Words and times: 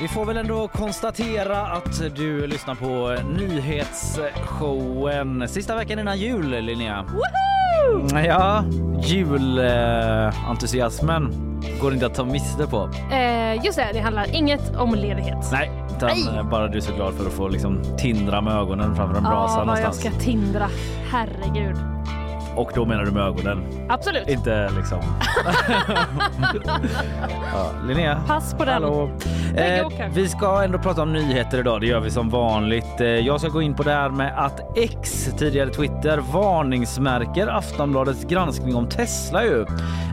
Vi 0.00 0.08
får 0.08 0.24
väl 0.24 0.36
ändå 0.36 0.68
konstatera 0.68 1.60
att 1.66 2.02
du 2.16 2.46
lyssnar 2.46 2.74
på 2.74 3.16
nyhetsshowen 3.38 5.48
sista 5.48 5.76
veckan 5.76 5.98
innan 5.98 6.18
jul, 6.18 6.50
Linnea. 6.64 7.02
Woho! 7.02 8.18
Ja, 8.18 8.64
julentusiasmen 9.02 11.32
går 11.80 11.92
inte 11.94 12.06
att 12.06 12.14
ta 12.14 12.24
miste 12.24 12.66
på. 12.66 12.90
Eh, 13.12 13.64
just 13.64 13.78
det, 13.78 13.88
det 13.92 14.00
handlar 14.00 14.34
inget 14.34 14.76
om 14.76 14.94
ledighet. 14.94 15.48
Nej, 15.52 15.70
utan 15.96 16.08
Nej. 16.08 16.44
bara 16.50 16.68
du 16.68 16.76
är 16.76 16.80
så 16.82 16.94
glad 16.94 17.14
för 17.14 17.26
att 17.26 17.32
få 17.32 17.48
liksom 17.48 17.82
tindra 17.98 18.40
med 18.40 18.52
ögonen 18.54 18.96
framför 18.96 19.16
en 19.16 19.22
brasa 19.24 19.58
Ja, 19.58 19.64
vad 19.64 19.78
jag 19.78 19.82
någonstans. 19.82 20.14
ska 20.16 20.24
tindra. 20.24 20.68
Herregud. 21.10 21.76
Och 22.58 22.70
då 22.74 22.84
menar 22.84 23.04
du 23.04 23.10
med 23.10 23.22
ögonen, 23.22 23.62
Absolut. 23.88 24.28
inte 24.28 24.70
liksom... 24.76 24.98
ja, 27.52 27.70
Linnea. 27.86 28.22
Pass 28.26 28.54
på 28.54 28.64
den. 28.64 28.84
Eh, 29.56 29.86
vi 30.12 30.28
ska 30.28 30.62
ändå 30.64 30.78
prata 30.78 31.02
om 31.02 31.12
nyheter 31.12 31.58
idag. 31.58 31.80
Det 31.80 31.86
gör 31.86 32.00
vi 32.00 32.10
som 32.10 32.30
vanligt. 32.30 33.00
Eh, 33.00 33.06
jag 33.06 33.40
ska 33.40 33.48
gå 33.48 33.62
in 33.62 33.74
på 33.74 33.82
det 33.82 33.90
här 33.90 34.10
med 34.10 34.38
att 34.38 34.78
X, 34.78 35.30
tidigare 35.38 35.70
Twitter, 35.70 36.18
varningsmärker 36.32 37.46
Aftonbladets 37.46 38.24
granskning 38.24 38.76
om 38.76 38.88
Tesla 38.88 39.44
ju. 39.44 39.66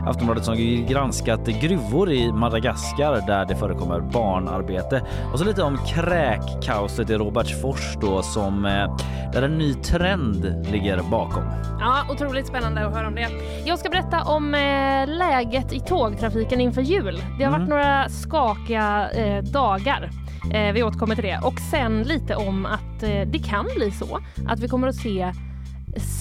Aftonbladet 0.06 0.44
som 0.44 0.86
granskat 0.88 1.46
gruvor 1.46 2.10
i 2.10 2.32
Madagaskar 2.32 3.26
där 3.26 3.44
det 3.44 3.56
förekommer 3.56 4.00
barnarbete. 4.00 5.02
Och 5.32 5.38
så 5.38 5.44
lite 5.44 5.62
om 5.62 5.78
kräkkaoset 5.86 7.10
i 7.10 7.14
Robertsfors 7.14 7.96
då 8.00 8.22
som 8.22 8.64
eh, 8.64 8.96
där 9.32 9.42
en 9.42 9.58
ny 9.58 9.74
trend 9.74 10.66
ligger 10.70 11.00
bakom. 11.10 11.42
Ja, 11.80 12.04
otroligt 12.10 12.35
spännande 12.44 12.86
att 12.86 12.94
höra 12.94 13.08
om 13.08 13.14
det. 13.14 13.28
Jag 13.64 13.78
ska 13.78 13.88
berätta 13.88 14.22
om 14.22 14.54
eh, 14.54 15.06
läget 15.06 15.72
i 15.72 15.80
tågtrafiken 15.80 16.60
inför 16.60 16.82
jul. 16.82 17.22
Det 17.38 17.44
har 17.44 17.58
varit 17.58 17.68
några 17.68 18.08
skakiga 18.08 19.10
eh, 19.10 19.42
dagar. 19.42 20.10
Eh, 20.52 20.72
vi 20.72 20.82
återkommer 20.82 21.14
till 21.14 21.24
det. 21.24 21.40
Och 21.42 21.60
sen 21.70 22.02
lite 22.02 22.36
om 22.36 22.66
att 22.66 23.02
eh, 23.02 23.20
det 23.26 23.38
kan 23.38 23.66
bli 23.76 23.90
så 23.90 24.18
att 24.48 24.60
vi 24.60 24.68
kommer 24.68 24.88
att 24.88 24.96
se 24.96 25.32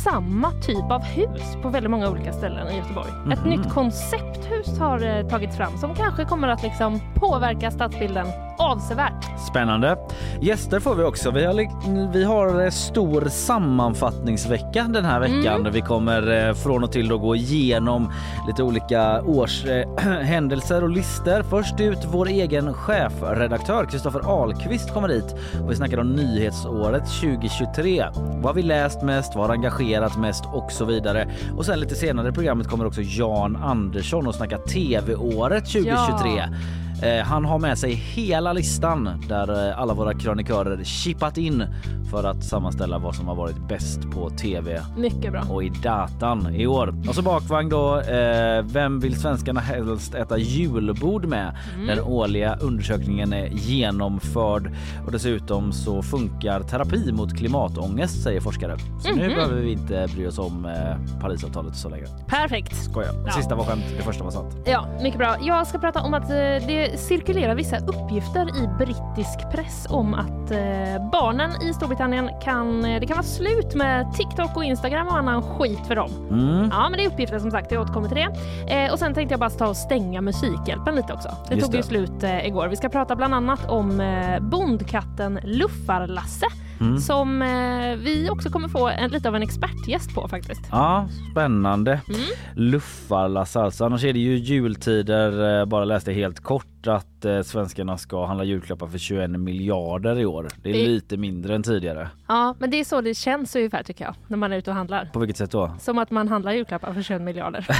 samma 0.03 0.51
typ 0.51 0.91
av 0.91 1.03
hus 1.03 1.57
på 1.61 1.69
väldigt 1.69 1.91
många 1.91 2.09
olika 2.09 2.33
ställen 2.33 2.67
i 2.67 2.77
Göteborg. 2.77 3.09
Ett 3.33 3.45
nytt 3.45 3.73
koncepthus 3.73 4.79
har 4.79 5.17
eh, 5.17 5.27
tagits 5.27 5.57
fram 5.57 5.77
som 5.77 5.95
kanske 5.95 6.25
kommer 6.25 6.47
att 6.47 6.63
liksom 6.63 6.99
påverka 7.15 7.71
stadsbilden 7.71 8.27
avsevärt. 8.57 9.39
Spännande. 9.49 9.97
Gäster 10.41 10.79
får 10.79 10.95
vi 10.95 11.03
också. 11.03 11.31
Vi 11.31 11.45
har, 11.45 12.11
vi 12.11 12.23
har 12.23 12.63
eh, 12.63 12.69
stor 12.69 13.29
sammanfattningsvecka 13.29 14.85
den 14.89 15.05
här 15.05 15.19
veckan. 15.19 15.59
Mm. 15.59 15.73
Vi 15.73 15.81
kommer 15.81 16.47
eh, 16.47 16.53
från 16.53 16.83
och 16.83 16.91
till 16.91 17.07
då 17.07 17.17
gå 17.17 17.35
igenom 17.35 18.11
lite 18.47 18.63
olika 18.63 19.21
årshändelser 19.21 20.83
och 20.83 20.89
listor. 20.89 21.43
Först 21.43 21.79
ut 21.79 21.99
vår 22.11 22.27
egen 22.27 22.73
chefredaktör 22.73 23.85
Kristoffer 23.85 24.41
Ahlqvist 24.41 24.93
kommer 24.93 25.09
hit 25.09 25.35
och 25.63 25.71
vi 25.71 25.75
snackar 25.75 25.97
om 25.97 26.11
nyhetsåret 26.11 27.05
2023. 27.05 28.05
Vad 28.13 28.45
har 28.45 28.53
vi 28.53 28.61
läst 28.61 29.01
mest? 29.01 29.35
Vad 29.35 29.47
har 29.47 29.53
engagerat 29.53 30.17
mest 30.17 30.43
och 30.53 30.71
så 30.71 30.85
vidare. 30.85 31.27
Och 31.57 31.65
sen 31.65 31.79
lite 31.79 31.95
senare 31.95 32.29
i 32.29 32.31
programmet 32.31 32.67
kommer 32.67 32.85
också 32.85 33.01
Jan 33.01 33.55
Andersson 33.55 34.27
och 34.27 34.35
snacka 34.35 34.57
tv-året 34.57 35.65
2023. 35.65 36.39
Eh, 36.39 36.84
Han 37.25 37.45
har 37.45 37.59
med 37.59 37.77
sig 37.77 37.93
hela 37.93 38.53
listan 38.53 39.09
där 39.29 39.69
eh, 39.69 39.79
alla 39.79 39.93
våra 39.93 40.13
krönikörer 40.13 40.83
chippat 40.83 41.37
in 41.37 41.63
för 42.11 42.23
att 42.23 42.43
sammanställa 42.43 42.97
vad 42.97 43.15
som 43.15 43.27
har 43.27 43.35
varit 43.35 43.67
bäst 43.67 44.11
på 44.11 44.29
tv 44.29 44.81
Mycket 44.97 45.31
bra. 45.31 45.41
och 45.49 45.63
i 45.63 45.69
datan 45.69 46.55
i 46.55 46.67
år. 46.67 46.93
Och 47.07 47.15
så 47.15 47.21
bakvagn 47.21 47.69
då. 47.69 47.99
Eh, 47.99 48.61
vem 48.63 48.99
vill 48.99 49.15
svenskarna 49.19 49.59
helst 49.59 50.15
äta 50.15 50.37
julbord 50.37 51.25
med? 51.25 51.55
Den 51.87 51.99
årliga 51.99 52.55
undersökningen 52.55 53.33
är 53.33 53.47
genomförd 53.47 54.71
och 55.05 55.11
dessutom 55.11 55.71
så 55.71 56.01
funkar 56.01 56.59
terapi 56.59 57.11
mot 57.11 57.37
klimatångest 57.37 58.23
säger 58.23 58.41
forskare. 58.41 58.77
Så 58.99 59.11
nu 59.15 59.27
behöver 59.27 59.61
vi 59.61 59.71
inte 59.71 60.07
bry 60.15 60.27
oss 60.27 60.39
om 60.39 60.65
eh, 60.65 61.19
Parisavtalet 61.21 61.75
så 61.75 61.89
länge. 61.89 62.05
Perfekt. 62.27 62.75
Skoja. 62.75 63.11
Det 63.11 63.23
Ja. 63.25 63.31
sista 63.31 63.55
var 63.55 63.63
skämt, 63.63 63.83
det 63.97 64.03
första 64.03 64.23
var 64.23 64.31
sant. 64.31 64.55
Ja, 64.65 64.85
mycket 65.03 65.17
bra. 65.19 65.35
Jag 65.41 65.67
ska 65.67 65.77
prata 65.77 66.01
om 66.01 66.13
att 66.13 66.29
eh, 66.29 66.35
det 66.67 66.94
cirkulerar 66.97 67.55
vissa 67.55 67.77
uppgifter 67.77 68.63
i 68.63 68.67
brittisk 68.85 69.51
press 69.51 69.87
om 69.89 70.13
att 70.13 70.51
eh, 70.51 71.09
barnen 71.11 71.51
i 71.61 71.73
Storbritannien 71.73 72.29
kan, 72.43 72.85
eh, 72.85 72.99
det 72.99 73.07
kan 73.07 73.15
vara 73.17 73.25
slut 73.25 73.75
med 73.75 74.13
TikTok 74.13 74.57
och 74.57 74.63
Instagram 74.63 75.07
och 75.07 75.17
annan 75.17 75.41
skit 75.43 75.79
för 75.87 75.95
dem. 75.95 76.11
Mm. 76.29 76.69
Ja, 76.71 76.89
men 76.89 76.97
det 76.99 77.05
är 77.05 77.09
uppgifter 77.09 77.39
som 77.39 77.51
sagt, 77.51 77.71
jag 77.71 77.81
återkommer 77.81 78.07
till 78.07 78.17
det. 78.17 78.73
Eh, 78.85 78.91
och 78.91 78.99
sen 78.99 79.13
tänkte 79.13 79.33
jag 79.33 79.39
bara 79.39 79.49
ta 79.49 79.67
och 79.67 79.77
stänga 79.77 80.21
Musikhjälpen 80.21 80.95
lite 80.95 81.13
också. 81.13 81.29
Det 81.49 81.55
Just 81.55 81.65
tog 81.65 81.75
ju 81.75 81.81
det. 81.81 81.87
slut 81.87 82.23
eh, 82.23 82.47
igår. 82.47 82.67
Vi 82.67 82.75
ska 82.75 82.89
prata 82.89 83.15
bland 83.15 83.33
annat 83.33 83.69
om 83.69 84.01
bondkatten 84.41 85.39
Luffar-Lasse 85.43 86.45
Mm. 86.81 86.97
som 86.97 87.41
eh, 87.41 87.95
vi 87.97 88.29
också 88.31 88.49
kommer 88.49 88.67
få 88.67 88.87
en, 88.89 89.09
lite 89.11 89.27
av 89.29 89.35
en 89.35 89.41
expertgäst 89.43 90.15
på 90.15 90.27
faktiskt. 90.27 90.61
Ja, 90.71 91.07
spännande. 91.31 91.91
Mm. 92.09 92.21
Luffarlass 92.55 93.55
alltså. 93.55 93.85
Annars 93.85 94.03
är 94.03 94.13
det 94.13 94.19
ju 94.19 94.35
jultider. 94.37 95.59
Eh, 95.59 95.65
Bara 95.65 95.85
läste 95.85 96.11
helt 96.13 96.39
kort 96.39 96.65
att 96.91 97.25
eh, 97.25 97.41
svenskarna 97.41 97.97
ska 97.97 98.25
handla 98.25 98.43
julklappar 98.43 98.87
för 98.87 98.97
21 98.97 99.29
miljarder 99.29 100.19
i 100.19 100.25
år. 100.25 100.47
Det 100.63 100.69
är 100.69 100.73
Det- 100.73 100.85
lite 100.87 101.17
mindre 101.17 101.55
än 101.55 101.63
tidigare. 101.63 102.09
Ja, 102.27 102.55
men 102.59 102.69
det 102.69 102.79
är 102.79 102.83
så 102.83 103.01
det 103.01 103.13
känns 103.13 103.55
ungefär 103.55 103.83
tycker 103.83 104.05
jag, 104.05 104.15
när 104.27 104.37
man 104.37 104.53
är 104.53 104.57
ute 104.57 104.69
och 104.69 104.75
handlar. 104.75 105.05
På 105.13 105.19
vilket 105.19 105.37
sätt 105.37 105.51
då? 105.51 105.71
Som 105.79 105.97
att 105.97 106.11
man 106.11 106.27
handlar 106.27 106.51
julklappar 106.51 106.93
för 106.93 107.01
21 107.01 107.21
miljarder. 107.21 107.67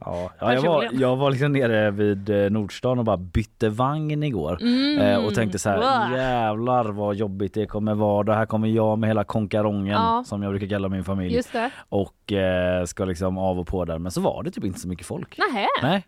Ja, 0.00 0.30
ja 0.40 0.54
jag, 0.54 0.62
var, 0.62 0.88
jag 0.92 1.16
var 1.16 1.30
liksom 1.30 1.52
nere 1.52 1.90
vid 1.90 2.30
eh, 2.30 2.50
Nordstan 2.50 2.98
och 2.98 3.04
bara 3.04 3.16
bytte 3.16 3.68
vagn 3.68 4.22
igår 4.22 4.58
eh, 5.00 5.24
och 5.26 5.34
tänkte 5.34 5.58
så 5.58 5.68
här 5.70 5.76
Mm. 5.76 6.10
Wow. 6.10 6.18
jävlar 6.18 6.84
vad 6.84 7.16
jobbigt 7.16 7.54
det 7.54 7.66
kommer 7.66 7.94
vara. 7.94 8.22
Det 8.22 8.34
här 8.34 8.46
kommer 8.46 8.68
jag 8.68 8.98
med 8.98 9.08
hela 9.10 9.24
konkarongen 9.24 9.92
Ja. 9.92 10.24
som 10.26 10.42
jag 10.42 10.52
brukar 10.52 10.66
kalla 10.66 10.88
min 10.88 11.04
familj 11.04 11.40
och 11.88 12.32
eh, 12.32 12.84
ska 12.84 13.04
liksom 13.04 13.38
av 13.38 13.58
och 13.58 13.66
på 13.66 13.84
där. 13.84 13.98
Men 13.98 14.12
så 14.12 14.20
var 14.20 14.42
det 14.42 14.50
typ 14.50 14.64
inte 14.64 14.80
så 14.80 14.88
mycket 14.88 15.06
folk. 15.06 15.38
Nähä. 15.38 15.66
Nej. 15.82 16.06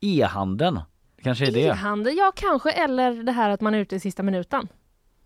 E-handeln. 0.00 0.80
Det 1.24 1.28
kanske 1.28 1.46
är 1.46 1.52
det. 1.52 1.66
E-handel, 1.66 2.14
ja 2.16 2.32
kanske. 2.36 2.70
Eller 2.70 3.22
det 3.22 3.32
här 3.32 3.50
att 3.50 3.60
man 3.60 3.74
är 3.74 3.78
ute 3.78 3.96
i 3.96 4.00
sista 4.00 4.22
minuten. 4.22 4.68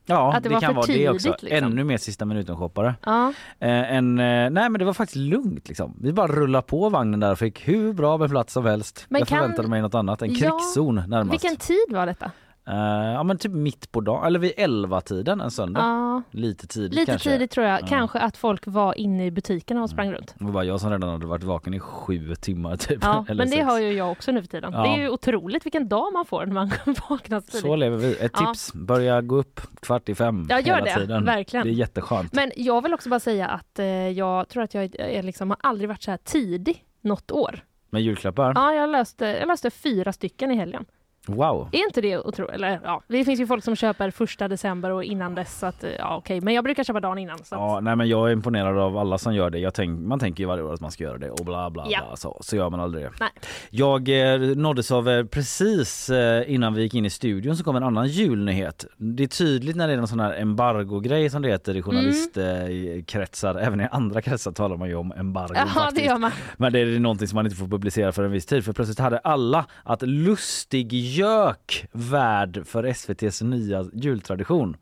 Ja, 0.06 0.34
Att 0.36 0.42
det 0.42 0.48
var 0.48 0.60
kan 0.60 0.74
vara 0.74 0.86
det 0.86 1.08
också. 1.08 1.28
liksom. 1.42 1.48
Ännu 1.68 1.84
mer 1.84 1.96
sista 1.96 2.24
minuten-shoppare. 2.24 2.94
Ja. 3.04 3.28
Eh, 3.60 3.92
en, 3.94 4.18
eh, 4.18 4.24
nej 4.24 4.50
men 4.50 4.72
det 4.72 4.84
var 4.84 4.92
faktiskt 4.92 5.16
lugnt 5.16 5.68
liksom. 5.68 5.96
Vi 6.00 6.12
bara 6.12 6.26
rullade 6.26 6.62
på 6.66 6.88
vagnen 6.88 7.20
där 7.20 7.32
och 7.32 7.38
fick 7.38 7.68
hur 7.68 7.92
bra 7.92 8.16
med 8.18 8.30
plats 8.30 8.52
som 8.52 8.64
helst. 8.66 9.06
Men 9.08 9.18
jag 9.18 9.28
kan- 9.28 9.38
förväntade 9.38 9.68
mig 9.68 9.82
något 9.82 9.94
annat, 9.94 10.22
en 10.22 10.34
Ja, 10.34 10.36
krigszon 10.38 10.94
närmast. 11.06 11.32
Vilken 11.32 11.56
tid 11.56 11.86
var 11.88 12.06
detta? 12.06 12.30
Eh, 12.68 13.12
ja 13.12 13.22
men 13.22 13.38
typ 13.38 13.52
mitt 13.52 13.92
på 13.92 14.00
dagen, 14.00 14.24
eller 14.26 14.38
vid 14.38 14.52
11 14.56 15.00
tiden 15.00 15.40
en 15.40 15.50
söndag. 15.50 15.80
Ja, 15.80 16.22
Lite 16.30 16.66
tidigt 16.66 16.94
lite 16.94 17.06
kanske. 17.12 17.30
tidigt 17.30 17.50
tror 17.50 17.66
jag. 17.66 17.82
Ja. 17.82 17.86
Kanske 17.86 18.18
att 18.18 18.36
folk 18.36 18.62
var 18.66 18.98
inne 18.98 19.26
i 19.26 19.30
butikerna 19.30 19.82
och 19.82 19.90
sprang 19.90 20.12
runt. 20.12 20.34
Det 20.38 20.44
var 20.44 20.62
jag 20.62 20.80
som 20.80 20.90
redan 20.90 21.10
hade 21.10 21.26
varit 21.26 21.42
vaken 21.42 21.74
i 21.74 21.80
sju 21.80 22.34
timmar 22.34 22.76
typ. 22.76 22.98
Ja, 23.02 23.24
men 23.28 23.36
det 23.36 23.48
sex. 23.48 23.64
har 23.64 23.78
ju 23.78 23.92
jag 23.92 24.10
också 24.12 24.32
nu 24.32 24.40
för 24.42 24.48
tiden. 24.48 24.72
Det 24.72 24.78
är 24.78 24.96
ju 24.98 25.08
otroligt 25.08 25.66
vilken 25.66 25.88
dag 25.88 26.12
man 26.12 26.24
får 26.24 26.46
när 26.46 26.54
man 26.54 26.70
vaknar 27.10 27.40
så 27.40 27.46
Så 27.50 27.62
tidigt. 27.62 27.78
lever 27.78 27.96
vi. 27.96 28.16
Ett 28.18 28.32
tips, 28.34 28.72
börja 28.74 29.20
gå 29.20 29.36
upp 29.36 29.60
kvart 29.82 30.08
i 30.08 30.14
fem 30.14 30.46
Ja, 30.50 30.60
gör 30.60 30.74
hela 30.74 30.84
det. 30.84 30.94
tiden. 30.94 31.24
Verkligen. 31.24 31.66
Det 31.66 31.72
är 31.72 31.74
jätteskönt. 31.74 32.32
Men 32.32 32.52
jag 32.56 32.82
vill 32.82 32.94
också 32.94 33.08
bara 33.08 33.20
säga 33.20 33.46
att 33.48 33.78
eh, 33.78 33.86
jag 33.86 34.48
tror 34.48 34.62
att 34.62 34.74
jag 34.74 34.94
är, 34.98 35.22
liksom, 35.22 35.50
har 35.50 35.58
aldrig 35.62 35.88
varit 35.88 36.02
så 36.02 36.10
här 36.10 36.18
tidig 36.24 36.84
något 37.00 37.30
år. 37.30 37.64
Med 37.90 38.02
julklappar? 38.02 38.52
Ja, 38.56 38.72
jag 38.74 38.90
löste, 38.90 39.26
jag 39.26 39.48
löste 39.48 39.70
fyra 39.70 40.12
stycken 40.12 40.50
i 40.50 40.54
helgen. 40.56 40.84
Wow. 41.28 41.68
Är 41.72 41.84
inte 41.84 42.00
det 42.00 42.18
otroligt? 42.18 42.54
Eller 42.54 42.80
ja, 42.84 43.02
det 43.08 43.24
finns 43.24 43.40
ju 43.40 43.46
folk 43.46 43.64
som 43.64 43.76
köper 43.76 44.10
första 44.10 44.48
december 44.48 44.90
och 44.90 45.04
innan 45.04 45.34
dess 45.34 45.58
så 45.58 45.66
att 45.66 45.84
ja 45.98 46.16
okej, 46.16 46.40
men 46.40 46.54
jag 46.54 46.64
brukar 46.64 46.84
köpa 46.84 47.00
dagen 47.00 47.18
innan. 47.18 47.38
Så 47.38 47.54
att, 47.54 47.60
Ja, 47.60 47.80
nej 47.80 47.96
men 47.96 48.08
jag 48.08 48.28
är 48.28 48.32
imponerad 48.32 48.78
av 48.78 48.96
alla 48.98 49.18
som 49.18 49.34
gör 49.34 49.50
det. 49.50 49.58
Jag 49.58 49.74
tänk, 49.74 50.00
man 50.00 50.18
tänker 50.18 50.42
ju 50.42 50.46
varje 50.46 50.62
år 50.62 50.74
att 50.74 50.80
man 50.80 50.90
ska 50.90 51.04
göra 51.04 51.18
det 51.18 51.30
och 51.30 51.44
bla 51.44 51.70
bla 51.70 51.86
Ja. 51.88 52.00
bla. 52.08 52.16
Så, 52.16 52.38
så 52.40 52.56
gör 52.56 52.70
man 52.70 52.80
aldrig 52.80 53.04
det. 53.04 53.10
Nej. 53.20 53.28
Jag 53.70 54.08
eh, 54.34 54.56
nåddes 54.56 54.90
av 54.90 55.08
eh, 55.08 55.24
precis 55.24 56.10
eh, 56.10 56.54
innan 56.54 56.74
vi 56.74 56.82
gick 56.82 56.94
in 56.94 57.04
i 57.04 57.10
studion 57.10 57.56
så 57.56 57.64
kom 57.64 57.76
en 57.76 57.82
annan 57.82 58.06
julnyhet. 58.08 58.84
Det 58.96 59.22
är 59.22 59.28
tydligt 59.28 59.76
när 59.76 59.88
det 59.88 59.94
är 59.94 59.98
en 59.98 60.06
sån 60.08 60.20
här 60.20 60.40
embargo-grej 60.40 61.30
som 61.30 61.42
det 61.42 61.48
heter 61.48 61.76
i 61.76 61.82
journalistkretsar. 61.82 63.54
Även 63.54 63.80
i 63.80 63.88
andra 63.90 64.22
kretsar 64.22 64.52
talar 64.52 64.76
man 64.76 64.88
ju 64.88 64.94
om 64.94 65.12
embargo 65.12 65.54
Jaha, 65.54 65.90
det 65.94 66.04
gör 66.04 66.18
man. 66.18 66.30
Men 66.56 66.72
det 66.72 66.78
är 66.80 67.00
någonting 67.00 67.28
som 67.28 67.36
man 67.36 67.46
inte 67.46 67.56
får 67.56 67.66
publicera 67.68 68.12
för 68.12 68.24
en 68.24 68.30
viss 68.30 68.46
tid. 68.46 68.64
För 68.64 68.72
plötsligt 68.72 68.98
hade 68.98 69.18
alla 69.18 69.66
att 69.84 70.02
lustig 70.02 70.92
gök 71.18 71.86
värd 71.92 72.66
för 72.66 72.84
SVTs 72.84 73.42
nya 73.42 73.84
jultradition. 73.92 74.76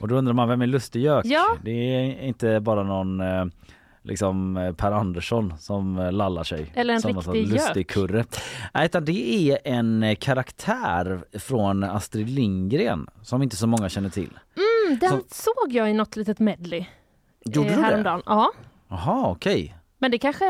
Och 0.00 0.08
då 0.08 0.14
undrar 0.14 0.32
man, 0.34 0.48
vem 0.48 0.62
är 0.62 0.66
lustig. 0.66 1.02
Ja. 1.04 1.56
Det 1.64 1.70
är 1.70 2.20
inte 2.22 2.60
bara 2.60 2.82
någon 2.82 3.20
eh, 3.20 3.44
liksom 4.02 4.56
eh, 4.56 4.72
Per 4.74 4.92
Andersson 4.92 5.54
som 5.58 5.98
eh, 5.98 6.12
lallar 6.12 6.44
sig. 6.44 6.72
Eller 6.74 6.94
en 6.94 7.00
som 7.00 7.16
riktig 7.16 7.52
lustig 7.52 7.88
kurre. 7.88 8.24
Nej, 8.74 8.86
utan 8.86 9.04
det 9.04 9.50
är 9.52 9.58
en 9.64 10.16
karaktär 10.20 11.24
från 11.38 11.84
Astrid 11.84 12.30
Lindgren 12.30 13.06
som 13.22 13.42
inte 13.42 13.56
så 13.56 13.66
många 13.66 13.88
känner 13.88 14.08
till. 14.10 14.38
Mm, 14.56 14.98
den 14.98 15.10
Så- 15.10 15.24
såg 15.30 15.72
jag 15.72 15.90
i 15.90 15.94
något 15.94 16.16
litet 16.16 16.38
medley 16.38 16.86
Gjorde 17.44 17.68
eh, 17.68 17.74
du 17.76 17.80
det? 17.82 17.86
häromdagen. 17.86 18.22
Ja, 18.26 18.52
Jaha, 18.88 19.30
okej. 19.30 19.74
Men 19.98 20.10
det 20.10 20.18
kanske... 20.18 20.44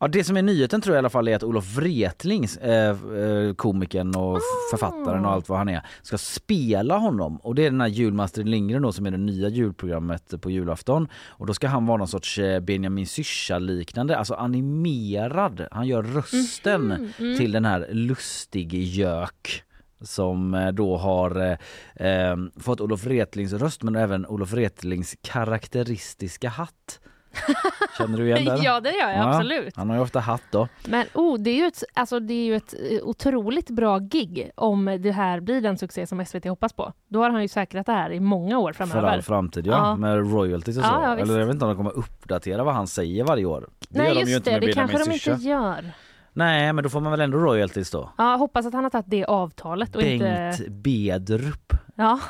Ja, 0.00 0.08
det 0.08 0.24
som 0.24 0.36
är 0.36 0.42
nyheten 0.42 0.80
tror 0.80 0.94
jag 0.96 0.98
i 0.98 1.02
alla 1.02 1.10
fall 1.10 1.28
är 1.28 1.36
att 1.36 1.42
Olof 1.42 1.76
Wretlings, 1.76 2.56
eh, 2.56 2.90
eh, 2.90 3.54
komikern 3.54 4.14
och 4.16 4.36
f- 4.36 4.42
författaren 4.70 5.24
och 5.24 5.30
allt 5.32 5.48
vad 5.48 5.58
han 5.58 5.68
är, 5.68 5.86
ska 6.02 6.18
spela 6.18 6.98
honom. 6.98 7.36
Och 7.36 7.54
det 7.54 7.66
är 7.66 7.70
den 7.70 7.80
här 7.80 7.88
Jul 7.88 8.12
med 8.12 8.24
Astrid 8.24 8.48
Lindgren 8.48 8.82
då, 8.82 8.92
som 8.92 9.06
är 9.06 9.10
det 9.10 9.16
nya 9.16 9.48
julprogrammet 9.48 10.40
på 10.40 10.50
julafton. 10.50 11.08
Och 11.26 11.46
då 11.46 11.54
ska 11.54 11.68
han 11.68 11.86
vara 11.86 11.96
någon 11.98 12.08
sorts 12.08 12.38
eh, 12.38 12.60
Benjamin 12.60 13.06
Syrsa-liknande, 13.06 14.16
alltså 14.18 14.34
animerad. 14.34 15.66
Han 15.70 15.86
gör 15.86 16.02
rösten 16.02 17.12
till 17.38 17.52
den 17.52 17.64
här 17.64 17.88
lustig 17.92 18.74
gök 18.74 19.62
som 20.00 20.54
eh, 20.54 20.68
då 20.68 20.96
har 20.96 21.58
eh, 21.96 22.36
fått 22.60 22.80
Olof 22.80 23.04
Wretlings 23.06 23.52
röst 23.52 23.82
men 23.82 23.96
även 23.96 24.26
Olof 24.26 24.52
Wretlings 24.52 25.16
karaktäristiska 25.22 26.48
hatt. 26.48 27.00
Känner 27.98 28.18
du 28.18 28.26
igen 28.26 28.44
den? 28.44 28.62
Ja, 28.62 28.80
det 28.80 28.90
gör 28.90 29.08
jag 29.08 29.18
Ja, 29.18 29.34
absolut. 29.34 29.76
Han 29.76 29.88
har 29.88 29.96
ju 29.96 30.02
ofta 30.02 30.20
hatt 30.20 30.42
då. 30.50 30.68
Men 30.86 31.06
oh, 31.14 31.38
det 31.38 31.50
är 31.50 31.56
ju 31.56 31.66
ett, 31.66 31.84
alltså, 31.94 32.20
det 32.20 32.34
är 32.34 32.44
ju 32.44 32.56
ett 32.56 32.74
eh, 32.90 33.02
otroligt 33.02 33.70
bra 33.70 33.98
gig 33.98 34.50
om 34.54 34.98
det 35.00 35.10
här 35.10 35.40
blir 35.40 35.60
den 35.60 35.78
succé 35.78 36.06
som 36.06 36.26
SVT 36.26 36.44
hoppas 36.44 36.72
på. 36.72 36.92
Då 37.08 37.22
har 37.22 37.30
han 37.30 37.42
ju 37.42 37.48
säkrat 37.48 37.86
det 37.86 37.92
här 37.92 38.12
i 38.12 38.20
många 38.20 38.58
år 38.58 38.72
För 38.72 38.86
framöver. 38.86 39.08
all 39.08 39.22
framtid 39.22 39.66
ja. 39.66 39.72
Ja. 39.72 39.96
Med 39.96 40.32
royalties 40.32 40.76
och 40.76 40.84
så. 40.84 40.90
Ja, 40.90 41.02
ja. 41.02 41.18
Eller 41.18 41.38
jag 41.38 41.46
vet 41.46 41.54
inte 41.54 41.64
om 41.64 41.70
de 41.70 41.76
kommer 41.76 41.98
uppdatera 41.98 42.64
vad 42.64 42.74
han 42.74 42.86
säger 42.86 43.24
varje 43.24 43.44
år. 43.44 43.68
Det 43.88 43.98
Nej 43.98 44.08
gör 44.08 44.24
de 44.24 44.30
ju 44.30 44.36
inte 44.36 44.50
det, 44.50 44.54
med 44.54 44.60
det 44.60 44.66
Benjamin 44.66 44.88
kanske 44.88 45.10
de 45.10 45.30
inte 45.30 45.48
gör. 45.48 45.92
Nej 46.32 46.72
men 46.72 46.84
då 46.84 46.90
får 46.90 47.00
man 47.00 47.10
väl 47.10 47.20
ändå 47.20 47.38
royalties 47.38 47.90
då. 47.90 48.12
Ja, 48.18 48.36
hoppas 48.36 48.66
att 48.66 48.74
han 48.74 48.84
har 48.84 48.90
tagit 48.90 49.06
det 49.08 49.24
avtalet 49.24 49.96
och 49.96 50.02
Bengt 50.02 50.22
inte... 50.22 50.70
Bedrup 50.70 51.72
Ja. 52.00 52.20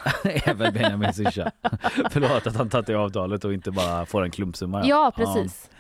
väl 0.55 0.73
Benjamin 0.73 1.13
Syrsa. 1.13 1.51
Förlåt 2.11 2.47
att 2.47 2.57
han 2.57 2.69
tagit 2.69 2.87
det 2.87 2.95
avtalet 2.95 3.45
och 3.45 3.53
inte 3.53 3.71
bara 3.71 4.07
får 4.07 4.23
en 4.25 4.31
klumpsumma. 4.31 4.85
ja, 4.87 5.13
precis. 5.17 5.71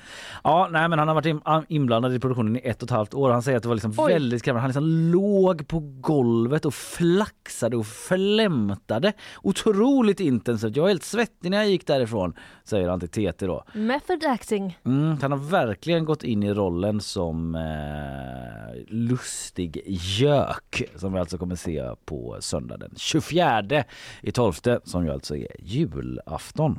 Ja, 0.44 0.68
nej 0.72 0.88
men 0.88 0.98
han 0.98 1.08
har 1.08 1.14
varit 1.14 1.26
in- 1.26 1.40
inblandad 1.68 2.14
i 2.14 2.18
produktionen 2.20 2.56
i 2.56 2.60
ett 2.64 2.82
och 2.82 2.86
ett 2.86 2.90
halvt 2.96 3.14
år. 3.14 3.30
Han 3.30 3.42
säger 3.42 3.56
att 3.56 3.62
det 3.62 3.68
var 3.68 3.76
liksom 3.76 3.94
Oj. 3.98 4.12
väldigt 4.12 4.42
krävande. 4.42 4.60
Han 4.60 4.68
liksom 4.68 5.12
låg 5.12 5.68
på 5.68 5.80
golvet 6.00 6.64
och 6.64 6.74
flaxade 6.74 7.76
och 7.76 7.86
flämtade 7.86 9.12
otroligt 9.42 10.20
intensivt. 10.20 10.76
Jag 10.76 10.82
var 10.82 10.88
helt 10.88 11.04
svettig 11.04 11.50
när 11.50 11.58
jag 11.58 11.68
gick 11.68 11.86
därifrån, 11.86 12.32
säger 12.64 12.88
han 12.88 13.00
till 13.00 13.08
TT 13.08 13.46
då. 13.46 13.64
Method 13.72 14.24
acting. 14.26 14.78
Mm, 14.84 15.16
han 15.22 15.32
har 15.32 15.38
verkligen 15.38 16.04
gått 16.04 16.24
in 16.24 16.42
i 16.42 16.54
rollen 16.54 17.00
som 17.00 17.54
eh, 17.54 17.60
lustig 18.88 19.82
gök 19.86 20.82
som 20.96 21.12
vi 21.12 21.18
alltså 21.20 21.38
kommer 21.38 21.56
se 21.56 21.90
på 22.04 22.36
söndag 22.40 22.76
den 22.76 22.90
24 22.96 23.77
i 24.22 24.32
12 24.32 24.52
som 24.84 25.04
ju 25.04 25.10
alltså 25.12 25.36
är 25.36 25.46
julafton. 25.58 26.78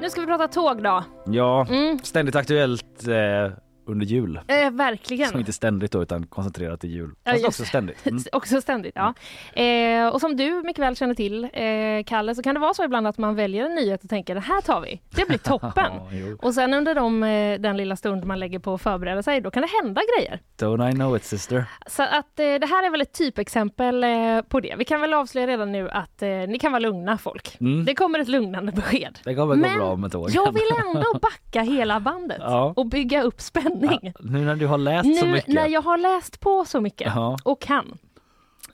Nu 0.00 0.10
ska 0.10 0.20
vi 0.20 0.26
prata 0.26 0.48
tåg 0.48 0.82
då. 0.82 1.04
Ja, 1.26 1.66
Mm. 1.70 1.98
ständigt 2.02 2.36
aktuellt 2.36 3.08
eh, 3.08 3.52
under 3.86 4.06
jul. 4.06 4.40
Eh, 4.46 4.70
verkligen. 4.70 5.28
Så 5.28 5.38
inte 5.38 5.52
ständigt 5.52 5.92
då 5.92 6.02
utan 6.02 6.26
koncentrerat 6.26 6.80
till 6.80 6.90
jul. 6.90 7.10
Ja, 7.24 7.30
Fast 7.32 7.42
just 7.44 7.48
också 7.60 7.64
ständigt. 7.64 8.06
Mm. 8.06 8.22
Också 8.32 8.60
ständigt, 8.60 8.92
ja. 8.94 9.14
Eh, 9.62 10.08
och 10.08 10.20
som 10.20 10.36
du 10.36 10.62
mycket 10.62 10.82
väl 10.82 10.96
känner 10.96 11.14
till, 11.14 11.44
eh, 11.44 12.04
Kalle, 12.06 12.34
så 12.34 12.42
kan 12.42 12.54
det 12.54 12.60
vara 12.60 12.74
så 12.74 12.84
ibland 12.84 13.06
att 13.06 13.18
man 13.18 13.34
väljer 13.34 13.64
en 13.64 13.74
nyhet 13.74 14.04
och 14.04 14.10
tänker 14.10 14.34
det 14.34 14.40
här 14.40 14.60
tar 14.60 14.80
vi, 14.80 15.00
det 15.10 15.28
blir 15.28 15.38
toppen. 15.44 15.92
Ja, 15.92 16.36
och 16.42 16.54
sen 16.54 16.74
under 16.74 16.94
de, 16.94 17.22
eh, 17.22 17.60
den 17.60 17.76
lilla 17.76 17.96
stund 17.96 18.24
man 18.24 18.38
lägger 18.40 18.58
på 18.58 18.74
att 18.74 18.82
förbereda 18.82 19.22
sig, 19.22 19.40
då 19.40 19.50
kan 19.50 19.62
det 19.62 19.68
hända 19.82 20.00
grejer. 20.18 20.40
Don't 20.58 20.90
I 20.90 20.92
know 20.92 21.16
it 21.16 21.24
sister. 21.24 21.64
Så 21.86 22.02
att 22.02 22.38
eh, 22.40 22.44
det 22.44 22.66
här 22.66 22.86
är 22.86 22.90
väl 22.90 23.00
ett 23.00 23.12
typexempel 23.12 24.04
eh, 24.04 24.10
på 24.48 24.60
det. 24.60 24.74
Vi 24.78 24.84
kan 24.84 25.00
väl 25.00 25.14
avslöja 25.14 25.46
redan 25.46 25.72
nu 25.72 25.90
att 25.90 26.20
ni 26.48 26.58
kan 26.60 26.72
vara 26.72 26.80
lugna 26.80 27.18
folk. 27.18 27.60
Mm. 27.60 27.84
Det 27.84 27.94
kommer 27.94 28.18
ett 28.18 28.28
lugnande 28.28 28.72
besked. 28.72 29.18
Det 29.24 29.34
kommer 29.34 29.56
gå 29.56 29.78
bra 29.78 29.96
med 29.96 30.12
tågen. 30.12 30.32
jag 30.34 30.52
vill 30.52 30.62
ändå 30.88 31.18
backa 31.22 31.62
hela 31.62 32.00
bandet 32.00 32.38
Ja. 32.40 32.72
och 32.76 32.86
bygga 32.86 33.22
upp 33.22 33.40
spänning. 33.40 33.75
Ja, 33.82 34.12
nu 34.20 34.44
när 34.44 34.56
du 34.56 34.66
har 34.66 34.78
läst 34.78 35.18
så 35.18 35.24
Nu 35.26 35.32
mycket. 35.32 35.54
när 35.54 35.66
jag 35.68 35.82
har 35.82 35.98
läst 35.98 36.40
på 36.40 36.64
så 36.64 36.80
mycket 36.80 37.12
Ja. 37.14 37.36
och 37.44 37.60
kan. 37.60 37.98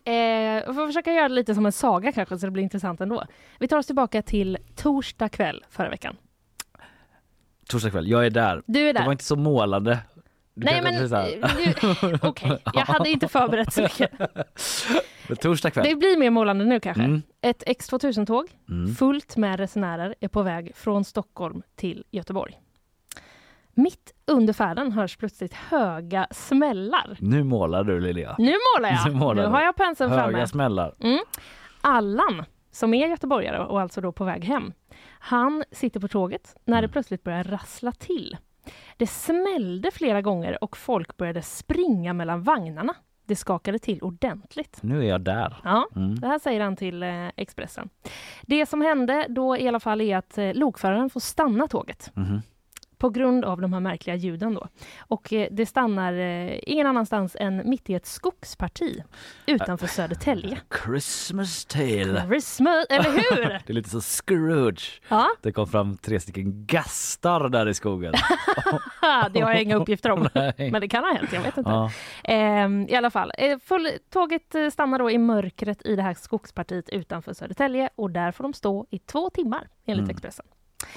Eh, 0.04 0.14
jag 0.14 0.74
får 0.74 0.86
försöka 0.86 1.12
göra 1.12 1.28
det 1.28 1.34
lite 1.34 1.54
som 1.54 1.66
en 1.66 1.72
saga 1.72 2.12
kanske 2.12 2.38
så 2.38 2.46
det 2.46 2.50
blir 2.52 2.62
intressant 2.62 3.00
ändå. 3.00 3.24
Vi 3.58 3.68
tar 3.68 3.78
oss 3.78 3.86
tillbaka 3.86 4.22
till 4.22 4.58
torsdag 4.76 5.28
kväll 5.28 5.64
förra 5.70 5.88
veckan. 5.90 6.16
Torsdag 7.68 7.90
kväll, 7.90 8.08
jag 8.08 8.26
är 8.26 8.30
där. 8.30 8.62
Du 8.66 8.80
är 8.80 8.84
Det 8.86 8.92
där. 8.98 9.04
var 9.06 9.12
inte 9.12 9.24
så 9.24 9.36
målande. 9.36 9.98
Du 10.54 10.64
Nej 10.64 10.82
men, 10.82 11.08
så 11.08 11.16
okej, 12.28 12.58
jag 12.74 12.80
hade 12.80 13.10
inte 13.10 13.28
förberett 13.28 13.72
så 13.72 13.82
mycket. 13.82 14.10
Torsdag 15.40 15.70
kväll. 15.70 15.84
Det 15.88 15.94
blir 15.96 16.18
mer 16.18 16.30
målande 16.30 16.64
nu 16.64 16.80
kanske. 16.80 17.02
Mm. 17.02 17.22
Ett 17.40 17.62
X2000-tåg 17.66 18.46
Mm. 18.68 18.94
fullt 18.94 19.36
med 19.36 19.58
resenärer 19.60 20.14
är 20.20 20.28
på 20.28 20.42
väg 20.42 20.72
från 20.76 21.04
Stockholm 21.04 21.62
till 21.76 22.04
Göteborg. 22.10 22.58
Mitt 23.74 24.12
under 24.26 24.52
färden 24.52 24.92
hörs 24.92 25.16
plötsligt 25.16 25.54
höga 25.54 26.26
smällar. 26.30 27.16
Nu 27.20 27.44
målar 27.44 27.84
du 27.84 28.00
Linnea. 28.00 28.34
Nu 28.38 28.54
målar 28.76 28.88
jag! 28.90 29.06
Nu 29.12 29.18
målar 29.18 29.42
nu 29.42 29.48
har 29.48 29.62
jag 29.62 29.76
penseln 29.76 30.10
framme. 30.10 30.32
Höga 30.32 30.46
smällar. 30.46 30.94
Mm. 31.00 31.18
Allan, 31.80 32.44
som 32.70 32.94
är 32.94 33.06
göteborgare 33.08 33.58
och 33.58 33.80
alltså 33.80 34.00
då 34.00 34.12
på 34.12 34.24
väg 34.24 34.44
hem, 34.44 34.72
han 35.18 35.64
sitter 35.70 36.00
på 36.00 36.08
tåget 36.08 36.56
när 36.64 36.78
Mm. 36.78 36.88
det 36.88 36.92
plötsligt 36.92 37.22
börjar 37.24 37.44
rassla 37.44 37.92
till. 37.92 38.36
Det 38.96 39.06
smällde 39.06 39.90
flera 39.90 40.22
gånger 40.22 40.64
och 40.64 40.76
folk 40.76 41.16
började 41.16 41.42
springa 41.42 42.12
mellan 42.12 42.42
vagnarna. 42.42 42.94
Det 43.26 43.36
skakade 43.36 43.78
till 43.78 44.02
ordentligt. 44.02 44.78
Nu 44.82 44.98
är 45.04 45.08
jag 45.08 45.20
där. 45.20 45.60
Ja, 45.64 45.88
Mm. 45.96 46.14
det 46.20 46.26
här 46.26 46.38
säger 46.38 46.60
han 46.60 46.76
till 46.76 47.02
eh, 47.02 47.28
Expressen. 47.36 47.88
Det 48.42 48.66
som 48.66 48.80
hände 48.80 49.26
då 49.28 49.56
i 49.56 49.68
alla 49.68 49.80
fall 49.80 50.00
är 50.00 50.16
att 50.16 50.38
eh, 50.38 50.54
lokföraren 50.54 51.10
får 51.10 51.20
stanna 51.20 51.68
tåget. 51.68 52.10
Mhm. 52.14 52.42
På 53.02 53.10
grund 53.10 53.44
av 53.44 53.60
de 53.60 53.72
här 53.72 53.80
märkliga 53.80 54.16
ljuden 54.16 54.54
då. 54.54 54.68
Och 54.98 55.32
eh, 55.32 55.48
det 55.50 55.66
stannar 55.66 56.12
eh, 56.12 56.58
ingen 56.62 56.86
annanstans 56.86 57.36
än 57.40 57.62
mitt 57.70 57.90
i 57.90 57.94
ett 57.94 58.06
skogsparti 58.06 59.02
utanför 59.46 59.86
Södertälje. 59.86 60.60
Christmas 60.84 61.64
tale. 61.64 62.24
Christmas, 62.28 62.86
eller 62.90 63.10
hur? 63.10 63.48
Det 63.66 63.70
är 63.70 63.72
lite 63.72 63.88
så 63.90 64.00
Scrooge. 64.00 65.00
Ja, 65.08 65.28
Det 65.42 65.52
kom 65.52 65.66
fram 65.66 65.96
tre 65.96 66.20
stycken 66.20 66.66
gastar 66.66 67.48
där 67.48 67.68
i 67.68 67.74
skogen. 67.74 68.12
det 69.32 69.40
har 69.40 69.52
jag 69.52 69.62
inga 69.62 69.76
uppgifter 69.76 70.10
om. 70.10 70.28
Men 70.56 70.80
det 70.80 70.88
kan 70.88 71.04
ha 71.04 71.14
hänt, 71.14 71.32
jag 71.32 71.40
vet 71.42 71.56
inte. 71.58 71.70
Ja. 71.70 71.90
Ehm, 72.24 72.86
I 72.88 72.94
alla 72.94 73.10
fall, 73.10 73.32
eh, 73.38 73.58
full, 73.58 73.88
tåget 74.12 74.54
eh, 74.54 74.68
stannar 74.70 74.98
då 74.98 75.10
i 75.10 75.18
mörkret 75.18 75.86
i 75.86 75.96
det 75.96 76.02
här 76.02 76.14
skogspartiet 76.14 76.88
utanför 76.88 77.32
Södertälje 77.34 77.90
och 77.96 78.10
där 78.10 78.32
får 78.32 78.44
de 78.44 78.52
stå 78.52 78.86
i 78.90 78.98
två 78.98 79.30
timmar 79.30 79.68
enligt 79.86 80.02
Mm. 80.02 80.10
Expressen. 80.10 80.46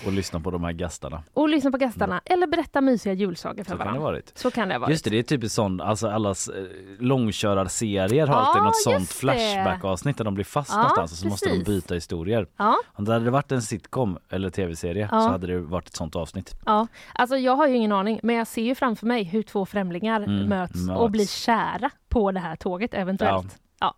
Och 0.05 0.11
lyssna 0.11 0.39
på 0.39 0.51
de 0.51 0.63
här 0.63 0.71
gastarna. 0.71 1.23
Och 1.33 1.49
lyssna 1.49 1.71
på 1.71 1.77
gastarna 1.77 2.21
eller 2.25 2.47
berätta 2.47 2.81
mysiga 2.81 3.13
julsagor 3.13 3.63
för 3.63 3.63
Så 3.63 3.69
kan 3.69 3.77
det 3.77 3.83
varandra. 3.85 4.01
ha 4.01 4.07
varit. 4.11 4.31
Så 4.37 4.51
kan 4.51 4.67
det 4.67 4.73
ha 4.75 4.79
varit. 4.79 4.89
Just 4.91 5.03
det, 5.03 5.09
det 5.09 5.19
är 5.19 5.23
typiskt 5.23 5.55
sånt, 5.55 5.81
alltså 5.81 6.07
allas 6.07 6.47
eh, 6.47 6.63
långkörarserier 6.99 8.27
har 8.27 8.35
Ja, 8.35 8.39
alltid 8.41 8.63
något 8.63 8.81
sånt 8.81 9.09
flashback-avsnitt 9.09 10.17
där 10.17 10.25
de 10.25 10.33
blir 10.33 10.45
fast 10.45 10.69
Ja, 10.71 10.77
någonstans 10.77 11.11
och 11.11 11.17
så 11.17 11.27
måste 11.27 11.45
de 11.49 11.51
precis. 11.51 11.67
byta 11.67 11.93
historier. 11.93 12.47
Ja, 12.57 12.75
Om 12.93 13.05
det 13.05 13.13
hade 13.13 13.29
varit 13.31 13.51
en 13.51 13.61
sitcom 13.61 14.17
eller 14.29 14.49
tv-serie 14.49 15.09
Ja. 15.11 15.21
så 15.21 15.27
hade 15.29 15.47
det 15.47 15.59
varit 15.59 15.87
ett 15.87 15.95
sånt 15.95 16.15
avsnitt. 16.15 16.55
ja. 16.65 16.87
Alltså 17.13 17.37
jag 17.37 17.55
har 17.55 17.67
ju 17.67 17.75
ingen 17.75 17.91
aning, 17.91 18.19
men 18.23 18.35
jag 18.35 18.47
ser 18.47 18.63
ju 18.63 18.75
framför 18.75 19.05
mig 19.07 19.23
hur 19.23 19.43
två 19.43 19.65
främlingar 19.65 20.21
Mm, 20.21 20.49
möts, 20.49 20.75
möts. 20.75 20.99
och 20.99 21.11
blir 21.11 21.25
kära 21.25 21.89
på 22.09 22.31
det 22.31 22.39
här 22.39 22.55
tåget 22.55 22.93
eventuellt. 22.93 23.57
Ja. 23.79 23.96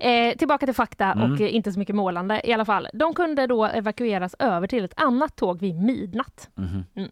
Eh, 0.00 0.36
tillbaka 0.36 0.66
till 0.66 0.74
fakta 0.74 1.04
Mm. 1.12 1.32
och 1.32 1.40
eh, 1.40 1.54
inte 1.54 1.72
så 1.72 1.78
mycket 1.78 1.94
målande 1.96 2.40
i 2.44 2.52
alla 2.52 2.64
fall. 2.64 2.88
De 2.92 3.14
kunde 3.14 3.46
då 3.46 3.64
evakueras 3.64 4.34
över 4.38 4.66
till 4.66 4.84
ett 4.84 5.00
annat 5.00 5.36
tåg 5.36 5.60
vid 5.60 5.74
midnatt. 5.82 6.50
Mhm. 6.54 6.84
Mm. 6.94 7.10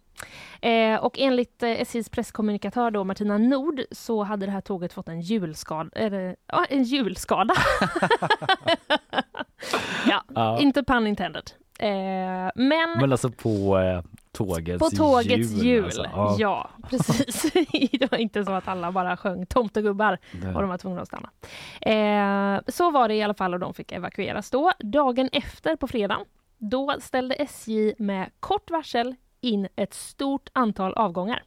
Eh, 0.95 1.01
och 1.05 1.19
enligt 1.19 1.63
eh, 1.63 1.71
SJs 1.71 2.09
presskommunikatör 2.09 2.91
då, 2.91 3.05
Martina 3.05 3.39
Nord 3.39 3.81
så 3.91 4.23
hade 4.23 4.47
det 4.47 4.53
här 4.53 4.61
tåget 4.61 4.93
fått 4.93 5.09
en 5.09 5.21
hjulskada. 5.21 5.91
Eller, 5.95 6.37
ja, 6.47 6.65
en 6.69 6.83
hjulskada. 6.83 7.55
ja, 10.07 10.23
Ja. 10.35 10.59
inte 10.61 10.83
pun 10.85 11.07
intended. 11.07 11.51
Eh, 11.79 11.89
men 12.55 12.99
Men 13.01 13.13
alltså 13.13 13.31
på 13.31 13.79
eh, 13.79 14.03
tågets 14.35 14.79
på 14.79 14.97
tågets 14.97 15.53
hjul. 15.53 15.85
Alltså. 15.85 16.03
Ja. 16.03 16.37
Ja. 16.39 16.71
precis. 16.91 17.53
det 18.01 18.13
var 18.13 18.19
inte 18.19 18.45
så 18.45 18.53
att 18.53 18.69
alla 18.69 18.93
bara 18.93 19.17
sjöng 19.17 19.47
tomtegubbar 19.47 20.19
och 20.55 20.61
de 20.61 20.69
var 20.69 20.79
tvungna 20.79 21.03
att 21.03 21.09
stanna. 21.09 21.31
Eh, 21.81 22.61
så 22.69 22.91
var 22.91 23.09
det 23.09 23.15
i 23.15 23.23
alla 23.23 23.35
fall 23.35 23.55
och 23.55 23.61
de 23.61 23.75
fick 23.75 23.93
evakueras 23.93 24.51
då. 24.51 24.73
Dagen 24.79 25.29
efter 25.33 25.77
på 25.77 25.87
fredagen, 25.87 26.25
då 26.59 26.97
ställde 27.01 27.35
SJ 27.35 27.95
med 27.99 28.31
kort 28.41 28.71
varsel 28.71 29.15
in 29.41 29.69
ett 29.77 29.95
stort 29.95 30.49
antal 30.53 30.95
avgångar. 30.95 31.43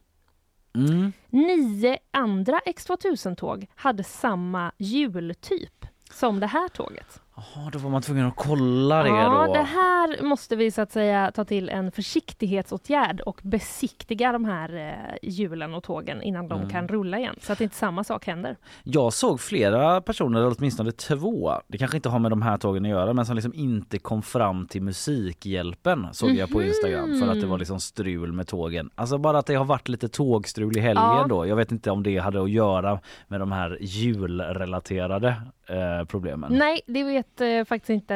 Mm. 0.74 1.12
Nio 1.28 1.98
andra 2.10 2.60
X2000-tåg 2.66 3.66
hade 3.74 4.04
samma 4.04 4.72
hjultyp 4.78 5.86
som 6.10 6.40
det 6.40 6.46
här 6.46 6.68
tåget. 6.68 7.22
Jaha, 7.38 7.70
då 7.72 7.78
var 7.78 7.90
man 7.90 8.02
tvungen 8.02 8.26
att 8.26 8.36
kolla 8.36 9.02
det 9.02 9.08
Ja, 9.08 9.44
då. 9.46 9.52
det 9.52 9.62
här 9.62 10.22
måste 10.22 10.56
vi 10.56 10.70
så 10.70 10.80
att 10.82 10.92
säga 10.92 11.30
ta 11.34 11.44
till 11.44 11.68
en 11.68 11.92
försiktighetsåtgärd 11.92 13.20
och 13.20 13.40
besiktiga 13.42 14.32
de 14.32 14.44
här 14.44 14.74
eh, 14.76 15.16
hjulen 15.30 15.74
och 15.74 15.82
tågen 15.82 16.22
innan 16.22 16.48
de 16.48 16.58
Mm. 16.58 16.70
kan 16.70 16.88
rulla 16.88 17.18
igen 17.18 17.34
så 17.42 17.52
att 17.52 17.60
inte 17.60 17.74
samma 17.76 18.04
sak 18.04 18.26
händer. 18.26 18.56
Jag 18.82 19.12
såg 19.12 19.40
flera 19.40 20.00
personer, 20.00 20.40
eller 20.40 20.54
åtminstone 20.58 20.92
två, 20.92 21.52
det 21.68 21.78
kanske 21.78 21.96
inte 21.96 22.08
har 22.08 22.18
med 22.18 22.32
de 22.32 22.42
här 22.42 22.58
tågen 22.58 22.84
att 22.84 22.90
göra, 22.90 23.12
men 23.12 23.26
som 23.26 23.34
liksom 23.34 23.54
inte 23.54 23.98
kom 23.98 24.22
fram 24.22 24.66
till 24.66 24.82
Musikhjälpen 24.82 26.06
såg 26.12 26.30
jag 26.30 26.50
på 26.50 26.62
Instagram 26.62 27.20
för 27.20 27.28
att 27.28 27.40
det 27.40 27.46
var 27.46 27.58
liksom 27.58 27.80
strul 27.80 28.32
med 28.32 28.46
tågen. 28.46 28.90
Alltså 28.94 29.18
bara 29.18 29.38
att 29.38 29.46
det 29.46 29.54
har 29.54 29.64
varit 29.64 29.88
lite 29.88 30.08
tågstrul 30.08 30.76
i 30.76 30.80
helgen 30.80 31.04
Ja. 31.04 31.26
då. 31.28 31.46
Jag 31.46 31.56
vet 31.56 31.72
inte 31.72 31.90
om 31.90 32.02
det 32.02 32.18
hade 32.18 32.42
att 32.42 32.50
göra 32.50 33.00
med 33.28 33.40
de 33.40 33.52
här 33.52 33.78
julrelaterade 33.80 35.28
eh, 35.68 36.04
problemen. 36.06 36.52
Nej, 36.52 36.80
det 36.86 37.04
vet 37.04 37.27
eh, 37.40 37.64
faktiskt 37.64 37.90
inte 37.90 38.14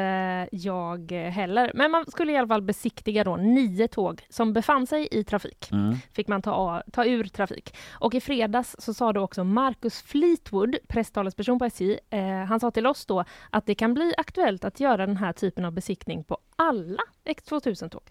jag 0.52 1.12
heller. 1.12 1.70
Men 1.74 1.90
man 1.90 2.04
skulle 2.06 2.32
i 2.32 2.36
alla 2.36 2.48
fall 2.48 2.62
besiktiga 2.62 3.24
då 3.24 3.36
nio 3.36 3.88
tåg 3.88 4.22
som 4.28 4.52
befann 4.52 4.86
sig 4.86 5.08
i 5.10 5.24
trafik. 5.24 5.68
Mm. 5.72 5.96
Fick 6.12 6.28
man 6.28 6.42
ta, 6.42 6.82
ta 6.92 7.04
ur 7.04 7.24
trafik. 7.24 7.76
Och 7.90 8.14
i 8.14 8.20
fredags 8.20 8.76
så 8.78 8.94
sa 8.94 9.12
då 9.12 9.20
också 9.20 9.44
Marcus 9.44 10.02
Fleetwood, 10.02 10.76
presstalesperson 10.88 11.58
på 11.58 11.64
SJ, 11.64 11.98
eh, 12.10 12.22
han 12.22 12.60
sa 12.60 12.70
till 12.70 12.86
oss 12.86 13.06
då 13.06 13.24
att 13.50 13.66
det 13.66 13.74
kan 13.74 13.94
bli 13.94 14.14
aktuellt 14.16 14.64
att 14.64 14.80
göra 14.80 15.06
den 15.06 15.16
här 15.16 15.32
typen 15.32 15.64
av 15.64 15.72
besiktning 15.72 16.24
på 16.24 16.38
alla 16.56 17.02
X2000-tåg. 17.24 18.02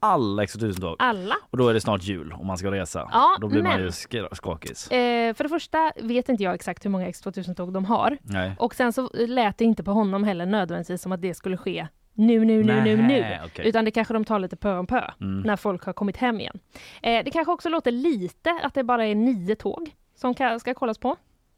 Alla 0.00 0.42
X2000-tåg. 0.44 0.96
Alla. 0.98 1.34
Och 1.50 1.58
då 1.58 1.68
är 1.68 1.74
det 1.74 1.80
snart 1.80 2.02
jul 2.02 2.32
om 2.32 2.46
man 2.46 2.58
ska 2.58 2.70
resa. 2.70 3.08
Ja, 3.12 3.36
då 3.40 3.48
blir 3.48 3.62
man 3.62 3.72
men- 3.72 3.80
ju 3.82 3.88
sk- 3.88 4.34
skakis. 4.34 4.90
Eh, 4.90 5.34
för 5.34 5.44
det 5.44 5.48
första 5.48 5.92
vet 6.02 6.28
inte 6.28 6.42
jag 6.42 6.54
exakt 6.54 6.84
hur 6.84 6.90
många 6.90 7.08
X2000-tåg 7.08 7.72
de 7.72 7.84
har. 7.84 8.18
Nej. 8.22 8.52
Och 8.58 8.74
sen 8.74 8.92
så 8.92 9.10
lät 9.12 9.58
det 9.58 9.64
inte 9.64 9.82
på 9.84 9.90
honom 9.90 10.24
heller 10.24 10.46
nödvändigtvis 10.46 11.02
som 11.02 11.12
att 11.12 11.22
det 11.22 11.34
skulle 11.34 11.56
ske 11.56 11.86
nu, 12.14 12.44
nu, 12.44 12.64
nu, 12.64 12.80
nu, 12.80 12.96
nu. 12.96 13.02
Nähä, 13.02 13.40
okej. 13.46 13.68
Utan 13.68 13.84
det 13.84 13.90
kanske 13.90 14.14
de 14.14 14.24
tar 14.24 14.38
lite 14.38 14.56
pö 14.56 14.76
om 14.78 14.86
pö 14.86 15.02
Mm. 15.20 15.40
när 15.40 15.56
folk 15.56 15.84
har 15.84 15.92
kommit 15.92 16.16
hem 16.16 16.40
igen. 16.40 16.58
Eh, 17.02 17.24
det 17.24 17.30
kanske 17.30 17.52
också 17.52 17.68
låter 17.68 17.90
lite 17.92 18.60
att 18.62 18.74
det 18.74 18.84
bara 18.84 19.06
är 19.06 19.14
nio 19.14 19.54
tåg 19.56 19.90
som 20.14 20.34
ka- 20.34 20.58
ska 20.58 20.74
kollas 20.74 20.98
på. 20.98 21.16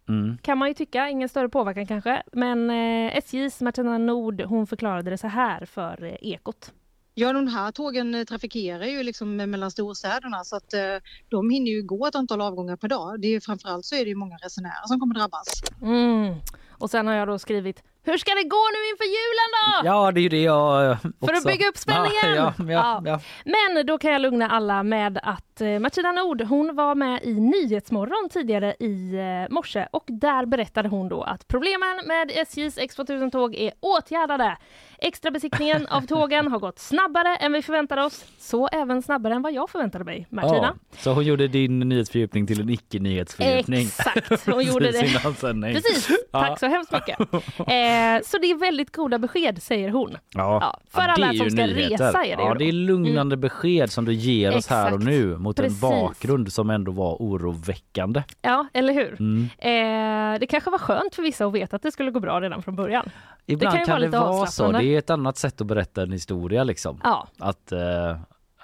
Mm. 0.08 0.38
Kan 0.42 0.58
man 0.58 0.68
ju 0.68 0.74
tycka, 0.74 1.08
ingen 1.08 1.28
större 1.28 1.48
påverkan 1.48 1.86
kanske. 1.86 2.22
Men 2.32 2.70
eh, 2.70 3.16
SJs 3.16 3.60
Martina 3.60 3.98
Nord 3.98 4.40
hon 4.42 4.66
förklarade 4.66 5.10
det 5.10 5.18
så 5.18 5.26
här 5.26 5.64
för 5.64 6.04
eh, 6.04 6.14
Ekot. 6.32 6.72
Ja, 7.20 7.32
de 7.32 7.48
här 7.48 7.72
tågen 7.72 8.14
eh, 8.14 8.24
trafikerar 8.24 8.84
ju 8.84 9.02
liksom 9.02 9.36
mellan 9.36 9.70
storstäderna 9.70 10.44
så 10.44 10.56
att 10.56 10.74
eh, 10.74 10.80
de 11.28 11.50
hinner 11.50 11.70
ju 11.70 11.82
gå 11.82 12.06
ett 12.06 12.14
antal 12.14 12.40
avgångar 12.40 12.76
per 12.76 12.88
dag. 12.88 13.20
Det 13.20 13.34
är 13.34 13.40
framförallt 13.40 13.84
så 13.84 13.94
är 13.94 14.04
det 14.04 14.08
ju 14.08 14.14
många 14.14 14.36
resenärer 14.36 14.86
som 14.86 15.00
kommer 15.00 15.14
drabbas. 15.14 15.62
Mm. 15.82 16.34
Och 16.70 16.90
sen 16.90 17.06
har 17.06 17.14
jag 17.14 17.28
då 17.28 17.38
skrivit 17.38 17.82
hur 18.02 18.18
ska 18.18 18.30
det 18.34 18.42
gå 18.42 18.64
nu 18.74 18.90
inför 18.90 19.04
julen 19.04 19.50
då? 19.56 19.88
Ja 19.88 20.12
det 20.12 20.20
är 20.20 20.22
ju 20.22 20.28
det 20.28 20.42
jag 20.42 20.84
eh, 20.84 20.92
också. 20.92 21.26
För 21.26 21.34
att 21.34 21.44
bygga 21.44 21.68
upp 21.68 21.76
spänningen! 21.76 22.36
Ja, 22.36 22.54
ja, 22.58 22.64
ja, 22.68 23.02
ja. 23.04 23.20
Men 23.44 23.86
då 23.86 23.98
kan 23.98 24.12
jag 24.12 24.22
lugna 24.22 24.48
alla 24.48 24.82
med 24.82 25.20
att 25.22 25.49
eh, 25.60 25.78
Martina 25.78 26.12
Nord 26.12 26.42
hon 26.42 26.74
var 26.76 26.94
med 26.94 27.20
i 27.24 27.34
Nyhetsmorgon 27.34 28.28
tidigare 28.32 28.74
i 28.80 29.14
eh, 29.14 29.54
morse 29.54 29.86
och 29.92 30.04
där 30.06 30.46
berättade 30.46 30.88
hon 30.88 31.08
då 31.08 31.22
att 31.22 31.48
problemen 31.48 32.00
med 32.06 32.30
SJs 32.34 32.78
X2000-tåg 32.78 33.54
är 33.54 33.72
åtgärdade. 33.80 34.56
Extrabesiktningen 34.98 35.86
av 35.86 36.00
tågen 36.06 36.48
har 36.52 36.58
gått 36.58 36.78
snabbare 36.78 37.36
än 37.36 37.52
vi 37.52 37.62
förväntade 37.62 38.02
oss, 38.04 38.24
så 38.38 38.68
även 38.68 39.02
snabbare 39.02 39.34
än 39.34 39.42
vad 39.42 39.52
jag 39.52 39.70
förväntade 39.70 40.04
mig. 40.04 40.26
Martina? 40.30 40.74
Ja, 40.90 40.96
så 40.98 41.12
hon 41.12 41.24
gjorde 41.24 41.48
din 41.48 41.78
nyhetsfördjupning 41.78 42.46
till 42.46 42.60
en 42.60 42.70
icke-nyhetsfördjupning. 42.70 43.80
Exakt, 43.86 44.46
hon 44.46 44.64
gjorde 44.64 44.90
det. 44.92 45.72
Precis 45.72 46.08
Ja. 46.32 46.40
tack 46.40 46.58
så 46.58 46.66
hemskt 46.66 46.92
mycket. 46.92 47.20
Eh, 47.58 48.24
så 48.24 48.38
det 48.38 48.50
är 48.50 48.58
väldigt 48.58 48.96
goda 48.96 49.18
besked 49.18 49.62
säger 49.62 49.90
hon. 49.90 50.16
Ja. 50.34 50.58
Ja, 50.60 50.80
för 50.90 51.00
alla 51.00 51.34
som 51.34 51.50
ska 51.50 51.66
nyheter. 51.66 52.04
resa 52.06 52.24
är 52.24 52.36
det 52.36 52.42
Ja. 52.42 52.46
Mm. 52.46 52.58
det 52.58 52.68
är 52.68 52.72
lugnande 52.72 53.36
besked 53.36 53.90
som 53.92 54.04
du 54.04 54.12
ger 54.12 54.56
oss 54.56 54.66
här 54.68 54.86
och 54.86 55.00
Exakt. 55.00 55.04
nu 55.04 55.36
mot 55.50 55.56
Precis. 55.56 55.82
en 55.82 55.90
bakgrund 55.90 56.52
som 56.52 56.70
ändå 56.70 56.92
var 56.92 57.14
oroväckande. 57.14 58.22
Ja, 58.42 58.66
eller 58.72 58.92
hur? 58.92 59.16
Mm. 59.20 59.42
Eh, 59.58 60.40
det 60.40 60.46
kanske 60.46 60.70
var 60.70 60.78
skönt 60.78 61.14
för 61.14 61.22
vissa 61.22 61.46
att 61.46 61.52
veta 61.52 61.76
att 61.76 61.82
det 61.82 61.92
skulle 61.92 62.10
gå 62.10 62.20
bra 62.20 62.40
redan 62.40 62.62
från 62.62 62.76
början. 62.76 63.10
Ibland 63.46 63.72
kan 63.72 63.80
ju 63.80 63.86
kan, 63.86 64.00
vara 64.00 64.10
det 64.10 64.18
vara 64.18 64.46
så. 64.46 64.72
Det 64.72 64.84
är 64.84 64.98
ett 64.98 65.10
annat 65.10 65.36
sätt 65.36 65.60
att 65.60 65.66
berätta 65.66 66.02
en 66.02 66.12
historia 66.12 66.64
liksom. 66.64 67.00
Ja, 67.04 67.28
Att, 67.38 67.72
eh, 67.72 68.18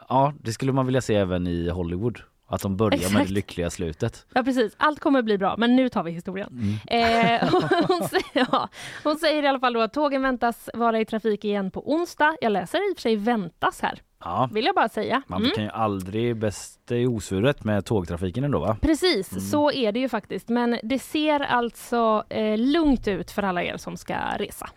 ja, 0.08 0.32
det 0.42 0.52
skulle 0.52 0.72
man 0.72 0.86
vilja 0.86 1.00
se 1.00 1.14
även 1.14 1.46
i 1.46 1.68
Hollywood. 1.68 2.18
Att 2.48 2.62
de 2.62 2.76
börjar 2.76 2.90
med 2.98 3.06
Exakt. 3.06 3.28
det 3.28 3.34
lyckliga 3.34 3.70
slutet. 3.70 4.26
ja 4.34 4.42
precis. 4.42 4.74
Allt 4.76 5.00
kommer 5.00 5.22
bli 5.22 5.38
bra, 5.38 5.54
men 5.58 5.76
nu 5.76 5.88
tar 5.88 6.02
vi 6.02 6.10
historien. 6.10 6.78
Mm. 6.88 7.34
Eh, 7.42 7.48
hon, 7.88 8.08
säger, 8.08 8.46
ja, 8.52 8.68
hon 9.04 9.16
säger 9.16 9.42
i 9.42 9.46
alla 9.46 9.60
fall 9.60 9.72
då 9.72 9.80
att 9.80 9.92
tågen 9.92 10.22
väntas 10.22 10.70
vara 10.74 11.00
i 11.00 11.04
trafik 11.04 11.44
igen 11.44 11.70
på 11.70 11.92
onsdag. 11.92 12.36
Jag 12.40 12.52
läser 12.52 12.90
i 12.90 12.92
och 12.92 12.96
för 12.96 13.02
sig 13.02 13.16
väntas 13.16 13.80
här, 13.80 14.00
Ja, 14.24 14.48
vill 14.52 14.64
jag 14.64 14.74
bara 14.74 14.88
säga. 14.88 15.22
man 15.26 15.40
Mm. 15.42 15.52
kan 15.54 15.64
ju 15.64 15.70
aldrig 15.70 16.36
bäst 16.36 16.90
i 16.92 17.06
osvuret 17.06 17.64
med 17.64 17.84
tågtrafiken 17.84 18.44
ändå 18.44 18.58
va? 18.58 18.76
Precis, 18.82 19.32
Mm. 19.32 19.40
så 19.44 19.72
är 19.72 19.92
det 19.92 20.00
ju 20.00 20.08
faktiskt. 20.08 20.48
Men 20.48 20.78
det 20.82 20.98
ser 20.98 21.40
alltså 21.40 22.24
eh, 22.28 22.58
lugnt 22.58 23.08
ut 23.08 23.30
för 23.30 23.42
alla 23.42 23.62
er 23.62 23.76
som 23.76 23.96
ska 23.96 24.14
resa. 24.38 24.68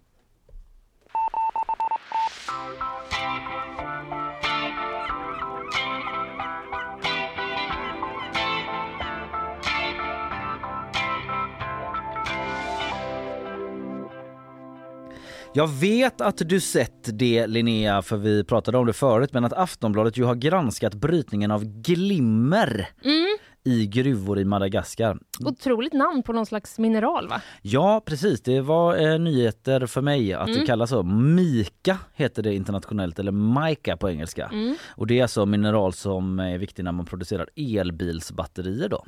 Jag 15.60 15.68
vet 15.68 16.22
att 16.22 16.38
du 16.38 16.60
sett 16.60 17.18
det 17.20 17.48
Linnea, 17.48 18.02
för 18.02 18.18
vi 18.18 18.44
pratade 18.44 18.78
om 18.78 18.86
det 18.86 18.94
förut, 18.94 19.34
men 19.34 19.46
att 19.46 19.54
Aftonbladet 19.54 20.18
ju 20.18 20.24
har 20.24 20.36
granskat 20.36 20.94
brytningen 20.94 21.52
av 21.52 21.64
glimmer 21.66 22.88
Mm. 23.04 23.38
i 23.64 23.88
gruvor 23.88 24.40
i 24.40 24.46
Madagaskar. 24.46 25.18
Otroligt 25.46 25.94
namn 25.94 26.24
på 26.24 26.34
någon 26.34 26.46
slags 26.46 26.80
mineral 26.80 27.28
va? 27.28 27.42
Ja 27.62 28.02
precis, 28.06 28.42
det 28.42 28.62
var 28.62 28.98
eh, 28.98 29.20
nyheter 29.20 29.86
för 29.86 30.02
mig 30.02 30.34
att 30.34 30.48
det 30.48 30.66
kallas 30.66 30.90
så. 30.90 31.04
Mika 31.04 31.98
heter 32.14 32.44
det 32.44 32.54
internationellt 32.56 33.20
eller 33.20 33.32
mica 33.32 33.98
på 33.98 34.10
engelska. 34.10 34.52
Och 34.88 35.08
det 35.08 35.20
är 35.20 35.22
alltså 35.22 35.46
mineral 35.46 35.94
som 35.94 36.40
är 36.40 36.58
viktigt 36.58 36.86
när 36.86 36.92
man 36.92 37.06
producerar 37.06 37.50
elbilsbatterier 37.56 38.90
då. 38.90 39.06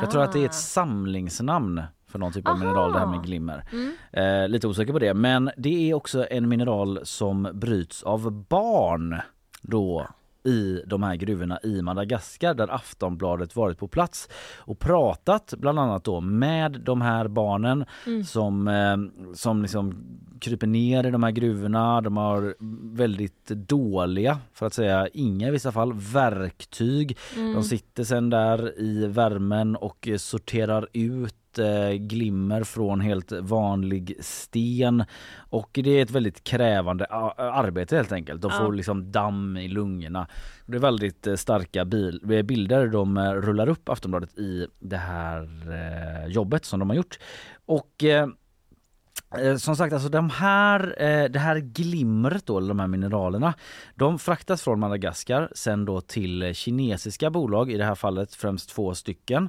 Jag 0.00 0.10
tror 0.10 0.22
att 0.22 0.32
det 0.32 0.40
är 0.40 0.44
ett 0.44 0.54
samlingsnamn 0.54 1.82
för 2.12 2.18
någon 2.18 2.32
typ 2.32 2.48
av 2.48 2.54
Aha. 2.54 2.64
mineral 2.64 2.92
det 2.92 2.98
här 2.98 3.06
med 3.06 3.24
glimmer. 3.24 3.64
Eh, 4.12 4.48
lite 4.48 4.68
osäker 4.68 4.92
på 4.92 4.98
det 4.98 5.14
men 5.14 5.50
det 5.56 5.90
är 5.90 5.94
också 5.94 6.26
en 6.30 6.48
mineral 6.48 7.00
som 7.02 7.48
bryts 7.52 8.02
av 8.02 8.30
barn 8.30 9.20
då 9.62 10.06
i 10.44 10.82
de 10.86 11.02
här 11.02 11.16
gruvorna 11.16 11.58
i 11.62 11.82
Madagaskar 11.82 12.54
där 12.54 12.74
Aftonbladet 12.74 13.56
varit 13.56 13.78
på 13.78 13.88
plats 13.88 14.28
och 14.58 14.78
pratat 14.78 15.54
bland 15.58 15.78
annat 15.78 16.04
då 16.04 16.20
med 16.20 16.80
de 16.84 17.00
här 17.00 17.28
barnen 17.28 17.84
som, 18.26 18.68
eh, 18.68 18.96
som 19.34 19.62
liksom 19.62 20.04
kryper 20.40 20.66
ner 20.66 21.06
i 21.06 21.10
de 21.10 21.22
här 21.22 21.30
gruvorna. 21.30 22.00
De 22.00 22.16
har 22.16 22.54
väldigt 22.96 23.48
dåliga, 23.48 24.38
för 24.52 24.66
att 24.66 24.74
säga 24.74 25.08
inga 25.08 25.48
i 25.48 25.50
vissa 25.50 25.72
fall, 25.72 25.92
verktyg. 25.92 27.18
De 27.54 27.62
sitter 27.64 28.04
sen 28.04 28.30
där 28.30 28.80
i 28.80 29.06
värmen 29.06 29.76
och 29.76 30.08
sorterar 30.18 30.88
ut 30.92 31.34
eh, 31.58 31.90
glimmer 31.90 32.64
från 32.64 33.00
helt 33.00 33.32
vanlig 33.32 34.16
sten 34.20 35.04
och 35.38 35.70
det 35.72 35.90
är 35.90 36.02
ett 36.02 36.10
väldigt 36.10 36.44
krävande 36.44 37.06
arbete 37.06 37.96
helt 37.96 38.12
enkelt. 38.12 38.42
De 38.42 38.50
får 38.50 38.72
liksom 38.72 39.12
damm 39.12 39.56
i 39.56 39.68
lungorna. 39.68 40.26
Det 40.66 40.76
är 40.76 40.80
väldigt 40.80 41.26
eh, 41.26 41.34
starka 41.34 41.84
bil- 41.84 42.32
eh, 42.32 42.42
bilder 42.42 42.86
de 42.86 43.18
rullar 43.18 43.68
upp 43.68 43.88
Aftonbladet 43.88 44.38
i 44.38 44.66
det 44.80 44.96
här 44.96 45.48
jobbet 46.28 46.64
som 46.64 46.78
de 46.80 46.90
har 46.90 46.96
gjort. 46.96 47.18
Och 47.66 48.04
Som 49.58 49.76
sagt, 49.76 49.92
alltså 49.92 50.08
de 50.08 50.30
här, 50.30 50.94
det 51.28 51.38
här 51.38 51.56
glimret 51.58 52.46
då, 52.46 52.58
eller 52.58 52.68
de 52.68 52.80
här 52.80 52.86
mineralerna, 52.86 53.54
de 53.94 54.18
fraktas 54.18 54.62
från 54.62 54.80
Madagaskar 54.80 55.48
sen 55.54 55.84
då 55.84 56.00
till 56.00 56.54
kinesiska 56.54 57.30
bolag, 57.30 57.70
i 57.70 57.76
det 57.76 57.84
här 57.84 57.94
fallet 57.94 58.34
främst 58.34 58.70
två 58.70 58.94
stycken, 58.94 59.48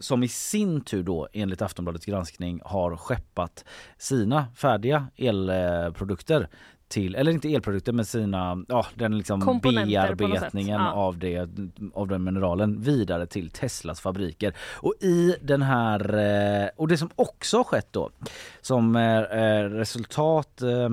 som 0.00 0.22
i 0.22 0.28
sin 0.28 0.80
tur 0.80 1.02
då 1.02 1.28
enligt 1.32 1.62
Aftonbladets 1.62 2.06
granskning 2.06 2.60
har 2.64 2.96
skeppat 2.96 3.64
sina 3.98 4.46
färdiga 4.56 5.06
elprodukter 5.16 6.48
till, 6.88 7.14
eller 7.14 7.32
inte 7.32 7.54
elprodukter 7.54 7.92
men 7.92 8.04
sina, 8.04 8.64
ja 8.68 8.86
den 8.94 9.18
liksom 9.18 9.60
bearbetningen 9.62 10.80
Ja. 10.80 10.92
av, 10.92 11.18
det, 11.18 11.48
av 11.94 12.08
den 12.08 12.24
mineralen 12.24 12.80
vidare 12.80 13.26
till 13.26 13.50
Teslas 13.50 14.00
fabriker. 14.00 14.54
Och 14.60 14.94
i 15.00 15.36
den 15.42 15.62
här, 15.62 16.14
eh, 16.64 16.68
och 16.76 16.88
det 16.88 16.96
som 16.96 17.10
också 17.14 17.56
har 17.56 17.64
skett 17.64 17.88
då 17.90 18.10
som 18.60 18.96
resultat 19.70 20.62
eh, 20.62 20.88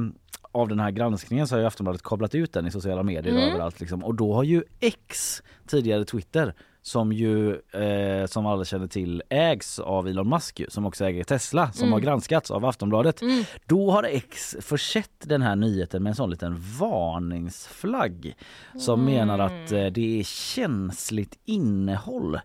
av 0.51 0.67
den 0.67 0.79
här 0.79 0.91
granskningen 0.91 1.48
så 1.48 1.55
har 1.55 1.59
ju 1.59 1.67
Aftonbladet 1.67 2.03
kablat 2.03 2.36
ut 2.36 2.53
den 2.53 2.67
i 2.67 2.71
sociala 2.71 3.03
medier 3.03 3.36
och 3.36 3.41
överallt 3.41 3.79
liksom. 3.79 4.03
Och 4.03 4.15
då 4.15 4.33
har 4.33 4.43
ju 4.43 4.63
X, 4.79 5.43
tidigare 5.67 6.05
Twitter, 6.05 6.53
som 6.81 7.12
ju 7.12 7.51
eh, 7.53 8.25
som 8.25 8.45
alla 8.45 8.65
känner 8.65 8.88
till 8.88 9.24
ägs 9.29 9.79
av 9.79 10.07
Elon 10.07 10.29
Musk 10.29 10.62
som 10.69 10.86
också 10.86 11.05
äger 11.05 11.24
Tesla 11.24 11.71
som 11.71 11.91
har 11.91 12.00
granskats 12.00 12.51
av 12.51 12.65
Aftonbladet. 12.65 13.21
Då 13.65 13.91
har 13.91 14.03
X 14.03 14.55
försett 14.62 15.12
den 15.19 15.41
här 15.41 15.55
nyheten 15.55 16.03
med 16.03 16.09
en 16.09 16.15
sån 16.15 16.29
liten 16.29 16.57
varningsflagg 16.79 18.36
som 18.79 19.05
menar 19.05 19.39
att 19.39 19.71
eh, 19.71 19.86
det 19.86 20.19
är 20.19 20.24
känsligt 20.24 21.39
innehåll 21.45 22.39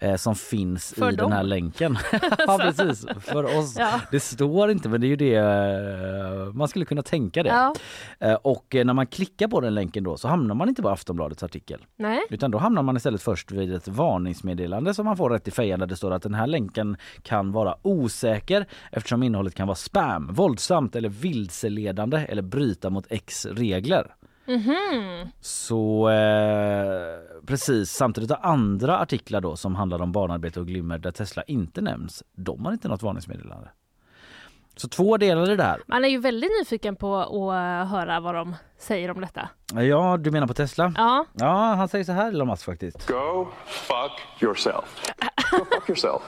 eh, 0.00 0.16
som 0.16 0.34
finns 0.34 0.94
För 0.98 1.12
i 1.12 1.16
den 1.16 1.32
här 1.32 1.38
dem. 1.40 1.48
länken. 1.48 1.98
ja 2.46 2.58
precis, 2.60 3.06
för 3.20 3.58
oss. 3.58 3.76
Ja. 3.78 4.00
Det 4.10 4.20
står 4.20 4.70
inte 4.70 4.88
men 4.88 5.00
det 5.00 5.06
är 5.06 5.08
ju 5.08 5.16
det 5.16 5.34
eh, 5.34 6.52
man 6.54 6.68
skulle 6.68 6.84
kunna 6.84 7.02
tänka 7.02 7.42
det. 7.42 7.48
Ja. 7.48 7.74
Eh, 8.18 8.34
och 8.34 8.74
eh, 8.74 8.84
när 8.84 8.94
man 8.94 9.06
klickar 9.06 9.48
på 9.48 9.60
den 9.60 9.74
länken 9.74 10.04
då 10.04 10.16
så 10.16 10.28
hamnar 10.28 10.54
man 10.54 10.68
inte 10.68 10.82
på 10.82 10.88
Aftonbladets 10.88 11.42
artikel. 11.42 11.84
Nej. 11.96 12.20
Utan 12.30 12.50
då 12.50 12.58
hamnar 12.58 12.82
man 12.82 12.96
istället 12.96 13.22
först 13.22 13.50
vid 13.50 13.74
ett 13.74 13.88
varningsmeddelande 13.88 14.94
som 14.94 15.04
man 15.06 15.16
får 15.16 15.30
rätt 15.30 15.48
i 15.48 15.50
fejan 15.50 15.80
där 15.80 15.86
det 15.86 15.96
står 15.96 16.10
att 16.10 16.22
den 16.22 16.34
här 16.34 16.46
länken 16.46 16.96
kan 17.22 17.52
vara 17.52 17.74
osäker 17.82 18.66
eftersom 18.92 19.22
innehållet 19.22 19.54
kan 19.54 19.66
vara 19.66 19.76
spam, 19.76 20.28
våldsamt 20.32 20.96
eller 20.96 21.08
vilseledande 21.08 22.18
eller 22.28 22.42
bryta 22.42 22.90
mot 22.90 23.06
X 23.10 23.46
regler. 23.46 24.14
Så 25.40 26.08
eh, 26.08 27.40
precis, 27.46 27.90
samtidigt 27.90 28.30
har 28.30 28.38
andra 28.42 28.98
artiklar 28.98 29.40
då 29.40 29.56
som 29.56 29.74
handlar 29.74 30.02
om 30.02 30.12
barnarbete 30.12 30.60
och 30.60 30.66
glimmer 30.66 30.98
där 30.98 31.10
Tesla 31.10 31.42
inte 31.42 31.80
nämns, 31.80 32.22
de 32.32 32.64
har 32.64 32.72
inte 32.72 32.88
något 32.88 33.02
varningsmeddelande. 33.02 33.68
Så 34.76 34.88
två 34.88 35.16
delar 35.16 35.50
i 35.50 35.56
det 35.56 35.62
här. 35.62 35.80
Man 35.86 36.04
är 36.04 36.08
ju 36.08 36.18
väldigt 36.18 36.50
nyfiken 36.60 36.96
på 36.96 37.16
att 37.16 37.30
eh, 37.30 37.90
höra 37.92 38.20
vad 38.20 38.34
de 38.34 38.54
säger 38.78 39.10
om 39.10 39.20
detta. 39.20 39.48
Ja, 39.74 40.16
du 40.16 40.30
menar 40.30 40.46
på 40.46 40.54
Tesla? 40.54 40.92
Ja, 40.96 41.24
Ja, 41.32 41.74
han 41.74 41.88
säger 41.88 42.04
så 42.04 42.12
här 42.12 42.28
Elon 42.28 42.48
Musk 42.48 42.64
faktiskt. 42.64 43.06
Go 43.08 43.48
fuck 43.66 44.42
yourself. 44.42 45.02
Go 45.50 45.64
fuck 45.64 45.88
yourself. 45.88 46.22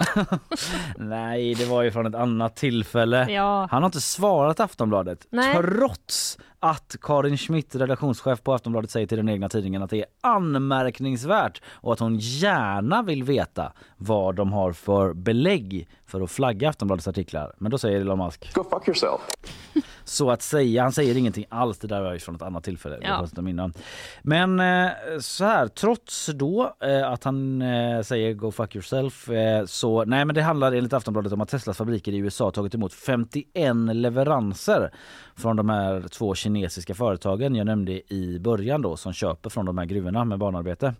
Nej, 0.96 1.54
det 1.54 1.64
var 1.64 1.82
ju 1.82 1.90
från 1.90 2.06
ett 2.06 2.14
annat 2.14 2.56
tillfälle. 2.56 3.30
Ja. 3.30 3.68
Han 3.70 3.82
har 3.82 3.88
inte 3.88 4.00
svarat 4.00 4.60
Aftonbladet 4.60 5.26
Nej. 5.30 5.56
trots 5.56 6.38
att 6.60 6.96
Karin 7.00 7.36
Schmidt, 7.36 7.74
redaktionschef 7.74 8.42
på 8.42 8.54
Aftonbladet, 8.54 8.90
säger 8.90 9.06
till 9.06 9.16
den 9.16 9.28
egna 9.28 9.48
tidningen 9.48 9.82
att 9.82 9.90
det 9.90 9.98
är 9.98 10.06
anmärkningsvärt 10.20 11.62
och 11.66 11.92
att 11.92 11.98
hon 12.00 12.16
gärna 12.18 13.02
vill 13.02 13.24
veta 13.24 13.72
vad 13.96 14.34
de 14.34 14.52
har 14.52 14.72
för 14.72 15.12
belägg 15.12 15.88
för 16.06 16.20
att 16.20 16.30
flagga 16.30 16.68
Aftonbladets 16.68 17.08
artiklar. 17.08 17.54
Men 17.58 17.70
då 17.70 17.78
säger 17.78 18.00
Elon 18.00 18.18
Musk 18.18 18.54
Go 18.54 18.64
fuck 18.70 18.88
yourself. 18.88 19.20
så 20.10 20.30
att 20.30 20.42
säga. 20.42 20.82
Han 20.82 20.92
säger 20.92 21.16
ingenting 21.16 21.44
alls. 21.48 21.78
Det 21.78 21.86
där 21.86 22.02
var 22.02 22.12
ju 22.12 22.18
från 22.18 22.34
ett 22.34 22.42
annat 22.42 22.64
tillfälle. 22.64 22.98
Ja. 23.02 23.26
innan. 23.36 23.72
Men 24.22 24.60
eh, 24.60 24.90
så 25.20 25.44
här, 25.44 25.68
trots 25.68 26.26
då 26.26 26.76
eh, 26.80 27.10
att 27.10 27.24
han 27.24 27.62
eh, 27.62 28.02
säger 28.02 28.34
go 28.34 28.50
fuck 28.50 28.74
yourself 28.74 29.28
så 29.66 30.04
nej 30.04 30.24
men 30.24 30.34
det 30.34 30.42
handlar 30.42 30.72
enligt 30.72 30.92
Aftonbladet 30.92 31.32
om 31.32 31.40
att 31.40 31.48
Teslas 31.48 31.76
fabriker 31.76 32.12
i 32.12 32.16
USA 32.16 32.50
tagit 32.50 32.74
emot 32.74 32.92
51 32.92 33.76
leveranser 33.92 34.90
från 35.36 35.56
de 35.56 35.68
här 35.68 36.08
två 36.08 36.34
kinesiska 36.34 36.94
företagen 36.94 37.54
jag 37.54 37.66
nämnde 37.66 38.12
i 38.14 38.38
början 38.40 38.82
då 38.82 38.96
som 38.96 39.12
köper 39.12 39.50
från 39.50 39.66
de 39.66 39.78
här 39.78 39.84
gruvorna 39.84 40.24
med 40.24 40.38
barnarbete. 40.38 40.94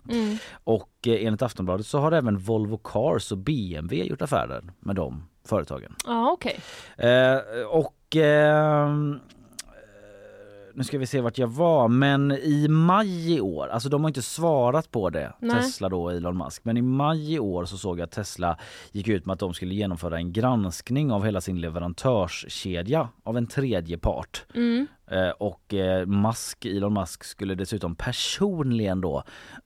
Och 0.65 0.91
eh, 1.07 1.27
enligt 1.27 1.43
Aftonbladet 1.43 1.87
så 1.87 1.99
har 1.99 2.13
även 2.13 2.39
Volvo 2.39 2.77
Cars 2.77 3.33
och 3.33 3.39
BMW 3.39 4.05
gjort 4.05 4.23
affärer 4.23 4.65
med 4.81 4.97
de 4.97 5.23
företagen. 5.45 5.95
ja 6.07 6.31
okej. 6.31 6.61
Eh, 6.97 7.67
och 7.69 7.95
ehm, 8.17 9.13
eh, 9.13 9.19
nu 10.75 10.85
ska 10.85 10.99
vi 10.99 11.07
se 11.07 11.21
vart 11.21 11.39
jag 11.39 11.49
var, 11.49 11.89
men 11.89 12.33
i 12.33 12.69
maj 12.69 13.35
i 13.37 13.41
år, 13.41 13.69
alltså 13.69 13.89
de 13.89 14.03
har 14.05 14.09
inte 14.09 14.23
svarat 14.23 14.91
på 14.91 15.11
det, 15.11 15.33
Nej. 15.39 15.57
Tesla 15.57 15.89
då 15.89 16.03
och 16.03 16.13
Elon 16.13 16.39
Musk, 16.39 16.65
men 16.65 16.77
i 16.77 16.83
maj 16.83 17.35
i 17.35 17.39
år 17.39 17.65
så 17.65 17.77
såg 17.79 17.99
jag 17.99 18.05
att 18.05 18.11
Tesla 18.11 18.59
gick 18.93 19.09
ut 19.09 19.27
med 19.27 19.33
att 19.35 19.41
de 19.41 19.55
skulle 19.55 19.75
genomföra 19.75 20.17
en 20.17 20.33
granskning 20.33 21.13
av 21.13 21.25
hela 21.25 21.41
sin 21.41 21.61
leverantörskedja 21.61 23.09
av 23.25 23.37
en 23.37 23.47
tredje 23.47 23.99
part. 23.99 24.45
Eh, 24.55 24.87
och 25.39 25.75
eh, 25.75 26.07
Musk, 26.07 26.65
Elon 26.65 26.95
Musk 26.95 27.25
skulle 27.25 27.55
dessutom 27.55 27.95
personligen 27.95 29.01
då 29.01 29.23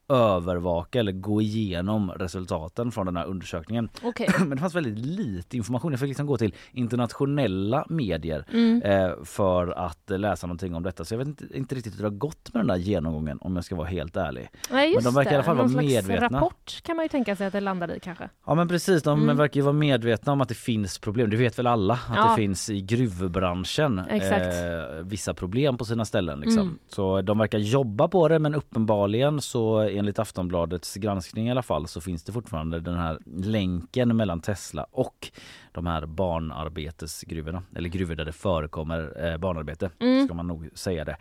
övervaka 0.09 0.99
eller 0.99 1.11
gå 1.11 1.41
igenom 1.41 2.11
resultaten 2.11 2.91
från 2.91 3.05
den 3.05 3.17
här 3.17 3.25
undersökningen. 3.25 3.89
Okej. 4.03 4.27
Men 4.39 4.49
det 4.49 4.57
fanns 4.57 4.75
väldigt 4.75 4.99
lite 5.05 5.57
information. 5.57 5.91
Jag 5.91 5.99
fick 5.99 6.07
liksom 6.07 6.25
gå 6.25 6.37
till 6.37 6.53
internationella 6.71 7.85
medier 7.89 8.45
Mm. 8.53 8.81
eh, 8.81 9.23
för 9.23 9.67
att 9.71 10.11
eh, 10.11 10.19
läsa 10.19 10.47
någonting 10.47 10.75
om 10.75 10.83
detta. 10.83 11.05
Så 11.05 11.13
jag 11.13 11.19
vet 11.19 11.27
inte, 11.27 11.45
inte 11.57 11.75
riktigt 11.75 11.93
hur 11.93 11.97
det 11.97 12.05
har 12.09 12.15
gått 12.15 12.53
med 12.53 12.59
den 12.59 12.67
där 12.67 12.75
genomgången 12.75 13.37
om 13.41 13.55
jag 13.55 13.65
ska 13.65 13.75
vara 13.75 13.87
helt 13.87 14.17
ärlig. 14.17 14.49
Nej, 14.71 14.93
just 14.93 15.05
de 15.05 15.13
verkar 15.13 15.31
i 15.31 15.33
alla 15.33 15.41
det. 15.41 15.45
fall 15.45 15.55
vara 15.57 15.67
Någon 15.67 15.73
slags 15.89 16.07
medvetna. 16.07 16.37
rapport 16.37 16.81
kan 16.83 16.95
man 16.95 17.05
ju 17.05 17.09
tänka 17.09 17.35
sig 17.35 17.47
att 17.47 17.53
det 17.53 17.59
landade 17.61 17.95
i 17.95 17.99
kanske. 17.99 18.29
Ja 18.45 18.55
men 18.55 18.67
precis, 18.67 19.03
de 19.03 19.23
Mm. 19.23 19.37
verkar 19.37 19.55
ju 19.59 19.61
vara 19.63 19.73
medvetna 19.73 20.31
om 20.31 20.41
att 20.41 20.49
det 20.49 20.55
finns 20.55 20.99
problem. 20.99 21.29
Det 21.29 21.37
vet 21.37 21.59
väl 21.59 21.67
alla 21.67 21.93
att 21.93 21.99
Ja. 22.15 22.29
det 22.29 22.35
finns 22.35 22.69
i 22.69 22.81
gruvbranschen 22.81 23.99
Exakt. 24.09 24.45
eh, 24.45 25.03
vissa 25.05 25.33
problem 25.35 25.77
på 25.77 25.85
sina 25.85 26.05
ställen. 26.05 26.39
Liksom. 26.39 26.61
Mm. 26.61 26.79
Så 26.87 27.21
de 27.21 27.37
verkar 27.37 27.57
jobba 27.57 28.07
på 28.07 28.27
det 28.27 28.39
men 28.39 28.55
uppenbarligen 28.55 29.41
så 29.41 29.79
enligt 29.79 30.19
Aftonbladets 30.19 30.95
granskning 30.95 31.47
i 31.47 31.51
alla 31.51 31.63
fall 31.63 31.87
så 31.87 32.01
finns 32.01 32.23
det 32.23 32.31
fortfarande 32.31 32.79
den 32.79 32.97
här 32.97 33.19
länken 33.35 34.15
mellan 34.17 34.41
Tesla 34.41 34.85
och 34.91 35.31
de 35.71 35.87
här 35.87 36.05
barnarbetesgruvorna. 36.05 37.63
Eller 37.75 37.89
gruvor 37.89 38.15
där 38.15 38.25
det 38.25 38.33
förekommer 38.33 39.25
eh, 39.31 39.37
barnarbete 39.37 39.89
Mm. 39.99 40.25
ska 40.25 40.33
man 40.33 40.47
nog 40.47 40.69
säga 40.73 41.05
det. 41.05 41.17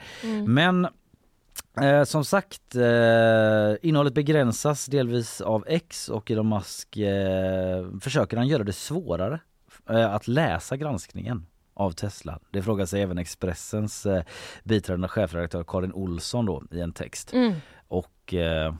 Men 0.46 0.87
Eh, 1.83 2.05
som 2.05 2.24
sagt, 2.24 2.74
eh, 2.74 3.74
innehållet 3.83 4.14
begränsas 4.14 4.87
delvis 4.87 5.40
av 5.40 5.64
X 5.68 6.09
och 6.09 6.31
Elon 6.31 6.48
Musk 6.48 6.96
eh, 6.96 7.87
försöker 8.00 8.37
han 8.37 8.48
göra 8.48 8.64
det 8.64 8.72
svårare 8.72 9.40
eh, 9.90 10.14
att 10.14 10.29
läsa 10.29 10.77
granskningen 10.77 11.46
av 11.75 11.91
Tesla. 11.91 12.39
Det 12.51 12.63
frågar 12.63 12.87
sig 12.87 13.03
även 13.03 13.19
Expressens 13.19 14.07
eh, 14.07 14.23
biträdande 14.65 15.09
chefredaktör 15.09 15.65
Karin 15.65 15.93
Olsson 15.93 16.47
då 16.47 16.63
i 16.71 16.81
en 16.81 16.93
text. 16.93 17.33
Mm. 17.33 17.55
Och 17.89 18.35
eh, 18.35 18.75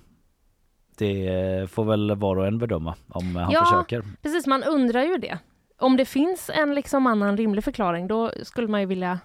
det 0.99 1.71
får 1.71 1.85
väl 1.85 2.15
var 2.17 2.37
och 2.37 2.47
en 2.47 2.59
bedöma 2.59 2.95
om 3.09 3.37
han 3.37 3.51
Ja. 3.53 3.65
försöker. 3.65 4.05
Precis, 4.23 4.47
man 4.47 4.65
undrar 4.65 5.03
ju 5.03 5.17
det. 5.19 5.39
Om 5.79 5.97
det 5.97 6.05
finns 6.05 6.51
en 6.55 6.75
liksom 6.75 7.07
annan 7.07 7.37
rimlig 7.37 7.65
förklaring 7.65 8.07
då 8.09 8.31
skulle 8.43 8.69
man 8.69 8.81
ju 8.81 8.87
vilja 8.87 9.19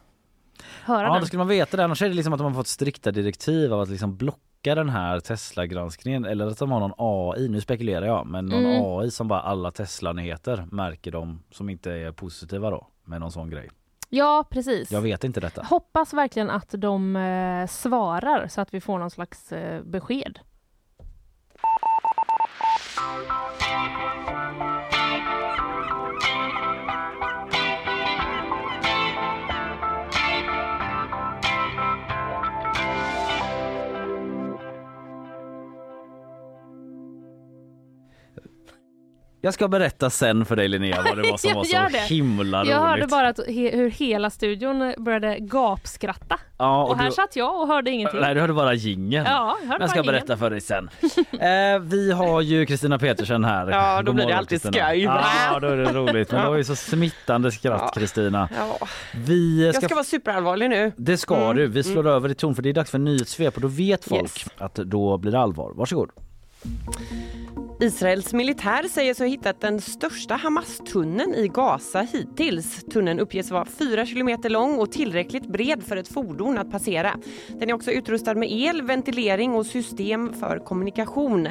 höra 0.83 1.07
Ja, 1.07 1.13
den. 1.13 1.21
då 1.21 1.27
skulle 1.27 1.37
man 1.37 1.47
veta 1.47 1.77
det. 1.77 1.83
Annars 1.83 2.01
är 2.01 2.09
det 2.09 2.15
liksom 2.15 2.33
att 2.33 2.39
de 2.39 2.43
har 2.47 2.53
fått 2.53 2.67
strikta 2.67 3.11
direktiv 3.11 3.73
av 3.73 3.81
att 3.81 3.89
liksom 3.89 4.17
blocka 4.17 4.75
den 4.75 4.89
här 4.89 5.19
Tesla-granskningen 5.19 6.25
eller 6.25 6.47
att 6.47 6.57
de 6.59 6.71
har 6.71 6.79
någon 6.79 6.93
AI, 6.97 7.49
nu 7.49 7.61
spekulerar 7.61 8.05
jag, 8.05 8.25
men 8.27 8.45
någon 8.45 8.65
Mm. 8.65 8.81
AI 8.85 9.11
som 9.11 9.27
bara 9.27 9.39
alla 9.41 9.71
Tesla-nyheter 9.71 10.67
märker 10.71 11.11
de 11.11 11.43
som 11.51 11.69
inte 11.69 11.91
är 11.91 12.11
positiva 12.11 12.69
då 12.69 12.87
med 13.09 13.19
någon 13.19 13.31
sån 13.31 13.49
grej. 13.49 13.69
Ja, 14.09 14.45
precis. 14.49 14.91
Jag 14.91 15.01
vet 15.01 15.23
inte 15.23 15.39
detta. 15.39 15.63
Hoppas 15.63 16.13
verkligen 16.13 16.49
att 16.49 16.75
de 16.77 17.15
eh, 17.15 17.67
svarar 17.67 18.47
så 18.47 18.61
att 18.61 18.73
vi 18.73 18.81
får 18.81 18.99
någon 18.99 19.11
slags 19.11 19.51
eh, 19.51 19.83
besked. 19.83 20.39
Jag 39.41 39.53
ska 39.53 39.67
berätta 39.67 40.09
sen 40.09 40.45
för 40.45 40.55
dig 40.55 40.67
Linnea 40.67 41.01
vad 41.05 41.17
det 41.17 41.29
var 41.31 41.37
som 41.37 41.53
var 41.55 41.65
Gör 41.65 41.85
så 41.89 41.91
det. 41.91 41.97
himla 41.99 42.59
roligt. 42.61 42.71
Jag 42.71 42.79
hörde 42.79 43.07
bara 43.07 43.27
att 43.27 43.39
he, 43.47 43.75
hur 43.77 43.89
hela 43.89 44.29
studion 44.29 44.93
började 44.97 45.37
gapskratta. 45.39 46.39
ja, 46.57 46.83
Och, 46.83 46.97
här 46.97 47.05
du, 47.05 47.11
satt 47.11 47.35
jag 47.35 47.61
och 47.61 47.67
hörde 47.67 47.91
ingenting. 47.91 48.19
Nej, 48.21 48.33
du 48.33 48.41
hörde 48.41 48.53
bara 48.53 48.73
jingeln. 48.73 49.25
Ja, 49.29 49.57
jag 49.61 49.67
hörde 49.69 49.83
Jag 49.83 49.89
ska 49.89 50.03
bara 50.03 50.11
berätta 50.11 50.37
för 50.37 50.49
dig 50.49 50.61
sen. 50.61 50.89
eh, 51.39 51.79
vi 51.81 52.11
har 52.11 52.41
ju 52.41 52.65
Kristina 52.65 52.99
Petersen 52.99 53.43
här. 53.43 53.67
Ja, 53.71 53.97
då 53.97 54.05
God 54.05 54.15
blir 54.15 54.25
det 54.27 54.37
alltid 54.37 54.61
skoj. 54.61 55.01
Ja, 55.03 55.59
då 55.61 55.67
är 55.67 55.77
det 55.77 55.93
roligt. 55.93 56.31
Men 56.31 56.41
det 56.43 56.49
var 56.49 56.57
ju 56.57 56.63
så 56.63 56.75
smittande 56.75 57.51
skratt 57.51 57.81
Ja. 57.85 57.91
Kristina. 57.99 58.49
Ja. 58.57 58.87
Vi 59.15 59.65
Jag 59.65 59.75
ska 59.75 59.85
ska 59.87 59.95
vara 59.95 60.05
superallvarlig 60.05 60.69
nu. 60.69 60.91
Det 60.97 61.17
ska 61.17 61.35
Mm, 61.35 61.57
du. 61.57 61.67
Vi 61.67 61.83
slår 61.83 62.07
över 62.07 62.29
i 62.29 62.35
ton 62.35 62.55
för 62.55 62.61
det 62.61 62.69
är 62.69 62.73
dags 62.73 62.91
för 62.91 62.99
nyhetssvep 62.99 63.55
och 63.55 63.61
då 63.61 63.67
vet 63.67 64.03
folk 64.05 64.21
Yes. 64.21 64.47
att 64.57 64.75
då 64.75 65.17
blir 65.17 65.31
det 65.31 65.39
allvar. 65.39 65.71
Varsågod. 65.75 66.09
Israels 67.81 68.33
militär 68.33 68.83
säger 68.83 69.13
sig 69.13 69.27
ha 69.27 69.31
hittat 69.31 69.61
den 69.61 69.81
största 69.81 70.35
Hamas-tunneln 70.35 71.35
i 71.35 71.47
Gaza 71.47 72.01
hittills. 72.01 72.83
Tunneln 72.83 73.19
uppges 73.19 73.51
vara 73.51 73.65
4 73.65 74.05
kilometer 74.05 74.49
lång 74.49 74.79
och 74.79 74.91
tillräckligt 74.91 75.47
bred 75.47 75.83
för 75.83 75.97
ett 75.97 76.07
fordon 76.07 76.57
att 76.57 76.71
passera. 76.71 77.15
Den 77.47 77.69
är 77.69 77.73
också 77.73 77.91
utrustad 77.91 78.35
med 78.35 78.51
el, 78.51 78.81
ventilering 78.81 79.55
och 79.55 79.65
system 79.65 80.33
för 80.33 80.59
kommunikation. 80.59 81.47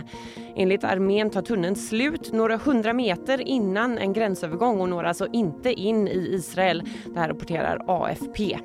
Enligt 0.56 0.84
armén 0.84 1.30
tar 1.30 1.42
tunneln 1.42 1.76
slut 1.76 2.32
några 2.32 2.56
hundra 2.56 2.92
meter 2.92 3.48
innan 3.48 3.98
en 3.98 4.12
gränsövergång 4.12 4.80
och 4.80 4.88
når 4.88 5.04
alltså 5.04 5.26
inte 5.32 5.72
in 5.72 6.08
i 6.08 6.28
Israel. 6.32 6.82
Det 7.06 7.20
här 7.20 7.28
rapporterar 7.28 7.84
AFP. 7.86 8.58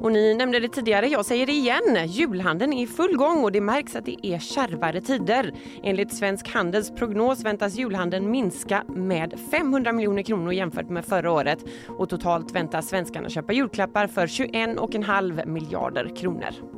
Och 0.00 0.12
ni 0.12 0.34
nämnde 0.34 0.60
det 0.60 0.68
tidigare, 0.68 1.08
jag 1.08 1.24
säger 1.24 1.46
det 1.46 1.52
igen. 1.52 2.06
Julhandeln 2.06 2.72
är 2.72 2.82
i 2.82 2.86
full 2.86 3.16
gång 3.16 3.44
och 3.44 3.52
det 3.52 3.60
märks 3.60 3.96
att 3.96 4.04
det 4.04 4.26
är 4.26 4.38
kärvare 4.38 5.00
tider. 5.00 5.52
Enligt 5.82 6.14
Svensk 6.14 6.48
Handels 6.48 6.90
prognos 6.90 7.44
väntas 7.44 7.74
julhandeln 7.74 8.30
minska 8.30 8.84
med 8.88 9.34
500 9.50 9.92
miljoner 9.92 10.22
kronor 10.22 10.52
jämfört 10.52 10.88
med 10.88 11.04
förra 11.04 11.32
året. 11.32 11.58
Och 11.88 12.08
totalt 12.08 12.54
väntas 12.54 12.88
svenskarna 12.88 13.28
köpa 13.28 13.52
julklappar 13.52 14.06
för 14.06 14.26
21,5 14.26 15.46
miljarder 15.46 16.16
kronor. 16.16 16.77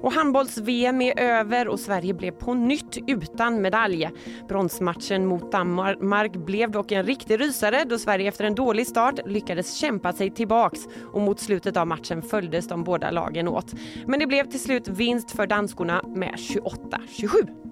Och 0.00 0.12
handbolls-VM 0.12 1.00
är 1.00 1.20
över 1.20 1.68
och 1.68 1.80
Sverige 1.80 2.14
blev 2.14 2.30
på 2.30 2.54
nytt 2.54 2.98
utan 3.06 3.62
medalj. 3.62 4.10
Bronsmatchen 4.48 5.26
mot 5.26 5.52
Danmark 5.52 6.32
blev 6.32 6.70
dock 6.70 6.92
en 6.92 7.02
riktig 7.02 7.40
rysare 7.40 7.84
då 7.84 7.98
Sverige 7.98 8.28
efter 8.28 8.44
en 8.44 8.54
dålig 8.54 8.86
start 8.86 9.14
lyckades 9.26 9.76
kämpa 9.76 10.12
sig 10.12 10.30
tillbaks 10.30 10.80
och 11.12 11.20
mot 11.20 11.40
slutet 11.40 11.76
av 11.76 11.86
matchen 11.86 12.22
följdes 12.22 12.68
de 12.68 12.84
båda 12.84 13.10
lagen 13.10 13.48
åt. 13.48 13.74
Men 14.06 14.20
det 14.20 14.26
blev 14.26 14.50
till 14.50 14.60
slut 14.60 14.88
vinst 14.88 15.30
för 15.30 15.46
danskorna 15.46 16.02
med 16.06 16.34
28-27. 16.34 17.64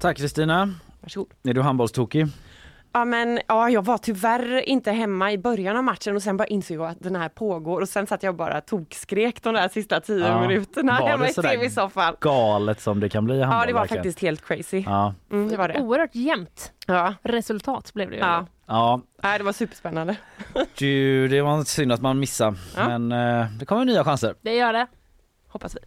Tack 0.00 0.16
Kristina. 0.16 0.74
Varsågod. 1.00 1.28
Är 1.42 1.54
du 1.54 1.60
handbollstokig? 1.60 2.26
Ja, 2.96 3.04
men, 3.04 3.40
ja, 3.48 3.70
jag 3.70 3.84
var 3.84 3.98
tyvärr 3.98 4.68
inte 4.68 4.92
hemma 4.92 5.32
i 5.32 5.38
början 5.38 5.76
av 5.76 5.84
matchen 5.84 6.16
och 6.16 6.22
sen 6.22 6.36
bara 6.36 6.46
insåg 6.46 6.76
jag 6.76 6.86
att 6.90 7.00
den 7.00 7.16
här 7.16 7.28
pågår 7.28 7.80
och 7.80 7.88
sen 7.88 8.06
satt 8.06 8.22
jag 8.22 8.36
bara 8.36 8.60
tokskrek 8.60 9.42
de 9.42 9.54
där 9.54 9.68
sista 9.68 10.00
tio 10.00 10.28
Ja. 10.28 10.40
minuterna 10.40 11.00
Var 11.00 11.08
hemma 11.08 11.28
i 11.28 11.32
tv-soffan. 11.32 12.16
Galet 12.20 12.80
som 12.80 13.00
det 13.00 13.08
kan 13.08 13.24
bli. 13.24 13.38
Ja, 13.40 13.64
det 13.66 13.72
var 13.72 13.86
faktiskt 13.86 14.20
helt 14.20 14.46
crazy. 14.46 14.82
Ja. 14.86 15.14
Mm, 15.32 15.48
det 15.48 15.56
var 15.56 15.68
det. 15.68 15.80
Oerhört 15.80 16.14
jämnt 16.14 16.72
Ja. 16.86 17.14
resultat 17.22 17.94
blev 17.94 18.10
det 18.10 18.16
ju. 18.16 18.20
Ja. 18.22 18.46
Ja, 18.66 19.00
Nej, 19.22 19.38
det 19.38 19.44
var 19.44 19.52
superspännande. 19.52 20.16
du, 20.78 21.28
det 21.28 21.42
var 21.42 21.64
synd 21.64 21.92
att 21.92 22.00
man 22.02 22.18
missade. 22.18 22.56
Ja. 22.76 22.98
Men 22.98 23.12
eh, 23.12 23.46
det 23.58 23.66
kommer 23.66 23.84
nya 23.84 24.04
chanser. 24.04 24.34
Det 24.42 24.54
gör 24.54 24.72
det. 24.72 24.86
Hoppas 25.48 25.76
vi. 25.76 25.80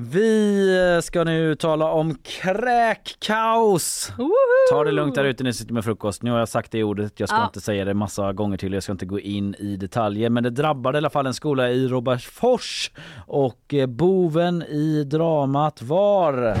Vi 0.00 1.00
ska 1.02 1.24
nu 1.24 1.54
tala 1.54 1.90
om 1.92 2.14
kräkkaos. 2.14 4.12
Ta 4.70 4.84
det 4.84 4.90
lugnt 4.92 5.14
där 5.14 5.24
ute 5.24 5.42
när 5.42 5.48
ni 5.48 5.54
sitter 5.54 5.74
med 5.74 5.84
frukost. 5.84 6.22
Nu 6.22 6.30
har 6.30 6.38
jag 6.38 6.48
sagt 6.48 6.72
det 6.72 6.84
ordet. 6.84 7.20
Jag 7.20 7.28
ska 7.28 7.38
Ja. 7.38 7.44
inte 7.44 7.60
säga 7.60 7.84
det 7.84 7.94
massa 7.94 8.32
gånger 8.32 8.56
till. 8.56 8.72
Jag 8.72 8.82
ska 8.82 8.92
inte 8.92 9.06
gå 9.06 9.20
in 9.20 9.54
i 9.58 9.76
detaljer. 9.76 10.30
Men 10.30 10.42
det 10.42 10.50
drabbade 10.50 10.96
i 10.96 10.98
alla 10.98 11.10
fall 11.10 11.26
en 11.26 11.34
skola 11.34 11.70
i 11.70 11.88
Robertsfors. 11.88 12.90
Och 13.26 13.74
eh, 13.74 13.86
boven 13.86 14.62
i 14.62 15.04
dramat 15.04 15.82
var... 15.82 16.56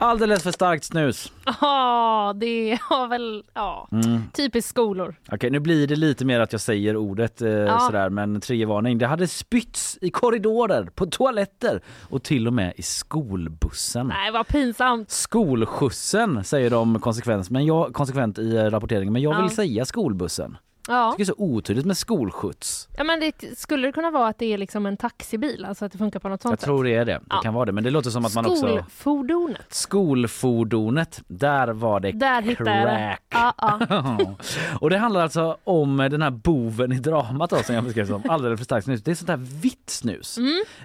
Alldeles 0.00 0.42
för 0.42 0.50
starkt 0.52 0.84
snus. 0.84 1.32
Ja, 1.60 2.34
det 2.36 2.78
har 2.82 3.08
väl, 3.08 3.44
ja, 3.54 3.88
Mm. 3.92 4.20
typiskt 4.32 4.70
skolor. 4.70 5.14
Okej, 5.32 5.50
nu 5.50 5.60
blir 5.60 5.86
det 5.86 5.96
lite 5.96 6.24
mer 6.24 6.40
att 6.40 6.52
jag 6.52 6.60
säger 6.60 6.96
ordet 6.96 7.42
eh, 7.42 7.78
sådär, 7.86 8.08
men 8.10 8.40
triggervarning. 8.40 8.98
Det 8.98 9.06
hade 9.06 9.26
spytts 9.26 9.98
i 10.00 10.10
korridorer, 10.10 10.84
på 10.94 11.06
toaletter 11.06 11.80
och 12.10 12.22
till 12.22 12.46
och 12.46 12.52
med 12.52 12.72
i 12.76 12.82
skolbussen. 12.82 14.06
Nej, 14.06 14.30
vad 14.32 14.48
pinsamt. 14.48 15.10
Skolskjutsen 15.10 16.44
säger 16.44 16.70
de 16.70 17.00
konsekvent, 17.00 17.50
men 17.50 17.64
jag, 17.66 17.92
konsekvent 17.94 18.38
i 18.38 18.56
eh, 18.56 18.64
rapporteringen, 18.64 19.12
men 19.12 19.22
jag 19.22 19.36
vill 19.36 19.50
Ja. 19.50 19.56
säga 19.56 19.84
skolbussen. 19.84 20.56
Ja. 20.88 21.14
Det 21.16 21.22
är 21.22 21.24
så 21.24 21.34
otydligt 21.36 21.86
med 21.86 21.96
skolskjuts. 21.96 22.88
ja, 22.96 23.04
men 23.04 23.20
det 23.20 23.58
skulle 23.58 23.88
det 23.88 23.92
kunna 23.92 24.10
vara 24.10 24.28
att 24.28 24.38
det 24.38 24.52
är 24.52 24.58
liksom 24.58 24.86
en 24.86 24.96
taxibil, 24.96 25.64
alltså 25.64 25.84
att 25.84 25.92
det 25.92 25.98
funkar 25.98 26.20
på 26.20 26.28
något 26.28 26.42
sånt 26.42 26.52
Jag 26.52 26.60
tror 26.60 26.84
det 26.84 26.90
är 26.94 27.04
det. 27.04 27.12
Det 27.12 27.20
Ja. 27.30 27.40
kan 27.42 27.54
vara 27.54 27.64
det, 27.64 27.72
men 27.72 27.84
det 27.84 27.90
låter 27.90 28.10
som 28.10 28.24
att 28.24 28.34
man 28.34 28.46
också... 28.46 28.66
Skolfordonet. 28.68 29.66
Skolfordonet, 29.68 31.22
där 31.28 31.68
var 31.68 32.00
det 32.00 32.12
Där 32.12 32.42
hittade 32.42 32.70
jag 32.76 32.86
det. 32.88 33.16
crack. 33.28 33.54
Ja, 33.58 33.80
ja. 33.88 34.34
och 34.80 34.90
det 34.90 34.98
handlar 34.98 35.22
alltså 35.22 35.56
om 35.64 35.96
den 35.96 36.22
här 36.22 36.30
boven 36.30 36.92
i 36.92 36.98
dramat 36.98 37.50
då, 37.50 37.56
som 37.56 37.74
jag 37.74 37.84
beskrev 37.84 38.06
som 38.06 38.22
alldeles 38.30 38.60
för 38.60 38.64
starkt 38.64 38.84
snus. 38.84 39.02
Det 39.02 39.10
är 39.10 39.14
sånt 39.14 39.26
där 39.26 39.36
vitt 39.62 39.90
snus. 39.90 40.38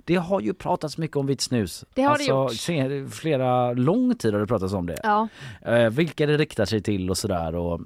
Det 0.06 0.16
har 0.16 0.42
ju 0.42 0.54
pratats 0.54 0.98
mycket 0.98 1.18
om 1.18 1.26
vitt 1.28 1.42
snus. 1.42 1.84
Mm. 1.84 1.92
Det 1.96 2.02
har 2.02 2.10
det 2.10 2.34
alltså, 2.34 2.54
gjort. 2.54 2.62
se- 2.62 3.08
Flera 3.08 3.74
lång 3.74 4.16
tid 4.16 4.34
har 4.34 4.42
det 4.42 4.48
pratats 4.48 4.74
om 4.74 4.86
det. 4.86 5.00
ja. 5.04 5.28
Eh, 5.62 5.90
vilka 5.90 6.26
det 6.26 6.38
riktar 6.38 6.66
sig 6.66 6.82
till 6.82 7.10
och 7.10 7.18
sådär. 7.18 7.56
Och, 7.56 7.82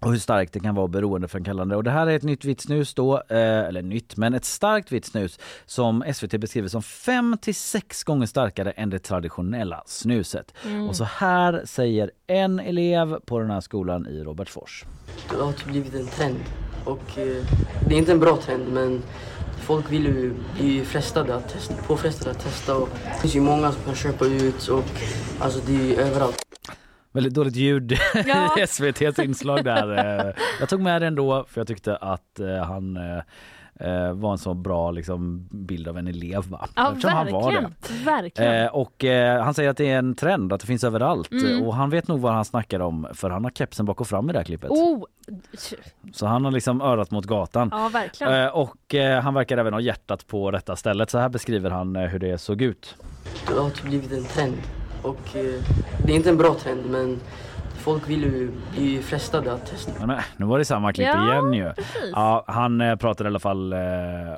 och 0.00 0.10
hur 0.10 0.18
starkt 0.18 0.52
det 0.52 0.60
kan 0.60 0.74
vara 0.74 0.88
beroendeframkallande. 0.88 1.76
Och 1.76 1.84
det 1.84 1.90
här 1.90 2.06
är 2.06 2.16
ett 2.16 2.22
nytt 2.22 2.44
vitt 2.44 2.60
snus 2.60 2.94
då, 2.94 3.16
eh, 3.16 3.38
eller 3.38 3.82
nytt, 3.82 4.16
men 4.16 4.34
ett 4.34 4.44
starkt 4.44 4.92
vitt 4.92 5.04
snus 5.04 5.38
som 5.66 6.04
SVT 6.14 6.38
beskriver 6.38 6.68
som 6.68 6.82
5 6.82 7.36
till 7.40 7.54
6 7.54 8.04
gånger 8.04 8.26
starkare 8.26 8.70
än 8.70 8.90
det 8.90 8.98
traditionella 8.98 9.82
snuset. 9.86 10.54
Mm. 10.66 10.88
Och 10.88 10.96
så 10.96 11.04
här 11.04 11.62
säger 11.64 12.10
en 12.26 12.60
elev 12.60 13.20
på 13.26 13.38
den 13.38 13.50
här 13.50 13.60
skolan 13.60 14.06
i 14.06 14.22
Robertsfors. 14.22 14.84
Det 15.30 15.44
har 15.44 15.52
typ 15.52 15.66
blivit 15.66 15.94
en 15.94 16.06
trend. 16.06 16.40
Och 16.84 17.18
eh, 17.18 17.44
det 17.88 17.94
är 17.94 17.98
inte 17.98 18.12
en 18.12 18.20
bra 18.20 18.36
trend 18.36 18.72
men 18.72 19.02
folk 19.60 19.92
vill 19.92 20.04
ju 20.04 20.34
bli 20.56 20.84
frestade 20.84 21.34
att 21.34 21.48
testa, 21.48 21.74
påfrestade 21.74 22.30
att 22.30 22.40
testa 22.40 22.76
och 22.76 22.88
det 23.04 23.20
finns 23.20 23.36
ju 23.36 23.40
många 23.40 23.72
som 23.72 23.82
kan 23.84 23.94
köpa 23.94 24.24
ut 24.24 24.68
och 24.68 24.84
alltså 25.40 25.60
det 25.66 25.74
är 25.74 25.84
ju 25.84 25.94
överallt. 25.94 26.49
Väldigt 27.12 27.34
dåligt 27.34 27.56
ljud 27.56 27.92
Ja. 28.26 28.54
i 28.58 28.60
SVTs 28.60 29.18
inslag 29.18 29.64
där. 29.64 29.90
Eh, 30.28 30.32
Jag 30.60 30.68
tog 30.68 30.80
med 30.80 31.02
det 31.02 31.06
ändå 31.06 31.44
för 31.48 31.60
jag 31.60 31.68
tyckte 31.68 31.96
att 31.96 32.40
eh, 32.40 32.56
han 32.64 32.96
eh, 32.96 34.12
var 34.12 34.32
en 34.32 34.38
så 34.38 34.54
bra 34.54 34.90
liksom, 34.90 35.48
bild 35.50 35.88
av 35.88 35.98
en 35.98 36.06
elev. 36.08 36.44
Va? 36.48 36.68
Ja, 36.76 36.88
Eftersom 36.88 37.10
han 37.10 37.32
var 37.32 37.42
verkligen. 37.52 37.74
det. 37.88 38.04
verkligen. 38.10 38.54
Eh, 38.64 38.66
och 38.74 39.04
eh, 39.04 39.42
han 39.42 39.54
säger 39.54 39.70
att 39.70 39.76
det 39.76 39.90
är 39.90 39.98
en 39.98 40.14
trend, 40.14 40.52
att 40.52 40.60
det 40.60 40.66
finns 40.66 40.84
överallt. 40.84 41.30
Mm. 41.32 41.62
Och 41.62 41.74
han 41.74 41.90
vet 41.90 42.08
nog 42.08 42.20
vad 42.20 42.32
han 42.32 42.44
snackar 42.44 42.80
om 42.80 43.06
för 43.14 43.30
han 43.30 43.44
har 43.44 43.50
kepsen 43.50 43.86
bak 43.86 44.00
och 44.00 44.06
fram 44.06 44.30
i 44.30 44.32
det 44.32 44.38
här 44.38 44.44
klippet. 44.44 44.70
Oh, 44.70 45.04
Så 46.12 46.26
han 46.26 46.44
har 46.44 46.52
liksom 46.52 46.80
örat 46.80 47.10
mot 47.10 47.24
gatan. 47.24 47.68
ja, 47.72 47.88
verkligen. 47.92 48.34
Eh, 48.34 48.46
och 48.48 48.94
eh, 48.94 49.20
han 49.22 49.34
verkar 49.34 49.58
även 49.58 49.72
ha 49.72 49.80
hjärtat 49.80 50.26
på 50.26 50.50
rätta 50.50 50.76
stället. 50.76 51.10
Så 51.10 51.18
här 51.18 51.28
beskriver 51.28 51.70
han 51.70 51.96
eh, 51.96 52.02
hur 52.02 52.18
det 52.18 52.38
såg 52.38 52.62
ut. 52.62 52.96
Det 53.48 53.54
har 53.60 53.70
typ 53.70 53.84
blivit 53.84 54.12
en 54.12 54.24
trend. 54.24 54.54
Och 55.02 55.36
eh, 55.36 55.62
det 56.06 56.12
är 56.12 56.16
inte 56.16 56.30
en 56.30 56.36
bra 56.36 56.54
trend 56.54 56.80
men 56.90 57.20
folk 57.78 58.08
vill 58.08 58.22
ju 58.22 58.50
bli 58.76 59.02
frestade 59.02 59.52
att 59.52 59.66
testa. 59.66 60.06
Men, 60.06 60.20
nu 60.36 60.46
var 60.46 60.58
det 60.58 60.64
samma 60.64 60.92
klipp 60.92 61.06
Ja, 61.06 61.32
igen 61.32 61.52
ju. 61.52 61.72
precis. 61.72 62.10
Ja, 62.12 62.44
han 62.46 62.80
eh, 62.80 62.96
pratade 62.96 63.26
i 63.26 63.30
alla 63.30 63.38
fall 63.38 63.72
eh, 63.72 63.78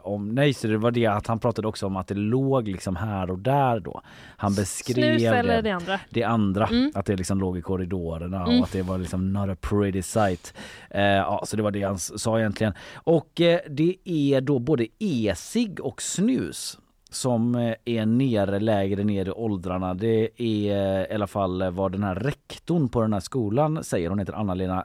om, 0.03 0.29
nej 0.29 0.55
så 0.55 0.66
det 0.66 0.79
var 0.79 0.90
det 0.90 1.07
att 1.07 1.27
han 1.27 1.38
pratade 1.38 1.68
också 1.68 1.87
om 1.87 1.96
att 1.96 2.07
det 2.09 2.14
låg 2.14 2.68
liksom 2.68 2.96
här 2.96 3.31
och 3.31 3.38
där 3.38 3.81
då. 3.81 4.03
Han 4.37 4.55
beskrev 4.55 5.18
Snus 5.18 5.22
eller 5.33 5.57
det, 5.57 5.62
det 5.62 5.70
andra? 5.70 6.01
det 6.11 6.22
andra, 6.25 6.66
Mm. 6.66 6.92
att 6.94 7.07
det 7.07 7.16
liksom 7.16 7.40
låg 7.40 7.59
i 7.59 7.62
korridorerna 7.62 8.42
Mm. 8.44 8.59
och 8.59 8.64
att 8.64 8.72
det 8.72 8.83
var 8.83 8.98
liksom 8.98 9.33
not 9.33 9.48
a 9.51 9.57
pretty 9.61 10.03
sight. 10.03 10.55
Eh, 10.90 11.03
ja, 11.03 11.42
så 11.46 11.57
det 11.57 11.62
var 11.62 11.70
det 11.70 11.83
han 11.83 11.98
sa 11.98 12.38
egentligen. 12.38 12.72
Och 12.94 13.40
eh, 13.40 13.59
det 13.70 13.96
är 14.05 14.40
då 14.40 14.59
både 14.59 14.87
e-cigg 14.98 15.81
och 15.81 16.03
snus 16.03 16.79
som 17.12 17.55
eh, 17.55 17.75
är 17.85 18.07
nere, 18.07 18.61
lägre 18.61 19.05
ner 19.05 19.29
i 19.29 19.31
åldrarna. 19.31 19.94
Det 19.94 20.42
är 20.42 21.01
eh, 21.01 21.11
i 21.12 21.14
alla 21.14 21.27
fall 21.27 21.70
vad 21.70 21.92
den 21.92 22.03
här 22.03 22.14
rektorn 22.14 22.88
på 22.88 23.03
den 23.03 23.12
här 23.12 23.20
skolan 23.20 23.85
säger. 23.85 24.09
Hon 24.09 24.18
heter 24.18 24.33
Anna-Lena 24.33 24.85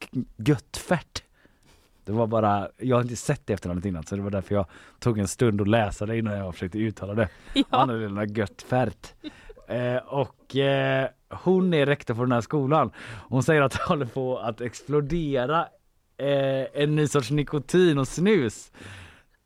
G- 0.00 0.22
Göttfärt. 0.36 1.22
Det 2.04 2.12
var 2.12 2.26
bara, 2.26 2.68
jag 2.76 2.96
har 2.96 3.02
inte 3.02 3.16
sett 3.16 3.46
det 3.46 3.52
efternamnet 3.52 3.84
innan 3.84 4.02
så 4.04 4.16
det 4.16 4.22
var 4.22 4.30
därför 4.30 4.54
jag 4.54 4.66
tog 4.98 5.18
en 5.18 5.28
stund 5.28 5.60
att 5.60 5.68
läsa 5.68 6.06
det 6.06 6.18
innan 6.18 6.38
jag 6.38 6.54
försökte 6.54 6.78
uttala 6.78 7.14
det. 7.14 7.28
Ja. 7.54 7.62
Anna-Lena 7.70 8.24
Göttfärt. 8.24 9.14
Eh, 9.68 9.96
och 9.96 10.56
eh, 10.56 11.08
hon 11.30 11.74
är 11.74 11.86
rektor 11.86 12.14
för 12.14 12.22
den 12.22 12.32
här 12.32 12.40
skolan. 12.40 12.90
Hon 13.28 13.42
säger 13.42 13.62
att 13.62 13.72
det 13.72 13.82
håller 13.82 14.06
på 14.06 14.38
att 14.38 14.60
explodera 14.60 15.60
eh, 16.16 16.82
en 16.82 16.96
ny 16.96 17.06
sorts 17.06 17.30
nikotin 17.30 17.98
och 17.98 18.08
snus. 18.08 18.72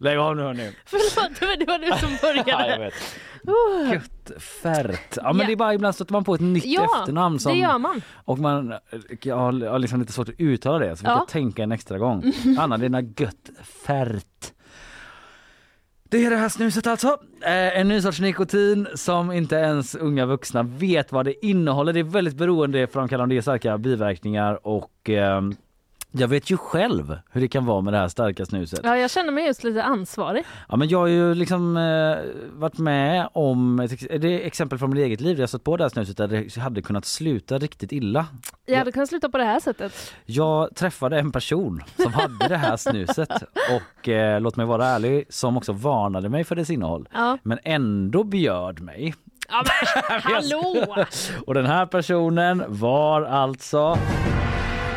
Lägg 0.03 0.19
av 0.19 0.37
nu 0.37 0.43
hörni. 0.43 0.71
Förlåt, 0.87 1.41
men 1.41 1.59
det 1.59 1.65
var 1.65 1.79
du 1.79 1.87
som 1.87 2.11
Ja, 2.23 2.43
jag 2.47 2.59
började. 2.59 2.85
vet. 2.85 2.95
Oh. 3.47 3.93
Göttfärt. 3.93 5.17
Ja 5.17 5.33
men 5.33 5.41
Ja. 5.41 5.47
det 5.47 5.53
är 5.53 5.57
bara 5.57 5.75
ibland 5.75 5.95
stöter 5.95 6.13
man 6.13 6.25
på 6.25 6.35
ett 6.35 6.41
nytt 6.41 6.65
Ja, 6.67 6.85
efternamn 7.01 7.39
som 7.39 7.53
det 7.53 7.59
gör 7.59 7.79
man. 7.79 8.03
och 8.25 8.39
man 8.39 8.75
jag 9.23 9.37
har, 9.37 9.53
jag 9.65 9.81
liksom 9.81 10.01
lite 10.01 10.13
svårt 10.13 10.29
att 10.29 10.35
uttala 10.39 10.79
det 10.79 10.97
så 10.97 11.03
vi 11.05 11.09
Ja. 11.11 11.17
ska 11.17 11.25
tänka 11.27 11.63
en 11.63 11.73
extra 11.73 11.99
gång. 11.99 12.33
Anna-Lena 12.59 13.01
Göttfärt. 13.01 14.53
Det 16.05 16.25
är 16.27 16.31
det 16.31 16.37
här 16.37 16.49
snuset 16.49 16.87
alltså. 16.87 17.07
Eh, 17.43 17.79
en 17.79 17.89
ny 17.89 18.01
sorts 18.03 18.21
nikotin 18.21 18.89
som 18.95 19.33
inte 19.33 19.55
ens 19.57 19.95
unga 19.95 20.27
vuxna 20.27 20.63
vet 20.63 21.13
vad 21.13 21.25
det 21.25 21.47
innehåller. 21.47 21.93
Det 21.93 22.01
är 22.01 22.05
väldigt 22.05 22.37
beroendeframkallande, 22.37 23.35
det 23.35 23.39
är 23.39 23.43
starka 23.43 23.79
biverkningar 23.79 24.67
och 24.67 25.09
ehm, 25.11 25.55
jag 26.13 26.29
vet 26.29 26.51
ju 26.51 26.57
själv 26.57 27.17
hur 27.31 27.41
det 27.41 27.49
kan 27.49 27.65
vara 27.67 27.81
med 27.81 27.93
det 27.93 27.99
här 27.99 28.09
starka 28.09 28.47
snuset. 28.47 28.81
Ja, 28.83 28.97
jag 28.97 29.11
känner 29.11 29.33
mig 29.33 29.47
just 29.47 29.65
lite 29.65 29.83
ansvarig. 29.83 30.45
Ja 30.69 30.77
men 30.77 30.89
jag 30.89 30.99
har 30.99 31.07
ju 31.07 31.35
liksom 31.35 31.77
eh, 31.77 32.17
varit 32.53 32.79
med 32.79 33.29
om 33.33 33.81
ett, 33.81 34.01
det 34.23 34.43
är 34.43 34.47
exempel 34.47 34.79
från 34.79 34.91
mitt 34.91 34.99
eget 34.99 35.21
liv 35.21 35.37
där 35.37 35.43
jag 35.43 35.49
stött 35.49 35.65
på 35.65 35.77
det 35.77 35.85
här 35.85 35.89
snuset 35.89 36.17
där 36.17 36.29
det 36.29 36.57
hade 36.61 36.83
kunnat 36.83 37.05
sluta 37.05 37.59
riktigt 37.59 37.93
illa. 37.93 38.27
Jag 38.67 38.79
hade 38.79 38.93
kunnat 38.93 39.09
sluta 39.09 39.29
på 39.29 39.39
det 39.39 39.45
här 39.45 39.61
sättet. 39.61 40.13
Jag 40.25 40.75
träffade 40.77 41.19
en 41.19 41.33
person 41.33 41.83
som 41.97 42.13
hade 42.13 42.49
det 42.49 42.57
här 42.57 42.77
snuset 42.77 43.31
och 43.99 44.09
eh, 44.09 44.41
låt 44.41 44.57
mig 44.57 44.67
vara 44.67 44.87
ärlig 44.87 45.25
som 45.29 45.57
också 45.57 45.73
varnade 45.73 46.29
mig 46.29 46.45
för 46.45 46.57
dess 46.57 46.71
innehåll 46.71 47.09
Ja. 47.13 47.39
men 47.43 47.59
ändå 47.65 48.25
bjöd 48.25 48.81
mig. 48.81 49.15
Ja, 49.49 49.63
men 49.65 50.21
hallå! 50.33 50.97
Och 51.47 51.55
den 51.55 51.67
här 51.67 51.87
personen 51.87 52.65
var 52.69 53.23
alltså 53.23 53.99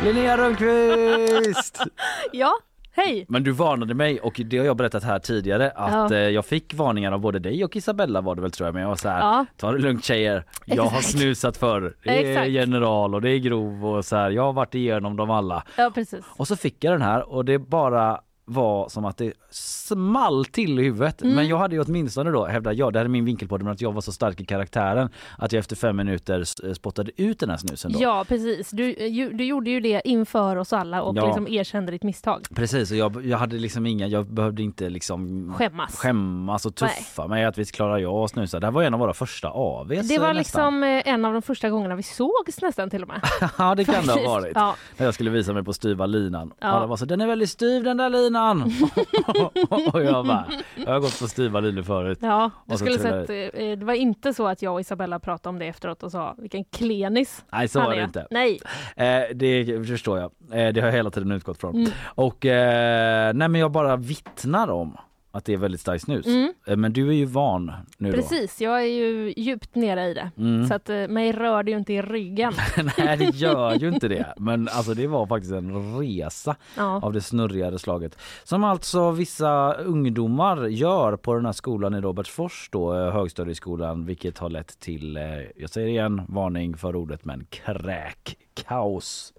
Linnea 0.04 0.36
Rönnqvist! 0.38 1.80
Ja, 2.32 2.52
hej. 2.92 3.26
Men 3.28 3.44
du 3.44 3.50
varnade 3.52 3.94
mig 3.94 4.20
och 4.20 4.40
det 4.44 4.58
har 4.58 4.64
jag 4.64 4.76
berättat 4.76 5.04
här 5.04 5.18
tidigare 5.18 5.70
att 5.70 6.10
Ja. 6.10 6.16
eh, 6.16 6.28
jag 6.28 6.46
fick 6.46 6.74
varningar 6.74 7.12
av 7.12 7.20
både 7.20 7.38
dig 7.38 7.64
och 7.64 7.76
Isabella 7.76 8.20
var 8.20 8.34
det 8.34 8.42
väl 8.42 8.50
tror 8.50 8.66
jag 8.66 8.72
men 8.74 8.82
jag 8.82 8.88
var 8.88 8.96
så 8.96 9.08
här, 9.08 9.18
Ja. 9.20 9.46
ta 9.56 9.72
det 9.72 9.78
lugnt 9.78 10.04
tjejer. 10.04 10.44
Jag 10.64 10.82
har 10.82 10.98
Exakt. 10.98 11.18
snusat 11.18 11.56
förr. 11.56 11.96
Det 12.04 12.10
är 12.24 12.30
Exakt. 12.30 12.48
general 12.48 13.14
och 13.14 13.22
det 13.22 13.30
är 13.30 13.38
grov 13.38 13.86
och 13.86 14.04
så 14.04 14.16
här, 14.16 14.30
jag 14.30 14.42
har 14.42 14.52
varit 14.52 14.74
igenom 14.74 15.16
dem 15.16 15.30
alla. 15.30 15.62
Ja, 15.76 15.90
precis. 15.94 16.24
Och 16.36 16.48
så 16.48 16.56
fick 16.56 16.84
jag 16.84 16.94
den 16.94 17.02
här 17.02 17.32
och 17.32 17.44
det 17.44 17.58
bara 17.58 18.20
var 18.48 18.88
som 18.88 19.04
att 19.04 19.16
det 19.16 19.32
small 19.50 20.44
till 20.44 20.78
i 20.78 20.82
huvudet. 20.82 21.22
Mm. 21.22 21.34
Men 21.36 21.48
jag 21.48 21.58
hade 21.58 21.74
ju 21.76 21.82
åtminstone 21.82 22.30
då 22.30 22.44
hävdat, 22.46 22.76
ja 22.76 22.90
det 22.90 22.98
här 22.98 23.04
är 23.04 23.08
min 23.08 23.24
vinkel 23.24 23.48
på 23.48 23.56
det, 23.58 23.64
men 23.64 23.72
att 23.72 23.80
jag 23.80 23.92
var 23.92 24.00
så 24.00 24.12
stark 24.12 24.40
i 24.40 24.44
karaktären 24.44 25.08
att 25.38 25.52
jag 25.52 25.60
efter 25.60 25.76
fem 25.76 25.96
minuter 25.96 26.40
s- 26.40 26.76
spottade 26.76 27.10
ut 27.16 27.38
den 27.40 27.50
här 27.50 27.56
snusen 27.56 27.92
då. 27.92 27.98
Ja, 28.02 28.24
precis. 28.28 28.70
Du, 28.70 28.84
ju, 29.06 29.30
du 29.32 29.44
gjorde 29.44 29.70
ju 29.70 29.80
det 29.80 30.02
inför 30.04 30.56
oss 30.56 30.72
alla 30.72 31.02
och 31.02 31.16
Ja. 31.16 31.26
liksom 31.26 31.48
erkände 31.48 31.92
ditt 31.92 32.02
misstag. 32.02 32.46
Precis 32.54 32.90
och 32.90 32.96
jag, 32.96 33.26
jag 33.26 33.38
hade 33.38 33.56
liksom 33.56 33.86
inga, 33.86 34.06
jag 34.06 34.26
behövde 34.26 34.62
inte 34.62 34.88
liksom 34.90 35.52
Skämmas. 35.58 35.96
skämmas 35.98 36.66
och 36.66 36.74
tuffa 36.74 37.26
mig 37.26 37.44
att 37.44 37.58
vi 37.58 37.64
klarar 37.64 37.98
jag 37.98 38.14
och 38.22 38.30
snusa. 38.30 38.60
Det 38.60 38.66
här 38.66 38.72
var 38.72 38.82
en 38.82 38.94
av 38.94 39.00
våra 39.00 39.14
första 39.14 39.48
AWs 39.48 40.08
Det 40.08 40.18
var 40.18 40.34
nästan. 40.34 40.36
liksom 40.36 40.82
eh, 40.82 41.08
en 41.08 41.24
av 41.24 41.32
de 41.32 41.42
första 41.42 41.70
gångerna 41.70 41.94
vi 41.96 42.02
sågs 42.02 42.62
nästan 42.62 42.90
till 42.90 43.02
och 43.02 43.08
med. 43.08 43.20
Ja 43.58 43.74
det 43.74 43.84
kan 43.84 43.94
det 43.94 44.00
ha 44.00 44.06
Faktiskt. 44.06 44.26
varit. 44.28 44.52
Ja. 44.54 44.74
När 44.96 45.06
jag 45.06 45.14
skulle 45.14 45.30
visa 45.30 45.52
mig 45.52 45.64
på 45.64 45.72
styva 45.72 46.06
linan. 46.06 46.52
Ja. 46.58 46.66
Alla 46.66 46.86
var 46.86 46.96
så 46.96 47.04
den 47.04 47.20
är 47.20 47.26
väldigt 47.26 47.50
styv 47.50 47.82
den 47.84 47.96
där 47.96 48.10
linan. 48.10 48.35
och 49.92 50.04
jag 50.04 50.26
bara, 50.26 50.46
jag 50.86 50.92
har 50.92 51.00
gått 51.00 51.18
på 51.20 51.28
styva 51.28 51.60
linor 51.60 51.82
förut. 51.82 52.18
Ja, 52.22 52.50
du 52.66 52.76
skulle 52.76 52.98
sett, 52.98 53.30
eh, 53.30 53.78
det 53.78 53.84
var 53.84 53.94
inte 53.94 54.34
så 54.34 54.46
att 54.46 54.62
jag 54.62 54.74
och 54.74 54.80
Isabella 54.80 55.18
pratade 55.18 55.48
om 55.48 55.58
det 55.58 55.66
efteråt 55.66 56.02
och 56.02 56.12
sa 56.12 56.34
vilken 56.38 56.64
klenis 56.64 57.44
Nej 57.52 57.68
så 57.68 57.80
var 57.80 57.90
det 57.90 58.00
är. 58.00 58.04
inte. 58.04 58.26
Nej. 58.30 58.60
Eh, 58.96 59.22
det 59.34 59.86
förstår 59.86 60.18
jag. 60.18 60.30
Eh, 60.50 60.72
det 60.72 60.80
har 60.80 60.86
jag 60.88 60.94
hela 60.94 61.10
tiden 61.10 61.32
utgått 61.32 61.58
från. 61.60 61.76
Mm. 61.76 61.90
Och 62.04 62.46
eh, 62.46 63.34
nej 63.34 63.48
men 63.48 63.60
jag 63.60 63.70
bara 63.70 63.96
vittnar 63.96 64.70
om 64.70 64.96
att 65.36 65.44
det 65.44 65.52
är 65.52 65.56
väldigt 65.56 65.80
starkt 65.80 66.04
snus. 66.04 66.26
Mm. 66.26 66.52
Eh, 66.66 66.76
men 66.76 66.92
du 66.92 67.08
är 67.08 67.12
ju 67.12 67.24
van 67.24 67.72
nu 67.98 68.10
då. 68.10 68.16
Precis, 68.16 68.60
jag 68.60 68.80
är 68.82 68.86
ju 68.86 69.34
djupt 69.36 69.74
nere 69.74 70.04
i 70.08 70.14
det. 70.14 70.30
Mm. 70.38 70.68
Så 70.68 70.74
att 70.74 70.88
eh, 70.90 71.08
mig 71.08 71.32
rör 71.32 71.62
det 71.62 71.70
ju 71.70 71.78
inte 71.78 71.92
i 71.92 72.02
ryggen. 72.02 72.52
Nej 72.98 73.16
det 73.16 73.34
gör 73.34 73.74
ju 73.74 73.88
inte 73.88 74.08
det. 74.08 74.34
Men 74.38 74.68
alltså 74.68 74.94
det 74.94 75.06
var 75.06 75.26
faktiskt 75.26 75.52
en 75.52 75.98
resa 75.98 76.56
Ja. 76.76 77.00
av 77.02 77.12
det 77.12 77.20
snurrigare 77.20 77.78
slaget. 77.78 78.18
Som 78.44 78.64
alltså 78.64 79.10
vissa 79.10 79.72
ungdomar 79.72 80.66
gör 80.66 81.16
på 81.16 81.34
den 81.34 81.44
här 81.46 81.52
skolan 81.52 81.94
i 81.94 82.00
Robertsfors 82.00 82.68
då, 82.72 82.94
eh, 82.94 83.12
högstadieskolan, 83.12 84.04
vilket 84.06 84.38
har 84.38 84.50
lett 84.50 84.80
till, 84.80 85.18
jag 85.56 85.70
säger 85.70 85.88
igen, 85.88 86.22
varning 86.28 86.76
för 86.76 86.96
ordet 86.96 87.24
men 87.24 87.46
kräkkaos. 87.50 89.32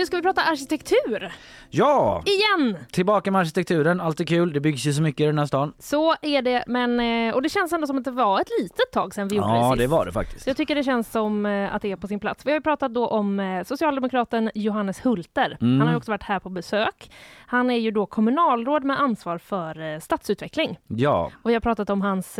Nu 0.00 0.06
ska 0.06 0.16
vi 0.16 0.22
prata 0.22 0.42
arkitektur 0.42 1.32
Ja! 1.70 2.22
igen. 2.26 2.76
Tillbaka 2.90 3.30
med 3.30 3.40
arkitekturen, 3.40 4.00
alltid 4.00 4.28
kul. 4.28 4.52
Det 4.52 4.60
byggs 4.60 4.86
ju 4.86 4.92
så 4.92 5.02
mycket 5.02 5.20
i 5.20 5.26
den 5.26 5.38
här 5.38 5.46
stan. 5.46 5.72
Så 5.78 6.14
är 6.22 6.42
det, 6.42 6.64
men 6.66 7.00
eh, 7.00 7.34
och 7.34 7.42
det 7.42 7.48
känns 7.48 7.72
ändå 7.72 7.86
som 7.86 7.98
att 7.98 8.04
det 8.04 8.10
var 8.10 8.40
ett 8.40 8.48
litet 8.60 8.92
tag 8.92 9.14
sedan 9.14 9.28
vi 9.28 9.36
gjorde 9.36 9.48
det 9.48 9.54
Ja, 9.56 9.70
sist. 9.72 9.78
det 9.78 9.86
var 9.86 10.06
det 10.06 10.12
faktiskt. 10.12 10.44
Så 10.44 10.50
jag 10.50 10.56
tycker 10.56 10.74
det 10.74 10.82
känns 10.84 11.10
som 11.12 11.46
eh, 11.46 11.74
att 11.74 11.82
det 11.82 11.92
är 11.92 11.96
på 11.96 12.06
sin 12.08 12.20
plats. 12.20 12.46
Vi 12.46 12.50
har 12.50 12.56
ju 12.58 12.62
pratat 12.62 12.94
då 12.94 13.06
om 13.06 13.40
eh, 13.40 13.64
socialdemokraten 13.64 14.50
Johannes 14.54 15.06
Hulter. 15.06 15.56
Mm. 15.60 15.78
Han 15.80 15.88
har 15.88 15.96
också 15.96 16.10
varit 16.10 16.22
här 16.22 16.38
på 16.40 16.48
besök. 16.50 17.10
Han 17.46 17.70
är 17.70 17.78
ju 17.78 17.90
då 17.90 18.06
kommunalråd 18.06 18.84
med 18.84 19.00
ansvar 19.00 19.38
för 19.38 20.00
stadsutveckling. 20.00 20.78
Ja. 20.86 21.30
Och 21.42 21.50
jag 21.50 21.54
har 21.56 21.60
pratat 21.60 21.90
om 21.90 22.00
hans 22.00 22.34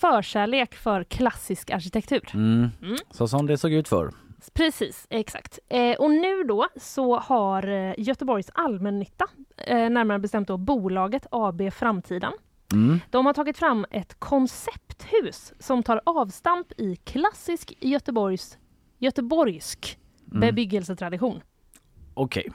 förkärlek 0.00 0.74
för 0.74 1.04
klassisk 1.04 1.70
arkitektur. 1.70 2.30
Mm. 2.34 2.68
Mm. 2.82 2.96
Så 3.10 3.28
som 3.28 3.46
det 3.46 3.58
såg 3.58 3.72
ut 3.72 3.88
förr. 3.88 4.10
Precis, 4.54 5.06
exakt. 5.10 5.58
Eh, 5.68 5.96
och 5.96 6.10
nu 6.10 6.42
då 6.44 6.66
så 6.76 7.16
har 7.18 7.68
eh, 7.68 7.94
Göteborgs 7.98 8.50
allmännytta, 8.54 9.24
eh, 9.56 9.90
närmare 9.90 10.18
bestämt 10.18 10.48
då 10.48 10.56
bolaget 10.56 11.26
AB 11.30 11.70
Framtiden, 11.70 12.32
Mm. 12.72 13.00
de 13.10 13.26
har 13.26 13.32
tagit 13.32 13.58
fram 13.58 13.86
ett 13.90 14.20
koncepthus 14.20 15.52
som 15.58 15.82
tar 15.82 16.00
avstamp 16.06 16.72
i 16.80 16.96
klassisk 16.96 17.72
Göteborgs, 17.80 18.58
göteborgsk 18.98 19.98
Mm. 20.28 20.40
bebyggelsetradition. 20.40 21.42
Okej. 22.14 22.50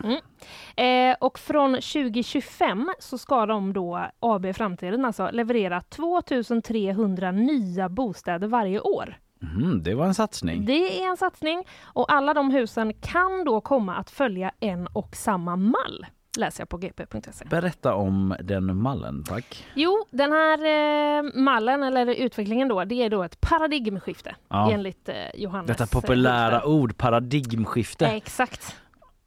Eh, 0.76 1.16
och 1.20 1.40
från 1.40 1.72
2025 1.82 2.90
så 3.00 3.18
ska 3.18 3.46
de 3.46 3.74
då, 3.74 4.06
AB 4.20 4.54
Framtiden, 4.54 5.06
alltså 5.06 5.30
leverera 5.32 5.82
2300 5.82 7.32
nya 7.32 7.90
bostäder 7.90 8.48
varje 8.48 8.80
år. 8.80 9.18
Mm, 9.42 9.84
det 9.84 9.94
var 9.96 10.06
en 10.06 10.14
satsning. 10.14 10.66
Det 10.66 11.04
är 11.04 11.10
en 11.10 11.18
satsning 11.18 11.64
och 11.84 12.12
alla 12.14 12.34
de 12.34 12.52
husen 12.52 12.94
kan 12.94 13.44
då 13.46 13.62
komma 13.62 13.96
att 13.96 14.10
följa 14.10 14.52
en 14.60 14.88
och 14.88 15.16
samma 15.16 15.56
mall. 15.56 16.06
läser 16.38 16.62
jag 16.62 16.70
på 16.70 16.78
gp.se. 16.78 17.46
Berätta 17.50 17.94
om 17.96 18.36
den 18.44 18.78
mallen 18.78 19.24
tack. 19.24 19.66
Jo, 19.74 20.06
den 20.12 20.32
här 20.32 20.58
eh, 21.18 21.24
mallen 21.36 21.84
eller 21.84 22.06
utvecklingen 22.16 22.68
då, 22.68 22.84
det 22.86 22.96
är 23.04 23.10
då 23.10 23.24
ett 23.24 23.42
paradigmskifte 23.42 24.36
Ja. 24.50 24.72
enligt 24.72 25.10
eh, 25.10 25.16
Johannes. 25.36 25.68
Detta 25.68 25.84
eh, 25.84 25.90
populära 26.02 26.60
Hultberg. 26.60 26.74
ord 26.74 26.98
paradigmskifte. 26.98 28.06
Exakt. 28.06 28.76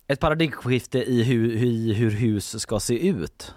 Ett 0.06 0.20
paradigmskifte 0.20 0.98
i 0.98 1.22
hur, 1.22 1.56
hur, 1.56 1.94
hur 1.94 2.10
hus 2.10 2.60
ska 2.60 2.80
se 2.80 3.08
ut. 3.08 3.54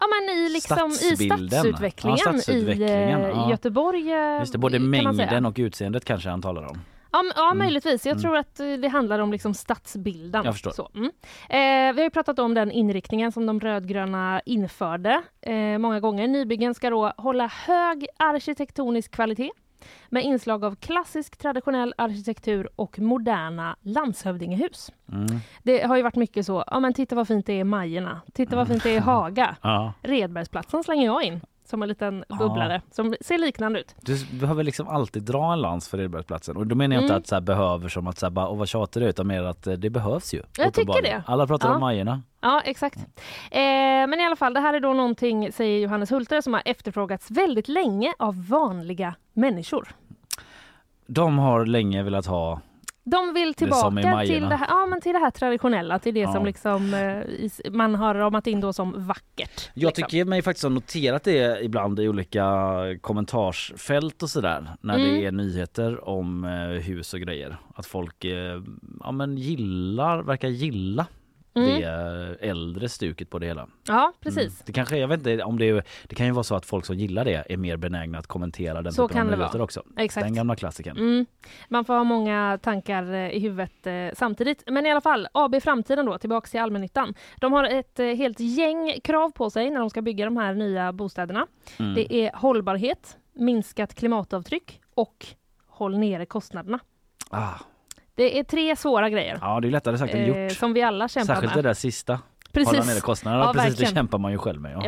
Ja 0.00 0.06
men 0.06 0.36
i, 0.38 0.48
liksom, 0.48 0.90
i 0.90 0.92
Stadsbilden. 0.94 1.48
stadsutvecklingen, 1.50 2.18
Ja, 2.24 2.32
stadsutvecklingen, 2.32 3.20
i 3.20 3.24
eh, 3.24 3.28
ja. 3.28 3.50
Göteborg. 3.50 4.12
eh, 4.12 4.38
Just 4.40 4.52
det, 4.52 4.58
både 4.58 4.78
mängden 4.78 5.46
och 5.46 5.54
utseendet 5.58 6.04
kanske 6.04 6.28
han 6.30 6.42
talar 6.42 6.62
om. 6.62 6.78
Ja, 7.12 7.24
ja 7.36 7.46
Mm. 7.46 7.58
möjligtvis. 7.58 8.06
Jag 8.06 8.12
Mm. 8.12 8.22
tror 8.22 8.36
att 8.36 8.60
eh, 8.60 8.66
det 8.72 8.88
handlar 8.88 9.18
om 9.18 9.32
liksom 9.32 9.54
stadsbilden. 9.54 10.44
Jag 10.44 10.54
förstår. 10.54 10.70
Så, 10.70 10.90
mm. 10.94 11.06
eh, 11.48 11.94
vi 11.94 12.00
har 12.00 12.04
ju 12.06 12.10
pratat 12.10 12.38
om 12.38 12.54
den 12.54 12.70
inriktningen 12.70 13.32
som 13.32 13.46
de 13.46 13.60
rödgröna 13.60 14.40
införde 14.46 15.22
eh, 15.40 15.78
många 15.78 16.00
gånger. 16.00 16.28
Nybyggen 16.28 16.74
ska 16.74 16.90
då 16.90 17.12
hålla 17.16 17.46
hög 17.46 18.06
arkitektonisk 18.16 19.10
kvalitet 19.10 19.50
med 20.08 20.24
inslag 20.24 20.64
av 20.64 20.74
klassisk 20.74 21.36
traditionell 21.36 21.94
arkitektur 21.98 22.68
och 22.76 22.98
moderna 22.98 23.76
landshövdingehus. 23.82 24.92
Mm. 25.12 25.26
Det 25.62 25.86
har 25.86 25.96
ju 25.96 26.02
varit 26.02 26.16
mycket 26.16 26.46
så, 26.46 26.64
ja 26.66 26.80
men 26.80 26.94
titta 26.94 27.16
vad 27.16 27.28
fint 27.28 27.46
det 27.46 27.52
är 27.52 27.60
i 27.60 27.64
Majerna, 27.64 28.20
titta 28.32 28.56
vad 28.56 28.68
fint 28.68 28.82
det 28.82 28.90
är 28.90 28.96
i 28.96 28.98
Haga. 28.98 29.56
Ja. 29.62 29.92
Redbergsplatsen 30.02 30.84
slänger 30.84 31.06
jag 31.06 31.22
in 31.22 31.40
som 31.68 31.82
en 31.82 31.88
liten 31.88 32.24
bubblare 32.38 32.82
som 32.90 33.14
ser 33.20 33.38
liknande 33.38 33.80
ut. 33.80 33.94
Du 34.00 34.26
behöver 34.40 34.62
liksom 34.64 34.88
alltid 34.88 35.22
dra 35.22 35.52
en 35.52 35.60
lans 35.60 35.88
för 35.88 35.98
Redbergsplatsen 35.98 36.56
och 36.56 36.66
då 36.66 36.74
menar 36.74 36.96
jag 36.96 37.02
inte 37.02 37.12
Mm. 37.12 37.20
att 37.20 37.26
så 37.26 37.34
här 37.34 37.40
behöver 37.42 37.88
som 37.88 38.06
att 38.06 38.18
så 38.18 38.26
här, 38.26 38.30
bara, 38.30 38.48
åh 38.48 38.58
vad 38.58 38.68
tjatig 38.68 39.02
du 39.02 39.06
är", 39.06 39.10
utan 39.10 39.26
mer 39.26 39.42
att 39.42 39.66
eh, 39.66 39.72
det 39.74 39.90
behövs 39.90 40.34
ju. 40.34 40.42
Jag 40.58 40.74
tycker 40.74 41.02
det. 41.02 41.22
Alla 41.26 41.46
pratar 41.46 41.68
Ja. 41.68 41.74
om 41.74 41.80
Majerna. 41.80 42.22
Ja, 42.40 42.60
exakt. 42.64 42.98
Eh, 43.50 43.60
men 44.08 44.20
i 44.20 44.26
alla 44.26 44.36
fall, 44.36 44.54
det 44.54 44.60
här 44.60 44.74
är 44.74 44.80
då 44.80 44.92
någonting, 44.92 45.52
säger 45.52 45.80
Johannes 45.80 46.10
Hultare, 46.12 46.42
som 46.42 46.52
har 46.54 46.62
efterfrågats 46.64 47.30
väldigt 47.30 47.68
länge 47.68 48.12
av 48.18 48.48
vanliga 48.48 49.14
människor. 49.32 49.88
De 51.06 51.38
har 51.38 51.66
länge 51.66 52.02
velat 52.02 52.26
ha 52.26 52.60
De 53.10 53.34
vill 53.34 53.48
Det 53.48 53.54
tillbaka 53.54 53.90
Majerna. 53.90 54.22
till 54.24 54.42
det, 54.48 54.56
här, 54.56 54.66
ja, 54.68 54.86
men 54.86 55.00
till 55.00 55.12
det 55.12 55.18
här 55.18 55.30
traditionella, 55.30 55.98
till 55.98 56.14
det 56.14 56.20
Ja. 56.20 56.32
som 56.32 56.44
liksom, 56.44 56.94
eh, 56.94 57.70
man 57.72 57.94
har 57.94 58.14
ramat 58.14 58.46
in 58.46 58.60
då 58.60 58.72
som 58.72 59.06
vackert. 59.06 59.70
Jag 59.74 59.88
liksom. 59.88 60.04
tycker 60.04 60.24
mig 60.24 60.42
faktiskt 60.42 60.62
ha 60.62 60.70
noterat 60.70 61.24
det 61.24 61.64
ibland 61.64 62.00
i 62.00 62.08
olika 62.08 62.44
kommentarsfält 63.00 64.22
och 64.22 64.30
sådär 64.30 64.66
när 64.80 64.94
Mm. 64.98 65.06
det 65.14 65.26
är 65.26 65.32
nyheter 65.32 66.08
om 66.08 66.44
eh, 66.44 66.50
hus 66.82 67.14
och 67.14 67.20
grejer. 67.20 67.56
Att 67.74 67.86
folk 67.86 68.24
eh, 68.24 68.62
ja, 69.00 69.12
men 69.12 69.36
gillar, 69.38 70.22
verkar 70.22 70.48
gilla 70.48 71.06
Mm. 71.54 71.80
det 71.80 71.86
äldre 72.40 72.88
stuket 72.88 73.30
på 73.30 73.38
det 73.38 73.46
hela. 73.46 73.68
Ja, 73.86 74.12
precis. 74.20 74.38
Mm. 74.38 74.52
Det 74.66 74.72
kanske, 74.72 74.98
jag 74.98 75.08
vet 75.08 75.26
inte 75.26 75.44
om 75.44 75.58
det 75.58 75.68
är, 75.68 75.84
det 76.06 76.14
kan 76.14 76.26
ju 76.26 76.32
vara 76.32 76.44
så 76.44 76.54
att 76.54 76.66
folk 76.66 76.86
som 76.86 76.96
gillar 76.96 77.24
det 77.24 77.44
är 77.48 77.56
mer 77.56 77.76
benägna 77.76 78.18
att 78.18 78.26
kommentera 78.26 78.82
den 78.82 78.92
Så 78.92 79.08
typen 79.08 79.20
av 79.20 79.24
kan 79.24 79.30
det 79.30 79.36
nyheter 79.36 79.60
också. 79.60 79.82
Exakt. 79.96 80.26
Den 80.26 80.34
gamla 80.34 80.56
klassikern. 80.56 80.96
Mm. 80.96 81.26
Man 81.68 81.84
får 81.84 81.94
ha 81.94 82.04
många 82.04 82.58
tankar 82.62 83.12
eh, 83.12 83.30
i 83.30 83.38
huvudet 83.40 83.86
eh, 83.86 84.08
samtidigt. 84.14 84.62
Men 84.66 84.86
i 84.86 84.90
alla 84.90 85.00
fall, 85.00 85.28
AB 85.32 85.62
Framtiden 85.62 86.06
då, 86.06 86.18
tillbaks 86.18 86.50
till 86.50 86.60
allmännyttan. 86.60 87.14
De 87.36 87.52
har 87.52 87.64
ett 87.64 87.98
eh, 87.98 88.06
helt 88.06 88.40
gäng 88.40 89.00
krav 89.04 89.30
på 89.30 89.50
sig 89.50 89.70
när 89.70 89.80
de 89.80 89.90
ska 89.90 90.02
bygga 90.02 90.24
de 90.24 90.36
här 90.36 90.54
nya 90.54 90.92
bostäderna. 90.92 91.46
Mm. 91.78 91.94
Det 91.94 92.14
är 92.14 92.32
hållbarhet, 92.34 93.16
minskat 93.32 93.94
klimatavtryck 93.94 94.80
och 94.94 95.26
håll 95.66 95.98
nere 95.98 96.26
kostnaderna. 96.26 96.78
Ah, 97.30 97.54
Det 98.18 98.38
är 98.38 98.44
tre 98.44 98.76
svåra 98.76 99.10
grejer 99.10 99.38
ja 99.40 99.60
det 99.60 99.68
är 99.68 99.70
lättare 99.70 99.98
sagt 99.98 100.14
än 100.14 100.20
eh, 100.34 100.44
gjort. 100.44 100.52
som 100.52 100.72
vi 100.72 100.82
alla 100.82 101.08
kämpar 101.08 101.34
Särskilt 101.34 101.54
med. 101.54 101.64
det 101.64 101.68
där 101.68 101.74
sista. 101.74 102.20
Precis. 102.52 102.68
Hålla 102.78 102.84
nere 102.92 103.00
kostnaderna. 103.00 103.44
Ja, 103.44 103.52
Precis, 103.52 103.70
verkligen. 103.70 103.90
det 103.94 103.98
kämpar 104.00 104.18
man 104.18 104.32
ju 104.32 104.38
själv 104.38 104.60
med. 104.60 104.72
Ja. 104.72 104.82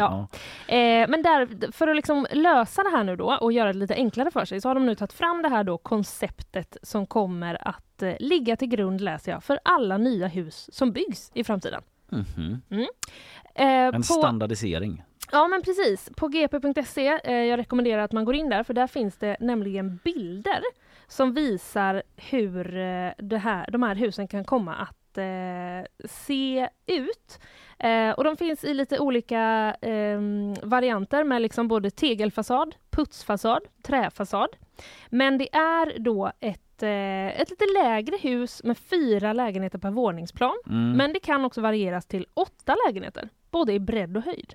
Ja. 0.69 0.75
Eh, 0.75 1.09
men 1.09 1.23
där, 1.23 1.73
för 1.73 1.88
att 1.88 1.97
liksom 1.97 2.27
lösa 2.33 2.83
det 2.83 2.90
här 2.90 3.05
nu 3.05 3.16
då 3.16 3.38
och 3.40 3.53
göra 3.53 3.73
det 3.73 3.79
lite 3.79 3.95
enklare 3.95 4.31
för 4.31 4.45
sig 4.45 4.61
så 4.61 4.69
har 4.69 4.75
de 4.75 4.87
nu 4.87 4.95
tagit 4.95 5.12
fram 5.12 5.43
det 5.43 5.49
här 5.49 5.64
då 5.64 5.79
konceptet 5.79 6.77
som 6.83 7.07
kommer 7.07 7.69
att 7.69 8.03
eh, 8.03 8.12
ligga 8.21 8.57
till 8.57 8.69
grund, 8.69 9.01
läser 9.01 9.33
jag, 9.33 9.45
för 9.45 9.59
alla 9.64 9.99
nya 9.99 10.27
hus 10.27 10.69
som 10.73 10.93
byggs 10.93 11.31
i 11.35 11.45
framtiden. 11.45 11.83
Mhm. 12.09 12.62
Eh, 13.55 13.66
En 13.66 13.93
på, 13.93 14.03
standardisering. 14.03 15.03
Ja 15.33 15.49
men 15.49 15.62
precis, 15.62 16.11
på 16.16 16.29
gp.se, 16.29 17.05
jag 17.25 17.59
rekommenderar 17.59 18.03
att 18.03 18.12
man 18.12 18.25
går 18.25 18.35
in 18.35 18.49
där 18.49 18.62
för 18.62 18.75
där 18.75 18.87
finns 18.87 19.16
det 19.16 19.37
nämligen 19.40 20.01
bilder 20.05 20.61
som 21.11 21.33
visar 21.33 22.03
hur 22.16 22.77
eh, 22.77 23.11
det 23.18 23.38
här, 23.38 23.70
de 23.70 23.83
här 23.83 23.94
husen 23.94 24.29
kan 24.29 24.44
komma 24.44 24.75
att 24.75 25.18
eh, 25.18 26.07
se 26.09 26.68
ut. 26.87 27.40
Eh, 27.79 28.11
och 28.11 28.25
de 28.25 28.37
finns 28.37 28.64
i 28.64 28.75
lite 28.75 28.99
olika 28.99 29.75
eh, 29.81 30.20
varianter 30.62 31.25
med 31.25 31.42
liksom 31.42 31.68
både 31.68 31.90
tegelfasad, 31.90 32.75
putsfasad, 32.90 33.62
träfasad. 33.83 34.49
Men 35.09 35.38
det 35.38 35.55
är 35.57 35.99
då 35.99 36.33
ett, 36.40 36.83
eh, 36.83 37.40
ett 37.40 37.51
lite 37.51 37.64
lägre 37.83 38.16
hus 38.16 38.64
med 38.64 38.79
fyra 38.79 39.33
lägenheter 39.33 39.79
per 39.79 39.90
våningsplan. 39.90 40.57
Mm. 40.66 40.92
Men 40.92 41.12
det 41.12 41.20
kan 41.20 41.44
också 41.44 41.61
varieras 41.61 42.07
till 42.07 42.27
åtta 42.35 42.77
lägenheter, 42.87 43.29
både 43.51 43.73
i 43.73 43.81
bredd 43.81 44.16
och 44.16 44.23
höjd. 44.23 44.55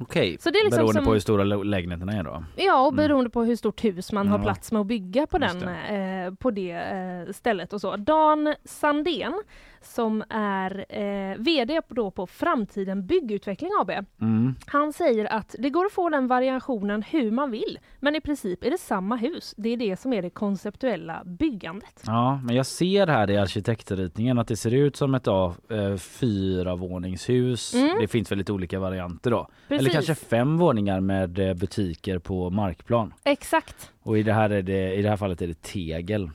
Okej, 0.00 0.36
Så 0.40 0.50
det 0.50 0.58
är 0.58 0.64
liksom 0.64 0.78
beroende 0.78 1.00
som- 1.00 1.04
på 1.04 1.12
hur 1.12 1.20
stora 1.20 1.44
lä- 1.44 1.64
lägenheterna 1.64 2.12
är 2.12 2.22
då. 2.22 2.44
Ja, 2.56 2.86
och 2.86 2.94
beroende 2.94 3.30
på 3.30 3.42
hur 3.44 3.56
stort 3.56 3.84
hus 3.84 4.12
man 4.12 4.28
har 4.28 4.34
Mm. 4.36 4.46
Ja. 4.46 4.52
plats 4.54 4.72
med 4.72 4.80
att 4.80 4.86
bygga 4.86 5.26
på, 5.26 5.38
den, 5.38 5.62
eh, 5.68 6.34
på 6.34 6.50
det 6.50 6.70
eh, 6.72 7.32
stället 7.32 7.72
och 7.72 7.80
så. 7.80 7.96
Dan 7.96 8.54
Sandén 8.64 9.42
som 9.86 10.24
är 10.28 10.86
eh, 10.88 11.36
VD 11.38 11.82
på, 11.82 11.94
då 11.94 12.10
på 12.10 12.26
Framtiden 12.26 13.06
Byggutveckling 13.06 13.70
AB. 13.80 13.90
Mm. 14.20 14.54
Han 14.66 14.92
säger 14.92 15.24
att 15.24 15.54
det 15.58 15.70
går 15.70 15.86
att 15.86 15.92
få 15.92 16.08
den 16.08 16.26
variationen 16.26 17.02
hur 17.02 17.30
man 17.30 17.50
vill, 17.50 17.78
men 18.00 18.16
i 18.16 18.20
princip 18.20 18.64
är 18.64 18.70
det 18.70 18.78
samma 18.78 19.16
hus. 19.16 19.54
Det 19.56 19.68
är 19.68 19.76
det 19.76 20.00
som 20.00 20.12
är 20.12 20.22
det 20.22 20.30
konceptuella 20.30 21.22
byggandet. 21.24 22.02
Ja, 22.06 22.40
men 22.44 22.56
jag 22.56 22.66
ser 22.66 23.06
här 23.06 23.30
i 23.30 23.36
arkitektritningen 23.36 24.38
att 24.38 24.48
det 24.48 24.56
ser 24.56 24.74
ut 24.74 24.96
som 24.96 25.14
ett 25.14 25.26
ja, 25.26 25.54
eh, 25.70 25.96
fyra 25.96 26.74
våningshus. 26.74 27.74
Mm. 27.74 28.00
Det 28.00 28.08
finns 28.08 28.30
väl 28.30 28.38
lite 28.38 28.52
olika 28.52 28.78
varianter 28.78 29.30
då. 29.30 29.48
Eller 29.68 29.78
Precis. 29.78 29.92
kanske 29.92 30.14
fem 30.14 30.56
våningar 30.56 31.00
med 31.00 31.38
eh, 31.38 31.54
butiker 31.54 32.18
på 32.18 32.50
markplan. 32.50 33.14
Exakt. 33.24 33.92
Och 34.02 34.18
i 34.18 34.22
det 34.22 34.32
här, 34.32 34.50
är 34.50 34.62
det, 34.62 34.94
i 34.94 35.02
det 35.02 35.08
här 35.08 35.16
fallet 35.16 35.42
är 35.42 35.46
det 35.46 35.62
tegel. 35.62 36.30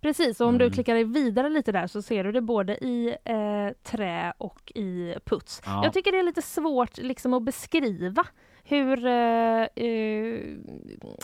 Precis, 0.00 0.40
och 0.40 0.46
om 0.46 0.54
Mm. 0.54 0.68
du 0.68 0.74
klickar 0.74 0.94
dig 0.94 1.04
vidare 1.04 1.48
lite 1.48 1.72
där 1.72 1.86
så 1.86 2.02
ser 2.02 2.24
du 2.24 2.32
det 2.32 2.40
både 2.40 2.84
i 2.84 3.16
eh, 3.24 3.68
trä 3.82 4.32
och 4.38 4.72
i 4.74 5.14
puts. 5.24 5.62
Ja. 5.66 5.84
Jag 5.84 5.92
tycker 5.92 6.12
det 6.12 6.18
är 6.18 6.22
lite 6.22 6.42
svårt 6.42 6.98
liksom 6.98 7.34
att 7.34 7.42
beskriva 7.42 8.26
hur, 8.64 9.06
eh, 9.06 9.62
eh, 9.62 10.40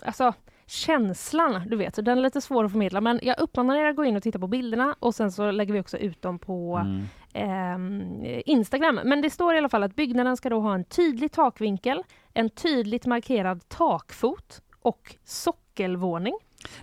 alltså 0.04 0.32
känslan, 0.66 1.62
du 1.68 1.76
vet, 1.76 1.94
den 2.04 2.18
är 2.18 2.22
lite 2.22 2.40
svår 2.40 2.64
att 2.64 2.70
förmedla 2.70 3.00
men 3.00 3.20
jag 3.22 3.40
uppmanar 3.40 3.76
er 3.76 3.86
att 3.88 3.96
gå 3.96 4.04
in 4.04 4.16
och 4.16 4.22
titta 4.22 4.38
på 4.38 4.46
bilderna 4.46 4.96
och 5.00 5.14
sen 5.14 5.32
så 5.32 5.50
lägger 5.50 5.72
vi 5.74 5.80
också 5.80 5.98
ut 5.98 6.22
dem 6.22 6.38
på 6.38 6.76
Mm. 6.84 7.04
ehm, 7.32 8.24
Instagram. 8.46 9.00
Men 9.04 9.20
det 9.20 9.30
står 9.30 9.54
i 9.54 9.58
alla 9.58 9.68
fall 9.68 9.82
att 9.82 9.96
byggnaden 9.96 10.36
ska 10.36 10.48
då 10.50 10.60
ha 10.60 10.74
en 10.74 10.84
tydlig 10.84 11.32
takvinkel, 11.32 12.02
en 12.34 12.50
tydligt 12.50 13.06
markerad 13.06 13.68
takfot 13.68 14.62
och 14.82 15.16
sockelvåning. 15.24 16.34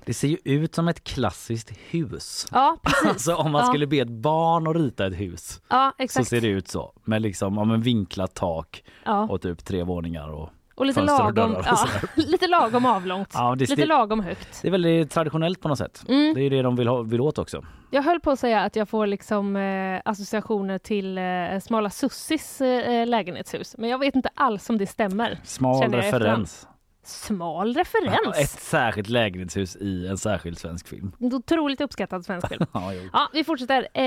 Det 0.06 0.14
ser 0.14 0.28
ju 0.28 0.38
ut 0.44 0.76
som 0.76 0.88
ett 0.88 1.04
klassiskt 1.04 1.72
hus. 1.90 2.48
Ja, 2.52 2.78
precis. 2.84 3.06
Alltså 3.10 3.36
om 3.36 3.52
man 3.52 3.62
Ja. 3.62 3.68
skulle 3.68 3.88
be 3.88 3.98
ett 3.98 4.10
barn 4.10 4.68
att 4.68 4.76
rita 4.76 5.08
ett 5.08 5.20
hus 5.20 5.62
Ja, 5.70 5.94
så 5.98 6.04
exakt. 6.04 6.28
ser 6.28 6.42
det 6.42 6.48
ut 6.48 6.68
så. 6.68 6.94
Med 7.04 7.22
liksom 7.22 7.58
om 7.58 7.72
en 7.72 7.82
vinklat 7.82 8.34
tak 8.36 8.84
Ja. 9.06 9.28
och 9.30 9.42
typ 9.42 9.66
tre 9.66 9.84
våningar 9.84 10.28
och, 10.30 10.50
Och 10.76 10.86
lite 10.86 11.02
lagom, 11.02 11.56
och 11.56 11.64
ja, 11.66 11.88
lite 12.16 12.48
lagom 12.48 12.86
avlångt. 12.86 13.30
Ja, 13.34 13.56
det- 13.58 13.70
lite 13.70 13.86
lagom 13.86 14.20
högt. 14.20 14.62
Det 14.62 14.68
är 14.68 14.72
väldigt 14.72 15.12
traditionellt 15.12 15.62
på 15.62 15.68
något 15.68 15.78
sätt. 15.78 16.04
Mm. 16.10 16.34
Det 16.34 16.40
är 16.40 16.44
ju 16.44 16.50
det 16.50 16.62
de 16.62 16.76
vill, 16.76 16.88
ha, 16.88 17.02
vill 17.02 17.22
åt 17.22 17.38
också. 17.38 17.64
Jag 17.92 18.04
höll 18.04 18.20
på 18.20 18.32
att 18.32 18.40
säga 18.40 18.62
att 18.62 18.76
jag 18.76 18.90
får 18.90 19.08
liksom 19.08 19.56
eh, 19.56 20.02
associationer 20.06 20.78
till 20.78 21.18
eh, 21.18 21.60
Smala 21.62 21.90
Sussis 21.90 22.62
eh, 22.62 23.08
lägenhetshus. 23.08 23.76
Men 23.78 23.90
jag 23.90 23.98
vet 24.00 24.16
inte 24.16 24.30
alls 24.36 24.70
om 24.70 24.78
det 24.78 24.88
stämmer. 24.88 25.40
Smal 25.44 25.92
referens. 25.92 26.68
Smal 27.04 27.74
referens? 27.74 28.38
Ett 28.38 28.50
särskilt 28.50 29.10
lägenhetshus 29.10 29.76
i 29.76 30.08
en 30.08 30.18
särskild 30.18 30.58
svensk 30.58 30.88
film. 30.88 31.12
En 31.20 31.34
otroligt 31.34 31.82
uppskattad 31.82 32.26
svensk 32.26 32.48
film. 32.48 32.66
Ja. 32.74 32.94
Ja, 33.14 33.30
vi 33.34 33.44
fortsätter. 33.44 33.82
Eh, 33.94 34.04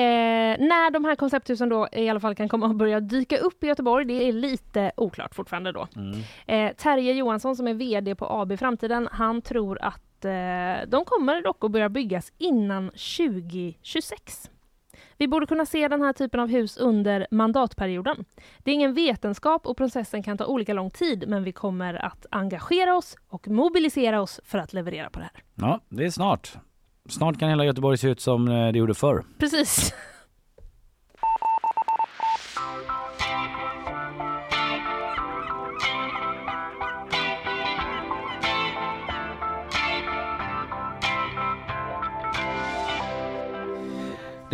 när 0.59 0.91
de 0.91 1.05
här 1.05 1.17
koncepthusen 1.17 1.69
då 1.69 1.89
i 1.93 2.09
alla 2.09 2.21
fall 2.21 2.35
kan 2.35 2.49
komma 2.49 2.67
och 2.67 2.75
börja 2.75 3.01
dyka 3.01 3.39
upp 3.39 3.65
i 3.65 3.67
Göteborg, 3.67 4.05
det 4.05 4.29
är 4.29 4.33
lite 4.33 4.93
oklart 4.97 5.35
fortfarande 5.35 5.73
då. 5.73 5.89
Mm. 5.97 6.21
Eh, 6.47 6.77
Terje 6.77 7.13
Johansson 7.13 7.57
som 7.57 7.69
är 7.69 7.75
VD 7.75 8.15
på 8.15 8.27
AB 8.31 8.59
Framtiden, 8.59 9.09
han 9.13 9.43
tror 9.43 9.79
att 9.83 10.25
eh, 10.25 10.89
de 10.89 11.05
kommer 11.07 11.43
dock 11.43 11.65
att 11.65 11.71
börja 11.71 11.89
byggas 11.89 12.33
innan 12.39 12.91
2026. 12.91 14.51
Vi 15.19 15.29
borde 15.29 15.47
kunna 15.47 15.67
se 15.67 15.89
den 15.89 16.03
här 16.03 16.13
typen 16.13 16.41
av 16.41 16.49
hus 16.49 16.77
under 16.77 17.27
mandatperioden. 17.31 18.25
Det 18.59 18.71
är 18.71 18.75
ingen 18.75 18.95
vetenskap 18.95 19.67
och 19.67 19.77
processen 19.77 20.23
kan 20.23 20.39
ta 20.39 20.47
olika 20.47 20.73
lång 20.73 20.91
tid, 20.91 21.25
men 21.29 21.45
vi 21.45 21.53
kommer 21.53 21.95
att 21.95 22.27
engagera 22.31 22.97
oss 22.97 23.17
och 23.29 23.49
mobilisera 23.49 24.21
oss 24.21 24.41
för 24.45 24.59
att 24.59 24.73
leverera 24.73 25.11
på 25.11 25.19
det 25.19 25.25
här. 25.35 25.43
Ja, 25.55 25.81
det 25.89 26.05
är 26.05 26.11
snart. 26.11 26.57
Snart 27.09 27.39
kan 27.39 27.49
hela 27.49 27.65
Göteborg 27.65 27.99
se 27.99 28.09
ut 28.09 28.21
som 28.21 28.49
eh, 28.49 28.73
det 28.73 28.79
gjorde 28.79 28.95
förr. 28.95 29.25
Precis. 29.39 29.95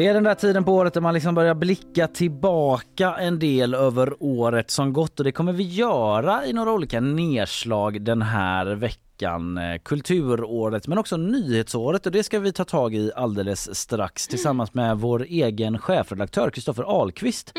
Det 0.03 0.09
är 0.09 0.15
den 0.15 0.25
där 0.25 0.35
tiden 0.35 0.65
på 0.65 0.75
året 0.75 0.95
där 0.95 1.01
man 1.01 1.15
liksom 1.15 1.35
börjar 1.35 1.55
blicka 1.55 2.09
tillbaka 2.09 3.15
en 3.15 3.39
del 3.39 3.75
över 3.75 4.15
året 4.21 4.71
som 4.71 4.93
gått 4.93 5.21
och 5.21 5.25
det 5.25 5.33
kommer 5.33 5.53
vi 5.53 5.63
göra 5.63 6.47
i 6.47 6.53
några 6.53 6.73
olika 6.73 7.01
nedslag 7.01 8.03
den 8.03 8.23
här 8.23 8.67
veckan. 8.67 9.59
Eh, 9.59 9.79
Kulturåret 9.79 10.89
men 10.89 10.99
också 10.99 11.17
nyhetsåret 11.17 12.07
och 12.07 12.13
det 12.13 12.23
ska 12.23 12.39
vi 12.39 12.53
ta 12.53 12.65
tag 12.65 12.95
i 12.95 13.13
alldeles 13.17 13.79
strax 13.79 14.29
tillsammans 14.29 14.75
med 14.75 14.99
vår 14.99 15.23
egen 15.29 15.79
chefredaktör 15.79 16.51
Kristoffer 16.51 16.83
Ahlqvist. 16.83 17.53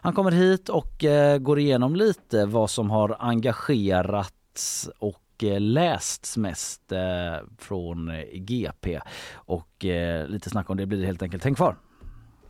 Han 0.00 0.12
kommer 0.12 0.30
hit 0.30 0.68
och 0.68 1.04
eh, 1.04 1.38
går 1.38 1.58
igenom 1.58 1.96
lite 1.96 2.46
vad 2.46 2.70
som 2.70 2.90
har 2.90 3.16
engagerats 3.20 4.90
och 4.98 5.44
eh, 5.44 5.60
lästs 5.60 6.36
mest 6.36 6.92
eh, 6.92 7.46
från 7.58 8.12
GP 8.32 9.00
och 9.34 9.84
lite 10.26 10.50
snack 10.50 10.70
om 10.70 10.76
det 10.76 10.86
blir 10.86 11.00
det 11.00 11.06
helt 11.06 11.22
enkelt. 11.22 11.44
Häng 11.44 11.54
kvar! 11.54 11.76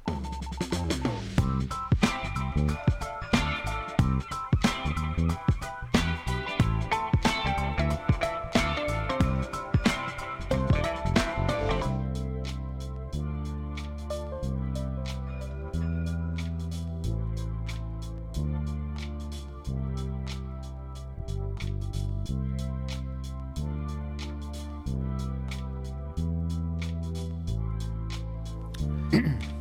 Thank 0.08 0.32
you. 0.32 0.37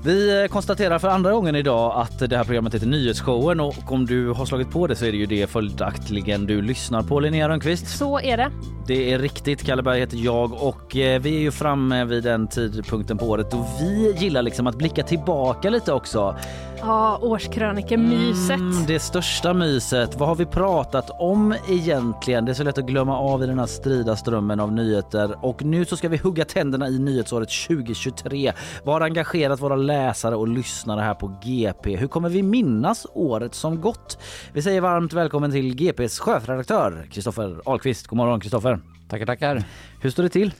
Vi 0.08 0.42
eh, 0.42 0.48
konstaterar 0.48 1.00
för 1.00 1.08
andra 1.08 1.32
gången 1.32 1.56
idag 1.56 1.94
att 1.96 2.30
det 2.30 2.38
här 2.38 2.44
programmet 2.44 2.74
heter 2.74 2.88
Nyhetsshowen 2.88 3.60
och 3.60 3.92
om 3.92 4.06
du 4.06 4.30
har 4.30 4.46
slagit 4.46 4.72
på 4.72 4.88
det 4.88 4.96
så 4.96 5.06
är 5.06 5.12
det 5.12 5.18
ju 5.18 5.26
det 5.26 5.48
följaktligen 5.48 6.46
du 6.46 6.62
lyssnar 6.62 7.04
på 7.04 7.20
Linnea 7.20 7.50
Rönnqvist. 7.50 7.98
Så 7.98 8.20
är 8.20 8.38
det. 8.38 8.52
Det 8.88 9.14
är 9.14 9.20
riktigt. 9.20 9.66
Kalle 9.66 9.84
Berg 9.84 10.00
heter 10.00 10.18
jag 10.18 10.54
och 10.54 10.96
eh, 10.96 11.22
vi 11.22 11.36
är 11.36 11.40
ju 11.40 11.52
framme 11.52 12.06
vid 12.06 12.24
den 12.24 12.48
tidpunkten 12.48 13.18
på 13.18 13.26
året 13.26 13.54
och 13.54 13.66
vi 13.82 14.16
gillar 14.18 14.42
liksom 14.42 14.68
att 14.68 14.76
blicka 14.76 15.04
tillbaka 15.04 15.70
lite 15.70 15.94
också. 15.94 16.36
Ja, 16.80 17.20
årskrönikemyset. 17.22 18.60
Mm, 18.60 18.86
det 18.88 19.00
största 19.00 19.54
myset. 19.54 20.16
Vad 20.16 20.28
har 20.30 20.36
vi 20.36 20.46
pratat 20.46 21.10
om 21.20 21.56
egentligen? 21.70 22.46
Det 22.46 22.52
är 22.52 22.54
så 22.54 22.64
lätt 22.64 22.78
att 22.78 22.86
glömma 22.86 23.18
av 23.18 23.44
i 23.44 23.46
den 23.46 23.60
här 23.60 23.66
strida 23.66 24.16
strömmen 24.16 24.60
av 24.60 24.74
nyheter 24.74 25.46
och 25.46 25.64
nu 25.64 25.86
så 25.86 25.98
ska 25.98 26.10
vi 26.10 26.18
hugga 26.18 26.46
tänderna 26.46 26.88
i 26.88 27.00
nyhetsåret 27.00 27.50
2023. 27.68 28.54
Vad 28.84 28.96
har 28.96 29.02
engagerat 29.02 29.62
våra 29.62 29.76
läsare 29.76 30.36
och 30.36 30.48
lyssnare 30.48 31.02
här 31.02 31.14
på 31.14 31.40
GP? 31.44 31.96
Hur 31.96 32.08
kommer 32.08 32.30
vi 32.30 32.44
minnas 32.44 33.08
året 33.14 33.56
som 33.56 33.82
gått? 33.82 34.20
Vi 34.54 34.62
säger 34.62 34.82
varmt 34.82 35.14
välkommen 35.14 35.52
till 35.52 35.76
GPs 35.76 36.20
chefredaktör 36.20 37.08
Kristoffer 37.12 37.62
Ahlqvist. 37.66 38.08
God 38.08 38.18
morgon 38.18 38.40
Kristoffer. 38.40 38.80
Tackar, 39.10 39.26
tackar. 39.26 39.64
Hur 40.02 40.10
står 40.10 40.24
det 40.24 40.30
till? 40.30 40.54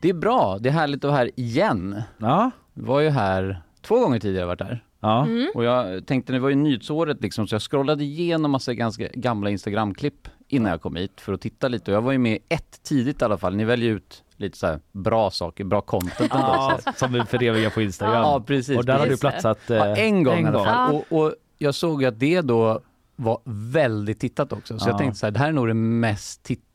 Det 0.00 0.08
är 0.08 0.14
bra. 0.14 0.58
Det 0.60 0.68
är 0.68 0.72
härligt 0.72 1.04
att 1.04 1.08
vara 1.08 1.18
här 1.18 1.30
igen. 1.36 2.02
Ja. 2.18 2.50
Jag 2.74 2.82
var 2.82 3.00
ju 3.00 3.08
här 3.08 3.62
två 3.82 4.00
gånger 4.00 4.20
tidigare 4.20 4.46
varit 4.46 4.60
här. 4.60 4.84
Ja. 5.00 5.26
Och 5.54 5.64
jag 5.64 6.06
tänkte, 6.06 6.32
det 6.32 6.38
var 6.38 6.48
ju 6.48 6.54
nyhetsåret 6.54 7.22
liksom, 7.22 7.46
så 7.46 7.54
jag 7.54 7.62
scrollade 7.62 8.04
igenom 8.04 8.50
massa 8.50 8.74
ganska 8.74 9.08
gamla 9.14 9.50
Instagram-klipp 9.50 10.28
innan 10.48 10.70
jag 10.70 10.82
kom 10.82 10.96
hit 10.96 11.20
för 11.20 11.32
att 11.32 11.40
titta 11.40 11.68
lite. 11.68 11.90
Och 11.90 11.96
jag 11.96 12.02
var 12.02 12.12
ju 12.12 12.18
med 12.18 12.38
ett 12.48 12.82
tidigt 12.82 13.22
i 13.22 13.24
alla 13.24 13.38
fall. 13.38 13.56
Ni 13.56 13.64
väljer 13.64 13.90
ut 13.90 14.24
lite 14.36 14.58
så 14.58 14.78
bra 14.92 15.30
saker, 15.30 15.64
bra 15.64 15.80
content. 15.80 16.20
ändå, 16.20 16.36
Ja, 16.46 16.78
som 16.96 17.12
vi 17.12 17.20
förevigar 17.24 17.70
på 17.70 17.82
Instagram. 17.82 18.14
Ja, 18.22 18.44
precis. 18.46 18.78
Och 18.78 18.84
där 18.84 18.92
har 18.92 19.00
du 19.00 19.06
precis. 19.06 19.20
platsat 19.20 19.70
eh, 19.70 19.76
Ja, 19.76 19.96
en 19.96 20.22
gång 20.24 20.44
i 20.44 20.46
alla 20.46 20.64
fall. 20.64 20.94
Och, 20.94 21.20
och 21.22 21.34
jag 21.58 21.74
såg 21.74 22.04
att 22.04 22.18
det 22.20 22.40
då 22.40 22.80
var 23.16 23.38
väldigt 23.44 24.20
tittat 24.20 24.52
också. 24.52 24.78
Så 24.78 24.88
Ja. 24.88 24.90
jag 24.92 24.98
tänkte 24.98 25.18
så 25.18 25.26
här, 25.26 25.30
det 25.30 25.38
här 25.38 25.48
är 25.48 25.52
nog 25.52 25.66
det 25.68 25.74
mest 25.74 26.42
tittade 26.42 26.66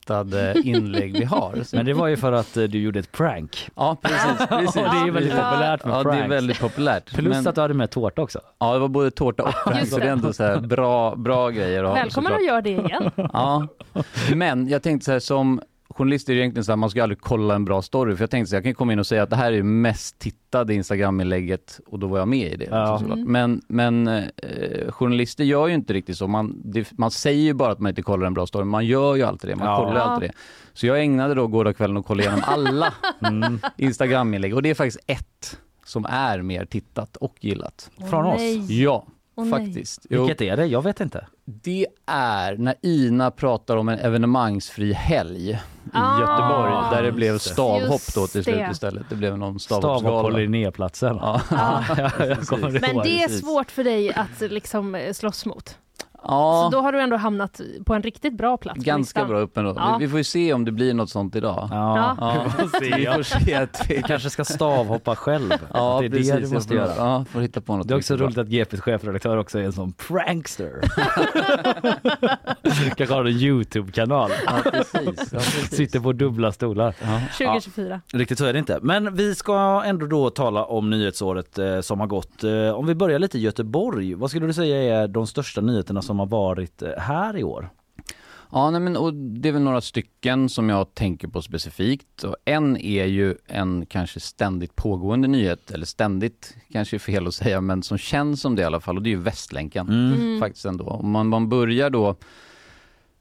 inlägg 0.64 1.14
vi 1.20 1.24
har. 1.26 1.64
Men 1.76 1.86
det 1.86 1.94
var 1.94 2.08
ju 2.08 2.18
för 2.18 2.32
att 2.32 2.58
eh, 2.58 2.64
du 2.64 2.80
gjorde 2.80 3.00
ett 3.00 3.12
prank. 3.12 3.70
Ja 3.76 3.98
precis, 4.02 4.48
precis. 4.50 4.74
Det 4.74 4.80
är 4.82 5.06
ju 5.06 5.12
väldigt 5.12 5.32
populärt 5.36 5.86
med 5.86 5.94
Ja 5.94 6.04
det 6.04 6.10
är 6.10 6.14
pranks. 6.14 6.32
väldigt 6.32 6.60
populärt. 6.60 7.14
Plus 7.16 7.30
Men- 7.30 7.48
att 7.48 7.56
du 7.56 7.62
hade 7.62 7.74
med 7.74 7.90
tårta 7.92 8.22
också. 8.22 8.40
Ja 8.60 8.74
det 8.74 8.80
var 8.80 8.88
både 8.88 9.12
tårta 9.12 9.44
och 9.44 9.54
prank 9.66 9.80
Just 9.80 9.92
så 9.94 9.98
det 10.00 10.06
är 10.06 10.12
ändå 10.12 10.34
så 10.34 10.44
här 10.44 10.60
bra, 10.60 11.16
bra 11.16 11.50
grejer 11.50 11.84
Välkommen 11.84 12.34
att 12.34 12.46
göra 12.46 12.62
det 12.62 12.70
igen. 12.70 13.12
Ja, 13.16 13.68
men 14.36 14.68
jag 14.68 14.84
tänkte 14.84 15.06
så 15.06 15.12
här 15.12 15.20
som 15.20 15.62
journalist 15.98 16.30
är 16.30 16.34
egentligen 16.34 16.64
så 16.66 16.72
här, 16.72 16.78
man 16.78 16.90
ska 16.90 17.04
aldrig 17.04 17.22
kolla 17.22 17.56
en 17.56 17.66
bra 17.66 17.82
story 17.82 18.16
för 18.16 18.24
jag 18.24 18.30
tänkte 18.30 18.50
så 18.50 18.56
här, 18.56 18.58
jag 18.58 18.64
kan 18.64 18.74
komma 18.74 18.94
in 18.94 19.00
och 19.00 19.08
säga 19.08 19.24
att 19.24 19.30
det 19.30 19.36
här 19.36 19.52
är 19.52 19.64
mest 19.64 20.20
tittade 20.20 20.74
Instagram-inlägget 20.74 21.80
och 21.88 22.00
då 22.00 22.08
var 22.08 22.20
jag 22.20 22.28
med 22.28 22.54
i 22.54 22.56
det. 22.56 22.66
Ja. 22.72 22.98
såklart. 23.00 23.18
Mm. 23.18 23.32
Men, 23.32 23.62
men 23.68 24.08
eh, 24.08 24.92
journalister 24.92 25.44
gör 25.44 25.68
ju 25.68 25.74
inte 25.74 25.94
riktigt 25.94 26.18
så. 26.18 26.28
Man, 26.28 26.62
det, 26.66 26.92
man 26.98 27.12
säger 27.12 27.42
ju 27.42 27.54
bara 27.54 27.72
att 27.72 27.80
man 27.80 27.90
inte 27.90 28.02
kollar 28.02 28.28
en 28.28 28.34
bra 28.34 28.46
story, 28.48 28.66
man 28.66 28.86
gör 28.86 29.16
ju 29.16 29.24
alltid 29.24 29.50
det. 29.50 29.56
Man 29.56 29.68
Ja. 29.68 29.78
kollar 29.78 29.96
alltid 30.02 30.30
det. 30.30 30.34
Så 30.74 30.88
jag 30.88 31.02
ägnade 31.02 31.34
då 31.34 31.48
gårdagskvällen 31.48 31.98
att 31.98 32.06
kolla 32.06 32.22
igenom 32.24 32.42
alla 32.46 32.94
Mm. 33.28 33.60
Instagram-inlägg 33.78 34.56
och 34.56 34.62
det 34.62 34.70
är 34.70 34.74
faktiskt 34.76 35.00
ett 35.08 35.60
som 35.86 36.06
är 36.10 36.42
mer 36.42 36.66
tittat 36.66 37.16
och 37.18 37.36
gillat. 37.40 37.92
Från 38.10 38.26
oss. 38.26 38.42
Ja, 38.70 39.06
Nej. 39.44 39.50
faktiskt. 39.50 40.06
Jo. 40.10 40.22
Vilket 40.26 40.42
är 40.42 40.58
det? 40.58 40.66
Jag 40.66 40.82
vet 40.82 41.00
inte. 41.02 41.28
Det 41.46 41.88
är 42.06 42.58
när 42.58 42.76
Ina 42.82 43.32
pratar 43.32 43.78
om 43.78 43.90
en 43.90 44.00
evenemangfri 44.00 44.94
helg 44.94 45.50
i 45.50 45.58
Ah, 45.94 46.20
Göteborg 46.20 46.74
där 46.96 47.04
det 47.04 47.12
blev 47.12 47.38
stavhopp 47.38 48.02
då 48.16 48.28
till 48.28 48.44
slut 48.44 48.56
det. 48.56 48.70
istället. 48.72 49.04
Det 49.10 49.16
blev 49.16 49.38
någon 49.38 49.60
Stava 49.60 49.82
på 49.82 50.00
stavhoppsgala. 50.00 50.38
Linnéplatsen. 50.38 51.16
Ja. 51.22 51.42
Ja, 51.52 51.84
jag 52.20 52.48
kommer 52.48 52.72
Men 52.72 52.98
det 52.98 53.24
är 53.24 53.28
svårt 53.30 53.72
för 53.72 53.84
dig 53.84 54.14
att 54.14 54.42
liksom 54.52 54.96
eh, 54.96 55.14
slåss 55.14 55.46
mot. 55.46 55.78
Ja, 56.28 56.70
Så 56.72 56.78
då 56.78 56.82
har 56.84 56.92
du 56.92 57.02
ändå 57.02 57.18
hamnat 57.18 57.62
på 57.86 57.94
en 57.94 58.04
riktigt 58.04 58.34
bra 58.34 58.58
plats 58.58 58.84
ganska 58.84 59.26
bra 59.26 59.40
upp 59.40 59.58
ändå. 59.58 59.74
Ja. 59.78 59.98
Vi, 60.00 60.06
vi 60.06 60.10
får 60.12 60.18
ju 60.18 60.24
se 60.24 60.54
om 60.54 60.66
det 60.66 60.72
blir 60.72 60.94
något 60.94 61.10
sånt 61.10 61.36
idag. 61.36 61.68
Ja. 61.72 62.16
Ja, 62.20 62.46
Vi 62.58 62.70
får 62.70 62.80
se. 62.80 62.96
vi 62.96 63.06
får 63.06 63.24
se. 63.24 63.54
Att 63.54 63.86
vi... 63.90 64.02
kanske 64.02 64.30
ska 64.30 64.46
stavhoppa 64.46 65.16
själv. 65.16 65.52
Ja, 65.74 65.98
det 66.00 66.06
är 66.06 66.10
precis. 66.10 66.28
det 66.30 66.36
du 66.36 66.42
Jag 66.42 66.54
måste 66.54 66.74
göra. 66.74 66.92
Ja, 66.98 67.26
får 67.26 67.42
hitta 67.42 67.62
på 67.62 67.76
något. 67.78 67.88
Det 67.88 67.94
är 67.94 67.98
också 67.98 68.18
bra. 68.18 68.26
roligt 68.26 68.38
att 68.38 68.48
GPs 68.48 68.82
chefredaktör 68.82 69.38
också 69.38 69.60
är 69.60 69.64
en 69.64 69.74
sån 69.74 69.94
prankster. 69.94 70.82
Kanske 72.96 73.14
har 73.16 73.26
en 73.26 73.32
Youtube-kanal. 73.32 74.32
Ja, 74.46 74.72
precis. 74.72 74.94
Ja, 75.32 75.40
precis. 75.40 75.76
Sitter 75.78 76.00
på 76.00 76.14
dubbla 76.14 76.52
stolar. 76.52 76.92
2024. 77.38 78.02
Riktigt 78.14 78.38
så 78.38 78.46
är 78.46 78.54
det 78.54 78.60
inte. 78.60 78.80
Men 78.82 79.16
vi 79.16 79.36
ska 79.36 79.84
ändå 79.86 80.06
då 80.06 80.30
tala 80.30 80.66
om 80.66 80.90
nyhetsåret 80.90 81.58
eh, 81.58 81.82
som 81.82 82.00
har 82.00 82.08
gått. 82.08 82.44
Eh, 82.44 82.70
om 82.70 82.86
vi 82.86 82.96
börjar 82.96 83.20
lite 83.20 83.38
i 83.38 83.42
Göteborg. 83.42 84.14
Vad 84.14 84.30
skulle 84.30 84.46
du 84.48 84.54
säga 84.54 85.02
är 85.02 85.08
de 85.08 85.28
största 85.28 85.62
nyheterna 85.62 86.02
som 86.02 86.15
har 86.20 86.26
varit 86.26 86.82
eh, 86.82 86.90
här 86.98 87.38
i 87.38 87.44
år? 87.44 87.70
Ja, 88.52 88.70
nej, 88.70 88.82
men, 88.82 88.98
och 88.98 89.14
det 89.14 89.50
är 89.50 89.54
väl 89.54 89.62
några 89.62 89.82
stycken 89.82 90.50
som 90.50 90.70
jag 90.70 90.94
tänker 90.94 91.28
på 91.28 91.42
specifikt. 91.42 92.24
Och 92.24 92.36
en 92.46 92.78
är 92.78 93.06
ju 93.06 93.36
en 93.48 93.86
kanske 93.86 94.20
ständigt 94.20 94.76
pågående 94.76 95.28
nyhet, 95.28 95.72
eller 95.72 95.86
ständigt 95.86 96.56
kanske 96.72 96.98
är 96.98 97.00
fel 97.00 97.28
att 97.28 97.34
säga, 97.34 97.62
men 97.62 97.84
som 97.84 97.98
känns 97.98 98.42
som 98.42 98.56
det 98.56 98.62
i 98.62 98.66
alla 98.66 98.80
fall 98.80 98.98
och 98.98 99.04
det 99.04 99.10
är 99.10 99.16
ju 99.16 99.22
Västlänken. 99.22 99.90
Mm. 99.90 100.40
Faktiskt 100.40 100.66
ändå. 100.66 100.86
Om 100.86 101.12
man, 101.12 101.28
man 101.28 101.50
börjar 101.50 101.90
då 101.90 102.16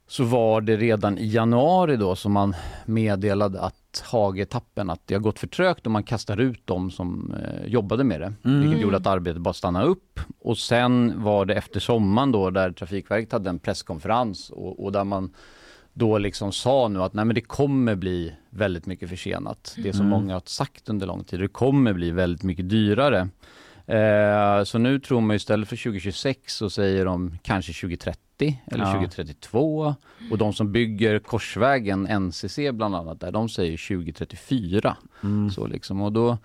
så 0.09 0.25
var 0.25 0.61
det 0.61 0.77
redan 0.77 1.19
i 1.19 1.27
januari 1.27 1.97
då 1.97 2.17
som 2.17 2.33
man 2.33 2.55
meddelade 2.87 3.61
att 3.61 3.84
Hagetappen, 4.01 4.91
att 4.91 5.01
det 5.07 5.15
har 5.15 5.21
gått 5.21 5.39
för 5.39 5.47
trögt 5.47 5.87
och 5.87 5.93
man 5.93 6.03
kastar 6.03 6.41
ut 6.41 6.67
dem 6.67 6.91
som 6.91 7.35
eh, 7.35 7.67
jobbade 7.67 8.05
med 8.05 8.21
det. 8.21 8.33
Vilket 8.43 8.81
gjorde 8.81 8.97
att 8.97 9.07
arbetet 9.07 9.43
bara 9.43 9.55
stannade 9.55 9.87
upp. 9.87 10.21
Och 10.41 10.59
sen 10.59 11.23
var 11.23 11.45
det 11.45 11.55
efter 11.55 11.81
sommaren 11.81 12.33
då 12.33 12.51
där 12.51 12.73
Trafikverket 12.73 13.33
hade 13.33 13.51
en 13.51 13.59
presskonferens 13.59 14.51
och, 14.51 14.85
och 14.85 14.93
där 14.93 15.05
man 15.05 15.31
då 15.93 16.19
liksom 16.19 16.53
sa 16.53 16.89
nu 16.89 17.03
att 17.03 17.15
nej 17.15 17.25
men 17.25 17.35
det 17.35 17.41
kommer 17.41 17.95
bli 17.95 18.35
väldigt 18.51 18.87
mycket 18.87 19.09
försenat. 19.09 19.75
Det 19.77 19.93
som 19.93 20.07
många 20.07 20.35
har 20.35 20.43
sagt 20.45 20.89
under 20.89 21.07
lång 21.07 21.25
tid, 21.25 21.41
det 21.41 21.49
kommer 21.49 21.93
bli 21.93 22.11
väldigt 22.11 22.43
mycket 22.43 22.69
dyrare. 22.69 23.29
Eh, 23.87 24.65
så 24.65 24.79
nu 24.79 24.99
tror 24.99 25.21
man 25.21 25.37
istället 25.37 25.69
för 25.69 25.77
2026 25.77 26.57
så 26.57 26.71
säger 26.71 27.05
de 27.05 27.39
kanske 27.43 27.73
2030 27.73 28.24
eller 28.43 28.85
Ja. 28.85 28.93
2032 28.93 29.95
och 30.31 30.39
de 30.39 30.53
som 30.53 30.73
bygger 30.73 31.19
Korsvägen, 31.19 32.07
NCC 32.07 32.59
bland 32.73 32.95
annat, 32.97 33.21
där, 33.21 33.33
de 33.33 33.49
säger 33.49 33.97
2034. 33.97 34.97
Så 35.55 35.67
liksom, 35.67 36.01
och 36.03 36.13
då, 36.13 36.39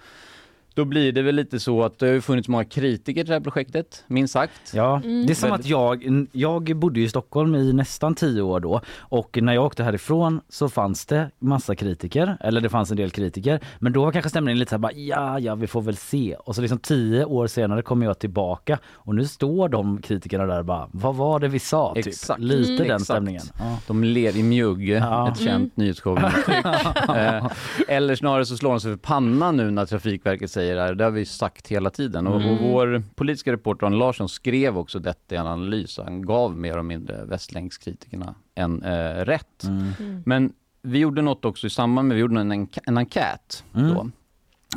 då 0.80 0.86
blir 0.86 1.12
det 1.12 1.22
väl 1.22 1.36
lite 1.36 1.60
så 1.60 1.84
att 1.84 2.00
det 2.00 2.08
har 2.08 2.20
funnits 2.20 2.48
många 2.48 2.66
kritiker 2.66 3.22
till 3.22 3.28
det 3.30 3.34
här 3.36 3.40
projektet, 3.42 4.04
minst 4.08 4.34
sagt. 4.34 4.74
Ja, 4.74 5.02
Mm. 5.04 5.26
det 5.26 5.34
är 5.34 5.36
som 5.36 5.52
att 5.52 5.66
jag, 5.66 6.28
jag 6.32 6.76
bodde 6.78 7.00
i 7.00 7.10
Stockholm 7.10 7.56
i 7.56 7.74
nästan 7.74 8.16
tio 8.16 8.42
år 8.42 8.60
då 8.60 8.82
och 9.00 9.38
när 9.42 9.54
jag 9.54 9.66
åkte 9.66 9.84
härifrån 9.84 10.42
så 10.50 10.70
fanns 10.70 11.06
det 11.06 11.32
massa 11.40 11.76
kritiker, 11.76 12.38
eller 12.40 12.62
det 12.62 12.70
fanns 12.70 12.92
en 12.92 12.98
del 12.98 13.10
kritiker, 13.12 13.60
men 13.80 13.94
då 13.94 14.02
var 14.06 14.12
kanske 14.12 14.30
stämningen 14.30 14.60
lite 14.60 14.70
så 14.70 14.76
här 14.76 14.80
bara 14.80 14.92
ja, 14.94 15.40
ja, 15.40 15.56
vi 15.56 15.68
får 15.68 15.82
väl 15.82 15.96
se. 15.98 16.36
Och 16.40 16.56
så 16.56 16.62
liksom 16.62 16.78
tio 16.80 17.26
år 17.26 17.48
senare 17.48 17.82
kommer 17.82 18.06
jag 18.06 18.20
tillbaka 18.20 18.80
och 18.94 19.16
nu 19.16 19.26
står 19.26 19.70
de 19.70 20.02
kritikerna 20.02 20.46
där 20.46 20.60
och 20.60 20.66
bara, 20.66 20.90
vad 20.92 21.16
var 21.16 21.40
det 21.40 21.48
vi 21.48 21.60
sa? 21.60 21.94
Typ. 21.96 22.08
Exakt. 22.08 22.40
Lite 22.42 22.72
den 22.72 22.82
Exakt. 22.82 23.04
stämningen. 23.04 23.42
Ja. 23.60 23.78
De 23.88 24.04
ler 24.04 24.38
i 24.38 24.44
mjugg, 24.44 24.90
Ja. 24.90 25.32
ett 25.32 25.40
känt 25.40 25.78
nyhetsshow. 25.78 26.18
eh, 27.16 27.46
eller 27.88 28.16
snarare 28.16 28.46
så 28.46 28.58
slår 28.58 28.70
de 28.72 28.80
sig 28.80 28.92
för 28.92 28.98
pannan 28.98 29.58
nu 29.58 29.72
när 29.72 29.86
Trafikverket 29.86 30.52
säger 30.52 30.69
säger 30.70 30.82
här, 30.82 30.96
det 30.96 31.04
har 31.04 31.12
vi 31.12 31.26
sagt 31.26 31.68
hela 31.68 31.90
tiden. 31.90 32.28
Och, 32.28 32.36
och 32.36 32.42
Mm. 32.42 32.58
vår 32.72 33.04
politiska 33.16 33.52
reporter 33.52 33.86
Arne 33.88 33.96
Larsson 33.96 34.30
skrev 34.30 34.78
också 34.78 35.00
detta 35.00 35.36
i 35.36 35.38
en 35.38 35.48
analys. 35.48 35.98
Han 36.04 36.26
gav 36.26 36.58
mer 36.58 36.78
och 36.78 36.86
mindre 36.86 37.26
västlänkskritikerna 37.26 38.36
en 38.56 38.84
eh, 38.84 39.26
rätt. 39.26 39.64
Mm. 39.64 40.22
Men 40.26 40.54
vi 40.82 41.00
gjorde 41.00 41.22
något 41.22 41.46
också 41.46 41.68
i 41.68 41.70
samband 41.70 42.08
med, 42.08 42.16
vi 42.16 42.22
gjorde 42.22 42.42
en, 42.42 42.54
enk- 42.54 42.80
en 42.86 42.98
enkät 42.98 43.64
Mm. 43.76 43.94
då. 43.94 44.10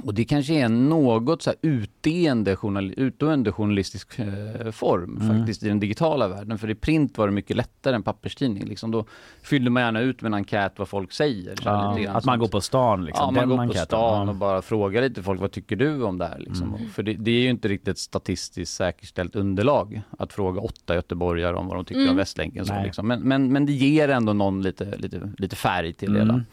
Och 0.05 0.15
det 0.15 0.25
kanske 0.25 0.55
är 0.55 0.69
något 0.69 1.43
så 1.43 1.51
här 1.51 1.59
utdöende, 1.63 2.57
journal, 2.57 2.95
utdöende 2.97 3.53
journalistisk 3.53 4.19
eh, 4.19 4.71
form 4.71 5.17
Mm. 5.23 5.39
faktiskt 5.39 5.63
i 5.63 5.69
den 5.69 5.81
digitala 5.81 6.29
världen. 6.29 6.59
För 6.59 6.71
i 6.71 6.75
print 6.75 7.19
var 7.19 7.27
det 7.27 7.33
mycket 7.33 7.57
lättare 7.57 7.95
än 7.95 8.03
papperstidning. 8.03 8.65
Liksom. 8.65 8.91
Då 8.91 9.05
fyllde 9.43 9.71
man 9.71 9.83
gärna 9.83 10.01
ut 10.01 10.23
med 10.23 10.29
en 10.29 10.35
enkät 10.35 10.73
vad 10.79 10.89
folk 10.89 11.13
säger. 11.13 11.55
Ja, 11.65 11.99
att 12.09 12.13
man 12.13 12.23
som- 12.23 12.39
går 12.39 12.49
på 12.49 12.61
stan 12.61 13.05
liksom. 13.05 13.37
Ja, 13.37 13.47
man 13.47 13.57
går 13.59 13.67
på 13.67 13.73
stan 13.75 14.29
och 14.29 14.35
bara 14.37 14.63
frågar 14.63 15.03
lite 15.03 15.23
folk, 15.23 15.41
vad 15.41 15.53
tycker 15.53 15.77
du 15.77 16.03
om 16.03 16.19
det 16.19 16.27
här? 16.27 16.39
Liksom. 16.39 16.75
Mm. 16.75 16.91
För 16.91 17.03
det, 17.03 17.15
det 17.15 17.31
är 17.31 17.41
ju 17.41 17.51
inte 17.51 17.69
riktigt 17.69 17.89
ett 17.89 17.99
statistiskt 17.99 18.75
säkerställt 18.77 19.37
underlag 19.37 20.03
att 20.19 20.33
fråga 20.33 20.61
åtta 20.61 20.95
göteborgare 20.95 21.57
om 21.57 21.67
vad 21.67 21.77
de 21.77 21.85
tycker 21.85 22.01
Mm. 22.01 22.11
om 22.11 22.17
Västlänken. 22.17 22.67
Så, 22.67 22.83
liksom. 22.85 23.07
men, 23.09 23.21
men, 23.21 23.53
men 23.53 23.67
det 23.67 23.73
ger 23.73 24.09
ändå 24.09 24.33
någon 24.33 24.63
lite, 24.63 24.97
lite, 24.97 25.33
lite 25.39 25.57
färg 25.57 25.93
till 25.93 26.13
det 26.13 26.21
Mm. 26.21 26.35
hela. 26.35 26.45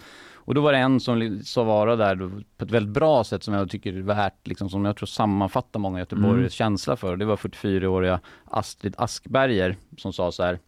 Och 0.49 0.55
då 0.55 0.61
var 0.61 0.71
det 0.71 0.77
en 0.77 0.99
som 0.99 1.41
sa 1.43 1.63
vara 1.63 1.95
där 1.95 2.15
på 2.57 2.65
ett 2.65 2.71
väldigt 2.71 2.93
bra 2.93 3.23
sätt 3.23 3.43
som 3.43 3.53
jag 3.53 3.69
tycker 3.69 3.93
är 3.93 4.01
värt, 4.01 4.47
liksom, 4.47 4.69
som 4.69 4.85
jag 4.85 4.95
tror 4.95 5.07
sammanfattar 5.07 5.79
många 5.79 5.99
göteborgares 5.99 6.37
Mm. 6.39 6.49
känsla 6.49 6.95
för. 6.95 7.17
Det 7.17 7.25
var 7.25 7.35
44-åriga 7.35 8.19
Astrid 8.45 8.95
Askberger 8.97 9.75
som 9.97 10.13
sa 10.13 10.31
så 10.31 10.43
här. 10.43 10.59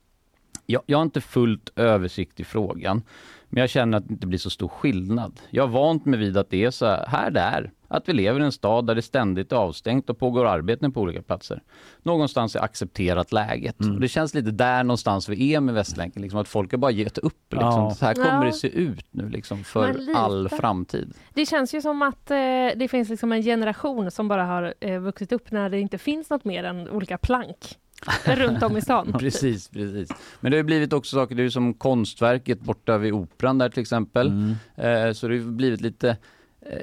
Jag, 0.66 0.82
jag 0.86 0.98
har 0.98 1.04
inte 1.04 1.22
fullt 1.22 1.70
översikt 1.76 2.40
i 2.40 2.44
frågan, 2.44 3.04
men 3.50 3.62
jag 3.62 3.70
känner 3.70 3.98
att 3.98 4.08
det 4.08 4.14
inte 4.14 4.28
blir 4.28 4.40
så 4.40 4.50
stor 4.50 4.68
skillnad. 4.68 5.40
Jag 5.50 5.64
har 5.64 5.70
vant 5.70 6.06
mig 6.06 6.20
vid 6.20 6.38
att 6.38 6.50
det 6.50 6.64
är 6.66 6.72
så 6.72 6.86
här 6.86 7.32
det 7.32 7.40
är. 7.40 7.72
Att 7.94 8.10
vi 8.10 8.14
lever 8.14 8.40
i 8.40 8.44
en 8.44 8.52
stad 8.52 8.88
där 8.88 8.96
det 8.96 9.02
ständigt 9.02 9.52
är 9.52 9.56
avstängt 9.56 10.10
och 10.10 10.20
pågår 10.20 10.46
arbeten 10.46 10.92
på 10.92 11.02
olika 11.02 11.22
platser. 11.22 11.62
Någonstans 12.04 12.56
är 12.56 12.60
accepterat 12.60 13.32
läget. 13.32 13.80
Mm. 13.82 13.96
Och 13.96 14.02
det 14.02 14.08
känns 14.08 14.34
lite 14.34 14.52
där 14.52 14.84
någonstans 14.84 15.30
vi 15.30 15.54
är 15.54 15.60
med 15.60 15.76
Västlänken, 15.76 16.22
liksom, 16.22 16.40
att 16.40 16.48
folk 16.48 16.72
har 16.72 16.78
bara 16.78 16.92
gett 16.92 17.18
upp. 17.18 17.54
Liksom. 17.54 17.70
Ja. 17.84 17.92
Så 17.92 18.06
här 18.06 18.14
kommer 18.14 18.28
Ja. 18.28 18.44
det 18.44 18.54
se 18.54 18.68
ut 18.68 19.06
nu 19.12 19.30
liksom, 19.30 19.64
för 19.64 19.96
all 20.16 20.50
framtid. 20.50 21.14
Det 21.34 21.46
känns 21.46 21.76
ju 21.76 21.82
som 21.82 22.02
att 22.02 22.32
eh, 22.32 22.38
det 22.76 22.88
finns 22.92 23.10
liksom 23.10 23.32
en 23.32 23.42
generation 23.42 24.12
som 24.12 24.28
bara 24.28 24.46
har 24.46 24.74
eh, 24.80 25.00
vuxit 25.00 25.32
upp 25.32 25.52
när 25.52 25.70
det 25.70 25.80
inte 25.80 25.98
finns 25.98 26.30
något 26.30 26.46
mer 26.46 26.64
än 26.64 26.90
olika 26.90 27.18
plank 27.18 27.58
runt 28.26 28.64
om 28.64 28.78
i 28.78 28.82
stan. 28.82 29.16
Precis, 29.20 29.70
precis. 29.70 30.10
Men 30.40 30.52
det 30.52 30.58
har 30.58 30.64
blivit 30.64 30.94
också 30.94 31.16
saker, 31.16 31.36
det 31.36 31.42
är 31.42 31.44
ju 31.44 31.52
som 31.52 31.74
konstverket 31.74 32.60
borta 32.62 32.98
vid 32.98 33.14
Operan 33.14 33.58
där 33.58 33.70
till 33.70 33.82
exempel. 33.82 34.28
Mm. 34.28 35.08
Eh, 35.08 35.14
så 35.14 35.28
det 35.28 35.38
har 35.38 35.52
blivit 35.52 35.82
lite 35.82 36.18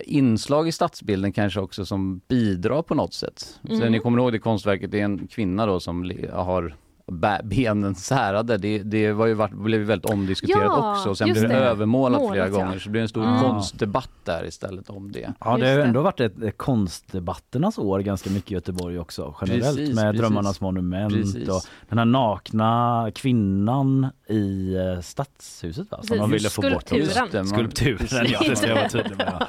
inslag 0.05 0.69
i 0.69 0.73
stadsbilden 0.73 1.33
kanske 1.33 1.61
också 1.61 1.87
som 1.87 2.21
bidrar 2.29 2.83
på 2.83 2.95
något 2.95 3.15
sätt. 3.15 3.59
Så 3.67 3.75
Mm. 3.75 3.93
ni 3.93 3.99
kommer 3.99 4.19
ihåg 4.19 4.33
det 4.33 4.39
konstverket, 4.39 4.91
det 4.91 5.01
är 5.01 5.05
en 5.05 5.27
kvinna 5.27 5.67
då 5.67 5.81
som 5.81 6.13
har 6.33 6.77
benen 7.45 7.95
särade. 7.95 8.57
Det, 8.59 8.79
det 8.79 9.13
var 9.13 9.27
ju 9.27 9.35
varit, 9.35 9.53
blev 9.53 9.81
ju 9.81 9.87
väldigt 9.87 10.11
omdiskuterat 10.11 10.63
Ja, 10.65 10.93
också. 10.93 11.15
Sen 11.15 11.33
blev 11.33 11.43
det, 11.43 11.49
det. 11.49 11.55
övermålat 11.55 12.21
Målat, 12.21 12.33
flera 12.35 12.49
ja. 12.49 12.53
gånger 12.53 12.79
så 12.79 12.85
det 12.85 12.91
blev 12.91 13.03
en 13.03 13.09
stor 13.09 13.25
Ah. 13.27 13.41
konstdebatt 13.41 14.11
där 14.25 14.45
istället 14.47 14.91
om 14.91 15.13
det. 15.13 15.33
Ja, 15.41 15.57
det 15.57 15.67
har 15.67 15.75
ju 15.75 15.81
ändå 15.83 16.03
varit 16.03 16.21
ett, 16.21 16.43
ett 16.43 16.59
konstdebatternas 16.59 17.79
år 17.79 18.01
ganska 18.01 18.31
mycket 18.31 18.51
i 18.51 18.55
Göteborg 18.55 18.99
också 18.99 19.35
generellt 19.41 19.77
Precis, 19.77 19.95
med 19.95 20.05
precis. 20.05 20.21
Drömmarnas 20.21 20.61
monument 20.61 21.15
Precis. 21.15 21.49
och 21.49 21.63
den 21.89 21.99
här 21.99 22.05
nakna 22.05 23.11
kvinnan 23.15 24.07
i 24.29 24.75
eh, 24.75 25.01
Stadshuset 25.01 25.91
va? 25.91 25.99
Som 26.03 26.09
Precis. 26.09 26.19
de 26.21 26.31
ville 26.31 26.49
få 26.49 26.63
bort. 26.63 26.89
Skulpturen. 26.89 27.47
Skulpturen, 27.47 28.27
ja 28.33 28.39
det 28.49 28.57
ska 28.57 28.69
jag 28.69 28.75
vara 28.77 28.89
tydlig 28.89 29.17
med. 29.17 29.47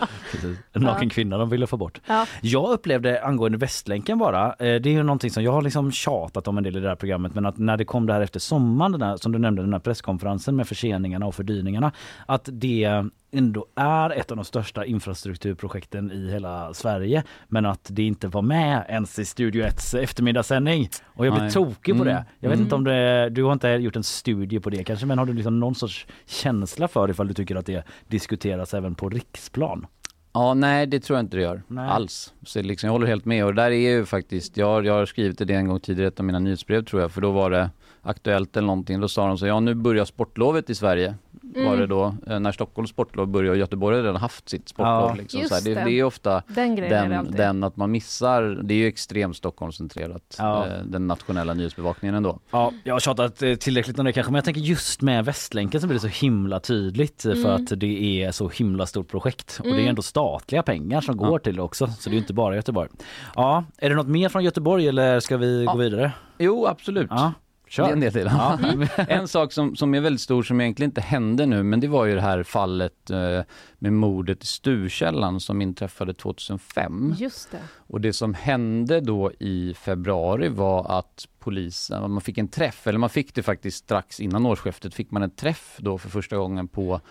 En 0.73 0.81
naken 0.81 1.09
kvinna 1.09 1.37
de 1.37 1.49
ville 1.49 1.67
få 1.67 1.77
bort. 1.77 2.01
Ja. 2.07 2.25
Jag 2.41 2.69
upplevde 2.71 3.23
angående 3.23 3.57
Västlänken 3.57 4.17
bara, 4.17 4.45
eh, 4.47 4.55
det 4.59 4.85
är 4.85 4.91
ju 4.93 5.03
någonting 5.03 5.31
som 5.31 5.43
jag 5.43 5.51
har 5.51 5.61
liksom 5.61 5.91
tjatat 5.91 6.47
om 6.47 6.57
en 6.57 6.63
del 6.63 6.77
i 6.77 6.79
det 6.79 6.87
här 6.87 6.95
programmet 6.95 7.35
men 7.35 7.45
att 7.49 7.57
när 7.57 7.77
det 7.77 7.85
kom 7.85 8.05
det 8.05 8.13
här 8.13 8.21
efter 8.21 8.39
sommaren, 8.39 8.91
den 8.91 9.01
här, 9.01 9.17
som 9.17 9.31
du 9.31 9.39
nämnde 9.39 9.61
den 9.61 9.73
här 9.73 9.79
presskonferensen 9.79 10.55
med 10.55 10.67
förseningarna 10.67 11.25
och 11.25 11.35
fördyringarna, 11.35 11.91
att 12.25 12.49
det 12.51 13.03
ändå 13.31 13.65
är 13.75 14.09
ett 14.09 14.31
av 14.31 14.37
de 14.37 14.45
största 14.45 14.85
infrastrukturprojekten 14.85 16.11
i 16.11 16.31
hela 16.31 16.73
Sverige 16.73 17.23
men 17.47 17.65
att 17.65 17.87
det 17.91 18.03
inte 18.03 18.27
var 18.27 18.41
med 18.41 18.85
ens 18.89 19.19
i 19.19 19.25
Studio 19.25 19.63
1 19.65 19.93
eftermiddagssändning. 19.93 20.89
Och 21.05 21.25
jag 21.25 21.33
blev 21.33 21.43
Nej. 21.43 21.51
tokig 21.51 21.95
på 21.97 22.01
Mm. 22.01 22.07
det. 22.15 22.25
Jag 22.39 22.49
vet 22.49 22.59
inte 22.59 22.75
om 22.75 22.83
det, 22.83 23.29
du 23.29 23.43
har 23.43 23.53
inte 23.53 23.67
gjort 23.69 23.95
en 23.95 24.03
studie 24.03 24.59
på 24.59 24.69
det 24.69 24.83
kanske 24.83 25.05
men 25.05 25.17
har 25.17 25.25
du 25.25 25.33
liksom 25.33 25.59
någon 25.59 25.75
sorts 25.75 26.07
känsla 26.25 26.87
för 26.87 27.09
ifall 27.09 27.27
du 27.27 27.33
tycker 27.33 27.55
att 27.55 27.65
det 27.65 27.83
diskuteras 28.07 28.73
även 28.73 28.95
på 28.95 29.09
riksplan? 29.09 29.85
Ja, 30.33 30.53
nej 30.53 30.87
det 30.87 30.99
tror 30.99 31.17
jag 31.17 31.23
inte 31.23 31.37
det 31.37 31.43
gör 31.43 31.61
Nej. 31.67 31.89
alls. 31.89 32.33
Så 32.45 32.61
liksom, 32.61 32.87
jag 32.87 32.91
håller 32.91 33.07
helt 33.07 33.25
med 33.25 33.45
och 33.45 33.55
där 33.55 33.71
är 33.71 33.89
ju 33.89 34.05
faktiskt, 34.05 34.57
jag, 34.57 34.85
jag 34.85 34.93
har 34.93 35.05
skrivit 35.05 35.47
det 35.47 35.53
en 35.53 35.67
gång 35.67 35.79
tidigare 35.79 36.05
i 36.05 36.07
ett 36.07 36.19
av 36.19 36.25
mina 36.25 36.39
nyhetsbrev 36.39 36.85
tror 36.85 37.01
jag, 37.01 37.11
för 37.11 37.21
då 37.21 37.31
var 37.31 37.49
det 37.51 37.69
Aktuellt 38.01 38.57
eller 38.57 38.67
någonting, 38.67 38.99
då 38.99 39.07
sa 39.07 39.27
de 39.27 39.37
så 39.37 39.47
ja 39.47 39.59
nu 39.59 39.73
börjar 39.73 40.05
sportlovet 40.05 40.69
i 40.69 40.75
Sverige. 40.75 41.15
Var 41.55 41.77
det 41.77 41.87
då, 41.87 42.15
eh, 42.27 42.39
när 42.39 42.51
Stockholms 42.51 42.89
sportlov 42.89 43.27
börjar 43.27 43.51
och 43.51 43.57
Göteborg 43.57 43.95
har 43.97 44.03
redan 44.03 44.15
haft 44.21 44.49
sitt 44.49 44.69
sportlov. 44.69 45.09
Ja, 45.09 45.13
liksom, 45.17 45.39
just 45.39 45.49
så 45.49 45.55
här. 45.69 45.75
Det, 45.75 45.83
det. 45.83 45.99
är 45.99 46.03
ofta 46.03 46.43
Den 46.47 46.75
grejen 46.75 46.93
är 47.11 47.23
den, 47.23 47.31
den 47.31 47.63
att 47.63 47.77
man 47.77 47.91
missar, 47.91 48.41
det 48.63 48.73
är 48.73 48.77
ju 48.77 48.87
extremt 48.87 49.37
Stockholmscentrerat, 49.37 50.35
Ja. 50.39 50.67
eh, 50.67 50.83
den 50.85 51.07
nationella 51.07 51.53
nyhetsbevakningen 51.53 52.15
ändå. 52.15 52.39
Ja, 52.51 52.71
jag 52.83 52.95
har 52.95 52.99
tjatat 52.99 53.41
eh, 53.43 53.55
tillräckligt 53.55 53.99
om 53.99 54.05
det 54.05 54.11
kanske 54.13 54.31
men 54.31 54.37
jag 54.37 54.45
tänker 54.45 54.61
just 54.61 55.01
med 55.01 55.25
Västlänken 55.25 55.81
så 55.81 55.87
blir 55.87 55.95
det 55.95 56.01
så 56.11 56.25
himla 56.25 56.59
tydligt 56.59 57.25
eh, 57.25 57.33
för 57.33 57.49
Mm. 57.49 57.63
att 57.63 57.79
det 57.79 58.23
är 58.23 58.31
så 58.31 58.49
himla 58.49 58.85
stort 58.85 59.07
projekt 59.11 59.57
och 59.59 59.65
det 59.65 59.71
är 59.71 59.73
Mm. 59.73 59.87
ändå 59.89 60.01
statliga 60.01 60.63
pengar 60.63 61.01
som 61.01 61.17
Ja. 61.21 61.27
går 61.27 61.39
till 61.39 61.55
det 61.55 61.61
också 61.61 61.87
så 61.87 62.09
det 62.09 62.13
är 62.13 62.15
ju 62.15 62.19
inte 62.21 62.33
bara 62.33 62.55
Göteborg. 62.55 62.89
Ja, 63.35 63.63
är 63.77 63.89
det 63.89 63.95
något 63.95 64.07
mer 64.07 64.29
från 64.29 64.43
Göteborg 64.43 64.87
eller 64.87 65.19
ska 65.19 65.37
vi 65.37 65.63
Ja. 65.65 65.71
gå 65.71 65.77
vidare? 65.77 66.11
Jo, 66.37 66.65
absolut. 66.65 67.09
Det 67.75 67.81
är 67.81 67.93
en 67.93 67.99
del 67.99 68.13
till. 68.13 68.29
Ja. 68.31 68.59
en 69.07 69.27
sak 69.27 69.51
som, 69.51 69.75
som 69.75 69.93
är 69.93 70.01
väldigt 70.01 70.21
stor 70.21 70.43
som 70.43 70.61
egentligen 70.61 70.89
inte 70.89 71.01
hände 71.01 71.45
nu 71.45 71.63
men 71.63 71.79
det 71.79 71.87
var 71.87 72.05
ju 72.05 72.15
det 72.15 72.21
här 72.21 72.43
fallet 72.43 73.09
eh, 73.09 73.41
med 73.79 73.93
mordet 73.93 74.43
i 74.43 74.47
Sturkällan 74.47 75.39
som 75.39 75.61
inträffade 75.61 76.13
2005. 76.13 77.15
Just 77.17 77.51
det. 77.51 77.57
Och 77.75 78.01
det 78.01 78.13
som 78.13 78.33
hände 78.33 79.01
då 79.01 79.31
i 79.39 79.73
februari 79.73 80.49
var 80.49 80.99
att 80.99 81.27
polisen, 81.39 82.11
man 82.11 82.21
fick 82.21 82.37
en 82.37 82.47
träff, 82.47 82.87
eller 82.87 82.99
man 82.99 83.09
fick 83.09 83.35
det 83.35 83.43
faktiskt 83.43 83.77
strax 83.77 84.19
innan 84.19 84.45
årsskiftet, 84.45 84.93
fick 84.93 85.11
man 85.11 85.23
en 85.23 85.29
träff 85.29 85.77
då 85.79 85.97
för 85.97 86.09
första 86.09 86.37
gången 86.37 86.67
på 86.67 87.01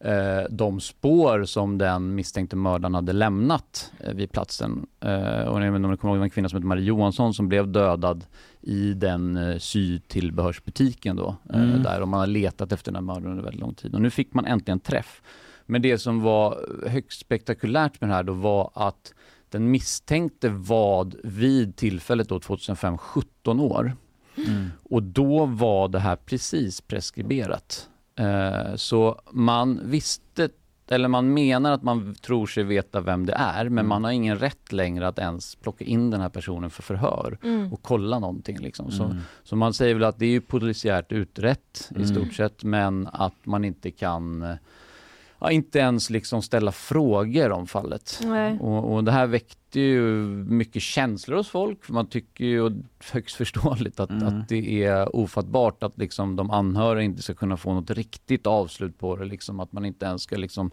eh, 0.00 0.42
de 0.50 0.80
spår 0.80 1.44
som 1.44 1.78
den 1.78 2.14
misstänkte 2.14 2.56
mördaren 2.56 2.94
hade 2.94 3.12
lämnat 3.12 3.92
eh, 4.00 4.12
vid 4.12 4.32
platsen. 4.32 4.86
Eh, 5.00 5.40
och 5.42 5.62
jag 5.62 5.72
vet 5.72 5.76
inte 5.76 5.86
om 5.86 5.90
ni 5.90 5.96
kommer 5.96 6.14
ihåg 6.14 6.22
en 6.22 6.30
kvinna 6.30 6.48
som 6.48 6.56
heter 6.56 6.66
Marie 6.66 6.84
Johansson 6.84 7.34
som 7.34 7.48
blev 7.48 7.68
dödad 7.68 8.24
i 8.60 8.94
den 8.94 9.36
eh, 9.36 9.58
sytillbehörsbutiken 9.58 11.16
då. 11.16 11.36
Eh, 11.52 11.62
Mm. 11.62 11.82
där 11.82 12.00
och 12.00 12.08
man 12.08 12.20
har 12.20 12.26
letat 12.26 12.72
efter 12.72 12.92
den 12.92 12.96
här 12.96 13.14
mördaren 13.14 13.30
under 13.30 13.44
väldigt 13.44 13.60
lång 13.60 13.74
tid. 13.74 13.94
Och 13.94 14.00
nu 14.02 14.10
fick 14.10 14.34
man 14.34 14.44
äntligen 14.44 14.80
träff. 14.80 15.22
Men 15.66 15.82
det 15.82 15.98
som 15.98 16.20
var 16.22 16.58
högst 16.88 17.20
spektakulärt 17.20 18.00
med 18.00 18.10
det 18.10 18.14
här 18.14 18.22
då 18.22 18.32
var 18.32 18.70
att 18.74 19.14
den 19.50 19.70
misstänkte 19.70 20.48
var 20.48 21.12
vid 21.24 21.76
tillfället 21.76 22.28
då 22.28 22.40
2005 22.40 22.98
17 22.98 23.60
år. 23.60 23.96
Mm. 24.46 24.66
Och 24.82 25.02
då 25.02 25.46
var 25.46 25.88
det 25.88 25.98
här 25.98 26.16
precis 26.16 26.80
preskriberat. 26.80 27.88
Eh, 28.18 28.74
så 28.76 29.20
man 29.32 29.80
visste, 29.84 30.48
eller 30.90 31.08
man 31.08 31.34
menar 31.34 31.72
att 31.72 31.82
man 31.82 32.14
tror 32.14 32.46
sig 32.46 32.64
veta 32.64 33.00
vem 33.00 33.26
det 33.26 33.32
är, 33.32 33.64
men 33.64 33.72
Mm. 33.78 33.88
man 33.88 34.04
har 34.04 34.10
ingen 34.10 34.38
rätt 34.38 34.72
längre 34.72 35.08
att 35.08 35.18
ens 35.18 35.54
plocka 35.54 35.84
in 35.84 36.10
den 36.10 36.20
här 36.20 36.28
personen 36.28 36.70
för 36.70 36.82
förhör 36.82 37.38
Mm. 37.42 37.72
och 37.72 37.82
kolla 37.82 38.18
någonting. 38.18 38.58
Liksom. 38.58 38.90
Så, 38.90 39.04
Mm. 39.04 39.16
så 39.44 39.56
man 39.56 39.74
säger 39.74 39.94
väl 39.94 40.04
att 40.04 40.18
det 40.18 40.26
är 40.26 40.30
ju 40.30 40.40
polisiärt 40.40 41.12
utrett 41.12 41.88
Mm. 41.90 42.02
i 42.02 42.06
stort 42.06 42.34
sett, 42.34 42.64
men 42.64 43.08
att 43.12 43.34
man 43.46 43.64
inte 43.64 43.90
kan 43.90 44.42
eh, 44.42 44.56
Ja, 45.40 45.50
inte 45.50 45.78
ens 45.78 46.10
liksom 46.10 46.42
ställa 46.42 46.72
frågor 46.72 47.50
om 47.52 47.66
fallet. 47.66 48.20
Och, 48.60 48.92
och 48.94 49.04
det 49.04 49.12
här 49.12 49.26
väckte 49.26 49.80
ju 49.80 50.02
mycket 50.48 50.82
känslor 50.82 51.36
hos 51.36 51.48
folk. 51.48 51.88
Man 51.88 52.06
tycker 52.06 52.44
ju, 52.44 52.70
högst 53.12 53.36
förståeligt, 53.36 54.00
att, 54.00 54.10
Mm. 54.10 54.26
att 54.26 54.48
det 54.48 54.84
är 54.84 55.16
ofattbart 55.16 55.82
att 55.82 55.98
liksom 55.98 56.36
de 56.36 56.50
anhöriga 56.50 57.04
inte 57.04 57.22
ska 57.22 57.34
kunna 57.34 57.56
få 57.56 57.74
något 57.74 57.90
riktigt 57.90 58.46
avslut 58.46 58.98
på 58.98 59.16
det. 59.16 59.24
Liksom 59.24 59.60
att 59.60 59.72
man 59.72 59.84
inte 59.84 60.06
ens 60.06 60.22
ska 60.22 60.36
liksom 60.36 60.70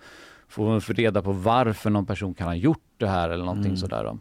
få 0.47 0.79
få 0.79 0.93
reda 0.93 1.21
på 1.21 1.31
varför 1.31 1.89
någon 1.89 2.05
person 2.05 2.33
kan 2.33 2.47
ha 2.47 2.55
gjort 2.55 2.79
det 2.97 3.07
här 3.07 3.29
eller 3.29 3.43
någonting 3.45 3.65
Mm. 3.65 3.77
sådär. 3.77 4.03
Då. 4.03 4.17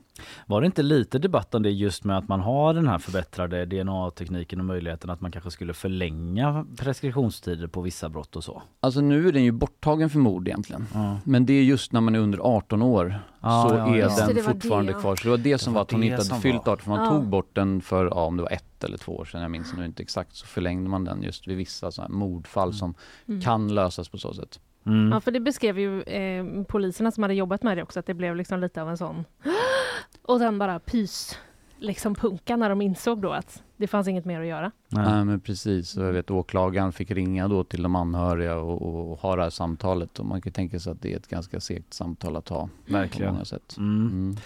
Var 0.47 0.61
det 0.61 0.66
inte 0.66 0.83
lite 0.83 1.18
debatt 1.18 1.55
om 1.55 1.62
det 1.62 1.70
just 1.70 2.05
med 2.05 2.18
att 2.18 2.29
man 2.29 2.41
har 2.41 2.75
den 2.75 2.89
här 2.89 2.99
förbättrade 2.99 3.66
DNA-tekniken 3.66 4.59
och 4.61 4.64
möjligheten 4.66 5.11
att 5.11 5.20
man 5.20 5.33
kanske 5.33 5.51
skulle 5.51 5.75
förlänga 5.75 6.66
preskriptionstider 6.77 7.66
på 7.66 7.81
vissa 7.81 8.09
brott 8.09 8.37
och 8.37 8.45
så? 8.45 8.62
Alltså 8.81 9.01
nu 9.01 9.29
är 9.29 9.33
den 9.33 9.45
ju 9.45 9.53
borttagen 9.53 10.11
för 10.11 10.18
mord 10.18 10.49
egentligen. 10.49 10.87
Ja. 10.95 11.18
Men 11.25 11.47
det 11.47 11.53
är 11.53 11.62
just 11.62 11.93
när 11.93 12.01
man 12.01 12.14
är 12.14 12.18
under 12.18 12.39
18 12.39 12.83
år 12.83 13.14
Ja, 13.41 13.66
så 13.68 13.75
ja, 13.77 13.87
är 13.95 13.99
ja. 13.99 14.27
Den 14.35 14.45
fortfarande 14.45 14.93
det, 14.93 14.97
ja. 14.97 15.01
kvar. 15.01 15.16
Så 15.16 15.25
det 15.25 15.31
var 15.31 15.39
det 15.39 15.59
som 15.59 15.72
Det 15.72 15.75
var 15.75 15.81
var 15.81 15.85
att 15.85 15.91
hon 15.93 16.03
inte 16.03 16.16
hade 16.16 16.41
fyllt 16.43 16.66
var. 16.66 16.72
18 16.72 16.79
för 16.85 16.91
man 16.91 17.05
Ja. 17.05 17.11
tog 17.11 17.27
bort 17.29 17.51
den 17.53 17.81
för, 17.81 18.05
ja, 18.07 18.25
om 18.25 18.37
det 18.37 18.43
var 18.43 18.51
ett 18.51 18.85
eller 18.85 18.99
två 18.99 19.16
år 19.16 19.25
sedan, 19.25 19.43
jag 19.43 19.51
minns 19.51 19.72
nu 19.77 19.85
inte 19.85 20.03
exakt, 20.03 20.37
så 20.37 20.47
förlängde 20.47 20.91
man 20.91 21.05
den 21.05 21.22
just 21.22 21.49
vid 21.49 21.57
vissa 21.57 21.91
så 21.91 22.03
här 22.03 22.09
mordfall 22.09 22.72
som 22.75 22.95
Mm. 23.29 23.41
kan 23.41 23.75
lösas 23.75 24.09
på 24.09 24.18
så 24.18 24.35
sätt. 24.35 24.61
Mm. 24.87 25.12
Ja, 25.12 25.20
för 25.20 25.30
det 25.30 25.41
beskrev 25.41 25.78
ju 25.78 26.03
eh, 26.03 26.64
poliserna 26.68 27.11
som 27.11 27.22
hade 27.22 27.35
jobbat 27.35 27.62
med 27.62 27.76
det 27.76 27.82
också, 27.82 28.01
att 28.01 28.07
det 28.07 28.14
blev 28.14 28.37
liksom 28.37 28.61
lite 28.61 28.82
av 28.82 28.91
en 28.91 28.97
sån... 28.97 29.24
Och 30.22 30.39
sen 30.39 30.59
bara 30.59 30.78
pys, 30.78 31.39
liksom 31.78 32.14
punka 32.14 32.57
när 32.57 32.68
de 32.68 32.82
insåg 32.82 33.22
då 33.22 33.30
att 33.30 33.62
det 33.76 33.87
fanns 33.87 34.09
inget 34.09 34.24
mer 34.24 34.41
att 34.41 34.47
göra. 34.47 34.70
Nej 34.89 35.24
men 35.24 35.41
precis, 35.41 35.97
jag 35.97 36.12
vet 36.12 36.30
åklagaren 36.30 36.93
fick 36.93 37.11
ringa 37.11 37.49
då 37.49 37.64
till 37.64 37.82
de 37.82 37.97
anhöriga 37.97 38.57
och, 38.57 38.82
och, 38.82 39.12
och 39.12 39.18
ha 39.18 39.37
det 39.37 39.43
här 39.43 39.51
samtalet 39.51 40.18
och 40.18 40.26
man 40.26 40.41
kan 40.41 40.53
tänka 40.53 40.80
sig 40.80 40.93
att 40.93 41.03
det 41.03 41.12
är 41.12 41.16
ett 41.16 41.28
ganska 41.28 41.61
segt 41.61 41.95
samtal 41.95 42.37
att 42.37 42.49
ha. 42.49 42.68
Verkligen. 42.87 43.28
På 43.28 43.32
många 43.35 43.45
sätt. 43.45 43.76
Mm. 43.78 44.07
Mm. 44.07 44.37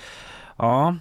Ja, 0.57 0.97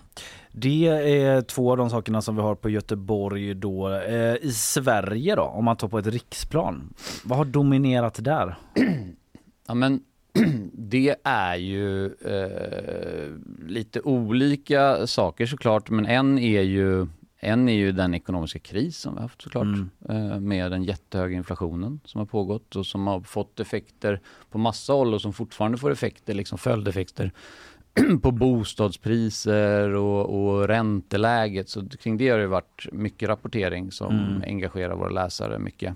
det 0.52 0.88
är 0.88 1.42
två 1.42 1.72
av 1.72 1.78
de 1.78 1.90
sakerna 1.90 2.22
som 2.22 2.36
vi 2.36 2.42
har 2.42 2.56
på 2.56 2.70
Göteborg 2.70 3.54
då. 3.54 3.90
Eh, 3.94 4.36
I 4.36 4.52
Sverige 4.52 5.36
då, 5.36 5.44
om 5.44 5.66
man 5.66 5.78
tar 5.78 5.88
på 5.88 6.00
ett 6.00 6.08
riksplan, 6.08 6.94
vad 7.24 7.38
har 7.38 7.46
dominerat 7.46 8.24
där? 8.24 8.56
Ja 9.68 9.74
men 9.74 10.01
det 10.74 11.15
är 11.24 11.55
ju 11.55 12.05
eh, 12.05 13.32
lite 13.68 14.01
olika 14.01 15.07
saker 15.07 15.45
såklart 15.45 15.89
men 15.89 16.05
en 16.05 16.38
är 16.39 16.61
ju 16.61 17.07
en 17.39 17.70
är 17.70 17.74
ju 17.74 17.91
den 17.91 18.13
ekonomiska 18.13 18.59
kris 18.59 18.97
som 18.97 19.15
vi 19.15 19.22
haft 19.22 19.41
såklart 19.41 19.63
Mm. 19.65 19.89
eh, 20.09 20.39
med 20.39 20.72
den 20.72 20.84
jättehöga 20.84 21.36
inflationen 21.38 21.99
som 22.05 22.20
har 22.20 22.26
pågått 22.26 22.76
och 22.76 22.86
som 22.86 23.07
har 23.07 23.22
fått 23.22 23.59
effekter 23.59 24.22
på 24.51 24.57
massa 24.57 24.93
håll 24.93 25.13
och 25.13 25.22
som 25.22 25.34
fortfarande 25.34 25.78
får 25.78 25.91
effekter, 25.91 26.34
liksom 26.34 26.57
följdeffekter 26.57 27.32
på 28.22 28.32
bostadspriser 28.32 29.89
och, 29.89 30.26
och 30.45 30.68
ränteläget. 30.68 31.70
Så 31.70 31.89
kring 31.89 32.18
det 32.18 32.30
har 32.30 32.38
det 32.39 32.47
varit 32.47 32.88
mycket 32.91 33.30
rapportering 33.30 33.91
som 33.91 34.20
Mm. 34.20 34.43
engagerar 34.47 34.95
våra 34.95 35.09
läsare 35.09 35.59
mycket. 35.59 35.95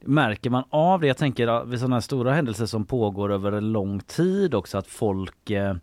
Märker 0.00 0.50
man 0.50 0.64
av 0.70 1.00
det? 1.00 1.06
Jag 1.06 1.16
tänker 1.16 1.64
vid 1.64 1.78
sådana 1.78 1.96
här 1.96 2.00
stora 2.00 2.32
händelser 2.32 2.66
som 2.66 2.84
pågår 2.84 3.32
över 3.32 3.52
en 3.52 3.72
lång 3.72 4.00
tid 4.00 4.54
också 4.54 4.78
att 4.78 4.86
folk 4.86 5.50
eh, 5.50 5.74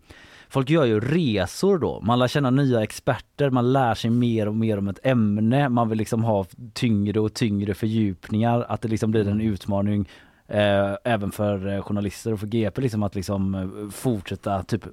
Folk 0.50 0.70
gör 0.70 0.86
ju 0.86 1.00
resor 1.00 1.78
då. 1.78 2.02
Man 2.02 2.20
lär 2.20 2.28
känna 2.28 2.50
nya 2.50 2.84
experter, 2.84 3.50
man 3.50 3.74
lär 3.74 3.94
sig 3.94 4.10
mer 4.10 4.48
och 4.48 4.56
mer 4.56 4.78
om 4.78 4.88
ett 4.88 5.00
ämne. 5.04 5.70
Man 5.70 5.90
vill 5.90 5.98
liksom 5.98 6.24
ha 6.24 6.46
tyngre 6.74 7.20
och 7.20 7.34
tyngre 7.34 7.74
fördjupningar. 7.74 8.66
Att 8.70 8.82
det 8.82 8.88
liksom 8.88 9.12
blir 9.12 9.28
en 9.28 9.42
utmaning 9.42 10.10
eh, 10.48 10.96
även 11.04 11.32
för 11.32 11.68
eh, 11.68 11.82
journalister 11.82 12.34
och 12.34 12.40
för 12.40 12.48
GP 12.48 12.82
liksom 12.82 13.04
att 13.04 13.16
liksom 13.16 13.56
eh, 13.56 13.90
fortsätta 13.92 14.64
typ 14.64 14.84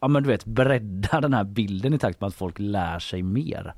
Ja 0.00 0.08
men 0.08 0.22
du 0.22 0.28
vet 0.28 0.44
bredda 0.44 1.20
den 1.20 1.34
här 1.34 1.44
bilden 1.44 1.94
i 1.94 1.98
takt 1.98 2.20
med 2.20 2.28
att 2.28 2.34
folk 2.34 2.58
lär 2.58 2.98
sig 2.98 3.22
mer. 3.22 3.74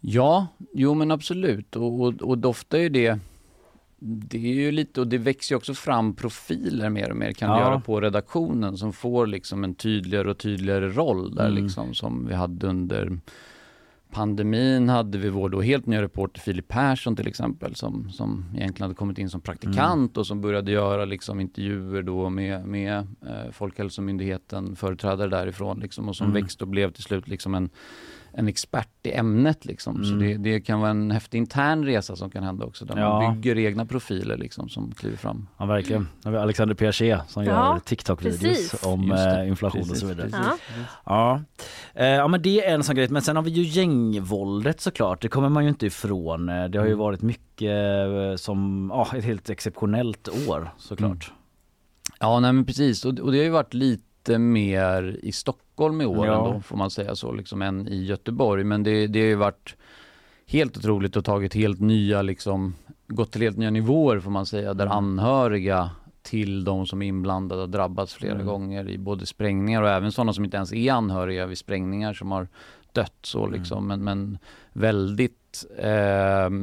Ja, 0.00 0.46
jo 0.72 0.94
men 0.94 1.10
absolut 1.10 1.76
och, 1.76 2.00
och, 2.00 2.22
och 2.22 2.44
ofta 2.44 2.78
är 2.78 2.90
det 2.90 3.18
det 3.98 4.38
är 4.38 4.54
ju 4.54 4.72
lite, 4.72 5.00
och 5.00 5.06
det 5.06 5.18
växer 5.18 5.52
ju 5.54 5.56
också 5.56 5.74
fram 5.74 6.14
profiler 6.14 6.90
mer 6.90 7.10
och 7.10 7.16
mer 7.16 7.32
kan 7.32 7.50
Ja. 7.50 7.60
göra 7.60 7.80
på 7.80 8.00
redaktionen 8.00 8.76
som 8.76 8.92
får 8.92 9.26
liksom 9.26 9.64
en 9.64 9.74
tydligare 9.74 10.30
och 10.30 10.38
tydligare 10.38 10.88
roll 10.88 11.34
där 11.34 11.48
Mm. 11.48 11.62
liksom 11.64 11.94
som 11.94 12.26
vi 12.28 12.34
hade 12.34 12.66
under 12.66 13.18
pandemin 14.10 14.88
hade 14.88 15.18
vi 15.18 15.28
vår 15.28 15.48
då 15.48 15.60
helt 15.60 15.86
nya 15.86 16.02
reporter 16.02 16.40
Filip 16.40 16.68
Persson 16.68 17.16
till 17.16 17.26
exempel 17.26 17.74
som, 17.74 18.10
som 18.10 18.44
egentligen 18.56 18.82
hade 18.82 18.94
kommit 18.94 19.18
in 19.18 19.30
som 19.30 19.40
praktikant 19.40 20.16
och 20.16 20.26
som 20.26 20.40
började 20.40 20.70
göra 20.72 21.04
liksom 21.04 21.40
intervjuer 21.40 22.02
då 22.02 22.28
med, 22.30 22.66
med 22.66 22.96
eh, 23.26 23.50
Folkhälsomyndigheten, 23.52 24.76
företrädare 24.76 25.28
därifrån 25.28 25.80
liksom 25.80 26.08
och 26.08 26.16
som 26.16 26.26
Mm. 26.30 26.42
växte 26.42 26.64
och 26.64 26.68
blev 26.68 26.90
till 26.92 27.02
slut 27.02 27.28
liksom 27.28 27.54
en 27.54 27.70
en 28.38 28.48
expert 28.48 28.88
i 29.02 29.12
ämnet 29.12 29.64
liksom. 29.64 30.04
Så 30.04 30.12
Mm. 30.14 30.42
det, 30.42 30.50
det 30.50 30.60
kan 30.60 30.80
vara 30.80 30.90
en 30.90 31.10
häftig 31.10 31.38
intern 31.38 31.84
resa 31.84 32.16
som 32.16 32.30
kan 32.30 32.42
hända 32.42 32.64
också 32.66 32.84
där 32.84 32.96
Ja. 32.98 33.22
man 33.22 33.40
bygger 33.40 33.58
egna 33.58 33.86
profiler 33.86 34.36
liksom 34.36 34.68
som 34.68 34.92
kliver 34.92 35.16
fram. 35.16 35.46
Ja 35.58 35.66
verkligen. 35.66 36.02
Nu 36.02 36.08
har 36.24 36.30
vi 36.32 36.38
Alexander 36.38 36.74
Piaget 36.74 37.20
som 37.30 37.44
Ja, 37.44 37.50
gör 37.74 37.78
TikTok-videos 37.78 38.86
om 38.86 39.12
eh, 39.12 39.48
inflation 39.48 39.80
och 39.80 39.86
Precis, 39.88 40.00
så 40.00 40.06
vidare. 40.06 40.26
precis. 40.30 40.46
Ja. 41.06 41.40
Ja. 41.94 42.00
Eh, 42.02 42.06
ja 42.06 42.28
men 42.28 42.42
det 42.42 42.64
är 42.66 42.74
en 42.74 42.82
sån 42.82 42.94
grej. 42.96 43.08
Men 43.08 43.22
sen 43.22 43.36
har 43.36 43.42
vi 43.42 43.50
ju 43.50 43.62
gängvåldet 43.62 44.80
såklart. 44.80 45.22
Det 45.22 45.28
kommer 45.28 45.48
man 45.48 45.62
ju 45.62 45.68
inte 45.68 45.86
ifrån. 45.86 46.48
Eh, 46.48 46.64
Det 46.64 46.78
har 46.78 46.86
ju 46.86 46.92
Mm. 46.92 46.98
varit 46.98 47.22
mycket 47.22 47.70
som, 48.40 48.90
ja 48.94 49.08
ett 49.16 49.24
helt 49.24 49.50
exceptionellt 49.50 50.28
år 50.48 50.70
såklart. 50.78 51.32
Ja 52.20 52.40
nej 52.40 52.52
men 52.52 52.64
precis 52.64 53.04
och, 53.04 53.18
och 53.18 53.32
det 53.32 53.38
har 53.38 53.44
ju 53.44 53.50
varit 53.50 53.74
lite 53.74 54.38
mer 54.38 55.18
i 55.22 55.32
Stockholm 55.32 55.62
i 55.80 56.06
år 56.06 56.26
Ja. 56.26 56.46
ändå 56.48 56.60
får 56.60 56.76
man 56.76 56.90
säga 56.90 57.16
så 57.16 57.32
liksom 57.32 57.62
än 57.62 57.88
i 57.88 58.04
Göteborg 58.04 58.64
men 58.64 58.82
det, 58.82 59.06
det 59.06 59.20
har 59.20 59.26
ju 59.26 59.34
varit 59.34 59.76
helt 60.46 60.76
otroligt 60.76 61.16
och 61.16 61.24
tagit 61.24 61.54
helt 61.54 61.80
nya 61.80 62.22
liksom 62.22 62.74
gått 63.08 63.32
till 63.32 63.42
helt 63.42 63.56
nya 63.56 63.70
nivåer 63.70 64.20
får 64.20 64.30
man 64.30 64.46
säga 64.46 64.74
där 64.74 64.86
Mm. 64.86 64.96
anhöriga 64.98 65.90
till 66.22 66.64
de 66.64 66.86
som 66.86 67.02
är 67.02 67.06
inblandade 67.06 67.60
har 67.62 67.68
drabbats 67.68 68.14
flera 68.14 68.34
Mm. 68.34 68.46
gånger 68.46 68.88
i 68.90 68.98
både 68.98 69.26
sprängningar 69.26 69.82
och 69.82 69.88
även 69.88 70.12
sådana 70.12 70.32
som 70.32 70.44
inte 70.44 70.56
ens 70.56 70.72
är 70.72 70.92
anhöriga 70.92 71.46
vid 71.46 71.58
sprängningar 71.58 72.12
som 72.12 72.30
har 72.32 72.48
dött 72.92 73.18
så 73.22 73.46
Mm. 73.46 73.52
liksom 73.58 73.86
men, 73.86 74.04
men 74.04 74.38
väldigt 74.72 75.64
eh, 75.78 75.90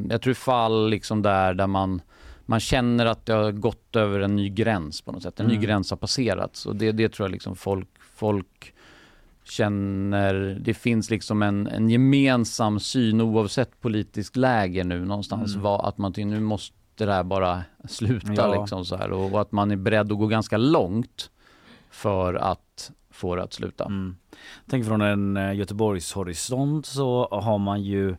jag 0.10 0.22
tror 0.22 0.34
fall 0.34 0.90
liksom 0.90 1.22
där 1.22 1.54
där 1.54 1.68
man 1.68 2.02
man 2.46 2.60
känner 2.60 3.06
att 3.06 3.26
det 3.26 3.34
har 3.34 3.52
gått 3.52 3.96
över 3.96 4.20
en 4.20 4.36
ny 4.36 4.50
gräns 4.50 5.02
på 5.02 5.12
något 5.12 5.24
sätt. 5.24 5.40
En 5.40 5.46
Mm. 5.46 5.58
ny 5.58 5.66
gräns 5.66 5.90
har 5.90 5.98
passerats 5.98 6.66
och 6.66 6.76
det, 6.76 6.92
det 6.92 7.10
tror 7.10 7.26
jag 7.28 7.32
liksom 7.32 7.56
folk, 7.56 7.88
folk 8.16 8.73
känner, 9.44 10.58
det 10.62 10.74
finns 10.74 11.10
liksom 11.10 11.42
en, 11.44 11.68
en 11.68 11.90
gemensam 11.90 12.80
syn 12.80 13.22
oavsett 13.22 13.82
politiskt 13.82 14.36
läge 14.36 14.84
nu 14.84 15.06
någonstans, 15.06 15.52
Mm. 15.52 15.64
vad, 15.64 15.86
att 15.86 15.98
man 15.98 16.14
tycker 16.14 16.28
nu 16.28 16.40
måste 16.40 16.76
det 16.96 17.14
här 17.14 17.24
bara 17.24 17.64
sluta 17.88 18.34
Ja. 18.36 18.62
liksom 18.62 18.86
så 18.86 18.96
här 18.96 19.12
och, 19.12 19.34
och 19.34 19.42
att 19.42 19.52
man 19.52 19.72
är 19.72 19.76
beredd 19.76 20.12
att 20.12 20.18
gå 20.18 20.28
ganska 20.28 20.58
långt 20.58 21.30
för 21.90 22.34
att 22.34 22.92
få 23.12 23.36
det 23.36 23.44
att 23.44 23.54
sluta. 23.54 23.86
Mm. 23.86 24.16
Tänk 24.70 24.86
från 24.86 25.02
en 25.02 25.38
eh, 25.38 25.54
Göteborgs 25.56 26.14
horisont 26.14 26.86
så 26.86 27.28
har 27.32 27.58
man 27.58 27.82
ju 27.84 28.16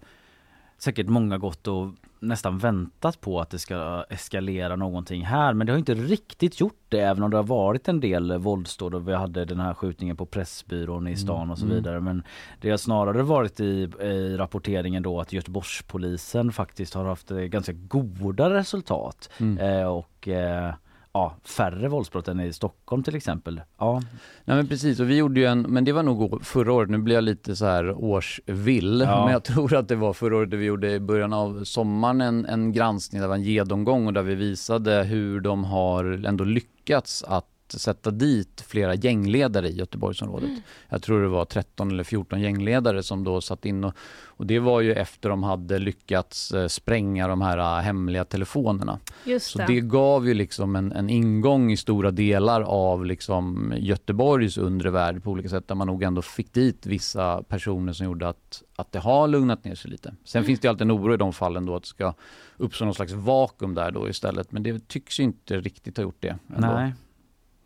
säkert 0.78 1.06
många 1.08 1.38
gått 1.38 1.66
och 1.66 1.94
nästan 2.28 2.58
väntat 2.58 3.20
på 3.20 3.40
att 3.40 3.50
det 3.50 3.58
ska 3.58 4.04
eskalera 4.10 4.76
någonting 4.76 5.24
här 5.24 5.54
men 5.54 5.66
det 5.66 5.72
har 5.72 5.78
inte 5.78 5.94
riktigt 5.94 6.60
gjort 6.60 6.80
det 6.88 7.00
även 7.00 7.22
om 7.22 7.30
det 7.30 7.36
har 7.36 7.44
varit 7.44 7.88
en 7.88 8.00
del 8.00 8.38
våldsdåd 8.38 8.94
och 8.94 9.08
vi 9.08 9.14
hade 9.14 9.44
den 9.44 9.60
här 9.60 9.74
skjutningen 9.74 10.16
på 10.16 10.26
Pressbyrån 10.26 11.06
i 11.08 11.16
stan 11.16 11.50
och 11.50 11.58
så 11.58 11.64
Mm. 11.64 11.76
vidare 11.76 12.00
men 12.00 12.22
det 12.60 12.70
har 12.70 12.76
snarare 12.76 13.22
varit 13.22 13.60
i, 13.60 13.64
i 14.02 14.36
rapporteringen 14.36 15.02
då 15.02 15.20
att 15.20 15.32
Göteborgspolisen 15.32 16.52
faktiskt 16.52 16.94
har 16.94 17.04
haft 17.04 17.30
eh, 17.30 17.36
ganska 17.38 17.72
goda 17.72 18.50
resultat 18.50 19.30
Mm. 19.40 19.58
eh, 19.58 19.86
och 19.86 20.28
eh, 20.28 20.74
ja, 21.14 21.34
färre 21.44 21.88
våldsbrott 21.88 22.28
än 22.28 22.40
i 22.40 22.52
Stockholm 22.52 23.02
till 23.02 23.16
exempel. 23.16 23.60
Ja, 23.78 24.02
Nej 24.44 24.56
men 24.56 24.68
precis 24.68 25.00
och 25.00 25.10
vi 25.10 25.16
gjorde 25.16 25.40
ju 25.40 25.46
en, 25.46 25.60
men 25.60 25.84
det 25.84 25.92
var 25.92 26.02
nog 26.02 26.44
förra 26.46 26.72
året, 26.72 26.90
nu 26.90 26.98
blir 26.98 27.14
jag 27.14 27.24
lite 27.24 27.56
så 27.56 27.66
här 27.66 27.92
årsvill, 28.04 29.00
Ja. 29.06 29.24
men 29.24 29.32
jag 29.32 29.44
tror 29.44 29.74
att 29.74 29.88
det 29.88 29.96
var 29.96 30.12
förra 30.12 30.36
året 30.36 30.52
vi 30.54 30.64
gjorde 30.64 30.90
i 30.92 31.00
början 31.00 31.32
av 31.32 31.64
sommaren 31.64 32.20
en, 32.20 32.46
en 32.46 32.72
granskning, 32.72 33.22
det 33.22 33.28
var 33.28 33.34
en 33.34 33.42
genomgång 33.42 34.06
och 34.06 34.12
där 34.12 34.22
vi 34.22 34.34
visade 34.34 35.02
hur 35.02 35.40
de 35.40 35.64
har 35.64 36.26
ändå 36.26 36.44
lyckats 36.44 37.22
att 37.22 37.46
sätta 37.78 38.10
dit 38.10 38.64
flera 38.68 38.94
gängledare 38.94 39.68
i 39.68 39.74
Göteborgsområdet. 39.76 40.50
Jag 40.88 41.02
tror 41.02 41.22
det 41.22 41.28
var 41.28 41.44
13 41.44 41.90
eller 41.90 42.04
14 42.04 42.40
gängledare 42.40 43.02
som 43.02 43.24
då 43.24 43.40
satt 43.40 43.64
in 43.66 43.84
och, 43.84 43.94
och 44.24 44.46
det 44.46 44.58
var 44.58 44.80
ju 44.80 44.92
efter 44.92 45.28
de 45.28 45.42
hade 45.42 45.78
lyckats 45.78 46.52
eh, 46.52 46.66
spränga 46.68 47.28
de 47.28 47.40
här 47.40 47.58
eh, 47.58 47.82
hemliga 47.82 48.24
telefonerna. 48.24 48.98
Just 49.24 49.46
Så 49.50 49.58
det. 49.58 49.66
det 49.66 49.80
gav 49.80 50.26
ju 50.28 50.34
liksom 50.34 50.76
en, 50.76 50.92
en 50.92 51.10
ingång 51.10 51.72
i 51.72 51.76
stora 51.76 52.10
delar 52.10 52.60
av 52.62 53.04
liksom 53.04 53.74
Göteborgs 53.76 54.58
undre 54.58 54.90
värld 54.90 55.22
på 55.22 55.30
olika 55.30 55.48
sätt 55.48 55.68
där 55.68 55.74
man 55.74 55.86
nog 55.86 56.02
ändå 56.02 56.22
fick 56.22 56.52
dit 56.52 56.86
vissa 56.86 57.42
personer 57.42 57.92
som 57.92 58.06
gjorde 58.06 58.28
att, 58.28 58.62
att 58.76 58.92
det 58.92 58.98
har 58.98 59.28
lugnat 59.28 59.64
ner 59.64 59.74
sig 59.74 59.90
lite. 59.90 60.14
Sen 60.24 60.38
Mm. 60.38 60.46
finns 60.46 60.60
det 60.60 60.68
alltid 60.68 60.82
en 60.82 60.92
oro 60.92 61.14
i 61.14 61.16
de 61.16 61.32
fallen 61.32 61.66
då 61.66 61.76
att 61.76 61.82
det 61.82 61.88
ska 61.88 62.14
uppstå 62.56 62.84
någon 62.84 62.94
slags 62.94 63.12
vakuum 63.12 63.74
där 63.74 63.90
då 63.90 64.08
istället 64.08 64.52
men 64.52 64.62
det 64.62 64.88
tycks 64.88 65.20
ju 65.20 65.24
inte 65.24 65.60
riktigt 65.60 65.96
ha 65.96 66.02
gjort 66.04 66.16
det. 66.20 66.38
Ändå. 66.56 66.68
Nej. 66.68 66.92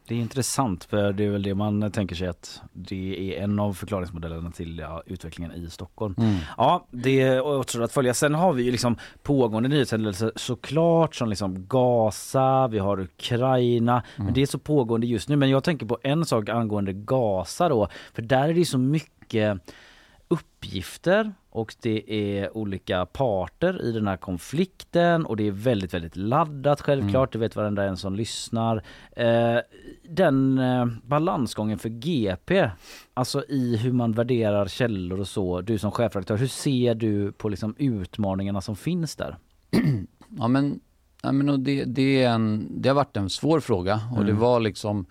Det 0.09 0.14
är 0.14 0.18
intressant 0.18 0.84
för 0.84 1.12
det 1.12 1.24
är 1.24 1.30
väl 1.30 1.42
det 1.42 1.54
man 1.54 1.90
tänker 1.90 2.16
sig 2.16 2.28
att 2.28 2.62
det 2.72 3.36
är 3.36 3.42
en 3.42 3.59
av 3.59 3.72
förklaringsmodellerna 3.72 4.50
till 4.50 4.78
ja, 4.78 5.02
utvecklingen 5.06 5.52
i 5.52 5.70
Stockholm. 5.70 6.14
Mm. 6.18 6.36
Ja, 6.56 6.86
det 6.90 7.40
återstår 7.40 7.82
att 7.82 7.92
följa. 7.92 8.14
Sen 8.14 8.34
har 8.34 8.52
vi 8.52 8.62
ju 8.62 8.70
liksom 8.70 8.96
pågående 9.22 9.68
nyhetshändelser 9.68 10.32
såklart 10.36 11.14
som 11.14 11.28
liksom 11.28 11.66
Gaza, 11.66 12.68
vi 12.68 12.78
har 12.78 13.00
Ukraina, 13.00 14.02
men 14.16 14.34
det 14.34 14.42
är 14.42 14.46
så 14.46 14.59
pågående 14.59 15.06
just 15.06 15.28
nu. 15.28 15.36
Men 15.36 15.50
jag 15.50 15.64
tänker 15.64 15.86
på 15.86 15.98
en 16.02 16.26
sak 16.26 16.48
angående 16.48 16.92
Gaza 16.92 17.68
då, 17.68 17.88
för 18.14 18.22
där 18.22 18.48
är 18.48 18.54
det 18.54 18.64
så 18.64 18.78
mycket 18.78 19.61
uppgifter 20.29 21.33
och 21.51 21.74
det 21.83 22.12
är 22.12 22.57
olika 22.57 23.07
parter 23.07 23.83
i 23.83 23.93
den 23.93 24.07
här 24.09 24.16
konflikten 24.16 25.26
och 25.26 25.37
det 25.37 25.47
är 25.47 25.51
väldigt, 25.51 25.95
väldigt 25.95 26.16
laddat 26.16 26.81
självklart. 26.81 27.33
Det 27.33 27.39
vet 27.39 27.57
varenda 27.57 27.85
en 27.85 27.97
som 27.97 28.14
lyssnar. 28.16 28.83
Eh, 29.12 29.57
den 30.09 30.59
eh, 30.59 30.87
balansgången 31.07 31.79
för 31.79 31.89
GP, 31.89 32.70
alltså 33.14 33.45
i 33.49 33.76
hur 33.76 33.93
man 33.93 34.12
värderar 34.12 34.66
källor 34.66 35.20
och 35.20 35.29
så, 35.29 35.61
du 35.61 35.79
som 35.79 35.91
chefredaktör, 35.91 36.37
hur 36.37 36.47
ser 36.47 36.95
du 36.95 37.33
på 37.33 37.49
liksom 37.49 37.74
utmaningarna 37.79 38.61
som 38.61 38.76
finns 38.76 39.16
där? 39.16 39.37
Ja 40.39 40.49
men 40.49 40.81
Ja, 41.22 41.33
men 41.33 41.64
det, 41.64 41.85
det, 41.85 42.22
är 42.22 42.31
en, 42.31 42.66
det 42.83 42.89
har 42.89 42.97
varit 42.97 43.16
en 43.16 43.31
svår 43.31 43.61
fråga 43.61 44.01
och 44.16 44.24
det 44.24 44.31
Mm. 44.31 44.41
var 44.43 44.61
liksom 44.61 45.07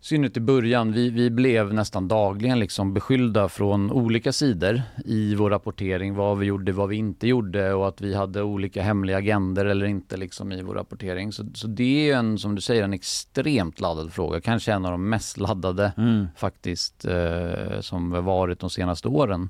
synnerhet 0.00 0.36
i 0.36 0.40
början, 0.40 0.92
vi, 0.92 1.10
vi 1.10 1.30
blev 1.30 1.74
nästan 1.74 2.08
dagligen 2.08 2.58
liksom 2.58 2.94
beskyllda 2.94 3.48
från 3.48 3.92
olika 3.92 4.32
sidor 4.32 4.82
i 5.04 5.34
vår 5.34 5.50
rapportering, 5.50 6.14
vad 6.14 6.38
vi 6.38 6.46
gjorde, 6.46 6.72
vad 6.72 6.88
vi 6.88 6.96
inte 6.96 7.28
gjorde 7.28 7.72
och 7.74 7.88
att 7.88 8.00
vi 8.00 8.14
hade 8.14 8.42
olika 8.42 8.82
hemliga 8.82 9.16
agender 9.16 9.64
eller 9.66 9.86
inte 9.86 10.16
liksom 10.16 10.52
i 10.52 10.62
vår 10.62 10.74
rapportering. 10.74 11.32
Så, 11.32 11.44
så 11.54 11.66
det 11.66 12.10
är 12.10 12.16
en, 12.16 12.38
som 12.38 12.54
du 12.54 12.60
säger, 12.60 12.82
en 12.82 12.92
extremt 12.92 13.80
laddad 13.80 14.12
fråga, 14.12 14.40
kanske 14.40 14.72
en 14.72 14.84
av 14.84 14.92
de 14.92 15.08
mest 15.08 15.38
laddade 15.38 15.92
Mm. 15.96 16.26
faktiskt 16.36 17.04
eh, 17.04 17.80
som 17.80 18.24
varit 18.24 18.60
de 18.60 18.70
senaste 18.70 19.08
åren. 19.08 19.48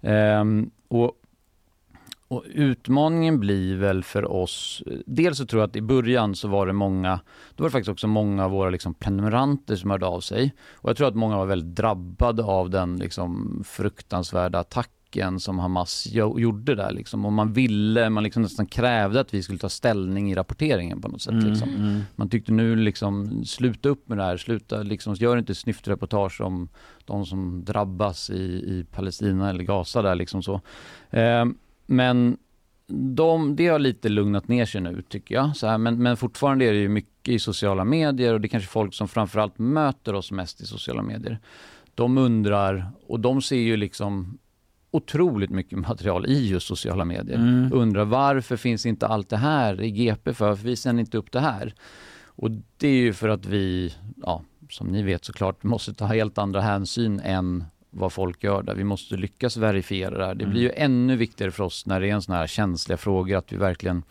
Ehm, 0.00 0.70
och 0.88 1.12
och 2.30 2.44
utmaningen 2.54 3.40
blir 3.40 3.76
väl 3.76 4.04
för 4.04 4.32
oss, 4.32 4.82
dels 5.06 5.38
så 5.38 5.46
tror 5.46 5.62
jag 5.62 5.68
att 5.68 5.76
i 5.76 5.82
början 5.82 6.34
så 6.34 6.48
var 6.48 6.66
det 6.66 6.72
många, 6.72 7.20
då 7.54 7.62
var 7.62 7.68
det 7.68 7.72
faktiskt 7.72 7.88
också 7.90 8.06
många 8.06 8.44
av 8.44 8.50
våra 8.50 8.70
liksom 8.70 8.94
prenumeranter 8.94 9.76
som 9.76 9.90
hörde 9.90 10.06
av 10.06 10.20
sig. 10.20 10.54
Och 10.72 10.88
jag 10.90 10.96
tror 10.96 11.08
att 11.08 11.14
många 11.14 11.36
var 11.36 11.46
väldigt 11.46 11.76
drabbade 11.76 12.42
av 12.44 12.70
den 12.70 12.96
liksom 12.96 13.62
fruktansvärda 13.66 14.58
attacken 14.58 15.40
som 15.40 15.58
Hamas 15.58 16.06
jo- 16.10 16.40
gjorde 16.40 16.74
där 16.74 16.92
liksom. 16.92 17.24
Och 17.26 17.32
man 17.32 17.52
ville, 17.52 18.10
man 18.10 18.22
liksom 18.24 18.42
nästan 18.42 18.66
krävde 18.66 19.20
att 19.20 19.34
vi 19.34 19.42
skulle 19.42 19.58
ta 19.58 19.68
ställning 19.68 20.32
i 20.32 20.34
rapporteringen 20.34 21.00
på 21.00 21.08
något 21.08 21.22
sätt. 21.22 21.32
Mm, 21.32 21.46
Liksom. 21.50 21.68
mm. 21.68 22.00
Man 22.16 22.28
tyckte 22.28 22.52
nu 22.52 22.76
liksom, 22.76 23.44
sluta 23.44 23.88
upp 23.88 24.08
med 24.08 24.18
det 24.18 24.24
här, 24.24 24.36
sluta 24.36 24.82
liksom, 24.82 25.14
gör 25.14 25.36
inte 25.36 25.54
snyftreportage 25.54 26.40
om 26.40 26.68
de 27.04 27.26
som 27.26 27.64
drabbas 27.64 28.30
i, 28.30 28.42
i 28.44 28.86
Palestina 28.92 29.50
eller 29.50 29.64
Gaza 29.64 30.02
där 30.02 30.14
liksom 30.14 30.42
så. 30.42 30.60
Eh, 31.10 31.44
men 31.90 32.36
de, 32.86 33.56
det 33.56 33.66
har 33.66 33.78
lite 33.78 34.08
lugnat 34.08 34.48
ner 34.48 34.66
sig 34.66 34.80
nu 34.80 35.02
tycker 35.08 35.34
jag. 35.34 35.56
Så 35.56 35.66
här, 35.66 35.78
men, 35.78 36.02
men 36.02 36.16
fortfarande 36.16 36.64
är 36.64 36.72
det 36.72 36.78
ju 36.78 36.88
mycket 36.88 37.34
i 37.34 37.38
sociala 37.38 37.84
medier 37.84 38.34
och 38.34 38.40
det 38.40 38.46
är 38.46 38.48
kanske 38.48 38.68
folk 38.68 38.94
som 38.94 39.08
framförallt 39.08 39.58
möter 39.58 40.14
oss 40.14 40.32
mest 40.32 40.60
i 40.60 40.66
sociala 40.66 41.02
medier. 41.02 41.38
De 41.94 42.18
undrar 42.18 42.90
och 43.06 43.20
de 43.20 43.42
ser 43.42 43.56
ju 43.56 43.76
liksom 43.76 44.38
otroligt 44.90 45.50
mycket 45.50 45.78
material 45.88 46.26
i 46.26 46.48
just 46.48 46.66
sociala 46.66 47.04
medier. 47.04 47.36
Mm. 47.36 47.72
Undrar 47.72 48.04
varför 48.04 48.56
finns 48.56 48.86
inte 48.86 49.06
allt 49.06 49.28
det 49.28 49.36
här 49.36 49.80
i 49.80 49.90
GP 49.90 50.34
för? 50.34 50.48
Varför 50.48 50.64
visar 50.64 50.92
ni 50.92 51.00
inte 51.00 51.18
upp 51.18 51.32
det 51.32 51.40
här? 51.40 51.74
Och 52.24 52.50
det 52.76 52.88
är 52.88 53.00
ju 53.00 53.12
för 53.12 53.28
att 53.28 53.46
vi, 53.46 53.94
ja, 54.16 54.42
som 54.70 54.86
ni 54.86 55.02
vet 55.02 55.24
såklart, 55.24 55.62
måste 55.62 55.94
ta 55.94 56.04
helt 56.04 56.38
andra 56.38 56.60
hänsyn 56.60 57.20
än 57.20 57.64
vad 57.90 58.12
folk 58.12 58.44
gör 58.44 58.62
där. 58.62 58.74
Vi 58.74 58.84
måste 58.84 59.16
lyckas 59.16 59.56
verifiera 59.56 60.18
det 60.18 60.26
här. 60.26 60.34
Det 60.34 60.46
blir 60.46 60.60
ju 60.62 60.70
ännu 60.76 61.16
viktigare 61.16 61.50
för 61.50 61.64
oss 61.64 61.86
när 61.86 62.00
det 62.00 62.08
är 62.10 62.14
en 62.14 62.22
sån 62.22 62.34
här 62.34 62.46
känsliga 62.46 62.96
frågor 62.96 63.36
att 63.36 63.52
vi 63.52 63.56
verkligen, 63.56 64.02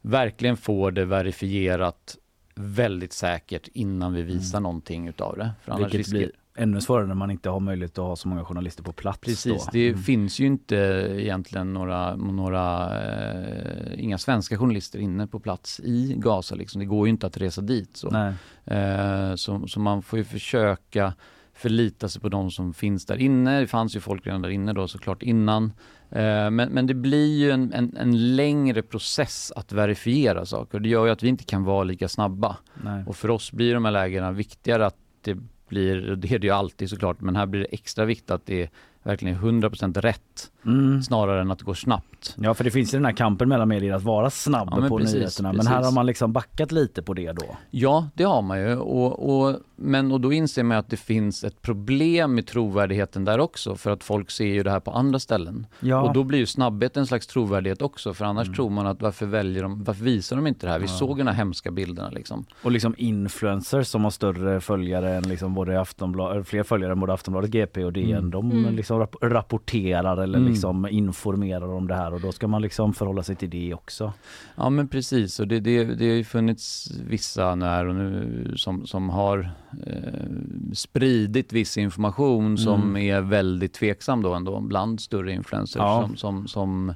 verkligen 0.00 0.56
får 0.56 0.90
det 0.90 1.04
verifierat 1.04 2.16
väldigt 2.54 3.12
säkert 3.12 3.68
innan 3.72 4.12
vi 4.14 4.22
visar 4.22 4.60
någonting 4.60 5.08
utav 5.08 5.36
det. 5.38 5.50
För 5.62 5.76
Vilket 5.76 5.94
riskerar- 5.94 6.18
blir 6.18 6.30
ännu 6.56 6.80
svårare 6.80 7.06
när 7.06 7.14
man 7.14 7.30
inte 7.30 7.50
har 7.50 7.60
möjlighet 7.60 7.98
att 7.98 8.04
ha 8.04 8.16
så 8.16 8.28
många 8.28 8.44
journalister 8.44 8.82
på 8.82 8.92
plats. 8.92 9.18
Precis, 9.20 9.64
då. 9.64 9.70
det 9.72 9.88
Mm. 9.88 10.02
finns 10.02 10.38
ju 10.40 10.46
inte 10.46 10.76
egentligen 11.18 11.72
några, 11.72 12.16
några 12.16 12.98
eh, 13.02 14.00
inga 14.04 14.18
svenska 14.18 14.58
journalister 14.58 14.98
inne 14.98 15.26
på 15.26 15.40
plats 15.40 15.80
i 15.84 16.14
Gaza 16.18 16.54
liksom. 16.54 16.78
Det 16.78 16.84
går 16.84 17.06
ju 17.06 17.10
inte 17.10 17.26
att 17.26 17.36
resa 17.36 17.60
dit. 17.60 17.96
Så, 17.96 18.10
Nej. 18.10 18.32
eh, 18.64 19.34
så, 19.34 19.68
så 19.68 19.80
man 19.80 20.02
får 20.02 20.18
ju 20.18 20.24
försöka 20.24 21.14
förlita 21.60 22.08
sig 22.08 22.22
på 22.22 22.28
de 22.28 22.50
som 22.50 22.74
finns 22.74 23.06
där 23.06 23.16
inne. 23.16 23.60
Det 23.60 23.66
fanns 23.66 23.96
ju 23.96 24.00
folk 24.00 24.26
redan 24.26 24.42
där 24.42 24.48
inne 24.48 24.72
då 24.72 24.88
såklart 24.88 25.22
innan. 25.22 25.64
Eh, 26.10 26.50
men, 26.50 26.56
men 26.56 26.86
det 26.86 26.94
blir 26.94 27.38
ju 27.38 27.50
en, 27.50 27.72
en, 27.72 27.96
en 27.96 28.36
längre 28.36 28.82
process 28.82 29.52
att 29.56 29.72
verifiera 29.72 30.46
saker. 30.46 30.80
Det 30.80 30.88
gör 30.88 31.06
ju 31.06 31.12
att 31.12 31.22
vi 31.22 31.28
inte 31.28 31.44
kan 31.44 31.64
vara 31.64 31.84
lika 31.84 32.08
snabba. 32.08 32.56
Nej. 32.84 33.04
Och 33.06 33.16
för 33.16 33.30
oss 33.30 33.52
blir 33.52 33.74
de 33.74 33.84
här 33.84 33.92
lägena 33.92 34.32
viktigare 34.32 34.86
att 34.86 34.96
det 35.22 35.36
blir, 35.68 36.16
det 36.16 36.32
är 36.32 36.38
det 36.38 36.46
ju 36.46 36.52
alltid 36.52 36.90
såklart, 36.90 37.20
men 37.20 37.36
här 37.36 37.46
blir 37.46 37.60
det 37.60 37.66
extra 37.66 38.04
viktigt 38.04 38.30
att 38.30 38.46
det 38.46 38.62
är 38.62 38.70
verkligen 39.02 39.36
100% 39.36 40.00
rätt 40.00 40.52
Mm. 40.66 41.02
snarare 41.02 41.40
än 41.40 41.50
att 41.50 41.58
det 41.58 41.64
går 41.64 41.74
snabbt. 41.74 42.36
Ja 42.40 42.54
för 42.54 42.64
det 42.64 42.70
finns 42.70 42.94
ju 42.94 42.98
den 42.98 43.04
här 43.04 43.12
kampen 43.12 43.48
mellan 43.48 43.68
medier 43.68 43.94
att 43.94 44.02
vara 44.02 44.30
snabb 44.30 44.68
Ja, 44.70 44.88
på 44.88 44.98
precis, 44.98 45.14
nyheterna 45.14 45.48
men 45.48 45.56
precis. 45.56 45.70
här 45.70 45.82
har 45.84 45.92
man 45.92 46.06
liksom 46.06 46.32
backat 46.32 46.72
lite 46.72 47.02
på 47.02 47.14
det 47.14 47.32
då. 47.32 47.56
Ja, 47.70 48.08
det 48.14 48.24
har 48.24 48.42
man 48.42 48.60
ju. 48.60 48.76
Och, 48.76 49.40
och, 49.48 49.56
men, 49.76 50.12
och 50.12 50.20
då 50.20 50.32
inser 50.32 50.62
man 50.62 50.76
att 50.78 50.88
det 50.90 50.96
finns 50.96 51.44
ett 51.44 51.62
problem 51.62 52.34
med 52.34 52.46
trovärdigheten 52.46 53.24
där 53.24 53.40
också 53.40 53.76
för 53.76 53.90
att 53.90 54.04
folk 54.04 54.30
ser 54.30 54.44
ju 54.44 54.62
det 54.62 54.70
här 54.70 54.80
på 54.80 54.90
andra 54.90 55.18
ställen. 55.18 55.66
Ja. 55.80 56.00
Och 56.02 56.12
då 56.14 56.24
blir 56.24 56.38
ju 56.38 56.46
snabbhet 56.46 56.96
en 56.96 57.06
slags 57.06 57.26
trovärdighet 57.26 57.82
också 57.82 58.14
för 58.14 58.24
annars 58.24 58.56
tror 58.56 58.70
man 58.70 58.86
att 58.86 59.02
varför 59.02 59.26
väljer 59.26 59.62
de, 59.62 59.84
varför 59.84 60.04
visar 60.04 60.36
de 60.36 60.46
inte 60.46 60.66
det 60.66 60.72
här? 60.72 60.78
Vi 60.78 60.84
Ja. 60.86 60.92
såg 60.92 61.18
de 61.18 61.26
här 61.26 61.34
hemska 61.34 61.70
bilderna 61.70 62.10
liksom. 62.10 62.44
Och 62.62 62.70
liksom 62.70 62.94
influencers 62.98 63.86
som 63.86 64.04
har 64.04 64.10
större 64.10 64.60
följare 64.60 65.10
än 65.14 65.22
liksom 65.22 65.54
både 65.54 65.80
Aftonbladet, 65.80 66.48
fler 66.48 66.62
följare 66.62 66.92
än 66.92 67.00
både 67.00 67.12
Aftonbladet, 67.12 67.50
GP 67.50 67.84
och 67.84 67.92
DN. 67.92 68.10
Mm. 68.18 68.30
De 68.30 68.50
Mm. 68.50 68.74
liksom 68.76 69.00
rap- 69.02 69.28
rapporterar 69.28 70.16
eller 70.16 70.38
Mm. 70.38 70.49
Liksom 70.50 70.86
informerar 70.88 71.68
om 71.68 71.86
det 71.88 71.94
här 71.94 72.14
och 72.14 72.20
då 72.20 72.32
ska 72.32 72.48
man 72.48 72.62
liksom 72.62 72.92
förhålla 72.94 73.22
sig 73.22 73.36
till 73.36 73.50
det 73.50 73.74
också. 73.74 74.12
Ja 74.56 74.70
men 74.70 74.88
precis 74.88 75.40
och 75.40 75.48
det, 75.48 75.60
det, 75.60 75.84
det 75.84 76.08
har 76.08 76.14
ju 76.16 76.24
funnits 76.24 76.90
vissa 77.08 77.54
när 77.54 77.86
och 77.86 77.94
nu 77.94 78.52
som, 78.56 78.86
som 78.86 79.08
har 79.10 79.50
eh, 79.86 80.30
spridit 80.74 81.52
viss 81.52 81.76
information 81.78 82.58
som 82.58 82.82
Mm. 82.82 82.96
är 82.96 83.20
väldigt 83.20 83.72
tveksam 83.72 84.22
då 84.22 84.34
ändå 84.34 84.60
bland 84.60 85.00
större 85.00 85.32
influencers 85.32 85.76
Ja. 85.80 86.02
som, 86.06 86.16
som, 86.16 86.48
som 86.48 86.94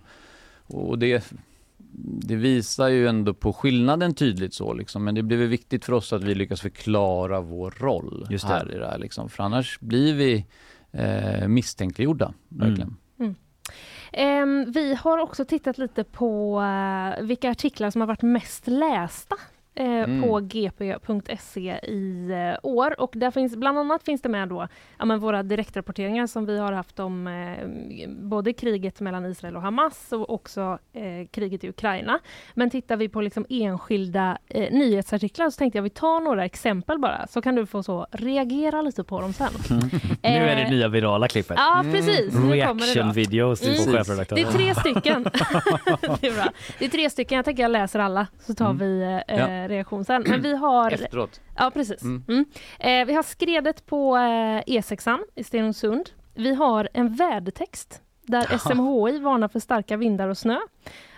och 0.66 0.98
det 0.98 1.32
det 1.96 2.36
visar 2.36 2.88
ju 2.88 3.08
ändå 3.08 3.34
på 3.34 3.52
skillnaden 3.52 4.14
tydligt 4.14 4.54
så 4.54 4.72
liksom, 4.74 5.04
men 5.04 5.14
det 5.14 5.22
blir 5.22 5.46
viktigt 5.46 5.84
för 5.84 5.92
oss 5.92 6.12
att 6.12 6.22
vi 6.24 6.34
lyckas 6.34 6.60
förklara 6.60 7.40
vår 7.40 7.74
roll 7.78 8.26
här 8.44 8.74
i 8.74 8.78
det 8.78 8.86
här 8.86 8.98
liksom, 8.98 9.28
för 9.28 9.42
annars 9.44 9.80
blir 9.80 10.14
vi 10.14 10.46
eh, 10.92 11.48
misstänkliggjorda, 11.48 12.32
verkligen. 12.48 12.82
Mm. 12.82 12.96
Ehm, 14.12 14.72
vi 14.72 14.94
har 14.94 15.18
också 15.18 15.44
tittat 15.44 15.78
lite 15.78 16.04
på 16.04 16.60
eh, 16.60 17.24
vilka 17.24 17.50
artiklar 17.50 17.90
som 17.90 18.00
har 18.00 18.08
varit 18.08 18.22
mest 18.22 18.66
lästa 18.66 19.36
eh, 19.74 19.84
Mm. 19.84 20.22
på 20.22 20.40
gp.se 20.40 21.78
i 21.82 22.30
eh, 22.30 22.58
år 22.62 23.00
och 23.00 23.12
där 23.16 23.30
finns 23.30 23.56
bland 23.56 23.78
annat 23.78 24.02
finns 24.04 24.22
det 24.22 24.28
med 24.28 24.48
då 24.48 24.68
ja, 24.98 25.04
men 25.04 25.18
våra 25.18 25.42
direktrapporteringar 25.42 26.26
som 26.26 26.46
vi 26.46 26.58
har 26.58 26.72
haft 26.72 27.00
om 27.00 27.26
eh, 27.26 28.08
både 28.08 28.52
kriget 28.52 29.00
mellan 29.00 29.26
Israel 29.26 29.56
och 29.56 29.62
Hamas 29.62 30.12
och 30.12 30.30
också 30.30 30.78
eh, 30.92 31.26
kriget 31.30 31.64
i 31.64 31.68
Ukraina. 31.68 32.18
Men 32.54 32.70
tittar 32.70 32.96
vi 32.96 33.08
på 33.08 33.20
liksom 33.20 33.46
enskilda 33.48 34.38
nyhetsartiklar 34.70 35.50
så 35.50 35.58
tänkte 35.58 35.78
jag 35.78 35.82
vi 35.82 35.90
tar 35.90 36.20
några 36.20 36.44
exempel 36.44 36.98
bara 36.98 37.26
så 37.26 37.42
kan 37.42 37.54
du 37.54 37.66
få 37.66 37.82
så 37.82 38.06
reagera 38.10 38.82
lite 38.82 39.04
på 39.04 39.20
dem 39.20 39.32
sen. 39.32 39.48
Nu 40.22 40.28
är 40.28 40.56
det 40.56 40.70
nya 40.70 40.88
virala 40.88 41.28
klippet. 41.28 41.56
Ja, 41.58 41.84
precis. 41.92 42.34
Då. 42.34 42.40
Reaction 42.52 43.12
videos 43.12 43.62
Mm. 43.62 43.92
Det 44.28 44.40
är 44.40 44.52
tre 44.52 44.74
stycken. 44.74 45.22
det 46.20 46.26
är 46.26 46.34
bra. 46.34 46.52
Det 46.78 46.84
är 46.84 46.88
tre 46.88 47.10
stycken. 47.10 47.36
Jag 47.36 47.44
tänker 47.44 47.62
jag 47.62 47.70
läser 47.70 47.98
alla 48.00 48.26
så 48.46 48.54
tar 48.54 48.70
Mm. 48.70 48.78
vi 48.78 49.20
Ja. 49.28 49.63
Reaktion 49.68 50.04
sen. 50.04 50.24
Men 50.26 50.42
vi 50.42 50.56
har... 50.56 50.90
Efteråt. 50.90 51.40
Ja, 51.56 51.70
precis. 51.74 52.02
Mm. 52.02 52.24
Mm. 52.28 52.44
Eh, 52.78 53.06
vi 53.06 53.14
har 53.14 53.22
skredet 53.22 53.86
på 53.86 54.16
eh, 54.16 54.20
E6an 54.66 55.18
i 55.34 55.44
Stenungsund. 55.44 56.10
Vi 56.34 56.54
har 56.54 56.88
en 56.92 57.14
vädertext 57.14 58.02
där 58.22 58.58
SMHI 58.58 59.18
varnar 59.18 59.48
för 59.48 59.60
starka 59.60 59.96
vindar 59.96 60.28
och 60.28 60.38
snö. 60.38 60.58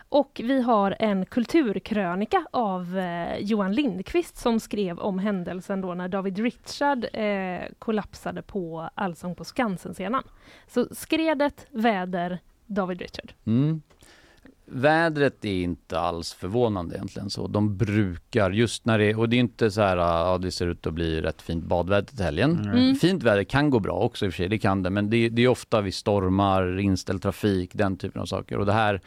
Och 0.09 0.41
vi 0.45 0.63
har 0.63 0.97
en 0.99 1.27
kulturkrönika 1.27 2.47
av 2.51 2.99
eh, 2.99 3.39
Johan 3.39 3.73
Lindqvist 3.73 4.37
som 4.37 4.61
skrev 4.61 4.99
om 4.99 5.19
händelsen 5.19 5.81
då 5.81 5.95
när 5.95 6.09
David 6.09 6.39
Richard 6.39 7.07
eh, 7.13 7.61
kollapsade 7.79 8.43
på 8.43 8.91
Allsång 8.95 9.35
på 9.35 9.45
Skansen-scenen. 9.45 10.23
Så 10.67 10.87
skredet, 10.95 11.67
väder, 11.71 12.39
David 12.67 13.01
Richard. 13.01 13.33
Mm. 13.47 13.83
Vädret 14.69 15.45
är 15.45 15.63
inte 15.63 16.01
alls 16.01 16.33
förvånande 16.33 16.95
egentligen 16.95 17.31
så. 17.31 17.47
De 17.47 17.77
brukar, 17.77 18.51
just 18.51 18.85
när 18.85 18.99
det, 18.99 19.15
och 19.15 19.29
det 19.29 19.37
är 19.37 19.41
inte 19.41 19.71
så 19.71 19.81
här, 19.81 19.97
ja 19.97 20.39
det 20.39 20.51
ser 20.51 20.67
ut 20.67 20.87
att 20.87 20.95
bli 20.95 21.21
rätt 21.21 21.43
fint 21.43 21.65
badväder 21.65 22.09
till 22.09 22.25
helgen. 22.25 22.61
Mm. 22.65 22.95
Fint 22.95 23.23
väder 23.23 23.45
kan 23.45 23.71
gå 23.71 23.81
bra 23.81 23.93
också 23.93 24.27
i 24.27 24.29
och 24.29 24.33
för 24.33 24.37
sig, 24.37 24.49
det 24.49 24.59
kan 24.59 24.83
det. 24.83 24.91
Men 24.91 25.11
det, 25.11 25.29
det 25.29 25.43
är 25.43 25.49
ofta 25.49 25.81
vid 25.81 25.95
stormar, 25.95 26.79
inställd 26.79 27.23
trafik, 27.23 27.71
den 27.75 27.97
typen 27.97 28.23
av 28.23 28.27
saker. 28.27 28.59
Och 28.59 28.67
det 28.67 28.73
här 28.73 29.01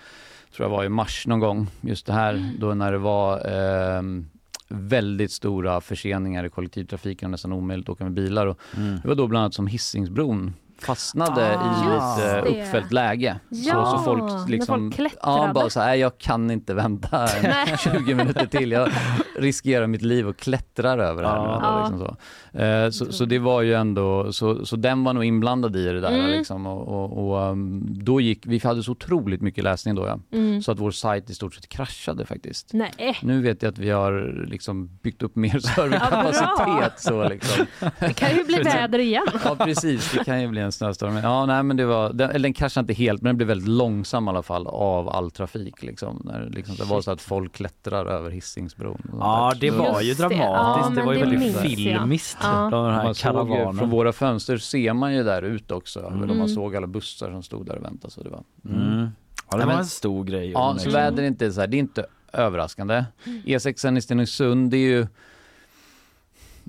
tror 0.56 0.70
jag 0.70 0.78
var 0.78 0.84
i 0.84 0.90
mars 0.90 1.28
någon 1.28 1.40
gång, 1.40 1.68
just 1.82 2.06
det 2.06 2.14
här 2.14 2.52
då 2.60 2.74
när 2.74 2.92
det 2.92 2.98
var 2.98 3.48
ehm, 3.48 4.30
väldigt 4.68 5.32
stora 5.32 5.82
förseningar 5.82 6.44
i 6.44 6.50
kollektivtrafiken 6.50 7.28
och 7.28 7.32
nästan 7.32 7.54
omöjligt 7.54 7.86
att 7.86 7.94
åka 7.94 8.04
med 8.04 8.14
bilar. 8.14 8.48
Och 8.48 8.60
Mm. 8.78 9.00
Det 9.02 9.08
var 9.08 9.16
då 9.16 9.28
bland 9.28 9.44
annat 9.44 9.54
som 9.54 9.68
Hisingsbron 9.68 10.54
fastnade 10.84 11.42
i 11.42 11.46
Ah. 11.58 11.78
ett 11.78 11.94
Just 11.94 12.18
det. 12.46 12.62
uppfällt 12.62 12.92
läge. 12.92 13.40
Ja, 13.50 13.86
så, 13.86 13.98
så 13.98 14.04
folk 14.04 14.50
liksom, 14.50 14.76
folk 14.82 14.96
klättrade. 14.96 15.48
ja, 15.48 15.54
bara 15.54 15.70
så 15.70 15.80
här, 15.80 15.96
jag 15.96 16.18
kan 16.18 16.52
inte 16.52 16.74
vänta 16.74 17.28
Nej. 17.44 17.76
20 17.84 18.16
minuter 18.16 18.46
till. 18.46 18.72
Jag 18.72 18.90
riskerar 19.38 19.88
mitt 19.88 20.02
liv 20.02 20.28
och 20.28 20.38
klättrar 20.38 20.98
över 20.98 21.24
det 21.24 21.30
här. 21.30 21.36
Ja. 21.36 21.44
nu. 21.60 21.66
Ja. 21.66 21.80
Liksom 21.80 22.00
så. 22.00 22.60
Eh, 22.60 22.90
så, 22.90 23.12
så 23.14 23.26
det 23.26 23.40
var 23.40 23.62
ju 23.62 23.74
ändå, 23.74 24.34
så, 24.34 24.66
så 24.66 24.76
den 24.76 25.04
var 25.04 25.14
nog 25.14 25.24
inblandad 25.26 25.76
i 25.76 25.84
det 25.86 26.00
där 26.02 26.10
Mm. 26.20 26.32
liksom. 26.32 26.66
och, 26.68 26.88
och, 26.88 27.30
och 27.32 27.52
um, 27.52 27.88
då 28.04 28.22
gick, 28.22 28.46
vi 28.46 28.60
hade 28.64 28.84
så 28.84 28.92
otroligt 28.92 29.42
mycket 29.42 29.64
läsning 29.64 29.96
då 29.96 30.08
ja. 30.08 30.20
Mm. 30.38 30.62
Så 30.62 30.72
att 30.72 30.80
vår 30.80 30.92
sajt 30.92 31.30
i 31.30 31.34
stort 31.34 31.54
sett 31.56 31.70
kraschade 31.70 32.26
faktiskt. 32.26 32.70
Nej, 32.74 33.18
Nu 33.22 33.42
vet 33.42 33.62
jag 33.64 33.72
att 33.72 33.78
vi 33.78 33.90
har 33.90 34.46
liksom 34.48 35.00
byggt 35.04 35.24
upp 35.24 35.36
mer 35.36 35.50
Ja, 35.54 35.60
serverkapacitet. 35.60 36.66
bra. 36.66 36.90
så 36.98 37.30
liksom. 37.30 37.66
det 38.00 38.14
kan 38.14 38.36
ju 38.36 38.44
bli 38.44 38.56
väder 38.64 39.00
igen. 39.00 39.26
Ja 39.46 39.56
precis, 39.56 40.12
det 40.12 40.24
kan 40.24 40.42
ju 40.42 40.48
bli 40.48 40.62
en 40.62 40.69
snöstorm. 40.72 41.14
Men, 41.14 41.24
Ja, 41.24 41.46
nej, 41.46 41.64
men 41.64 41.78
det 41.78 41.86
var, 41.86 42.14
den, 42.14 42.30
eller 42.30 42.44
den 42.44 42.54
kraschade 42.54 42.84
inte 42.84 43.04
helt 43.04 43.22
men 43.22 43.30
den 43.30 43.38
blev 43.38 43.48
väldigt 43.48 43.68
långsam 43.68 44.28
i 44.28 44.30
alla 44.30 44.44
fall 44.44 44.68
av 44.68 45.10
all 45.10 45.32
trafik. 45.32 45.84
Liksom, 45.84 46.22
när 46.26 46.40
det 46.40 46.50
liksom, 46.50 46.76
det 46.76 46.84
var 46.84 47.02
så 47.02 47.12
att 47.12 47.22
folk 47.22 47.54
klättrar 47.54 48.06
över 48.06 48.30
Hisingsbron. 48.30 49.02
Ja, 49.20 49.54
det 49.60 49.72
var 49.72 50.02
ju 50.02 50.14
det. 50.14 50.18
dramatiskt. 50.18 50.40
Ja, 50.40 50.92
det 50.96 51.04
var 51.04 51.14
ju 51.14 51.20
väldigt 51.20 51.58
filmiskt. 51.60 52.38
Ja. 52.42 52.70
De 52.72 52.86
här 52.86 53.04
man 53.04 53.16
såg 53.16 53.32
ju, 53.32 53.32
karavanerna. 53.32 53.74
från 53.74 53.90
våra 53.90 54.14
fönster 54.14 54.58
ser 54.58 54.94
man 54.94 55.14
ju 55.14 55.24
där 55.24 55.42
ut 55.42 55.72
också. 55.72 56.06
Mm. 56.06 56.38
Man 56.38 56.50
såg 56.50 56.76
alla 56.76 56.88
bussar 56.88 57.32
som 57.32 57.44
stod 57.44 57.66
där 57.66 57.76
och 57.78 57.84
väntade. 57.84 58.14
Så 58.14 58.24
det 58.24 58.30
var, 58.30 58.44
Mm. 58.66 59.08
Ja, 59.52 59.58
det 59.58 59.66
var 59.66 59.74
en 59.74 59.86
stor 59.86 60.24
grej. 60.24 60.52
Ja, 60.52 60.76
så 60.80 60.90
väder 60.90 61.24
är 61.24 61.28
inte 61.28 61.52
så 61.52 61.60
här, 61.60 61.68
det 61.68 61.78
är 61.78 61.80
inte 61.80 62.06
överraskande. 62.34 63.06
E6 63.46 63.98
i 63.98 64.02
Stenungsund, 64.02 64.72
det 64.72 64.78
är 64.78 64.90
ju 64.90 65.08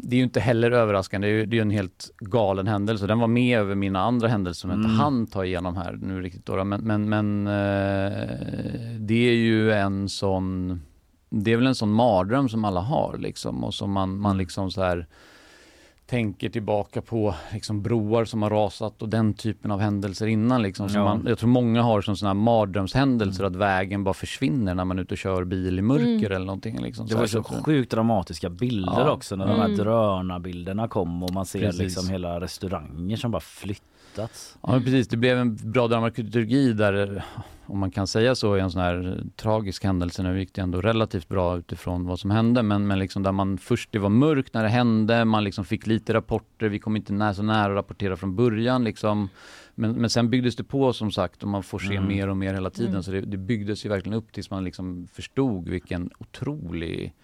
det 0.03 0.16
är 0.16 0.18
ju 0.18 0.24
inte 0.24 0.40
heller 0.40 0.70
överraskande, 0.70 1.28
det 1.28 1.32
är 1.32 1.36
ju 1.36 1.46
det 1.46 1.59
är 1.59 1.62
en 1.62 1.70
helt 1.70 2.11
galen 2.18 2.66
händelse. 2.66 3.07
Den 3.07 3.18
var 3.18 3.26
med 3.26 3.59
över 3.59 3.74
mina 3.74 4.01
andra 4.01 4.28
händelser 4.28 4.61
som 4.61 4.70
jag 4.70 4.78
Mm. 4.78 4.90
inte 4.90 5.03
hann 5.03 5.26
ta 5.26 5.44
igenom 5.44 5.76
här 5.76 5.98
nu 6.03 6.20
riktigt. 6.20 6.46
Då. 6.46 6.64
Men, 6.64 6.80
men, 6.80 7.09
men 7.09 7.46
eh, 7.46 8.28
det 8.98 9.28
är 9.28 9.34
ju 9.34 9.72
en 9.72 10.09
sån, 10.09 10.80
det 11.30 11.53
är 11.53 11.57
väl 11.57 11.66
en 11.66 11.74
sån 11.74 11.92
mardröm 11.92 12.48
som 12.48 12.64
alla 12.64 12.80
har 12.80 13.16
liksom 13.18 13.64
och 13.64 13.74
som 13.74 13.92
man, 13.92 14.18
man 14.20 14.38
liksom 14.38 14.70
så 14.70 14.82
här 14.82 15.07
tänker 16.11 16.48
tillbaka 16.48 17.02
på 17.02 17.34
liksom 17.52 17.82
broar 17.82 18.24
som 18.24 18.42
har 18.42 18.50
rasat 18.50 19.02
och 19.02 19.08
den 19.08 19.34
typen 19.34 19.70
av 19.70 19.80
händelser 19.80 20.26
innan. 20.26 20.62
Liksom, 20.62 20.88
som 20.88 20.98
Ja. 21.00 21.04
man, 21.04 21.24
jag 21.28 21.38
tror 21.38 21.48
många 21.50 21.82
har 21.82 22.00
som 22.00 22.16
sådana 22.16 22.34
här 22.40 22.44
mardrömshändelser 22.44 23.44
att 23.44 23.56
vägen 23.56 24.04
bara 24.04 24.14
försvinner 24.14 24.74
när 24.74 24.84
man 24.84 24.98
är 24.98 25.02
ute 25.02 25.14
och 25.14 25.18
kör 25.18 25.44
bil 25.44 25.78
i 25.78 25.82
mörker 25.82 26.04
Mm. 26.06 26.32
eller 26.32 26.46
någonting. 26.46 26.82
Liksom, 26.82 27.06
Det 27.06 27.14
var 27.14 27.26
så 27.26 27.42
så 27.42 27.54
sjukt 27.62 27.90
dramatiska 27.90 28.50
bilder 28.50 28.92
Ja. 29.00 29.11
också 29.11 29.36
när 29.36 29.46
de 29.46 29.58
här 29.58 29.64
Mm. 29.64 29.76
drönarbilderna 29.76 30.88
kom 30.88 31.22
och 31.22 31.30
man 31.32 31.46
ser 31.46 31.61
Precis. 31.61 31.80
liksom 31.80 32.08
hela 32.08 32.40
restauranger 32.40 33.16
som 33.16 33.30
bara 33.30 33.40
flyttats. 34.14 34.58
Ja 34.62 34.72
men 34.72 34.84
precis, 34.84 35.08
det 35.08 35.16
blev 35.16 35.38
en 35.38 35.56
bra 35.56 35.88
dramaturgi 35.88 36.72
där, 36.72 37.24
om 37.66 37.78
man 37.78 37.90
kan 37.90 38.06
säga 38.06 38.34
så, 38.34 38.56
i 38.56 38.61
en 38.61 38.70
sån 38.70 38.80
här 38.82 39.22
tragisk 39.36 39.84
händelse. 39.84 40.22
Nu 40.22 40.38
gick 40.38 40.54
det 40.54 40.62
ändå 40.62 40.80
relativt 40.80 41.28
bra 41.28 41.58
utifrån 41.58 42.06
vad 42.06 42.20
som 42.20 42.30
hände, 42.30 42.62
men, 42.62 42.86
men 42.86 42.98
liksom 42.98 43.22
där 43.22 43.32
man 43.32 43.58
först, 43.58 43.92
det 43.92 43.98
var 43.98 44.08
mörkt 44.08 44.54
när 44.54 44.62
det 44.62 44.68
hände, 44.68 45.24
man 45.24 45.44
liksom 45.44 45.64
fick 45.64 45.86
lite 45.86 46.14
rapporter, 46.14 46.68
vi 46.68 46.78
kom 46.78 46.96
inte 46.96 47.12
när, 47.12 47.32
så 47.32 47.42
nära 47.42 47.72
att 47.72 47.76
rapportera 47.76 48.16
från 48.16 48.36
början 48.36 48.84
liksom. 48.84 49.28
Men, 49.74 49.92
men 49.92 50.11
sen 50.11 50.30
byggdes 50.30 50.56
det 50.56 50.64
på 50.64 50.92
som 50.92 51.11
sagt 51.11 51.42
och 51.42 51.48
man 51.48 51.62
får 51.62 51.78
se 51.78 51.96
Mm. 51.96 52.08
mer 52.08 52.28
och 52.28 52.36
mer 52.36 52.54
hela 52.54 52.70
tiden. 52.70 52.90
Mm. 52.90 53.02
Så 53.02 53.11
det, 53.11 53.20
det 53.20 53.36
byggdes 53.36 53.84
ju 53.84 53.88
verkligen 53.88 54.18
upp 54.18 54.32
tills 54.32 54.50
man 54.50 54.64
liksom 54.64 55.08
förstod 55.12 55.68
vilken 55.68 56.11
otrolig 56.18 57.14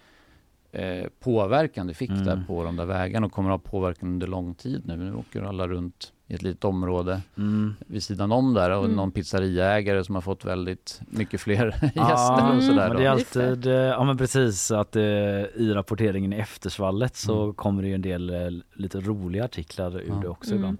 eh, 0.71 1.05
påverkan 1.19 1.87
det 1.87 1.93
fick 1.93 2.09
Mm. 2.09 2.25
där 2.25 2.43
på 2.47 2.63
de 2.63 2.75
där 2.75 2.85
vägarna 2.85 3.25
och 3.25 3.31
kommer 3.31 3.49
att 3.51 3.61
ha 3.63 3.71
påverkan 3.71 4.09
under 4.09 4.27
lång 4.27 4.53
tid 4.55 4.81
nu. 4.85 4.97
Nu 4.97 5.13
åker 5.15 5.41
alla 5.41 5.67
runt 5.67 6.13
i 6.29 6.33
ett 6.35 6.41
litet 6.41 6.63
område 6.65 7.21
Mm. 7.37 7.75
vid 7.87 8.03
sidan 8.03 8.31
om 8.31 8.53
där 8.53 8.69
och 8.71 8.83
Mm. 8.85 8.95
någon 8.95 9.11
pizzeriaägare 9.11 10.03
som 10.03 10.15
har 10.15 10.21
fått 10.21 10.45
väldigt 10.45 11.01
mycket 11.09 11.41
fler 11.41 11.65
gäster 11.81 11.91
Ja, 11.95 12.53
och 12.57 12.63
sådär. 12.63 12.87
men 12.87 12.97
det 12.97 13.05
är 13.05 13.09
alltid, 13.09 13.67
eh, 13.67 13.73
ja 13.73 14.03
men 14.03 14.17
precis 14.17 14.71
att 14.71 14.95
eh, 14.95 15.01
i 15.03 15.71
rapporteringen 15.73 16.33
i 16.33 16.35
eftersvallet 16.35 17.15
så 17.15 17.41
Mm. 17.43 17.53
kommer 17.53 17.81
det 17.81 17.87
ju 17.87 17.95
en 17.95 18.01
del 18.01 18.29
eh, 18.29 18.37
lite 18.75 18.99
roliga 18.99 19.45
artiklar 19.45 19.95
ur 20.01 20.05
Ja. 20.07 20.15
det 20.21 20.27
också 20.27 20.49
Mm. 20.51 20.59
ibland. 20.59 20.77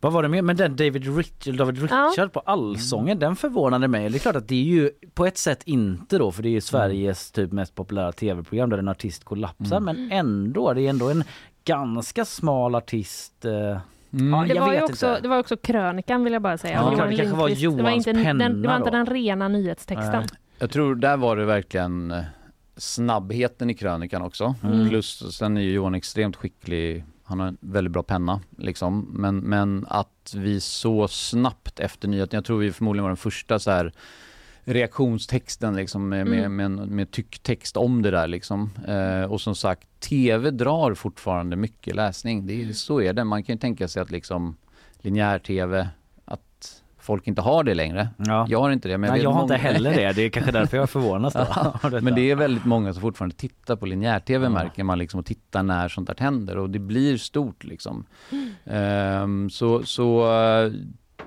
Vad 0.00 0.12
var 0.12 0.22
det 0.22 0.28
mer? 0.28 0.42
Men 0.42 0.56
den 0.56 0.76
David, 0.76 1.16
Rich, 1.16 1.28
David 1.58 1.82
Richard 1.82 2.32
på 2.32 2.40
Allsången, 2.40 3.18
den 3.18 3.36
förvånade 3.36 3.88
mig. 3.88 4.08
Det 4.10 4.16
är 4.16 4.20
klart 4.20 4.36
att 4.36 4.48
det 4.48 4.54
är 4.54 4.64
ju 4.64 4.90
på 5.14 5.26
ett 5.26 5.38
sätt 5.38 5.62
inte 5.64 6.18
då 6.18 6.32
för 6.32 6.42
det 6.42 6.48
är 6.48 6.50
ju 6.50 6.60
Sveriges 6.60 7.30
typ 7.32 7.52
mest 7.52 7.74
populära 7.74 8.12
tv-program 8.12 8.70
där 8.70 8.78
en 8.78 8.88
artist 8.88 9.24
kollapsar 9.24 9.76
Mm. 9.76 9.84
men 9.96 10.12
ändå, 10.12 10.72
det 10.72 10.82
är 10.82 10.90
ändå 10.90 11.08
en 11.10 11.24
ganska 11.64 12.24
smal 12.24 12.74
artist. 12.74 13.44
Eh, 13.44 13.78
Mm. 14.12 14.32
Ja, 14.48 14.54
Det 14.54 14.60
var, 14.60 14.72
ju 14.72 14.82
också, 14.82 15.08
inte. 15.10 15.20
det 15.20 15.28
var 15.28 15.38
också 15.38 15.56
krönikan 15.56 16.24
vill 16.24 16.32
jag 16.32 16.42
bara 16.42 16.58
säga. 16.58 16.74
Ja, 16.74 16.90
det 16.90 16.96
Johan 16.96 17.16
kanske 17.16 17.36
var 17.36 17.48
Lindqvist. 17.48 17.76
det 17.76 17.82
var 17.82 17.90
Johans 17.90 18.06
inte, 18.06 18.22
den, 18.22 18.38
det 18.38 18.44
penna 18.54 18.68
var 18.68 18.76
inte 18.76 18.90
då. 18.90 18.96
den 18.96 19.06
rena 19.06 19.48
nyhetstexten. 19.48 20.12
Nej. 20.12 20.26
Jag 20.58 20.70
tror 20.70 20.94
där 20.94 21.16
var 21.16 21.36
det 21.36 21.44
verkligen 21.44 22.10
eh, 22.10 22.22
snabbheten 22.76 23.70
i 23.70 23.74
krönikan 23.74 24.22
också. 24.22 24.54
Mm. 24.62 24.88
Plus 24.88 25.36
sen 25.36 25.56
är 25.56 25.60
ju 25.60 25.72
Johan 25.72 25.94
extremt 25.94 26.36
skicklig, 26.36 27.04
han 27.24 27.40
har 27.40 27.46
en 27.46 27.56
väldigt 27.60 27.92
bra 27.92 28.02
penna 28.02 28.40
liksom. 28.58 29.08
Men, 29.12 29.36
men 29.38 29.86
att 29.88 30.34
vi 30.36 30.60
så 30.60 31.08
snabbt 31.08 31.80
efter 31.80 32.08
nyheten, 32.08 32.36
jag 32.36 32.44
tror 32.44 32.58
vi 32.58 32.72
förmodligen 32.72 33.02
var 33.02 33.10
den 33.10 33.16
första 33.16 33.58
så 33.58 33.70
här 33.70 33.92
reaktionstexten 34.64 35.76
liksom 35.76 36.08
med, 36.08 36.26
med, 36.26 36.38
Mm. 36.38 36.56
med, 36.56 36.66
en- 36.66 36.94
med 36.96 37.10
tycktext 37.10 37.76
om 37.76 38.02
det 38.02 38.10
där 38.10 38.26
liksom. 38.28 38.70
Eh, 38.88 39.22
och 39.32 39.40
som 39.40 39.54
sagt, 39.54 39.88
tv 40.00 40.50
drar 40.50 40.94
fortfarande 40.94 41.56
mycket 41.56 41.94
läsning. 41.96 42.46
Det 42.46 42.62
är, 42.64 42.72
så 42.72 43.00
är 43.00 43.12
det. 43.12 43.24
Man 43.24 43.42
kan 43.42 43.54
ju 43.54 43.58
tänka 43.58 43.88
sig 43.88 44.02
att 44.02 44.10
liksom 44.10 44.56
linjär-tv, 45.00 45.88
att 46.24 46.82
folk 46.98 47.26
inte 47.26 47.40
har 47.42 47.64
det 47.64 47.74
längre. 47.74 48.08
Ja. 48.16 48.46
Jag 48.48 48.60
har 48.60 48.70
inte 48.70 48.88
det. 48.88 48.98
Men 48.98 49.10
Nej, 49.10 49.22
jag 49.22 49.30
har 49.30 49.40
många- 49.40 49.54
inte 49.54 49.66
heller 49.68 49.94
det. 49.94 50.12
Det 50.12 50.22
är 50.22 50.28
kanske 50.30 50.52
därför 50.52 50.76
jag 50.76 50.90
förvånas. 50.90 51.34
Ja. 51.34 51.78
Men 52.02 52.14
det 52.14 52.30
är 52.30 52.34
väldigt 52.36 52.64
många 52.64 52.92
som 52.92 53.00
fortfarande 53.02 53.36
tittar 53.36 53.76
på 53.76 53.86
linjär-tv 53.86 54.44
Ja. 54.46 54.50
märker 54.50 54.84
man 54.84 54.98
liksom 54.98 55.20
och 55.20 55.26
tittar 55.26 55.62
när 55.62 55.88
sånt 55.88 56.06
där 56.06 56.16
händer 56.18 56.56
och 56.58 56.70
det 56.70 56.78
blir 56.78 57.16
stort 57.16 57.64
liksom. 57.64 58.04
Ehm, 58.64 59.50
så 59.50 59.82
så 59.82 60.26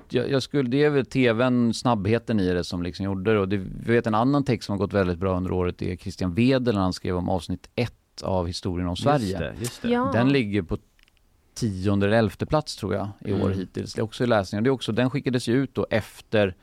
jag, 0.08 0.30
jag 0.30 0.42
skulle, 0.42 0.68
det 0.70 0.84
är 0.84 0.90
väl 0.90 1.06
tvn, 1.06 1.74
snabbheten 1.74 2.40
i 2.40 2.52
det 2.54 2.64
som 2.64 2.82
liksom 2.82 3.04
gjorde 3.04 3.32
det 3.32 3.38
och 3.38 3.48
det, 3.48 3.56
vi 3.56 3.92
vet 3.92 4.06
en 4.06 4.14
annan 4.14 4.44
text 4.44 4.66
som 4.66 4.72
har 4.72 4.78
gått 4.78 4.92
väldigt 4.92 5.18
bra 5.18 5.36
under 5.36 5.52
året 5.52 5.78
det 5.78 5.92
är 5.92 5.96
Christian 5.96 6.34
Wedel 6.34 6.74
när 6.74 6.82
han 6.82 6.92
skrev 6.92 7.16
om 7.16 7.28
avsnitt 7.28 7.68
ett 7.74 8.22
av 8.22 8.46
historien 8.46 8.88
om 8.88 8.96
Sverige. 8.96 9.26
Just 9.26 9.38
det, 9.38 9.54
just 9.60 9.82
det. 9.82 9.88
Ja. 9.88 10.10
Den 10.12 10.28
ligger 10.28 10.62
på 10.62 10.78
tionde 11.54 12.06
eller 12.06 12.16
elfte 12.16 12.46
plats 12.46 12.76
tror 12.76 12.94
jag 12.94 13.08
i 13.24 13.32
år 13.32 13.46
Mm. 13.46 13.58
hittills. 13.58 13.94
Det 13.94 14.00
är 14.00 14.04
också 14.04 14.24
i 14.24 14.26
läsningen. 14.26 14.64
Det 14.64 14.68
är 14.68 14.72
också, 14.72 14.92
den 14.92 15.10
skickades 15.10 15.48
ju 15.48 15.54
ut 15.54 15.74
då 15.74 15.86
efter 15.90 16.54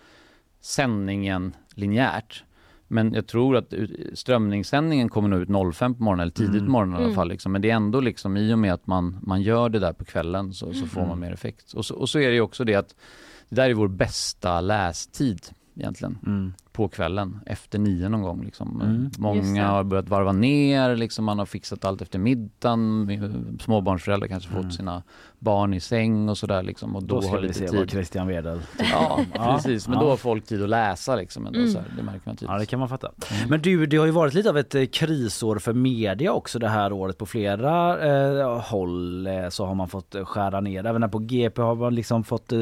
sändningen 0.61 1.53
linjärt. 1.75 2.43
Men 2.87 3.13
jag 3.13 3.27
tror 3.27 3.57
att 3.57 3.73
strömningssändningen 4.13 5.09
kommer 5.09 5.29
nog 5.29 5.41
ut 5.41 5.73
05 5.75 5.95
på 5.95 6.03
morgonen 6.03 6.21
eller 6.21 6.31
tidigt 6.31 6.51
Mm. 6.55 6.65
på 6.65 6.71
morgonen 6.71 6.93
i 6.93 6.95
alla 6.97 7.03
Mm. 7.05 7.15
fall. 7.15 7.27
Liksom. 7.29 7.51
Men 7.51 7.61
det 7.61 7.69
är 7.69 7.75
ändå 7.75 7.99
liksom 7.99 8.37
i 8.37 8.53
och 8.53 8.59
med 8.59 8.73
att 8.73 8.87
man, 8.87 9.17
man 9.21 9.41
gör 9.41 9.69
det 9.69 9.79
där 9.79 9.93
på 9.93 10.05
kvällen 10.05 10.53
så, 10.53 10.73
så 10.73 10.85
får 10.87 11.01
man 11.01 11.09
Mm. 11.09 11.19
mer 11.19 11.31
effekt. 11.33 11.73
Och 11.73 11.85
så, 11.85 11.95
och 11.95 12.09
så 12.09 12.19
är 12.19 12.27
det 12.27 12.33
ju 12.33 12.41
också 12.41 12.63
det 12.63 12.75
att 12.75 12.95
det 13.51 13.61
där 13.61 13.69
är 13.69 13.73
vår 13.73 13.87
bästa 13.87 14.61
lästid 14.61 15.41
egentligen 15.75 16.17
Mm 16.25 16.53
på 16.71 16.87
kvällen 16.87 17.39
efter 17.45 17.79
nio 17.79 18.09
någon 18.09 18.21
gång. 18.21 18.43
Liksom. 18.45 18.81
Mm. 18.81 19.09
Många 19.17 19.67
har 19.67 19.83
börjat 19.83 20.09
varva 20.09 20.31
ner, 20.31 20.95
liksom, 20.95 21.25
man 21.25 21.39
har 21.39 21.45
fixat 21.45 21.85
allt 21.85 22.01
efter 22.01 22.19
middagen. 22.19 23.57
Småbarnsföräldrar 23.61 24.27
kanske 24.27 24.49
Mm. 24.51 24.63
fått 24.63 24.73
sina 24.73 25.03
barn 25.39 25.73
i 25.73 25.79
säng 25.79 26.29
och 26.29 26.37
sådär. 26.37 26.63
Liksom, 26.63 26.95
och 26.95 27.03
då, 27.03 27.15
Då 27.15 27.21
ska 27.21 27.31
har 27.31 27.37
vi 27.41 27.47
lite 27.47 27.59
se 27.59 27.67
tid. 27.67 27.79
vad 27.79 27.89
Christian 27.89 28.27
Wedel 28.27 28.59
Ja, 28.91 29.19
Ja, 29.33 29.53
precis. 29.55 29.87
Men 29.87 29.97
ja. 29.97 30.03
då 30.03 30.09
har 30.09 30.17
folk 30.17 30.45
tid 30.45 30.63
att 30.63 30.69
läsa 30.69 31.15
liksom. 31.15 31.47
Ändå, 31.47 31.59
Mm. 31.59 31.71
så 31.71 31.79
här. 31.79 31.87
Det 31.97 32.03
märker 32.03 32.21
man 32.25 32.35
tydligt. 32.35 32.51
Ja 32.53 32.59
det 32.59 32.65
kan 32.65 32.79
man 32.79 32.89
fatta. 32.89 33.11
Men 33.49 33.61
du, 33.61 33.85
det 33.85 33.97
har 33.97 34.05
ju 34.05 34.11
varit 34.11 34.33
lite 34.33 34.49
av 34.49 34.57
ett 34.57 34.75
eh, 34.75 34.85
krisår 34.85 35.59
för 35.59 35.73
media 35.73 36.31
också 36.33 36.59
det 36.59 36.69
här 36.69 36.91
året 36.93 37.17
på 37.17 37.25
flera 37.25 37.99
eh, 38.39 38.59
håll 38.59 39.27
eh, 39.27 39.49
så 39.49 39.65
har 39.65 39.75
man 39.75 39.87
fått 39.89 40.15
eh, 40.15 40.25
skära 40.25 40.59
ner. 40.61 40.85
Även 40.85 41.03
här 41.03 41.09
på 41.09 41.19
GP 41.19 41.61
har 41.61 41.75
man 41.75 41.95
liksom 41.95 42.23
fått, 42.23 42.51
eh, 42.51 42.59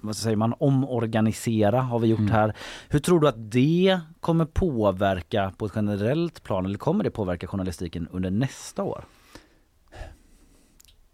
vad 0.00 0.16
säger 0.16 0.36
man, 0.36 0.54
omorganisera 0.58 1.80
har 1.80 1.98
vi 1.98 2.08
gjort 2.08 2.18
Mm. 2.18 2.30
här. 2.32 2.53
Hur 2.88 2.98
tror 2.98 3.20
du 3.20 3.28
att 3.28 3.50
det 3.50 4.00
kommer 4.20 4.44
påverka 4.44 5.52
på 5.58 5.66
ett 5.66 5.72
generellt 5.74 6.42
plan 6.42 6.66
eller 6.66 6.78
kommer 6.78 7.04
det 7.04 7.10
påverka 7.10 7.46
journalistiken 7.46 8.08
under 8.10 8.30
nästa 8.30 8.82
år? 8.82 9.04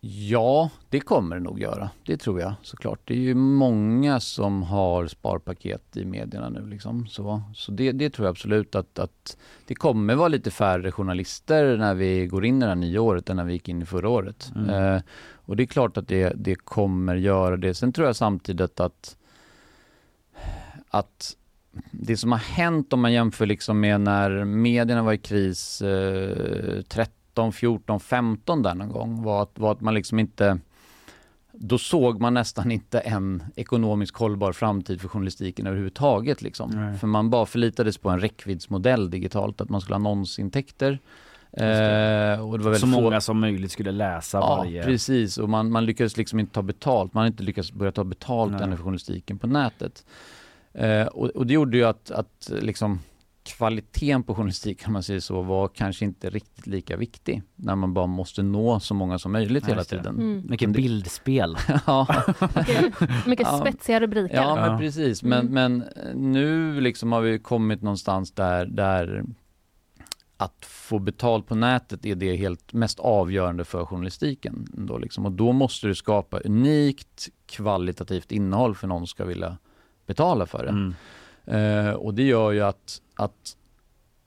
Ja, 0.03 0.71
det 0.89 1.01
kommer 1.01 1.37
det 1.37 1.43
nog 1.43 1.61
göra. 1.61 1.91
Det 2.07 2.17
tror 2.17 2.41
jag 2.41 2.55
såklart. 2.63 3.01
Det 3.05 3.15
är 3.15 3.19
ju 3.19 3.35
många 3.35 4.21
som 4.21 4.63
har 4.63 5.07
sparpaket 5.07 5.97
i 5.97 6.05
medierna 6.05 6.49
nu. 6.49 6.67
Liksom. 6.67 7.07
Så, 7.07 7.43
så 7.55 7.73
det, 7.73 7.93
det 7.93 8.11
tror 8.11 8.27
jag 8.27 8.33
absolut 8.33 8.75
att, 8.75 8.99
att 8.99 9.37
det 9.67 9.75
kommer 9.75 10.15
vara 10.15 10.29
lite 10.29 10.51
färre 10.51 10.93
journalister 10.93 11.77
när 11.77 11.95
vi 11.95 12.27
går 12.27 12.45
in 12.45 12.57
i 12.57 12.61
det 12.61 12.67
här 12.67 12.75
nya 12.75 13.01
året 13.01 13.31
än 13.31 13.37
när 13.37 13.45
vi 13.45 13.53
gick 13.53 13.69
in 13.69 13.83
i 13.83 13.87
förra 13.87 14.09
året. 14.09 14.53
Mm. 14.57 14.95
Eh, 14.95 15.03
och 15.33 15.57
det 15.57 15.63
är 15.63 15.67
klart 15.67 15.97
att 15.97 16.09
det, 16.09 16.33
det 16.37 16.55
kommer 16.55 17.17
göra 17.17 17.57
det. 17.57 17.75
Sen 17.75 17.93
tror 17.93 18.07
jag 18.07 18.17
samtidigt 18.17 18.81
att, 18.81 19.17
att 20.91 21.37
det 21.91 22.17
som 22.17 22.33
har 22.33 22.39
hänt 22.39 22.93
om 22.93 23.01
man 23.01 23.13
jämför 23.13 23.47
liksom 23.47 23.81
med 23.81 24.01
när 24.01 24.45
medierna 24.45 25.03
var 25.03 25.13
i 25.13 25.19
kris 25.19 25.83
eh, 25.83 26.83
13, 26.89 27.53
14, 27.53 28.01
15 28.01 28.63
där 28.63 28.75
någon 28.75 28.89
gång 28.89 29.23
var 29.23 29.43
att, 29.43 29.59
var 29.59 29.73
att 29.73 29.81
man 29.81 29.95
liksom 29.95 30.19
inte 30.19 30.59
då 31.53 31.79
såg 31.79 32.21
man 32.21 32.35
nästan 32.35 32.71
inte 32.73 33.01
en 33.01 33.43
ekonomiskt 33.57 34.17
hållbar 34.17 34.53
framtid 34.53 35.01
för 35.01 35.09
journalistiken 35.09 35.67
överhuvudtaget. 35.67 36.43
Liksom. 36.43 36.71
Nej. 36.71 36.99
För 36.99 37.07
man 37.07 37.31
bara 37.31 37.47
förlitades 37.47 37.99
på 37.99 38.11
en 38.11 38.21
räckviddsmodell 38.21 39.11
digitalt, 39.11 39.61
att 39.61 39.69
man 39.69 39.81
skulle 39.81 39.95
ha 39.95 40.01
annonsintäkter. 40.01 40.99
Eh, 41.53 42.49
och 42.49 42.59
det 42.59 42.65
var 42.65 42.75
Så 42.75 42.81
få- 42.81 42.87
många 42.87 43.21
som 43.21 43.41
möjligt 43.41 43.73
skulle 43.73 43.93
läsa 43.93 44.39
Ja, 44.39 44.57
varje... 44.57 44.85
precis. 44.85 45.39
Och 45.39 45.49
man, 45.49 45.71
man 45.71 45.87
lyckades 45.87 46.17
liksom 46.17 46.39
inte 46.41 46.53
ta 46.55 46.63
betalt. 46.63 47.15
Man 47.15 47.21
har 47.23 47.27
inte 47.27 47.43
lyckats 47.43 47.73
börja 47.73 47.93
ta 47.93 48.05
betalt 48.05 48.61
ännu 48.61 48.77
för 48.77 48.83
journalistiken 48.85 49.39
på 49.39 49.47
nätet. 49.47 50.05
Eh, 50.75 51.07
och, 51.07 51.27
och 51.29 51.47
det 51.47 51.55
gjorde 51.55 51.77
ju 51.77 51.85
att, 51.85 52.11
att 52.11 52.51
liksom 52.63 53.01
kvaliteten 53.43 54.23
på 54.23 54.35
journalistik, 54.35 54.81
kan 54.81 54.93
man 54.93 55.03
säga 55.03 55.21
så, 55.21 55.43
var 55.43 55.69
kanske 55.69 56.05
inte 56.05 56.31
riktigt 56.31 56.67
lika 56.67 56.97
viktig. 56.97 57.43
När 57.57 57.75
man 57.77 57.95
bara 57.95 58.07
måste 58.07 58.43
nå 58.43 58.81
så 58.81 58.95
många 58.95 59.19
som 59.19 59.33
möjligt 59.33 59.65
Ja, 59.67 59.71
hela 59.71 59.85
tiden. 59.85 60.15
Mm. 60.15 60.43
Mycket 60.49 60.71
bildspel. 60.71 61.57
ja. 61.87 62.07
Mycket, 62.57 63.27
mycket 63.27 63.47
Ja. 63.51 63.59
spetsiga 63.61 64.01
rubriker. 64.01 64.35
Ja, 64.37 64.55
men 64.57 64.79
precis. 64.79 65.23
Men, 65.23 65.41
Mm. 65.49 65.53
men 65.53 65.85
nu 66.33 66.81
liksom 66.81 67.13
har 67.13 67.21
vi 67.21 67.39
kommit 67.39 67.83
någonstans 67.83 68.33
där, 68.33 68.67
där 68.67 69.25
att 70.37 70.65
få 70.65 70.99
betalt 70.99 71.47
på 71.47 71.55
nätet 71.55 72.07
är 72.07 72.15
det 72.15 72.37
helt 72.37 72.73
mest 72.73 73.01
avgörande 73.01 73.65
för 73.65 73.85
journalistiken. 73.85 74.67
Då 74.73 74.99
liksom. 74.99 75.27
Och 75.27 75.33
då 75.33 75.53
måste 75.53 75.87
du 75.87 75.95
skapa 75.95 76.41
unikt 76.41 77.29
kvalitativt 77.47 78.33
innehåll 78.33 78.75
för 78.75 78.87
någon 78.87 79.07
ska 79.07 79.25
vilja 79.25 79.59
betala 80.11 80.47
för 80.47 80.63
det. 80.65 80.71
Mm. 80.71 80.95
Eh, 81.47 81.93
och 81.95 82.15
det 82.15 82.23
gör 82.23 82.51
ju 82.53 82.61
att, 82.61 83.03
att 83.15 83.57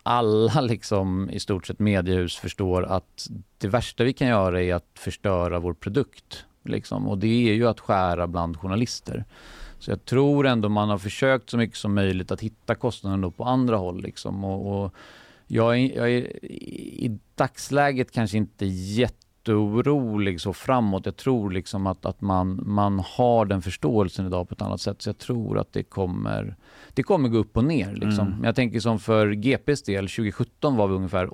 alla 0.04 0.62
liksom 0.62 1.30
i 1.30 1.40
stort 1.40 1.68
sett 1.68 1.80
mediehus 1.80 2.36
förstår 2.36 2.84
att 2.86 3.28
det 3.58 3.68
värsta 3.68 4.04
vi 4.04 4.14
kan 4.14 4.28
göra 4.28 4.62
är 4.62 4.74
att 4.74 4.92
förstöra 4.96 5.60
vår 5.60 5.74
produkt. 5.74 6.46
Liksom. 6.64 7.08
Och 7.08 7.18
det 7.18 7.50
är 7.50 7.54
ju 7.54 7.68
att 7.68 7.80
skära 7.80 8.28
bland 8.28 8.58
journalister. 8.58 9.26
Så 9.80 9.92
jag 9.92 10.06
tror 10.06 10.48
ändå 10.48 10.70
man 10.70 10.90
har 10.90 10.98
försökt 10.98 11.50
så 11.50 11.58
mycket 11.58 11.78
som 11.78 11.94
möjligt 11.94 12.32
att 12.32 12.42
hitta 12.42 12.76
kostnaden 12.76 13.32
på 13.32 13.44
andra 13.44 13.78
håll. 13.78 14.02
Liksom. 14.02 14.44
Och, 14.44 14.86
och 14.86 14.94
jag, 15.48 15.78
är, 15.80 15.98
jag 15.98 16.12
är 16.12 16.46
i 16.46 17.20
dagsläget 17.36 18.12
kanske 18.12 18.38
inte 18.38 18.66
jätteorolig 19.48 20.42
så 20.42 20.54
framåt. 20.54 21.06
Jag 21.06 21.16
tror 21.18 21.52
liksom 21.52 21.88
att, 21.88 22.06
att 22.06 22.22
man, 22.22 22.64
man 22.66 23.00
har 23.00 23.46
den 23.46 23.62
förståelsen 23.62 24.26
idag 24.26 24.50
på 24.50 24.54
ett 24.54 24.62
annat 24.62 24.82
sätt. 24.82 25.02
Så 25.02 25.10
jag 25.10 25.18
tror 25.18 25.60
att 25.60 25.74
det 25.74 25.84
kommer, 25.84 26.56
det 26.94 27.04
kommer 27.04 27.30
gå 27.30 27.38
upp 27.38 27.58
och 27.58 27.64
ner. 27.64 27.94
Liksom. 27.94 28.28
Mm. 28.28 28.44
Jag 28.44 28.56
tänker 28.56 28.80
som 28.80 29.00
för 29.00 29.32
GPs 29.32 29.84
del, 29.84 30.08
2017 30.08 30.76
var 30.76 30.88
vi 30.88 30.94
ungefär 30.94 31.30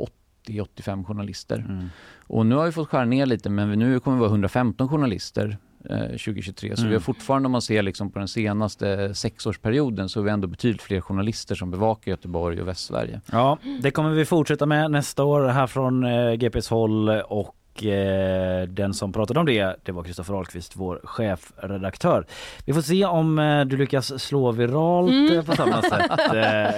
80-85 0.48 1.04
journalister. 1.06 1.66
Mm. 1.70 1.86
Och 2.28 2.46
nu 2.46 2.56
har 2.56 2.66
vi 2.66 2.72
fått 2.72 2.90
skära 2.90 3.06
ner 3.06 3.26
lite 3.26 3.50
men 3.50 3.80
nu 3.80 4.00
kommer 4.00 4.18
vi 4.18 4.20
vara 4.22 4.30
115 4.30 4.90
journalister 4.90 5.58
eh, 5.90 6.00
2023. 6.00 6.76
Så 6.76 6.82
Mm. 6.82 6.90
vi 6.90 6.96
har 6.96 7.02
fortfarande 7.02 7.46
om 7.46 7.52
man 7.52 7.62
ser 7.62 7.84
liksom 7.84 8.12
på 8.12 8.20
den 8.20 8.28
senaste 8.28 9.16
sexårsperioden 9.16 10.10
så 10.10 10.20
är 10.20 10.24
vi 10.24 10.30
ändå 10.32 10.48
betydligt 10.48 10.82
fler 10.82 11.02
journalister 11.02 11.56
som 11.56 11.72
bevakar 11.72 12.12
Göteborg 12.12 12.62
och 12.62 12.68
Västsverige. 12.68 13.22
Ja, 13.32 13.58
det 13.82 13.92
kommer 13.92 14.10
vi 14.10 14.26
fortsätta 14.26 14.66
med 14.66 14.92
nästa 14.92 15.24
år 15.24 15.48
här 15.48 15.68
från 15.68 16.04
eh, 16.04 16.34
GPs 16.34 16.70
håll 16.70 17.10
och 17.10 17.56
eh, 17.86 18.68
den 18.68 18.94
som 18.94 19.14
pratade 19.14 19.40
om 19.40 19.46
det, 19.46 19.76
det 19.84 19.92
var 19.92 20.04
Kristoffer 20.04 20.34
Ahlqvist, 20.34 20.76
vår 20.76 21.00
chefredaktör. 21.04 22.26
Vi 22.66 22.74
får 22.74 22.82
se 22.82 23.06
om 23.06 23.40
eh, 23.40 23.66
du 23.66 23.78
lyckas 23.78 24.24
slå 24.24 24.52
viralt 24.52 25.10
Mm. 25.12 25.38
eh, 25.40 25.46
på 25.46 25.56
samma 25.56 25.82
sätt 25.82 26.12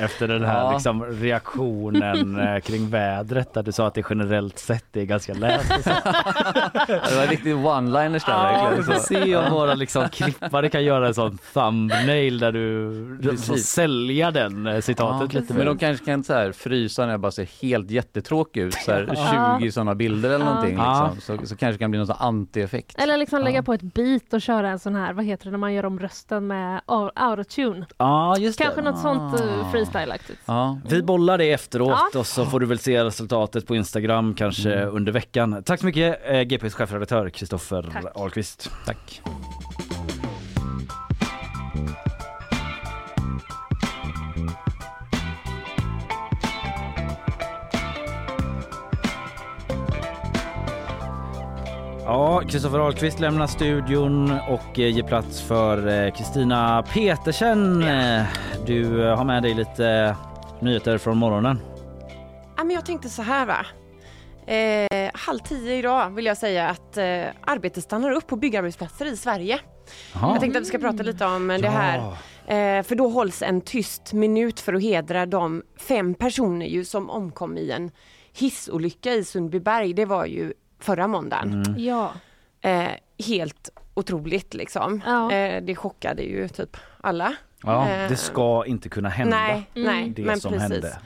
efter 0.04 0.28
den 0.28 0.44
här 0.44 0.62
Ja. 0.62 0.72
liksom, 0.74 1.04
reaktionen 1.06 2.62
kring 2.62 2.90
vädret 2.90 3.54
där 3.54 3.64
du 3.64 3.72
sa 3.72 3.88
att 3.88 3.94
det 3.94 4.04
generellt 4.10 4.60
sett 4.60 4.98
är 4.98 5.04
ganska 5.04 5.34
lätt. 5.34 5.70
Det 6.88 7.16
var 7.18 7.28
riktigt 7.28 7.56
one-liners 7.56 8.26
där 8.26 8.34
Ja, 8.34 8.70
vi 8.72 8.76
verkligen. 8.76 8.84
får 8.84 8.94
Så. 8.94 9.00
se 9.26 9.36
om 9.36 9.52
våra 9.54 9.74
liksom, 9.74 10.10
klippare 10.10 10.70
kan 10.70 10.84
göra 10.84 11.08
en 11.08 11.14
sån 11.14 11.38
thumbnail 11.54 12.40
där 12.40 12.52
du 12.52 12.92
Precis. 13.22 13.48
får 13.48 13.56
sälja 13.56 14.32
den 14.32 14.82
citatet 14.82 15.34
Ja, 15.34 15.40
lite 15.40 15.54
men 15.54 15.66
de 15.66 15.78
kanske 15.78 16.06
kan 16.06 16.24
så 16.24 16.34
här, 16.34 16.52
frysa 16.52 17.06
när 17.06 17.12
jag 17.14 17.20
bara 17.20 17.32
ser 17.32 17.48
helt 17.62 17.92
jättetråkig 17.92 18.62
ut, 18.62 18.74
så 18.74 18.92
här, 18.92 19.10
Ja. 19.16 19.58
20 19.60 19.72
sådana 19.72 19.96
bilder 19.96 20.30
eller 20.30 20.46
någonting. 20.46 20.76
Ja. 20.78 20.91
Liksom. 21.16 21.38
Så, 21.38 21.48
så 21.48 21.56
kanske 21.56 21.72
det 21.72 21.78
kan 21.78 21.92
bli 21.92 21.98
någon 21.98 22.08
sån 22.08 22.16
anti-effekt. 22.20 22.96
Eller 23.00 23.18
liksom 23.18 23.42
lägga 23.42 23.64
på 23.64 23.74
ett 23.74 23.82
beat 23.82 24.34
och 24.34 24.42
köra 24.42 24.70
en 24.70 24.80
sån 24.80 24.96
här, 24.96 25.14
vad 25.14 25.26
heter 25.26 25.46
det 25.46 25.52
när 25.52 25.58
man 25.58 25.74
gör 25.74 25.86
om 25.86 26.00
rösten 26.00 26.48
med 26.48 26.82
au- 26.88 27.12
autotune? 27.16 27.86
Ja, 27.98 28.38
just 28.38 28.58
det. 28.58 28.64
Kanske 28.64 28.82
något 28.82 29.00
sånt 29.00 29.42
uh, 29.42 29.48
Ah. 29.62 29.72
freestyle-aktigt. 29.72 30.40
Ja. 30.46 30.80
Vi 30.90 31.04
bollar 31.04 31.38
det 31.38 31.52
efteråt 31.52 32.00
Ja. 32.14 32.20
och 32.20 32.28
så 32.28 32.46
får 32.46 32.60
du 32.60 32.66
väl 32.66 32.80
se 32.80 33.04
resultatet 33.04 33.68
på 33.68 33.76
Instagram 33.76 34.34
kanske 34.34 34.74
Mm. 34.74 34.96
under 34.96 35.12
veckan. 35.12 35.64
Tack 35.66 35.80
så 35.80 35.86
mycket 35.86 36.20
eh, 36.26 36.42
GPs 36.42 36.74
chefredaktör 36.74 37.30
Kristoffer 37.30 37.90
Tack. 37.94 38.06
Ahlqvist. 38.18 38.72
Tack. 38.86 39.22
Ja, 52.06 52.42
Kristoffer 52.48 52.80
Ahlqvist 52.80 53.20
lämnar 53.20 53.48
studion 53.48 54.32
och 54.50 54.80
eh, 54.80 54.96
ger 54.96 55.04
plats 55.04 55.42
för 55.42 55.88
eh, 56.06 56.12
Kristina 56.14 56.84
Petersen. 56.94 57.84
Eh, 57.84 58.24
Du 58.66 58.98
har 59.04 59.24
med 59.24 59.44
dig 59.44 59.54
lite 59.54 60.16
nyheter 60.60 60.98
från 60.98 61.18
morgonen. 61.18 61.60
Ja, 62.58 62.64
men 62.64 62.76
jag 62.76 62.86
tänkte 62.86 63.10
så 63.10 63.22
här 63.22 63.46
va. 63.46 63.66
Eh, 64.54 65.12
halv 65.14 65.40
tio 65.40 65.76
idag 65.76 66.10
vill 66.10 66.26
jag 66.26 66.38
säga 66.38 66.70
att 66.70 66.98
eh, 66.98 67.24
arbetet 67.42 67.84
stannar 67.84 68.12
upp 68.12 68.28
på 68.28 68.36
byggarbetsplatser 68.36 69.06
i 69.06 69.18
Sverige. 69.18 69.60
Jaha. 70.14 70.32
Jag 70.32 70.40
tänkte 70.40 70.60
att 70.60 70.66
vi 70.66 70.68
ska 70.70 70.78
prata 70.78 71.04
lite 71.04 71.26
om 71.26 71.48
det 71.48 71.70
här. 71.70 71.98
Eh, 72.48 72.84
för 72.84 72.96
då 72.96 73.08
hålls 73.10 73.42
en 73.42 73.62
tyst 73.62 74.14
minut 74.14 74.60
för 74.60 74.74
att 74.74 74.82
hedra 74.82 75.26
de 75.26 75.64
fem 75.78 76.14
personer 76.14 76.66
ju 76.66 76.86
som 76.86 77.10
omkom 77.10 77.58
i 77.58 77.72
en 77.72 77.92
hissolycka 78.34 79.14
i 79.14 79.24
Sundbyberg. 79.24 79.94
Det 79.94 80.06
var 80.06 80.26
ju 80.26 80.54
förra 80.82 81.08
måndagen. 81.08 81.54
Mm. 81.66 81.80
Ja. 81.84 82.14
Eh, 82.62 82.92
helt 83.28 83.70
otroligt 83.94 84.54
liksom. 84.54 85.02
Ja. 85.06 85.32
Eh, 85.32 85.64
det 85.64 85.76
chockade 85.76 86.22
ju 86.24 86.48
typ 86.48 86.78
alla. 87.02 87.34
Ja, 87.64 87.90
Eh, 87.90 88.10
det 88.10 88.16
ska 88.16 88.66
inte 88.66 88.90
kunna 88.90 89.10
hända. 89.10 89.38
Nej, 89.38 89.66
nej, 89.74 90.10
Det 90.10 90.22
men 90.24 90.40
som 90.40 90.52
precis. 90.54 90.72
hände. 90.72 90.98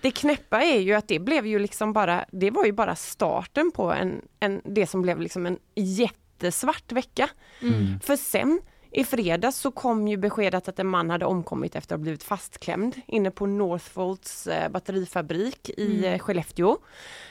Det 0.00 0.10
knäppa 0.10 0.62
är 0.62 0.80
ju 0.80 0.94
att 0.94 1.08
det 1.08 1.18
blev 1.18 1.46
ju 1.46 1.58
liksom 1.58 1.92
bara, 1.92 2.24
det 2.32 2.50
var 2.50 2.64
ju 2.64 2.72
bara 2.72 2.94
starten 2.94 3.70
på 3.74 3.92
en, 3.92 4.20
en, 4.40 4.60
det 4.64 4.86
som 4.86 5.02
blev 5.02 5.20
liksom 5.20 5.46
en 5.46 5.58
jättesvart 5.74 6.92
vecka. 6.92 7.28
Mm. 7.62 8.00
För 8.00 8.16
sen 8.16 8.60
i 8.94 9.04
fredags 9.04 9.56
så 9.56 9.70
kom 9.70 10.08
ju 10.08 10.16
beskedet 10.16 10.68
att 10.68 10.78
en 10.78 10.86
man 10.86 11.10
hade 11.10 11.24
omkommit 11.24 11.76
efter 11.76 11.94
att 11.94 11.98
ha 11.98 12.02
blivit 12.02 12.22
fastklämd 12.22 13.00
inne 13.06 13.30
på 13.30 13.46
Northvolts 13.46 14.46
eh, 14.46 14.68
batterifabrik 14.70 15.70
i 15.70 16.06
eh, 16.06 16.18
Skellefteå. 16.18 16.76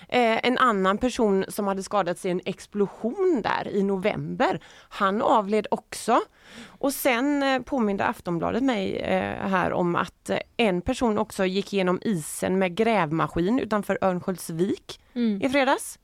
Eh, 0.10 0.46
en 0.46 0.58
annan 0.58 0.98
person 0.98 1.46
som 1.48 1.68
hade 1.68 1.84
skadats 1.84 2.26
i 2.26 2.30
en 2.30 2.42
explosion 2.46 3.42
där 3.44 3.68
i 3.68 3.84
november, 3.84 4.60
han 4.90 5.22
avled 5.22 5.68
också. 5.72 6.22
Och 6.68 6.94
sen 6.94 7.64
påminde 7.66 8.06
Aftonbladet 8.06 8.64
mig 8.64 9.02
här 9.42 9.74
om 9.74 9.96
att 9.96 10.32
en 10.58 10.82
person 10.82 11.18
också 11.18 11.46
gick 11.46 11.74
igenom 11.74 12.00
isen 12.02 12.60
med 12.60 12.76
grävmaskin 12.76 13.60
utanför 13.60 13.98
Örnsköldsvik 14.02 15.00
Mm. 15.16 15.42
i 15.42 15.50
fredags. 15.50 16.00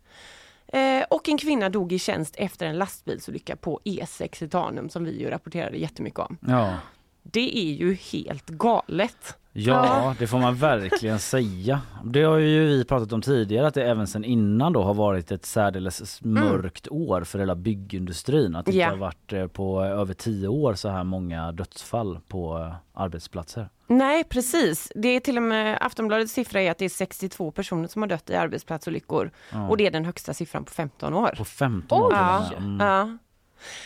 Eh, 0.73 1.03
och 1.09 1.29
en 1.29 1.37
kvinna 1.37 1.69
dog 1.69 1.93
i 1.93 1.99
tjänst 1.99 2.35
efter 2.37 2.65
en 2.65 2.77
lastbilsolycka 2.77 3.55
på 3.55 3.79
E6 3.85 4.43
i 4.43 4.49
Tanum 4.49 4.89
som 4.89 5.03
vi 5.03 5.19
ju 5.19 5.29
rapporterade 5.29 5.77
jättemycket 5.77 6.19
om. 6.19 6.37
Ja. 6.47 6.77
Det 7.23 7.57
är 7.57 7.73
ju 7.73 7.93
helt 7.93 8.47
galet. 8.47 9.37
Ja, 9.53 10.15
det 10.19 10.27
får 10.27 10.39
man 10.39 10.55
verkligen 10.55 11.19
säga. 11.19 11.81
Det 12.03 12.23
har 12.23 12.37
ju 12.37 12.65
vi 12.67 12.85
pratat 12.85 13.13
om 13.13 13.21
tidigare 13.21 13.67
att 13.67 13.73
det 13.73 13.83
även 13.83 14.07
sen 14.07 14.23
innan 14.23 14.73
då 14.73 14.83
har 14.83 14.93
varit 14.93 15.31
ett 15.31 15.45
särdeles 15.45 16.21
mörkt 16.23 16.87
år 16.87 17.23
för 17.23 17.39
hela 17.39 17.55
byggindustrin. 17.55 18.55
Att 18.55 18.65
det 18.65 18.71
Ja. 18.71 18.85
inte 18.85 18.95
har 18.95 18.99
varit 18.99 19.33
eh, 19.33 19.47
på 19.47 19.81
över 19.83 20.13
tio 20.13 20.47
år 20.47 20.73
så 20.73 20.89
här 20.89 21.03
många 21.03 21.51
dödsfall 21.51 22.19
på 22.27 22.57
eh, 22.59 22.73
arbetsplatser. 22.93 23.69
Nej 23.87 24.23
precis, 24.23 24.91
det 24.95 25.07
är 25.07 25.19
till 25.19 25.37
och 25.37 25.43
med 25.43 25.77
Aftonbladets 25.81 26.33
siffra 26.33 26.61
är 26.61 26.71
att 26.71 26.77
det 26.77 26.85
är 26.85 26.89
62 26.89 27.51
personer 27.51 27.87
som 27.87 28.01
har 28.01 28.09
dött 28.09 28.29
i 28.29 28.35
arbetsplatsolyckor 28.35 29.31
Ja. 29.51 29.67
och 29.69 29.77
det 29.77 29.87
är 29.87 29.91
den 29.91 30.05
högsta 30.05 30.33
siffran 30.33 30.65
på 30.65 30.71
15 30.71 31.13
år. 31.13 31.33
På 31.37 31.45
15 31.45 32.01
år. 32.01 32.13
Ja, 32.13 32.37
och 32.55 32.61
med. 32.61 32.73
Mm. 32.75 32.87
ja. 32.87 33.17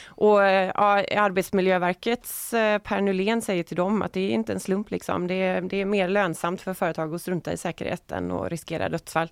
Och 0.06 0.44
eh, 0.44 0.72
ja, 0.76 1.04
Arbetsmiljöverkets 1.18 2.54
eh, 2.54 2.78
Per 2.78 3.02
Nylén 3.02 3.42
säger 3.42 3.64
till 3.64 3.78
dem 3.78 4.02
att 4.02 4.14
det 4.14 4.20
är 4.20 4.30
inte 4.30 4.54
en 4.54 4.60
slump 4.60 4.92
liksom. 4.92 5.28
Det 5.28 5.34
är, 5.34 5.62
det 5.62 5.82
är 5.82 5.86
mer 5.86 6.08
lönsamt 6.08 6.62
för 6.62 6.74
företag 6.74 7.14
att 7.16 7.22
strunta 7.22 7.54
i 7.54 7.58
säkerhet 7.58 8.12
än 8.12 8.32
att 8.32 8.52
riskera 8.52 8.90
dödsfall. 8.90 9.32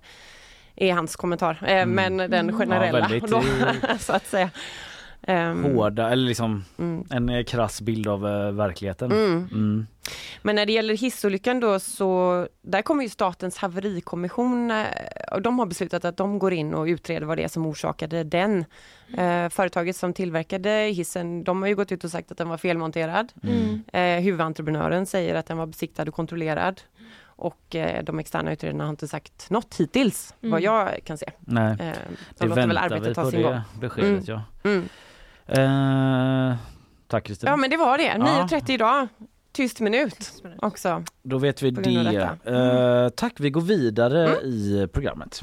Är 0.76 0.92
hans 0.92 1.16
kommentar, 1.16 1.62
eh, 1.66 1.86
men 1.86 2.16
den 2.16 2.52
generella 2.52 2.98
Mm. 2.98 3.08
väldigt, 3.08 3.30
då, 3.30 3.42
så 3.98 4.12
att 4.12 4.26
säga. 4.26 4.50
Ehm, 5.26 5.64
Hårda, 5.64 6.10
eller 6.10 6.26
liksom 6.28 6.64
Mm. 6.78 7.04
en 7.10 7.28
eh, 7.28 7.44
krass 7.44 7.80
bild 7.80 8.06
av 8.08 8.26
eh, 8.28 8.50
verkligheten. 8.52 9.12
Mm. 9.12 9.48
Mm. 9.52 9.86
Men 10.42 10.56
när 10.56 10.66
det 10.66 10.72
gäller 10.72 10.96
hissolyckan 10.96 11.60
då 11.60 11.78
så 11.80 12.46
där 12.62 12.82
kommer 12.82 13.02
ju 13.02 13.08
Statens 13.08 13.56
haverikommission 13.58 14.70
eh, 14.70 14.86
och 15.32 15.42
de 15.42 15.58
har 15.58 15.66
beslutat 15.66 16.04
att 16.04 16.16
de 16.16 16.38
går 16.38 16.52
in 16.52 16.74
och 16.74 16.84
utreder 16.84 17.26
vad 17.26 17.38
det 17.38 17.44
är 17.44 17.48
som 17.48 17.66
orsakade 17.66 18.24
den. 18.24 18.64
Eh, 19.18 19.48
företaget 19.48 19.96
som 19.96 20.12
tillverkade 20.12 20.70
hissen, 20.70 21.44
de 21.44 21.62
har 21.62 21.68
ju 21.68 21.74
gått 21.76 21.92
ut 21.92 22.04
och 22.04 22.10
sagt 22.10 22.32
att 22.32 22.38
den 22.38 22.48
var 22.48 22.56
felmonterad. 22.56 23.32
Mm. 23.42 23.82
Eh, 23.92 24.24
huvudentreprenören 24.24 25.06
säger 25.06 25.34
att 25.34 25.46
den 25.46 25.56
var 25.56 25.66
besiktad 25.66 26.02
och 26.02 26.14
kontrollerad. 26.14 26.80
Och 27.24 27.74
eh, 27.74 28.04
de 28.04 28.18
externa 28.18 28.52
utredarna 28.52 28.84
har 28.84 28.90
inte 28.90 29.08
sagt 29.08 29.50
något 29.50 29.74
hittills, 29.78 30.34
Mm. 30.42 30.50
vad 30.50 30.60
jag 30.60 31.04
kan 31.04 31.18
se. 31.18 31.26
Nej, 31.40 31.72
Eh, 31.72 31.76
det 31.78 31.94
de 32.38 32.46
låter 32.48 32.66
väl 32.66 32.76
arbetet 32.78 33.14
på 33.14 33.22
ta 33.22 33.30
sin 33.30 33.42
det 33.42 33.48
gång. 33.48 33.60
beskedet 33.80 34.28
Mm. 34.28 34.42
ja. 34.62 34.80
Mm. 35.56 36.50
Eh, 36.50 36.56
tack 37.08 37.24
Kristina. 37.24 37.50
Ja 37.52 37.56
men 37.56 37.70
det 37.70 37.76
var 37.76 37.98
det, 37.98 38.04
Ja. 38.04 38.46
9.30 38.50 38.70
idag. 38.72 39.08
Tyst 39.52 39.80
minut 39.80 40.32
också. 40.58 41.04
Då 41.22 41.38
vet 41.38 41.62
vi 41.62 41.70
det. 41.70 42.50
Eh, 43.04 43.08
tack, 43.08 43.32
vi 43.40 43.50
går 43.50 43.60
vidare 43.60 44.28
Mm. 44.28 44.44
i 44.44 44.88
programmet. 44.92 45.42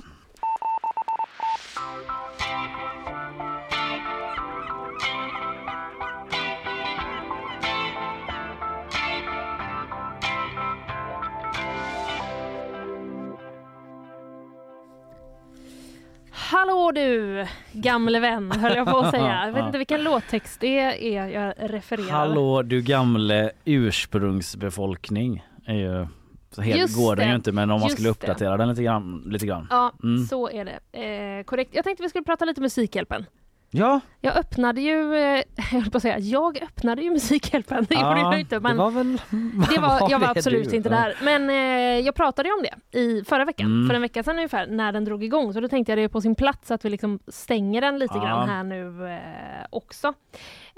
Hallå 16.80 16.92
du, 16.92 17.46
gamle 17.74 18.20
vän 18.20 18.52
höll 18.52 18.76
jag 18.76 18.88
på 18.88 18.98
att 18.98 19.12
säga. 19.12 19.42
Jag 19.46 19.54
vet 19.54 19.66
inte 19.66 19.78
vilken 19.78 20.04
låttext 20.04 20.60
det 20.60 20.80
är 21.18 21.28
jag 21.28 21.54
refererar. 21.60 22.10
Hallå 22.12 22.62
du 22.62 22.82
gamle 22.82 23.52
ursprungsbefolkning. 23.66 25.44
Är 25.66 25.74
ju, 25.74 26.08
så 26.52 26.62
helt 26.62 26.80
Just 26.80 26.98
går 26.98 27.16
den 27.16 27.26
det. 27.26 27.30
ju 27.30 27.36
inte 27.36 27.52
men 27.52 27.72
om 27.72 27.80
man 27.82 27.90
skulle 27.90 28.08
det. 28.08 28.12
uppdatera 28.12 28.58
den 28.58 28.70
lite 28.70 28.84
grann. 28.84 29.24
Lite 29.26 29.46
grann. 29.46 29.68
Ja, 29.70 29.92
Mm. 30.04 30.26
så 30.26 30.50
är 30.50 30.66
det. 30.66 31.00
Eh, 31.40 31.44
korrekt. 31.44 31.72
Jag 31.76 31.84
tänkte 31.84 32.04
vi 32.04 32.10
skulle 32.10 32.24
prata 32.24 32.46
lite 32.46 32.62
Musikhjälpen. 32.62 33.26
Ja, 33.72 34.00
Jag 34.22 34.38
öppnade 34.38 34.82
ju, 34.82 35.16
eh, 35.16 35.44
jag 35.56 35.64
höll 35.64 35.90
på 35.92 35.98
att 35.98 36.02
säga, 36.02 36.20
jag 36.20 36.64
öppnade 36.64 37.02
ju 37.02 37.10
Musikhjälpen. 37.12 37.86
Det 37.90 37.96
gjorde 37.96 38.20
jag 38.20 38.40
inte. 38.40 38.60
Men 38.60 38.72
det 38.78 38.84
var 38.84 38.92
väl... 38.92 39.22
det 39.76 39.80
var, 39.82 40.10
jag 40.12 40.20
var 40.20 40.28
absolut 40.28 40.70
du? 40.70 40.76
inte 40.76 40.90
där. 40.90 41.16
Men 41.24 41.50
eh, 41.50 42.06
jag 42.06 42.16
pratade 42.16 42.50
ju 42.50 42.56
om 42.56 42.64
det 42.92 43.00
i 43.00 43.24
förra 43.24 43.46
veckan, 43.46 43.66
Mm. 43.66 43.88
för 43.88 43.96
en 43.96 44.02
vecka 44.02 44.24
sedan 44.24 44.36
ungefär, 44.36 44.68
när 44.68 44.92
den 44.92 45.06
drog 45.06 45.24
igång. 45.24 45.54
Så 45.54 45.60
då 45.60 45.68
tänkte 45.68 45.92
jag 45.92 45.98
det 46.00 46.04
är 46.04 46.08
på 46.08 46.22
sin 46.22 46.36
plats 46.36 46.72
att 46.72 46.86
vi 46.86 46.90
liksom 46.90 47.20
stänger 47.28 47.82
den 47.82 48.00
lite 48.00 48.14
Ja. 48.18 48.22
grann 48.24 48.50
här 48.50 48.64
nu 48.64 49.08
eh, 49.14 49.66
också. 49.70 50.14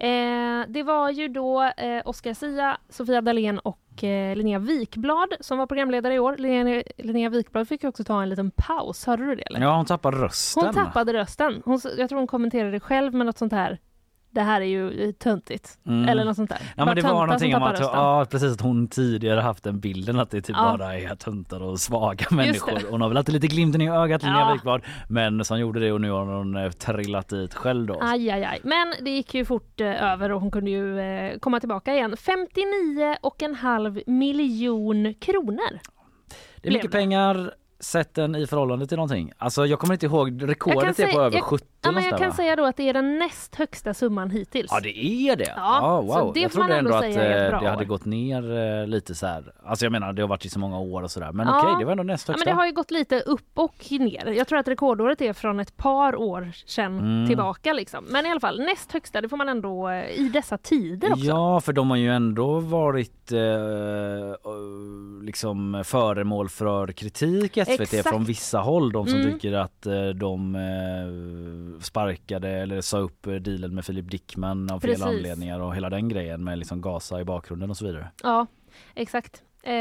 Eh, 0.02 0.66
det 0.68 0.84
var 0.84 1.10
ju 1.10 1.28
då 1.28 1.64
eh, 1.64 2.02
Oscar 2.06 2.34
Sia, 2.34 2.78
Sofia 2.90 3.22
Dalén 3.22 3.60
och 3.60 4.04
eh, 4.04 4.36
Linnea 4.36 4.60
Wikblad 4.60 5.34
som 5.40 5.58
var 5.58 5.66
programledare 5.68 6.14
i 6.14 6.20
år. 6.20 6.38
Linnea, 6.38 6.84
Linnea 6.98 7.30
Wikblad 7.30 7.68
fick 7.68 7.84
ju 7.84 7.90
också 7.90 8.04
ta 8.04 8.22
en 8.22 8.30
liten 8.30 8.52
paus, 8.52 9.06
hörde 9.06 9.26
du 9.26 9.36
det? 9.36 9.42
Eller? 9.44 9.62
Ja, 9.62 9.76
hon 9.76 9.86
tappar 9.86 10.12
rösten. 10.12 10.66
Hon 10.66 10.74
tappade 10.74 11.14
rösten. 11.14 11.62
Hon, 11.66 11.80
jag 11.98 12.10
tror 12.10 12.20
hon 12.20 12.28
kommenterade 12.28 12.80
själv 12.80 13.14
med 13.14 13.26
något 13.26 13.38
sånt 13.38 13.54
här. 13.54 13.80
Det 14.34 14.42
här 14.42 14.62
är 14.62 14.66
ju 14.66 15.12
töntigt. 15.12 15.78
Mm. 15.88 16.10
Eller 16.10 16.26
något 16.26 16.36
sånt 16.36 16.50
där. 16.50 16.60
Ja 16.78 16.86
men 16.86 16.96
det 16.96 17.02
var 17.02 17.26
någonting 17.26 17.56
om 17.56 17.64
att, 17.64 17.80
ja 17.80 18.26
precis 18.32 18.54
att 18.54 18.62
hon 18.62 18.88
tidigare 18.88 19.40
haft 19.40 19.64
den 19.64 19.80
bilden 19.80 20.20
att 20.20 20.32
det 20.32 20.42
typ 20.42 20.56
Ja. 20.60 20.78
bara 20.78 20.98
är 21.00 21.16
töntar 21.16 21.62
och 21.64 21.80
svaga 21.80 22.26
människor. 22.32 22.92
Hon 22.92 23.02
har 23.02 23.08
väl 23.08 23.18
alltid 23.18 23.34
lite 23.34 23.48
glimten 23.48 23.82
i 23.82 23.90
ögat 23.90 24.24
Linnea 24.24 24.40
Ja. 24.40 24.54
Wikblad. 24.54 24.82
Men 25.10 25.46
som 25.46 25.60
gjorde 25.60 25.80
det 25.80 25.92
och 25.92 26.02
nu 26.02 26.12
har 26.12 26.26
hon 26.26 26.56
eh, 26.58 26.72
trillat 26.72 27.28
dit 27.30 27.54
själv 27.54 27.88
då. 27.88 28.00
Aj, 28.02 28.30
aj, 28.32 28.44
aj. 28.44 28.60
Men 28.64 28.94
det 29.02 29.10
gick 29.12 29.34
ju 29.34 29.46
fort 29.46 29.82
eh, 29.82 30.12
över 30.12 30.32
och 30.32 30.42
hon 30.42 30.52
kunde 30.52 30.72
ju 30.72 31.00
eh, 31.00 31.38
komma 31.40 31.60
tillbaka 31.60 31.94
igen. 31.94 32.18
59 32.18 33.16
och 33.22 33.44
en 33.44 33.56
halv 33.56 34.00
miljon 34.08 35.14
kronor. 35.14 35.80
Det 36.62 36.70
är 36.70 36.74
mycket 36.74 36.92
pengar. 36.92 37.52
Sätt 37.82 38.14
den 38.14 38.36
i 38.36 38.48
förhållande 38.48 38.88
till 38.88 38.98
någonting. 38.98 39.32
Alltså 39.38 39.66
jag 39.66 39.80
kommer 39.80 39.94
inte 39.94 40.06
ihåg, 40.06 40.50
rekordet 40.50 40.90
är 40.90 40.94
säga- 40.94 41.14
på 41.14 41.22
över 41.22 41.38
jag- 41.38 41.46
70 41.46 41.66
Ja, 41.84 41.92
men 41.92 42.04
jag 42.04 42.18
kan 42.18 42.30
va? 42.30 42.36
säga 42.36 42.56
då 42.56 42.66
att 42.66 42.78
det 42.78 42.90
är 42.90 42.94
den 42.94 43.20
näst 43.20 43.56
högsta 43.56 43.94
summan 43.94 44.30
hittills. 44.30 44.68
Ja 44.72 44.80
det 44.80 44.98
är 45.06 45.36
det? 45.36 45.54
Ja, 45.56 46.04
så 46.08 46.24
wow. 46.24 46.34
det 46.34 46.40
jag 46.40 46.52
trodde 46.52 46.76
ändå 46.76 46.94
ändå 46.94 47.08
att 47.08 47.14
säga 47.14 47.48
ett 47.48 47.54
eh, 47.54 47.62
det 47.62 47.70
hade 47.70 47.86
gått 47.86 48.06
ner 48.06 48.58
eh, 48.82 48.88
lite 48.88 49.16
så 49.16 49.26
här. 49.28 49.54
Alltså 49.66 49.86
jag 49.86 49.92
menar 49.92 50.14
det 50.14 50.22
har 50.22 50.30
varit 50.30 50.46
i 50.46 50.50
så 50.50 50.60
många 50.60 50.80
år 50.80 51.04
och 51.04 51.12
sådär. 51.12 51.32
Men 51.32 51.48
Ja. 51.48 51.60
okej 51.62 51.76
det 51.80 51.86
var 51.86 51.92
ändå 51.92 52.04
näst 52.04 52.28
Ja, 52.28 52.32
högsta. 52.34 52.50
men 52.50 52.56
det 52.56 52.60
har 52.62 52.66
ju 52.68 52.72
gått 52.74 52.92
lite 52.92 53.20
upp 53.20 53.50
och 53.54 53.76
ner. 53.92 54.28
Jag 54.32 54.48
tror 54.48 54.60
att 54.60 54.68
rekordåret 54.68 55.22
är 55.22 55.34
från 55.34 55.60
ett 55.60 55.78
par 55.78 56.16
år 56.16 56.52
sedan 56.66 57.00
Mm. 57.00 57.28
tillbaka. 57.28 57.74
Liksom. 57.74 58.06
Men 58.10 58.26
i 58.26 58.32
alla 58.32 58.40
fall, 58.40 58.60
näst 58.60 58.92
högsta, 58.92 59.22
det 59.22 59.30
får 59.30 59.38
man 59.38 59.50
ändå 59.50 59.90
eh, 59.90 60.10
i 60.20 60.30
dessa 60.34 60.58
tider 60.58 61.12
också. 61.12 61.26
Ja, 61.26 61.62
för 61.62 61.74
de 61.74 61.90
har 61.90 61.98
ju 61.98 62.12
ändå 62.12 62.60
varit 62.60 63.32
eh, 63.32 63.40
liksom 65.24 65.84
föremål 65.86 66.50
för 66.50 66.88
kritik 66.92 67.58
i 67.58 67.62
SVT 67.76 67.82
Exakt. 67.94 68.10
från 68.10 68.24
vissa 68.26 68.60
håll. 68.60 68.92
De 68.92 69.08
som 69.08 69.20
Mm. 69.20 69.34
tycker 69.34 69.54
att 69.54 69.86
eh, 69.86 70.06
de 70.10 70.56
eh, 70.56 71.82
sparkade 71.82 72.50
eller 72.50 72.82
sa 72.82 72.98
upp 72.98 73.28
eh, 73.28 73.34
dealen 73.34 73.76
med 73.76 73.86
Filip 73.86 74.12
Dickman 74.12 74.72
av 74.72 74.80
fel 74.80 74.90
Precis. 74.90 75.06
anledningar 75.06 75.60
och 75.60 75.76
hela 75.76 75.90
den 75.90 76.10
grejen 76.10 76.44
med 76.44 76.58
liksom 76.60 76.82
Gaza 76.82 77.22
i 77.22 77.24
bakgrunden 77.24 77.70
och 77.70 77.78
så 77.78 77.86
vidare. 77.86 78.08
Ja, 78.24 78.48
exakt. 78.96 79.44
Eh, 79.64 79.72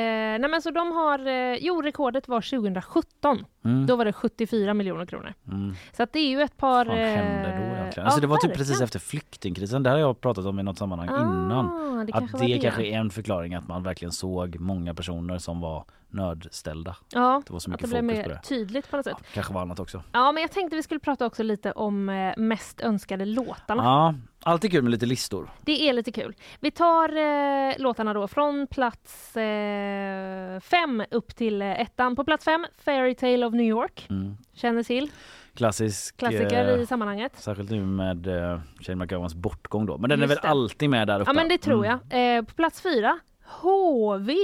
nej 0.40 0.48
men 0.50 0.62
så 0.62 0.70
de 0.70 0.92
har, 0.92 1.26
eh, 1.26 1.54
jo 1.60 1.82
rekordet 1.82 2.28
var 2.28 2.40
2017. 2.40 3.44
Mm. 3.64 3.86
Då 3.86 3.96
var 3.96 4.04
det 4.04 4.12
74 4.12 4.74
miljoner 4.74 5.06
kronor. 5.06 5.34
Mm. 5.48 5.74
Så 5.92 6.02
att 6.02 6.12
det 6.12 6.18
är 6.18 6.28
ju 6.28 6.42
ett 6.42 6.56
par... 6.56 6.86
Vad 6.86 6.96
hände 6.96 7.42
då 7.42 7.48
eh, 7.48 7.80
egentligen? 7.80 7.90
ja, 7.96 8.02
Alltså 8.02 8.20
det 8.20 8.26
var 8.26 8.36
typ 8.36 8.54
precis 8.56 8.80
efter 8.80 8.98
flyktingkrisen. 8.98 9.82
Det 9.82 9.90
här 9.90 9.96
har 9.96 10.00
jag 10.00 10.20
pratat 10.20 10.44
om 10.46 10.60
i 10.60 10.62
något 10.62 10.78
sammanhang 10.78 11.08
innan. 11.08 11.66
Ah, 12.00 12.04
det 12.04 12.12
Att 12.12 12.32
det, 12.40 12.46
det. 12.46 12.58
kanske 12.58 12.86
är 12.86 12.98
en 12.98 13.10
förklaring 13.10 13.54
att 13.54 13.68
man 13.68 13.82
verkligen 13.82 14.12
såg 14.12 14.60
många 14.60 14.94
personer 14.94 15.38
som 15.38 15.60
var 15.60 15.84
nödställda. 16.08 16.96
Ja, 17.12 17.42
Det 17.46 17.52
var 17.52 17.60
så 17.60 17.70
att 17.70 17.72
mycket 17.82 17.90
det 17.90 18.02
blev 18.02 18.14
fokus 18.14 18.24
på 18.24 18.28
mer 18.28 18.36
det. 18.36 18.48
tydligt 18.48 18.90
på 18.90 18.96
något 18.96 19.04
sätt. 19.04 19.14
Ja, 19.18 19.24
kanske 19.34 19.52
var 19.52 19.60
annat 19.62 19.80
också. 19.80 20.02
Ja, 20.12 20.32
men 20.32 20.40
jag 20.40 20.50
tänkte 20.52 20.76
vi 20.76 20.82
skulle 20.82 21.00
prata 21.00 21.26
också 21.26 21.42
lite 21.42 21.72
om 21.72 22.08
eh, 22.08 22.32
mest 22.36 22.80
önskade 22.80 23.24
låtarna. 23.24 23.82
Ja, 23.84 24.14
alltid 24.42 24.70
kul 24.70 24.82
med 24.82 24.90
lite 24.90 25.06
listor. 25.06 25.50
Det 25.64 25.88
är 25.88 25.92
lite 25.92 26.12
kul. 26.12 26.34
Vi 26.60 26.70
tar 26.70 27.16
eh, 27.16 27.74
låtarna 27.78 28.14
då 28.14 28.28
från 28.28 28.66
plats 28.66 29.36
eh, 29.36 30.60
fem 30.60 31.02
upp 31.10 31.36
till 31.36 31.62
eh, 31.62 31.80
ettan. 31.80 32.16
På 32.16 32.24
plats 32.24 32.44
fem, 32.44 32.66
Fairy 32.84 33.14
Tale 33.14 33.46
of 33.46 33.54
New 33.54 33.66
York. 33.66 34.06
Mm. 34.10 34.36
Känner 34.54 34.82
till. 34.82 35.10
Klassisk. 35.54 36.16
Klassiker 36.16 36.76
eh, 36.76 36.80
i 36.82 36.86
sammanhanget. 36.86 37.32
Särskilt 37.36 37.70
nu 37.70 37.84
med 37.84 38.26
eh, 38.26 38.60
Shane 38.80 38.96
McGowans 38.96 39.34
bortgång 39.34 39.86
då. 39.86 39.98
Men 39.98 40.10
den 40.10 40.18
är 40.22 40.26
Just 40.26 40.36
väl 40.36 40.42
det. 40.42 40.48
alltid 40.48 40.90
med 40.90 41.06
där 41.08 41.20
uppe? 41.20 41.30
Ja 41.30 41.34
men 41.34 41.48
det 41.48 41.58
tror 41.58 41.86
Mm. 41.86 41.98
jag. 42.10 42.36
Eh, 42.36 42.42
på 42.44 42.54
plats 42.54 42.82
fyra, 42.82 43.18
HV. 43.62 44.34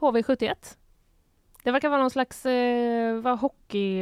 HV71. 0.00 0.54
Det 1.62 1.70
verkar 1.70 1.88
vara 1.88 2.00
någon 2.00 2.10
slags 2.10 2.46
eh, 2.46 3.16
vad, 3.16 3.38
hockeylag 3.38 3.92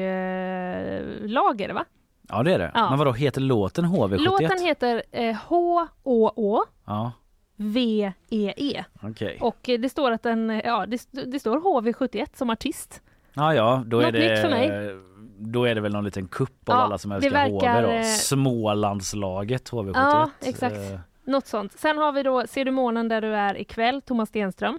eh, 1.61 1.65
är 1.65 1.69
det 1.69 1.75
va? 1.75 1.85
Ja 2.29 2.43
det 2.43 2.55
är 2.55 2.59
det. 2.59 2.71
Ja. 2.75 2.91
Men 2.91 2.99
vadå, 2.99 3.13
heter 3.13 3.41
låten 3.41 3.85
HV71? 3.85 4.19
Låten 4.19 4.59
heter 4.63 5.03
eh, 5.13 5.37
H-Å-Å 5.49 6.65
Ja, 6.87 7.13
V-E-E. 7.57 8.85
okej. 9.03 9.39
Och 9.41 9.69
eh, 9.69 9.81
det 9.81 9.89
står 9.89 10.11
att 10.11 10.23
den, 10.23 10.51
eh, 10.51 10.61
ja 10.65 10.87
det, 10.87 11.07
det 11.27 11.41
står 11.41 11.61
HV71 11.61 12.27
som 12.35 12.51
artist. 12.51 13.03
Ja 13.35 13.55
ja, 13.55 13.83
då 13.87 14.01
är 14.01 14.13
det... 14.13 14.19
nytt 14.31 14.39
för 14.43 14.51
mig. 14.51 14.97
Då 15.39 15.65
är 15.65 15.75
det 15.75 15.81
väl 15.81 15.93
någon 15.93 16.05
liten 16.05 16.29
kupp 16.29 16.69
av 16.69 16.75
Ja, 16.77 16.83
alla 16.83 16.99
som 16.99 17.13
älskar 17.13 17.31
verkar, 17.31 17.83
HV 17.83 17.83
då. 17.83 17.89
eh, 17.99 18.03
Smålandslaget 18.05 19.71
HV71. 19.71 19.93
Ja, 19.95 20.31
exakt. 20.41 20.77
Eh, 20.77 20.99
Något 21.25 21.47
sånt. 21.47 21.73
Sen 21.73 21.99
har 21.99 22.13
vi 22.13 22.23
då 22.23 22.47
Ser 22.47 22.65
du 22.65 22.71
månen 22.71 23.09
där 23.09 23.21
du 23.21 23.35
är 23.35 23.61
ikväll, 23.61 24.03
Thomas 24.03 24.29
Stenström. 24.29 24.79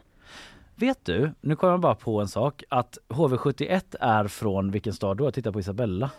Vet 0.75 1.05
du, 1.05 1.31
nu 1.41 1.55
kommer 1.55 1.73
jag 1.73 1.79
bara 1.79 1.95
på 1.95 2.21
en 2.21 2.27
sak. 2.27 2.63
Att 2.69 2.97
HV71 3.09 3.95
är 3.99 4.27
från 4.27 4.71
vilken 4.71 4.93
stad 4.93 5.17
då? 5.17 5.23
Jag 5.25 5.33
tittar 5.33 5.51
på 5.51 5.59
Isabella. 5.59 6.09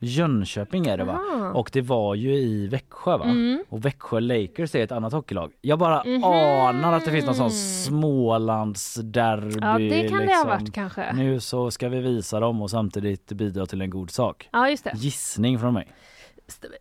Jönköping 0.00 0.86
är 0.86 0.96
det 0.96 1.04
va? 1.04 1.20
Aha. 1.34 1.52
Och 1.52 1.70
det 1.72 1.80
var 1.80 2.14
ju 2.14 2.34
i 2.34 2.66
Växjö 2.66 3.16
va? 3.16 3.24
Mm. 3.24 3.64
Och 3.68 3.84
Växjö 3.84 4.20
Lakers 4.20 4.74
är 4.74 4.84
ett 4.84 4.92
annat 4.92 5.12
hockeylag. 5.12 5.52
Jag 5.60 5.78
bara 5.78 6.04
Mhm. 6.04 6.24
anar 6.24 6.92
att 6.92 7.04
det 7.04 7.10
finns 7.10 7.26
någon 7.26 7.34
sån 7.34 7.50
Smålandsderby. 7.50 9.58
Ja, 9.60 9.78
det 9.78 10.08
kan 10.08 10.18
det 10.18 10.24
ha 10.24 10.24
liksom. 10.24 10.48
varit 10.48 10.72
kanske. 10.74 11.12
Nu 11.14 11.40
så 11.40 11.70
ska 11.70 11.88
vi 11.88 12.00
visa 12.00 12.40
dem 12.40 12.62
och 12.62 12.70
samtidigt 12.70 13.32
bidra 13.32 13.66
till 13.66 13.80
en 13.82 13.90
god 13.90 14.10
sak. 14.10 14.48
Ja, 14.52 14.70
just 14.70 14.84
det. 14.84 14.92
Gissning 14.94 15.58
från 15.58 15.74
mig. 15.74 15.88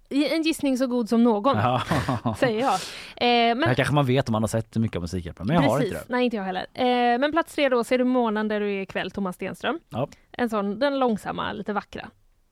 En 0.10 0.42
gissning 0.44 0.78
så 0.78 0.88
god 0.88 1.10
som 1.10 1.24
någon, 1.24 1.58
Ja. 1.58 1.82
säger 2.40 2.60
jag. 2.60 2.74
Eh, 2.74 2.80
Det 3.16 3.56
men 3.56 3.64
här 3.64 3.74
kanske 3.76 3.94
man 3.94 4.06
vet 4.06 4.30
om 4.30 4.34
man 4.34 4.44
har 4.44 4.48
sett 4.48 4.76
mycket 4.76 4.96
av 4.96 5.02
Musikhjälpen 5.02 5.48
men 5.48 5.56
jag 5.56 5.64
har 5.64 5.78
Precis. 5.78 5.94
inte 5.94 6.06
det. 6.08 6.14
Nej, 6.14 6.26
inte 6.26 6.38
jag 6.38 6.44
heller. 6.44 6.66
Eh, 6.74 7.20
men 7.20 7.32
plats 7.32 7.56
tre 7.56 7.70
då, 7.70 7.84
Ser 7.84 7.98
du 7.98 8.04
månen 8.04 8.48
där 8.48 8.60
du 8.60 8.74
är 8.74 8.82
ikväll, 8.82 9.12
Thomas 9.12 9.36
Stenström. 9.36 9.80
Ja, 9.90 10.08
En 10.32 10.50
sån, 10.50 10.80
den 10.80 11.00
långsamma, 11.00 11.54
lite 11.54 11.74
vackra 11.74 12.10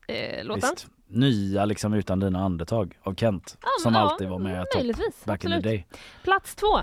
eh, 0.07 0.43
låten. 0.45 0.69
visst. 0.71 0.87
Nya 1.07 1.65
liksom 1.65 1.93
utan 1.93 2.19
dina 2.19 2.39
andetag 2.39 2.97
av 3.03 3.15
Kent. 3.15 3.57
Ja, 3.61 3.67
som 3.83 3.93
ja, 3.93 3.99
alltid 3.99 4.27
var 4.29 4.39
med 4.39 4.61
topp 4.61 4.75
möjligtvis, 4.75 5.25
back 5.25 5.43
in 5.45 5.51
absolut. 5.53 5.63
the 5.63 5.69
day. 5.69 5.87
Plats 6.23 6.55
två. 6.55 6.79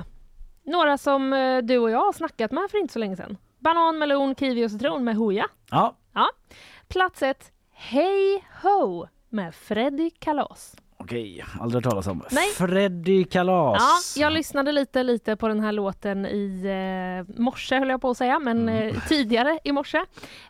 Några 0.64 0.98
som 0.98 1.32
eh, 1.32 1.58
du 1.58 1.78
och 1.78 1.90
jag 1.90 1.98
har 2.04 2.12
snackat 2.12 2.50
med 2.52 2.68
för 2.70 2.78
inte 2.78 2.92
så 2.92 2.98
länge 2.98 3.16
sedan. 3.16 3.36
Banan, 3.58 3.98
melon, 3.98 4.34
kiwi 4.34 4.66
och 4.66 4.70
citron 4.70 5.04
med 5.04 5.16
Hooja. 5.16 5.46
Ja, 5.70 5.96
Ja. 6.14 6.30
Plats 6.88 7.22
ett. 7.22 7.52
Hey 7.72 8.40
Ho 8.62 9.06
med 9.28 9.54
Freddy 9.54 10.10
Kalas. 10.10 10.76
Okej, 10.96 11.44
aldrig 11.60 11.84
hört 11.84 11.90
talas 11.90 12.06
om. 12.06 12.24
Nej. 12.30 12.48
Freddy 12.50 13.24
Kalas. 13.24 14.14
Ja, 14.16 14.22
jag 14.22 14.32
lyssnade 14.32 14.72
lite, 14.72 15.02
lite 15.02 15.36
på 15.36 15.48
den 15.48 15.60
här 15.60 15.72
låten 15.72 16.26
i 16.26 16.64
eh, 17.28 17.40
morse 17.40 17.78
höll 17.78 17.88
jag 17.88 18.00
på 18.00 18.10
att 18.10 18.16
säga, 18.16 18.38
men 18.38 18.68
eh, 18.68 18.94
tidigare 19.08 19.58
i 19.64 19.72
morse. 19.72 19.98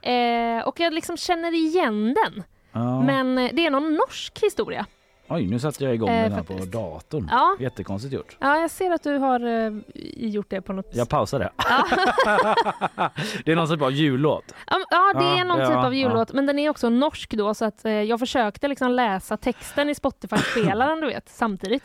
Eh, 0.02 0.68
och 0.68 0.80
jag 0.80 0.92
liksom 0.92 1.16
känner 1.16 1.54
igen 1.54 2.14
den. 2.14 2.42
Ja. 2.72 3.02
Men 3.02 3.38
eh, 3.38 3.50
det 3.52 3.66
är 3.66 3.70
någon 3.70 3.94
norsk 3.94 4.38
historia. 4.42 4.86
Oj, 5.28 5.46
nu 5.46 5.58
satte 5.58 5.84
jag 5.84 5.94
igång 5.94 6.08
Eh, 6.08 6.22
den 6.22 6.32
här 6.32 6.42
på 6.42 6.64
datorn. 6.64 7.28
Ja. 7.30 7.56
Jättekonstigt 7.60 8.14
gjort. 8.14 8.36
Ja, 8.40 8.58
jag 8.58 8.70
ser 8.70 8.90
att 8.90 9.02
du 9.02 9.16
har 9.18 9.40
eh, 9.46 9.72
gjort 10.16 10.46
det 10.50 10.60
på 10.60 10.72
något 10.72 10.86
Jag 10.92 11.08
pausar 11.08 11.38
det. 11.38 11.50
det 13.44 13.52
är 13.52 13.56
någon 13.56 13.68
typ 13.68 13.82
av 13.82 13.92
jullåt. 13.92 14.54
Ja, 14.66 15.12
det 15.14 15.40
är 15.40 15.44
någon 15.44 15.58
ja, 15.58 15.66
typ 15.66 15.76
av 15.76 15.94
jullåt, 15.94 16.32
men 16.32 16.46
den 16.46 16.58
är 16.58 16.70
också 16.70 16.88
norsk 16.88 17.30
då 17.30 17.54
så 17.54 17.64
att 17.64 17.84
eh, 17.84 17.92
jag 17.92 18.18
försökte 18.18 18.68
liksom 18.68 18.90
läsa 18.90 19.36
texten 19.36 19.88
i 19.88 19.94
Spotify-spelaren 19.94 21.00
du 21.00 21.06
vet 21.06 21.28
samtidigt. 21.28 21.84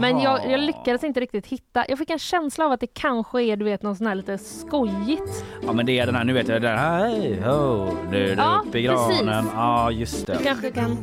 Men 0.00 0.20
jag, 0.20 0.50
jag 0.50 0.60
lyckades 0.60 1.04
inte 1.04 1.20
riktigt 1.20 1.46
hitta. 1.46 1.84
Jag 1.88 1.98
fick 1.98 2.10
en 2.10 2.18
känsla 2.18 2.64
av 2.64 2.72
att 2.72 2.80
det 2.80 2.86
kanske 2.86 3.42
är 3.42 3.56
du 3.56 3.64
vet 3.64 3.82
någon 3.82 3.96
sån 3.96 4.06
här 4.06 4.14
lite 4.14 4.38
skojigt. 4.38 5.44
Ja 5.66 5.72
men 5.72 5.86
det 5.86 5.98
är 5.98 6.06
den 6.06 6.14
här, 6.14 6.24
nu 6.24 6.32
vet 6.32 6.48
jag, 6.48 6.62
den 6.62 6.78
här 6.78 6.98
hej 7.08 7.40
ho, 7.44 7.88
nu 8.10 8.24
är 8.24 8.36
det 8.36 8.42
Ja, 8.42 8.62
uppe 8.66 8.78
i 8.78 8.82
granen. 8.82 9.44
Ja 9.54 9.90
just 9.90 10.26
Du 10.26 10.32
det. 10.32 10.38
kanske 10.44 10.70
kan... 10.70 10.96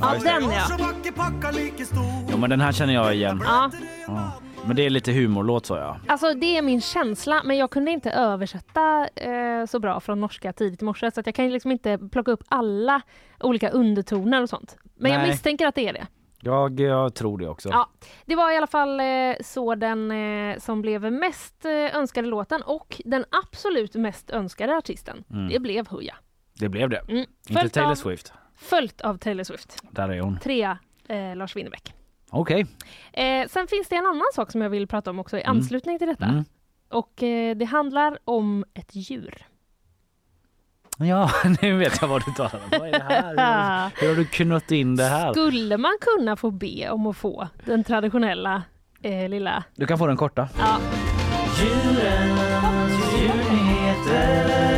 Ja, 0.00 0.14
just 0.14 0.26
det. 0.26 0.32
den 0.32 0.50
ja. 0.50 1.60
Jo 2.32 2.38
men 2.38 2.50
den 2.50 2.60
här 2.60 2.72
känner 2.72 2.94
jag 2.94 3.14
igen. 3.14 3.42
ja. 3.44 3.70
Ja. 4.06 4.30
Men 4.66 4.76
det 4.76 4.86
är 4.86 4.90
lite 4.90 5.12
humorlåt 5.12 5.66
så 5.66 5.76
ja. 5.76 5.96
Alltså 6.06 6.34
det 6.34 6.56
är 6.56 6.62
min 6.62 6.80
känsla, 6.80 7.42
men 7.44 7.56
jag 7.56 7.70
kunde 7.70 7.90
inte 7.90 8.10
översätta 8.10 9.08
eh, 9.16 9.66
så 9.66 9.78
bra 9.80 10.00
från 10.00 10.20
norska 10.20 10.52
tidigt 10.52 10.82
i 10.82 10.84
morse 10.84 11.10
så 11.10 11.20
att 11.20 11.26
jag 11.26 11.34
kan 11.34 11.50
liksom 11.50 11.70
inte 11.70 11.98
plocka 12.12 12.30
upp 12.30 12.44
alla 12.48 13.00
olika 13.40 13.70
undertoner 13.70 14.42
och 14.42 14.48
sånt. 14.48 14.76
Men 14.96 15.12
jag 15.12 15.18
Nej. 15.18 15.30
misstänker 15.30 15.66
att 15.66 15.74
det 15.74 15.88
är 15.88 15.92
det. 15.92 16.06
Jag, 16.44 16.80
jag 16.80 17.14
tror 17.14 17.38
det 17.38 17.48
också. 17.48 17.68
Ja, 17.68 17.90
det 18.26 18.36
var 18.36 18.52
i 18.52 18.56
alla 18.56 18.66
fall 18.66 19.00
eh, 19.00 19.06
så 19.40 19.74
den 19.74 20.10
eh, 20.10 20.58
som 20.58 20.82
blev 20.82 21.12
mest 21.12 21.64
eh, 21.64 21.70
önskade 21.96 22.28
låten 22.28 22.62
och 22.62 23.00
den 23.04 23.24
absolut 23.42 23.94
mest 23.94 24.30
önskade 24.30 24.76
artisten. 24.76 25.24
Mm. 25.30 25.48
Det 25.48 25.58
blev 25.60 25.86
Hooja. 25.88 26.14
Det 26.60 26.68
blev 26.68 26.88
det. 26.90 26.98
Mm. 27.08 27.24
Inte 27.48 27.68
Taylor 27.68 27.90
av- 27.90 27.94
Swift. 27.94 28.32
Följt 28.56 29.00
av 29.00 29.18
Taylor 29.18 29.44
Swift. 29.44 29.78
Där 29.90 30.08
är 30.08 30.20
hon. 30.20 30.38
Trea 30.38 30.78
eh, 31.08 31.36
Lars 31.36 31.56
Winnerbäck. 31.56 31.94
Okej. 32.30 32.66
Eh, 33.12 33.48
sen 33.48 33.66
finns 33.66 33.88
det 33.88 33.96
en 33.96 34.06
annan 34.06 34.26
sak 34.34 34.50
som 34.52 34.60
jag 34.62 34.70
vill 34.70 34.86
prata 34.86 35.10
om 35.10 35.18
också 35.18 35.38
i 35.38 35.42
Mm. 35.42 35.56
anslutning 35.56 35.98
till 35.98 36.08
detta. 36.08 36.24
Mm. 36.24 36.44
Och 36.88 37.22
eh, 37.22 37.56
det 37.56 37.64
handlar 37.64 38.18
om 38.24 38.64
ett 38.74 38.90
djur. 38.96 39.46
Ja, 40.98 41.30
nu 41.62 41.76
vet 41.76 41.98
jag 42.00 42.08
vad 42.08 42.24
du 42.24 42.32
talar 42.32 42.54
om. 42.54 42.78
Vad 42.80 42.88
är 42.88 42.92
det 42.92 43.04
här? 43.08 43.90
Hur 44.00 44.08
har 44.08 44.14
du- 44.14 44.24
kunnat 44.32 44.70
in 44.70 44.96
det 44.96 45.04
här? 45.04 45.32
Skulle 45.32 45.76
man 45.76 45.92
kunna 46.00 46.36
få 46.36 46.50
be 46.50 46.90
om 46.90 47.06
att 47.06 47.16
få 47.16 47.48
den 47.64 47.84
traditionella 47.84 48.62
eh, 49.02 49.28
lilla... 49.28 49.64
Du 49.76 49.86
kan 49.86 49.98
få 49.98 50.06
den 50.06 50.16
korta. 50.16 50.48
Ja. 50.58 50.76
Djurens 51.60 52.92
djurnyheter, 53.18 54.73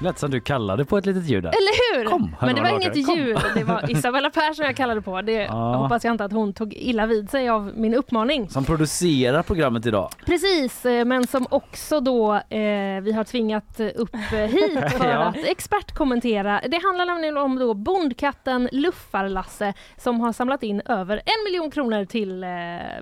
Lät 0.00 0.18
som 0.18 0.30
du 0.30 0.40
kallade 0.40 0.84
på 0.84 0.98
ett 0.98 1.06
litet 1.06 1.24
djur 1.24 1.40
där. 1.42 1.48
Eller 1.48 1.96
hur? 1.98 2.04
Kom, 2.10 2.36
Men 2.40 2.54
det 2.54 2.60
var 2.62 2.68
inget 2.68 3.06
kom. 3.06 3.16
djur, 3.18 3.38
det 3.54 3.64
var 3.64 3.90
Isabella 3.90 4.30
Persson 4.30 4.64
jag 4.66 4.76
kallade 4.76 5.02
på. 5.02 5.22
Det 5.22 5.32
Ja. 5.32 5.74
hoppas 5.76 6.04
jag 6.04 6.14
inte 6.14 6.24
att 6.24 6.32
hon 6.32 6.52
tog 6.52 6.74
illa 6.74 7.06
vid 7.06 7.30
sig 7.30 7.48
av 7.48 7.72
min 7.76 7.94
uppmaning. 7.94 8.48
Som 8.50 8.64
producerar 8.64 9.42
programmet 9.42 9.86
idag. 9.86 10.10
Precis, 10.26 10.86
eh, 10.86 11.04
men 11.04 11.26
som 11.26 11.46
också 11.50 12.00
då 12.00 12.34
eh, 12.34 13.00
vi 13.02 13.12
har 13.16 13.24
tvingat 13.24 13.80
upp 13.94 14.14
eh, 14.14 14.38
hit 14.38 14.78
för 14.98 15.08
Ja. 15.10 15.18
att 15.24 15.36
expertkommentera. 15.36 16.60
Det 16.68 16.80
handlar 16.84 17.06
nämligen 17.06 17.36
om 17.36 17.58
då 17.58 17.74
bondkatten 17.74 18.68
Luffar-Lasse 18.72 19.74
som 19.96 20.20
har 20.20 20.32
samlat 20.32 20.62
in 20.62 20.80
över 20.84 21.16
en 21.16 21.44
miljon 21.52 21.70
kronor 21.70 22.04
till 22.04 22.44
eh, 22.44 22.48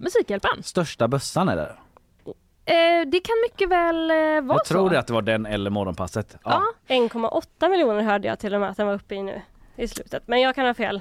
Musikhjälpen. 0.00 0.62
Största 0.62 1.08
bössan 1.08 1.48
är 1.48 1.56
det. 1.56 1.72
Eh, 2.68 3.06
det 3.06 3.20
kan 3.20 3.34
mycket 3.50 3.68
väl 3.68 4.10
eh, 4.10 4.16
vara 4.16 4.58
Jag 4.58 4.64
tror 4.64 4.90
det 4.90 4.98
att 4.98 5.06
det 5.06 5.12
var 5.12 5.22
den 5.22 5.46
eller 5.46 5.70
morgonpasset. 5.70 6.36
Ja. 6.44 6.62
1,8 6.88 7.68
miljoner 7.68 8.02
hörde 8.02 8.28
jag 8.28 8.38
till 8.38 8.54
och 8.54 8.60
med 8.60 8.70
att 8.70 8.76
den 8.76 8.86
var 8.86 8.94
uppe 8.94 9.14
i 9.14 9.22
nu 9.22 9.42
i 9.76 9.88
slutet. 9.88 10.22
Men 10.26 10.40
jag 10.40 10.54
kan 10.54 10.66
ha 10.66 10.74
fel. 10.74 11.00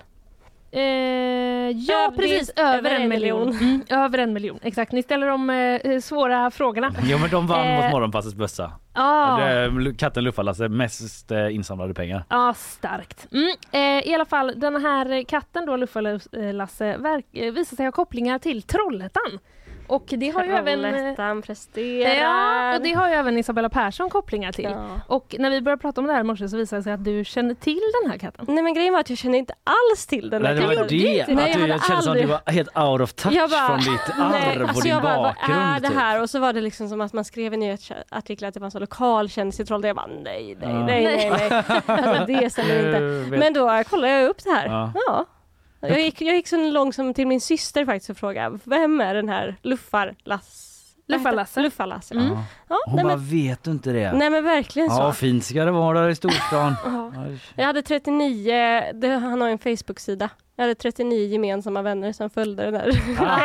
Eh, 0.71 0.81
ja 0.81 2.05
Över- 2.05 2.15
precis, 2.17 2.49
över 2.55 2.77
över 2.77 2.91
en 2.91 3.01
en 3.01 3.09
miljon. 3.09 3.49
Mm, 3.49 3.81
över 3.89 4.17
en 4.17 4.33
miljon, 4.33 4.59
exakt. 4.63 4.91
Ni 4.91 5.03
ställer 5.03 5.27
de 5.27 5.49
eh, 5.49 5.99
svåra 5.99 6.51
frågorna. 6.51 6.91
Jo 7.03 7.17
men 7.17 7.29
de 7.29 7.47
vann 7.47 7.67
Eh, 7.67 7.81
mot 7.83 7.91
morgonpassets 7.91 8.35
bössa. 8.35 8.71
Ja. 8.93 9.37
Det 9.39 9.43
är 9.51 9.93
Katten 9.97 10.23
Luffar-Lasse 10.23 10.69
mest 10.69 11.31
eh, 11.31 11.55
insamlade 11.55 11.93
pengar. 11.93 12.23
Ja, 12.29 12.53
starkt. 12.57 13.27
Mm, 13.31 13.49
eh, 13.71 14.07
I 14.11 14.13
alla 14.15 14.25
fall, 14.25 14.53
den 14.59 14.75
här 14.85 15.23
katten 15.23 15.65
då, 15.65 15.77
Luffa-Lasse, 15.77 16.97
verk- 16.97 17.25
eh, 17.33 17.51
visar 17.53 17.75
sig 17.75 17.85
ha 17.85 17.91
kopplingar 17.91 18.39
till 18.39 18.61
Trollhättan. 18.61 19.39
Och 19.87 20.03
det 20.07 20.29
har 20.29 20.43
ju 20.43 20.51
även... 20.51 20.85
eh, 20.85 20.91
Trollhättan 20.91 21.41
presterar. 21.41 22.15
Ja, 22.15 22.75
och 22.75 22.81
det 22.83 22.93
har 22.93 23.07
ju 23.09 23.13
även 23.15 23.37
Isabella 23.37 23.69
Persson 23.69 24.09
kopplingar 24.09 24.51
till. 24.51 24.63
Ja. 24.71 24.85
Och 25.07 25.35
när 25.39 25.49
vi 25.49 25.61
började 25.61 25.81
prata 25.81 26.01
om 26.01 26.07
det 26.07 26.13
här 26.13 26.19
i 26.19 26.23
morse 26.23 26.49
så 26.49 26.57
visade 26.57 26.79
det 26.79 26.83
sig 26.83 26.93
att 26.93 27.03
du 27.05 27.23
känner 27.25 27.53
till 27.53 27.81
den 28.01 28.11
här 28.11 28.17
katten. 28.17 28.45
Nej 28.49 28.63
men 28.63 28.73
grejen 28.73 28.93
var 28.93 28.99
att 28.99 29.09
jag 29.09 29.17
kände 29.19 29.37
inte 29.37 29.53
alls 29.63 30.07
till 30.07 30.29
den. 30.29 30.41
Nej, 30.41 30.53
där 30.53 30.61
det 30.61 30.67
var 30.67 30.87
det. 30.87 31.25
Nej, 31.27 31.47
att 31.51 31.53
du, 31.53 31.59
hade 31.61 31.67
jag 31.73 31.83
kände 31.85 32.01
som 32.03 32.11
att 32.11 32.17
du 32.17 32.21
aldrig- 32.21 32.27
var 32.27 32.51
helt 32.51 32.77
out 32.77 33.01
of 33.01 33.13
touch 33.13 33.33
Jag 33.33 33.49
bara, 33.49 33.67
från 33.67 33.77
ditt 33.77 34.01
nej, 34.31 34.49
arv 34.55 34.61
och 34.61 34.67
alltså 34.69 34.83
din 34.83 34.91
jag 34.93 35.01
bara, 35.03 35.17
bakgrund. 35.23 35.59
Vad 35.61 35.75
är 35.75 35.79
det 35.79 35.87
typ. 35.87 35.97
här? 35.97 36.21
Och 36.21 36.29
så 36.29 36.39
var 36.39 36.53
det 36.53 36.61
liksom 36.61 36.89
som 36.89 37.01
att 37.01 37.13
man 37.13 37.25
skrev 37.25 37.53
i 37.53 37.57
nyhetsartiklar 37.57 38.47
att 38.47 38.53
det 38.53 38.59
var 38.59 38.65
en 38.67 38.71
sån 38.71 38.81
lokalkändis 38.81 39.59
i 39.59 39.65
Trollhättan. 39.65 39.87
Jag 39.87 39.95
bara 39.95 40.07
nej, 40.23 40.57
nej, 40.61 40.69
Ja. 40.69 40.85
nej, 40.85 41.05
nej, 41.05 41.49
nej. 41.49 41.81
Alltså 41.87 42.25
det 42.25 42.49
stämmer 42.49 42.77
inte. 42.87 42.99
Men 43.37 43.53
då 43.53 43.83
kollade 43.89 44.13
jag 44.13 44.29
upp 44.29 44.43
det 44.43 44.49
här. 44.51 44.67
Ja. 44.67 44.91
Ja. 45.07 45.25
Jag 45.89 46.01
gick, 46.01 46.21
jag 46.21 46.35
gick 46.35 46.47
så 46.47 46.57
långt 46.57 46.95
som 46.95 47.13
till 47.13 47.27
min 47.27 47.41
syster 47.41 47.85
faktiskt 47.85 48.09
och 48.09 48.17
frågade 48.17 48.59
vem 48.63 49.01
är 49.01 49.13
den 49.13 49.29
här? 49.29 49.55
Luffar-Lasse. 49.61 50.71
Luffar-Lasse. 51.61 52.13
Mm. 52.13 52.27
Ja. 52.27 52.43
Ja, 52.69 52.77
Hon 52.85 52.95
nej, 52.95 53.05
bara, 53.05 53.15
men, 53.15 53.29
vet 53.29 53.63
du 53.63 53.71
inte 53.71 53.91
det? 53.91 54.13
nej 54.13 54.29
men 54.29 54.43
verkligen 54.43 54.89
så. 54.89 55.01
Ja, 55.01 55.13
fint 55.13 55.45
ska 55.45 55.65
det 55.65 55.71
vara 55.71 56.01
där 56.01 56.09
i 56.09 56.15
storstan. 56.15 56.75
Ja. 56.85 57.11
Jag 57.55 57.65
hade 57.65 57.81
39, 57.81 58.83
det, 58.93 59.07
han 59.07 59.41
har 59.41 59.49
en 59.49 59.59
Facebook-sida. 59.59 60.29
Jag 60.57 60.63
hade 60.63 60.75
39 60.75 61.27
gemensamma 61.27 61.81
vänner 61.81 62.11
som 62.13 62.29
följde 62.29 62.63
den 62.63 62.73
där. 62.73 62.87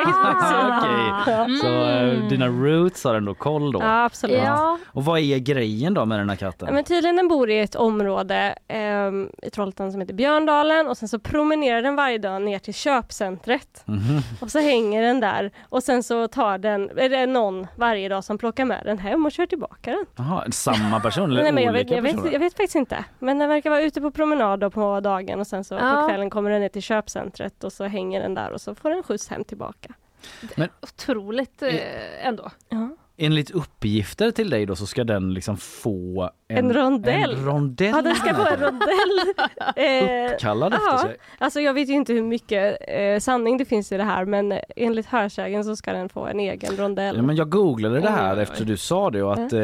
Okej. 0.04 1.34
Ja. 1.34 1.48
Så 1.60 1.66
eh, 1.68 2.28
dina 2.28 2.48
roots 2.48 3.04
har 3.04 3.14
ändå 3.14 3.34
koll 3.34 3.72
då? 3.72 3.80
Ja, 3.82 4.04
absolut. 4.04 4.36
Ja, 4.44 4.78
Och 4.86 5.04
vad 5.04 5.18
är 5.20 5.38
grejen 5.38 5.94
då 5.94 6.04
med 6.04 6.18
den 6.18 6.28
här 6.30 6.36
katten? 6.36 6.74
Men 6.74 6.84
tydligen 6.84 7.16
den 7.16 7.28
bor 7.28 7.50
i 7.50 7.60
ett 7.60 7.74
område 7.74 8.54
ehm, 8.68 9.28
i 9.42 9.50
Trollhättan 9.50 9.92
som 9.92 10.00
heter 10.00 10.14
Björndalen 10.14 10.88
och 10.88 10.96
sen 10.96 11.08
så 11.08 11.18
promenerar 11.18 11.82
den 11.82 11.96
varje 11.96 12.18
dag 12.18 12.42
ner 12.42 12.58
till 12.58 12.74
köpcentret. 12.74 13.82
Mhm. 13.84 14.20
Och 14.40 14.50
så 14.50 14.58
hänger 14.58 15.02
den 15.02 15.20
där 15.20 15.50
och 15.68 15.82
sen 15.82 16.02
så 16.02 16.28
tar 16.28 16.58
den, 16.58 16.90
är 16.98 17.08
det 17.08 17.26
någon 17.26 17.66
varje 17.76 18.08
dag 18.08 18.24
som 18.24 18.38
plockar 18.38 18.64
med 18.64 18.82
den 18.84 18.98
hem 18.98 19.26
och 19.26 19.32
kör 19.32 19.46
tillbaka 19.46 19.90
den. 19.90 20.06
Jaha, 20.16 20.44
samma 20.50 21.00
person 21.00 21.30
eller 21.30 21.42
Nej, 21.42 21.52
men 21.52 21.62
jag, 21.64 21.70
olika 21.74 21.94
vet, 21.94 21.96
jag, 21.96 22.04
personer? 22.04 22.22
vet, 22.22 22.32
jag 22.32 22.40
vet 22.40 22.52
faktiskt 22.56 22.74
inte. 22.76 23.04
Men 23.18 23.38
den 23.38 23.48
verkar 23.48 23.70
vara 23.70 23.82
ute 23.82 24.00
på 24.00 24.10
promenad 24.10 24.60
då 24.60 24.70
på 24.70 25.00
dagen 25.00 25.40
och 25.40 25.46
sen 25.46 25.64
så 25.64 25.74
Ja. 25.74 26.02
på 26.02 26.08
kvällen 26.08 26.30
kommer 26.30 26.50
den 26.50 26.60
ner 26.60 26.68
till 26.68 26.82
köpcentret 26.82 26.99
och 27.64 27.72
så 27.72 27.85
hänger 27.85 28.20
den 28.20 28.35
där 28.35 28.51
och 28.51 28.60
så 28.60 28.74
får 28.74 28.90
den 28.90 29.02
skjuts 29.02 29.28
hem 29.28 29.44
tillbaka. 29.44 29.94
otroligt 30.82 31.62
eh, 31.62 32.27
ändå. 32.27 32.51
Ja. 32.68 32.89
Enligt 33.22 33.51
uppgifter 33.51 34.30
till 34.30 34.51
dig 34.51 34.66
då 34.66 34.76
så 34.76 34.86
ska 34.86 35.05
den 35.05 35.34
liksom 35.34 35.56
få 35.56 36.30
en, 36.48 36.56
En 36.56 36.72
rondell. 36.72 37.32
En 37.34 37.44
rondell. 37.44 37.92
Ja, 37.97 38.02
den 38.02 38.14
ska 38.14 38.34
få 38.34 38.47
en 38.47 38.60
rondell. 38.60 38.90
Eh, 39.76 40.32
Uppkallad 40.32 40.74
efter 40.74 40.86
ja. 40.90 40.98
sig. 40.98 41.16
Alltså 41.38 41.60
jag 41.60 41.74
vet 41.74 41.88
ju 41.88 41.92
inte 41.92 42.12
hur 42.12 42.22
mycket 42.22 42.76
eh, 42.88 43.18
sanning 43.18 43.59
det 43.59 43.64
finns 43.64 43.92
i 43.92 43.97
det 43.97 44.05
här 44.05 44.24
men 44.24 44.55
enligt 44.76 45.06
hörsägen 45.06 45.64
så 45.64 45.76
ska 45.76 45.92
den 45.92 46.09
få 46.09 46.26
en 46.26 46.40
egen 46.40 46.76
rondell. 46.76 47.16
Ja, 47.16 47.22
men 47.22 47.36
jag 47.36 47.51
googlade 47.51 48.01
det 48.01 48.10
här 48.10 48.36
Oj, 48.36 48.42
efter 48.42 48.64
du 48.64 48.76
sa 48.76 49.10
det 49.10 49.22
och 49.22 49.32
att 49.32 49.52
eh, 49.52 49.60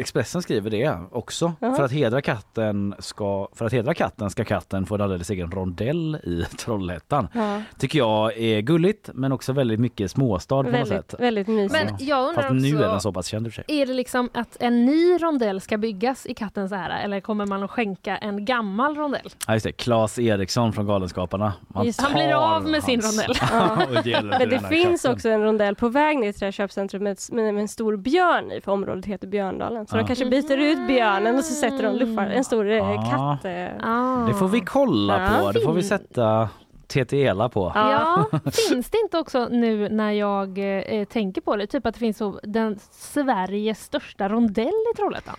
Expressen 0.00 0.42
skriver 0.42 0.70
det 0.70 0.98
också. 1.12 1.52
För 1.60 1.82
att 1.82 1.92
hedra 1.92 2.22
katten 2.22 2.94
ska, 2.98 3.48
för 3.54 3.64
att 3.64 3.72
hedra 3.72 3.94
katten 3.94 4.30
ska 4.30 4.44
katten 4.44 4.86
få 4.86 4.94
en 4.94 5.00
alldeles 5.00 5.30
egen 5.30 5.50
rondell 5.50 6.16
i 6.22 6.44
Trollhättan. 6.58 7.28
Ja. 7.32 7.62
Tycker 7.78 7.98
jag 7.98 8.38
är 8.38 8.60
gulligt 8.60 9.10
men 9.14 9.32
också 9.32 9.52
väldigt 9.52 9.80
mycket 9.80 10.10
småstad 10.10 10.56
på 10.56 10.62
något 10.62 10.74
Väldigt, 10.74 11.10
sätt. 11.10 11.14
väldigt 11.20 11.48
mysigt. 11.48 11.84
Men 11.84 12.06
jag 12.06 12.28
undrar 12.28 12.42
Fast 12.42 12.54
nu 12.54 12.83
också, 12.88 13.00
så 13.00 13.12
pass 13.12 13.26
känd 13.26 13.52
sig. 13.52 13.64
är 13.68 13.86
det 13.86 13.94
liksom 13.94 14.28
att 14.34 14.56
en 14.60 14.86
ny 14.86 15.18
rondell 15.18 15.60
ska 15.60 15.78
byggas 15.78 16.26
i 16.26 16.34
kattens 16.34 16.72
ära 16.72 16.98
eller 17.00 17.20
kommer 17.20 17.46
man 17.46 17.62
att 17.62 17.70
skänka 17.70 18.16
en 18.16 18.44
gammal 18.44 18.96
rondell? 18.96 19.28
Ja, 19.46 19.52
just 19.54 19.64
det. 19.66 19.72
Claes 19.72 20.18
Eriksson 20.18 20.72
från 20.72 20.86
Galenskaparna. 20.86 21.52
Man 21.68 21.86
Just, 21.86 22.00
han 22.00 22.12
blir 22.12 22.34
av 22.34 22.64
med 22.68 22.82
sin 22.84 23.00
hans- 23.02 23.28
rondell. 23.28 24.04
ger 24.04 24.16
den 24.16 24.26
Men 24.28 24.48
det 24.48 24.60
finns 24.60 25.02
katten. 25.02 25.14
också 25.14 25.28
en 25.28 25.42
rondell 25.42 25.74
på 25.74 25.88
väg 25.88 26.18
ner 26.18 26.32
till 26.32 26.40
det 26.40 26.46
här 26.46 26.52
köpcentret 26.52 27.02
med, 27.02 27.18
med, 27.32 27.54
med 27.54 27.60
en 27.62 27.68
stor 27.68 27.96
björn 27.96 28.52
i, 28.52 28.60
för 28.60 28.72
området 28.72 29.04
heter 29.06 29.26
Björndalen. 29.28 29.86
Så 29.86 29.96
Ja. 29.96 30.00
de 30.00 30.06
kanske 30.06 30.24
byter 30.26 30.56
ut 30.58 30.86
björnen 30.86 31.34
och 31.38 31.44
så 31.44 31.54
sätter 31.54 31.82
de 31.82 31.96
luffar, 31.96 32.22
en 32.26 32.44
stor 32.44 32.66
Ja. 32.66 32.94
katt. 33.10 33.44
Eh. 33.44 33.66
Ah. 33.90 34.26
Det 34.26 34.34
får 34.34 34.48
vi 34.48 34.60
kolla 34.60 35.20
Ja, 35.22 35.40
på. 35.46 35.52
Det 35.52 35.60
får 35.60 35.72
vi 35.72 35.80
fint. 35.82 35.88
sätta 35.88 36.48
TTELA 36.88 37.48
på. 37.48 37.72
Ja, 37.74 38.26
finns 38.68 38.90
det 38.90 38.98
inte 38.98 39.18
också 39.18 39.48
nu 39.48 39.88
när 39.88 40.12
jag 40.12 40.58
eh, 40.98 41.04
tänker 41.04 41.40
på 41.40 41.56
det, 41.56 41.66
typ 41.66 41.86
att 41.86 41.94
det 41.94 42.00
finns 42.00 42.18
så, 42.18 42.40
den 42.42 42.78
Sveriges 42.90 43.84
största 43.84 44.28
rondell 44.28 44.66
i 44.94 44.96
Trollhättan? 44.96 45.36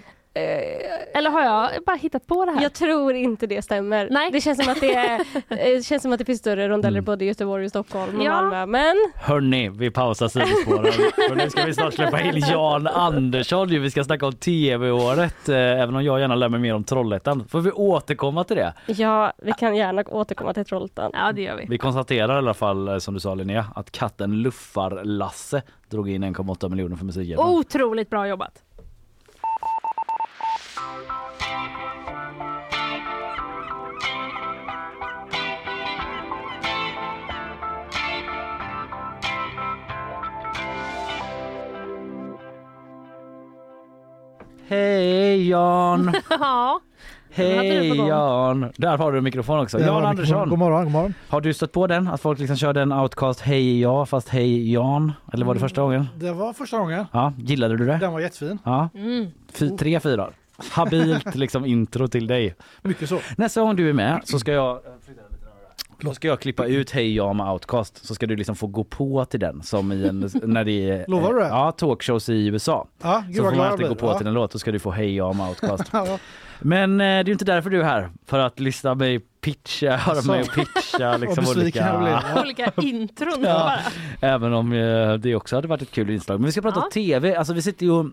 Eller 1.14 1.30
har 1.30 1.41
jag 1.41 1.84
bara 1.86 1.95
hittat 1.95 2.28
på 2.28 2.45
det 2.45 2.52
här? 2.52 2.62
Jag 2.62 2.74
tror 2.74 3.14
inte 3.14 3.48
det 3.48 3.62
stämmer. 3.62 4.07
Nej. 4.12 4.32
Det 4.32 4.41
känns 4.41 4.64
som 4.64 4.72
att 4.72 4.80
det, 4.82 4.95
är, 4.95 5.20
eh, 5.36 5.45
det 5.49 5.86
känns 5.86 6.02
som 6.03 6.14
att 6.14 6.20
det 6.20 6.26
finns 6.26 6.40
större 6.40 6.70
rondeller 6.70 6.95
Mm. 6.98 7.06
både 7.06 7.26
i 7.26 7.28
Göteborg 7.28 7.64
och 7.66 7.70
Stockholm 7.70 8.18
och 8.20 8.24
Ja. 8.26 8.41
Malmö. 8.41 8.66
Men 8.66 8.95
Hörni, 9.16 9.70
vi 9.70 9.91
pausar 9.91 10.28
sidospåren. 10.28 10.94
För 11.30 11.36
nu 11.36 11.49
ska 11.49 11.66
vi 11.66 11.74
snart 11.74 11.94
släppa 11.94 12.22
in 12.22 12.40
Jan 12.49 12.88
Andersson. 12.88 13.70
ju. 13.70 13.80
Vi 13.80 13.91
ska 13.91 14.03
snacka 14.03 14.26
om 14.26 14.34
tv-året. 14.34 15.49
eh, 15.49 15.56
Även 15.56 15.95
om 15.95 16.03
jag 16.03 16.20
gärna 16.20 16.36
lär 16.36 16.49
mig 16.49 16.60
mer 16.60 16.74
om 16.76 16.84
Trollhättan. 16.84 17.48
Får 17.48 17.62
vi 17.62 17.72
återkomma 17.72 18.44
till 18.44 18.56
det? 18.57 18.74
ja, 18.88 19.34
vi 19.38 19.52
kan 19.53 19.76
gärna 19.76 20.03
återkomma 20.07 20.53
till 20.53 20.66
Trollhättan. 20.66 21.12
Ja, 21.14 21.32
det 21.32 21.41
gör 21.41 21.56
vi. 21.56 21.66
Vi 21.70 21.78
konstaterar 21.78 22.36
i 22.36 22.38
alla 22.38 22.53
fall, 22.53 22.88
eh, 22.88 22.98
som 22.98 23.14
du 23.14 23.20
sa 23.20 23.36
Linnea, 23.36 23.66
att 23.76 23.91
katten 23.91 24.32
Luffar-Lasse 24.41 25.62
drog 25.90 26.10
in 26.10 26.24
1,8 26.24 26.70
miljoner 26.70 26.95
för 26.95 27.06
musiken. 27.06 27.40
Otroligt 27.40 28.10
bra 28.10 28.28
jobbat. 28.28 28.62
Hej 44.68 45.50
Jan! 45.50 46.14
Ja. 46.30 46.80
Hej. 47.38 47.98
Jan! 47.98 48.72
Där 48.78 48.98
har 48.98 49.12
du 49.12 49.18
en 49.18 49.24
mikrofon 49.24 49.60
också. 49.60 49.80
Jan 49.80 49.88
jag 49.88 50.06
Andersson! 50.06 50.50
God 50.50 50.60
morgon, 50.60 50.84
god 50.84 50.92
morgon. 50.92 51.14
Har 51.30 51.42
du 51.42 51.54
stött 51.54 51.72
på 51.72 51.88
den? 51.88 52.08
Att 52.08 52.22
folk 52.22 52.40
liksom 52.40 52.58
kör 52.58 52.74
den 52.74 52.92
outcast 52.94 53.40
Hej 53.42 53.82
ja 53.82 54.06
fast 54.06 54.30
Hej 54.30 54.72
Jan? 54.74 55.12
Eller 55.34 55.46
var 55.46 55.54
det 55.54 55.60
första 55.60 55.82
gången? 55.82 56.08
Det 56.20 56.32
var 56.32 56.54
första 56.54 56.78
gången. 56.78 57.06
Ja, 57.12 57.34
gillade 57.38 57.78
du 57.78 57.86
det? 57.86 57.98
Den 57.98 58.14
var 58.14 58.20
jättefin. 58.20 58.60
Ja, 58.64 58.90
Mm. 58.96 59.28
Fy, 59.54 59.78
tre 59.78 60.00
fyrar. 60.00 60.34
Habilt 60.72 61.36
liksom 61.36 61.66
intro 61.66 62.08
till 62.08 62.28
dig. 62.28 62.56
Mycket 62.82 63.10
så. 63.10 63.20
Nästa 63.38 63.62
gång 63.62 63.76
du 63.76 63.90
är 63.90 63.94
med 63.94 64.22
så 64.24 64.40
ska 64.40 64.52
jag 64.52 64.80
då 65.99 66.13
ska 66.13 66.27
jag 66.27 66.39
klippa 66.39 66.65
ut 66.65 66.91
Hej 66.91 67.15
ja 67.15 67.34
med 67.34 67.51
Outcast 67.51 68.05
så 68.05 68.15
ska 68.15 68.26
du 68.27 68.35
liksom 68.35 68.55
få 68.55 68.67
gå 68.67 68.84
på 68.84 69.26
till 69.26 69.39
den 69.39 69.63
som 69.63 69.91
i 69.91 70.07
en, 70.07 70.19
när 70.43 70.63
det 70.63 70.89
är 70.89 71.05
Lovar 71.07 71.34
du 71.34 71.39
det? 71.39 71.47
Ja, 71.47 71.72
talkshows 71.72 72.30
i 72.30 72.47
USA. 72.47 72.88
Ja, 73.01 73.23
gud 73.27 73.35
så 73.35 73.43
vad 73.43 73.51
får 73.51 73.57
man 73.57 73.65
glad 73.65 73.65
jag 73.65 73.72
alltid 73.72 73.88
gå 73.88 73.93
blir. 73.93 73.99
på 74.01 74.07
Ja. 74.07 74.17
till 74.17 74.27
en 74.27 74.34
låt, 74.34 74.51
då 74.51 74.59
ska 74.59 74.72
du 74.72 74.80
få 74.80 74.91
Hej 74.91 75.15
ja 75.15 75.34
med 75.34 75.47
Outcast. 75.49 75.84
Ja. 75.93 76.17
Men 76.59 76.91
eh, 76.91 76.97
det 76.97 77.03
är 77.03 77.26
ju 77.26 77.31
inte 77.31 77.45
därför 77.45 77.69
du 77.69 77.80
är 77.80 77.84
här, 77.84 78.09
för 78.26 78.39
att 78.39 78.59
lyssna 78.59 78.95
mig 78.95 79.19
pitcha, 79.19 79.95
höra 79.95 80.15
Så. 80.22 80.31
mig 80.31 80.43
pitcha 80.55 81.17
liksom 81.17 81.43
Vad 81.43 81.55
besviken 81.55 81.85
jag 81.88 82.01
olika... 82.01 82.23
blev. 82.34 82.43
Olika 82.43 82.72
intron 82.81 83.34
Ja. 83.43 83.53
bara. 83.53 83.80
Även 84.31 84.53
om 84.53 84.73
eh, 84.73 85.13
det 85.13 85.35
också 85.35 85.55
hade 85.55 85.67
varit 85.67 85.81
ett 85.81 85.91
kul 85.91 86.09
inslag. 86.09 86.39
Men 86.39 86.45
vi 86.45 86.51
ska 86.51 86.61
prata 86.61 86.80
Ja. 86.84 86.89
TV, 86.93 87.35
alltså 87.35 87.53
vi 87.53 87.61
sitter 87.61 87.85
ju 87.85 87.91
och 87.91 88.05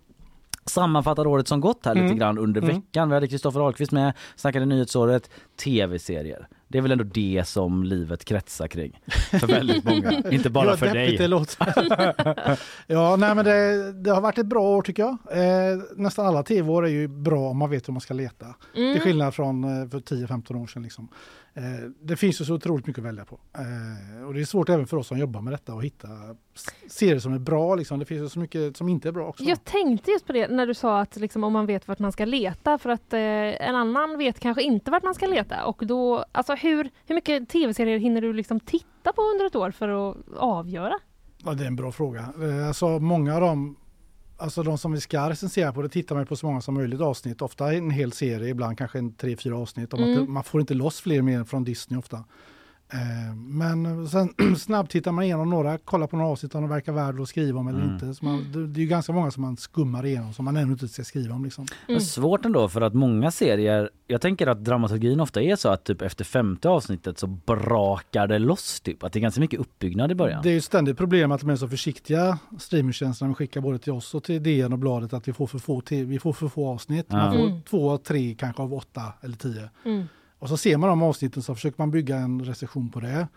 sammanfattar 0.64 1.26
året 1.26 1.48
som 1.48 1.60
gått 1.60 1.86
här 1.86 1.94
lite 1.94 2.04
Mm. 2.06 2.18
grann 2.18 2.38
under 2.38 2.62
Mm. 2.62 2.74
veckan. 2.76 3.08
Vi 3.08 3.14
hade 3.14 3.28
Kristoffer 3.28 3.60
Ahlqvist 3.60 3.92
med, 3.92 4.12
snackade 4.36 4.66
nyhetsåret, 4.66 5.30
tv-serier. 5.64 6.46
Det 6.72 6.78
är 6.78 6.82
väl 6.82 6.92
ändå 6.92 7.04
det 7.04 7.42
som 7.46 7.84
livet 7.84 8.24
kretsar 8.24 8.68
kring. 8.68 9.00
För 9.30 9.46
väldigt 9.46 9.84
många, 9.84 10.22
inte 10.30 10.50
bara 10.50 10.76
för 10.76 10.94
dig. 10.94 11.16
Det 11.16 11.28
låter. 11.28 11.74
ja, 12.86 13.16
nej, 13.16 13.34
men 13.34 13.44
det, 13.44 13.92
det 13.92 14.10
har 14.10 14.20
varit 14.20 14.38
ett 14.38 14.46
bra 14.46 14.62
år 14.62 14.82
tycker 14.82 15.02
jag. 15.02 15.16
Eh, 15.30 15.78
nästan 15.96 16.26
alla 16.26 16.42
tv-år 16.42 16.86
är 16.86 16.90
ju 16.90 17.08
bra 17.08 17.48
om 17.48 17.56
man 17.56 17.70
vet 17.70 17.88
hur 17.88 17.92
man 17.92 18.00
ska 18.00 18.14
leta. 18.14 18.46
Mm. 18.76 18.94
Till 18.94 19.02
skillnad 19.02 19.34
från 19.34 19.64
eh, 19.64 19.88
för 19.88 19.98
10-15 19.98 20.62
år 20.62 20.66
sedan. 20.66 20.82
Liksom. 20.82 21.08
Eh, 21.54 21.62
det 22.02 22.16
finns 22.16 22.40
ju 22.40 22.44
så 22.44 22.54
otroligt 22.54 22.86
mycket 22.86 23.00
att 23.00 23.06
välja 23.06 23.24
på. 23.24 23.40
Eh, 23.58 24.26
och 24.26 24.34
det 24.34 24.40
är 24.40 24.44
svårt 24.44 24.68
även 24.68 24.86
för 24.86 24.96
oss 24.96 25.06
som 25.06 25.18
jobbar 25.18 25.40
med 25.40 25.52
detta 25.52 25.72
att 25.72 25.84
hitta 25.84 26.08
serier 26.90 27.18
som 27.18 27.32
är 27.32 27.38
bra. 27.38 27.74
Liksom. 27.74 27.98
Det 27.98 28.04
finns 28.04 28.22
ju 28.22 28.28
så 28.28 28.38
mycket 28.38 28.76
som 28.76 28.88
inte 28.88 29.08
är 29.08 29.12
bra 29.12 29.28
också. 29.28 29.44
Jag 29.44 29.64
tänkte 29.64 30.10
just 30.10 30.26
på 30.26 30.32
det 30.32 30.48
när 30.48 30.66
du 30.66 30.74
sa 30.74 31.00
att 31.00 31.16
liksom, 31.16 31.44
om 31.44 31.52
man 31.52 31.66
vet 31.66 31.88
vart 31.88 31.98
man 31.98 32.12
ska 32.12 32.24
leta 32.24 32.78
för 32.78 32.90
att 32.90 33.12
eh, 33.12 33.20
en 33.68 33.74
annan 33.76 34.18
vet 34.18 34.40
kanske 34.40 34.62
inte 34.62 34.90
vart 34.90 35.02
man 35.02 35.14
ska 35.14 35.26
leta. 35.26 35.64
Och 35.64 35.86
då, 35.86 36.24
alltså, 36.32 36.54
hur, 36.54 36.90
hur 37.06 37.14
mycket 37.14 37.48
tv-serier 37.48 37.98
hinner 37.98 38.20
du 38.20 38.32
liksom 38.32 38.60
titta 38.60 39.12
på 39.12 39.22
under 39.22 39.46
ett 39.46 39.56
år 39.56 39.70
för 39.70 40.10
att 40.10 40.16
avgöra? 40.36 40.94
Ja, 41.44 41.54
det 41.54 41.62
är 41.62 41.66
en 41.66 41.76
bra 41.76 41.92
fråga. 41.92 42.20
Eh, 42.42 42.68
Alltså 42.68 42.86
många 42.98 43.34
av 43.34 43.40
dem, 43.40 43.76
alltså 44.42 44.62
de 44.62 44.78
som 44.78 44.92
vi 44.92 45.00
ska 45.00 45.30
recensera 45.30 45.72
på, 45.72 45.82
det 45.82 45.88
tittar 45.88 46.14
man 46.14 46.26
på 46.26 46.36
så 46.36 46.46
många 46.46 46.60
som 46.60 46.74
möjligt 46.74 47.00
avsnitt. 47.00 47.42
Ofta 47.42 47.72
en 47.72 47.90
hel 47.90 48.12
serie, 48.12 48.48
ibland 48.48 48.78
kanske 48.78 48.98
en 48.98 49.12
tre, 49.14 49.36
fyra 49.36 49.58
avsnitt. 49.58 49.92
Mm. 49.92 50.32
man 50.32 50.44
får 50.44 50.60
inte 50.60 50.74
loss 50.74 51.00
fler 51.00 51.22
mer 51.22 51.44
från 51.44 51.64
Disney 51.64 51.98
ofta. 51.98 52.24
Eh, 52.92 53.34
Men 53.36 54.08
sen 54.08 54.34
snabbtittar 54.56 55.12
man 55.12 55.24
igenom 55.24 55.50
några, 55.50 55.78
kollar 55.78 56.06
på 56.06 56.16
några 56.16 56.30
avsnitt 56.30 56.54
om 56.54 56.60
de 56.62 56.70
verkar 56.70 56.92
värda 56.92 57.22
att 57.22 57.28
skriva 57.28 57.60
om 57.60 57.68
eller 57.68 57.78
Mm. 57.80 57.94
inte. 57.94 58.14
Så 58.14 58.24
man, 58.24 58.52
det, 58.52 58.66
det 58.66 58.80
är 58.80 58.82
ju 58.82 58.88
ganska 58.88 59.12
många 59.12 59.30
som 59.30 59.42
man 59.42 59.56
skummar 59.56 60.06
igenom 60.06 60.32
som 60.32 60.44
man 60.44 60.56
ännu 60.56 60.72
inte 60.72 60.88
ska 60.88 61.04
skriva 61.04 61.34
om. 61.34 61.44
Liksom. 61.44 61.66
Men 61.88 62.00
svårt 62.00 62.44
ändå 62.44 62.68
för 62.68 62.80
att 62.80 62.94
många 62.94 63.30
serier, 63.30 63.90
jag 64.06 64.20
tänker 64.20 64.46
att 64.46 64.64
dramaturgin 64.64 65.20
ofta 65.20 65.42
är 65.42 65.56
så 65.56 65.68
att 65.68 65.84
typ 65.84 66.02
efter 66.02 66.24
femte 66.24 66.68
avsnittet 66.68 67.18
så 67.18 67.26
brakar 67.26 68.26
det 68.26 68.38
loss 68.38 68.80
typ. 68.80 69.02
Att 69.04 69.12
det 69.12 69.18
är 69.18 69.20
ganska 69.20 69.40
mycket 69.40 69.60
uppbyggnad 69.60 70.12
i 70.12 70.14
början. 70.14 70.42
Det 70.42 70.48
är 70.48 70.54
ju 70.54 70.60
ständigt 70.60 70.96
problem 70.96 71.32
att 71.32 71.40
de 71.40 71.50
är 71.50 71.56
så 71.56 71.68
försiktiga 71.68 72.38
streamingtjänsterna 72.58 73.28
de 73.28 73.34
skickar 73.34 73.60
både 73.60 73.78
till 73.78 73.92
oss 73.92 74.14
och 74.14 74.24
till 74.24 74.42
DN 74.42 74.72
och 74.72 74.78
bladet 74.78 75.12
att 75.12 75.28
vi 75.28 75.32
får 75.32 75.46
för 75.46 75.58
få, 75.58 75.82
vi 75.90 76.18
får 76.18 76.32
för 76.32 76.48
få 76.48 76.68
avsnitt. 76.68 77.10
Man 77.12 77.20
Ja. 77.20 77.32
får 77.32 77.46
Mm. 77.48 77.62
två, 77.62 77.98
tre 77.98 78.34
kanske 78.38 78.62
av 78.62 78.74
åtta 78.74 79.02
eller 79.20 79.36
tio. 79.36 79.70
Mm. 79.84 80.04
Och 80.42 80.48
så 80.48 80.56
ser 80.56 80.76
man 80.76 80.88
de 80.88 81.02
avsnitten 81.02 81.42
så 81.42 81.54
försöker 81.54 81.78
man 81.78 81.90
bygga 81.90 82.16
en 82.16 82.44
recension 82.44 82.90
på 82.90 83.00
det. 83.00 83.28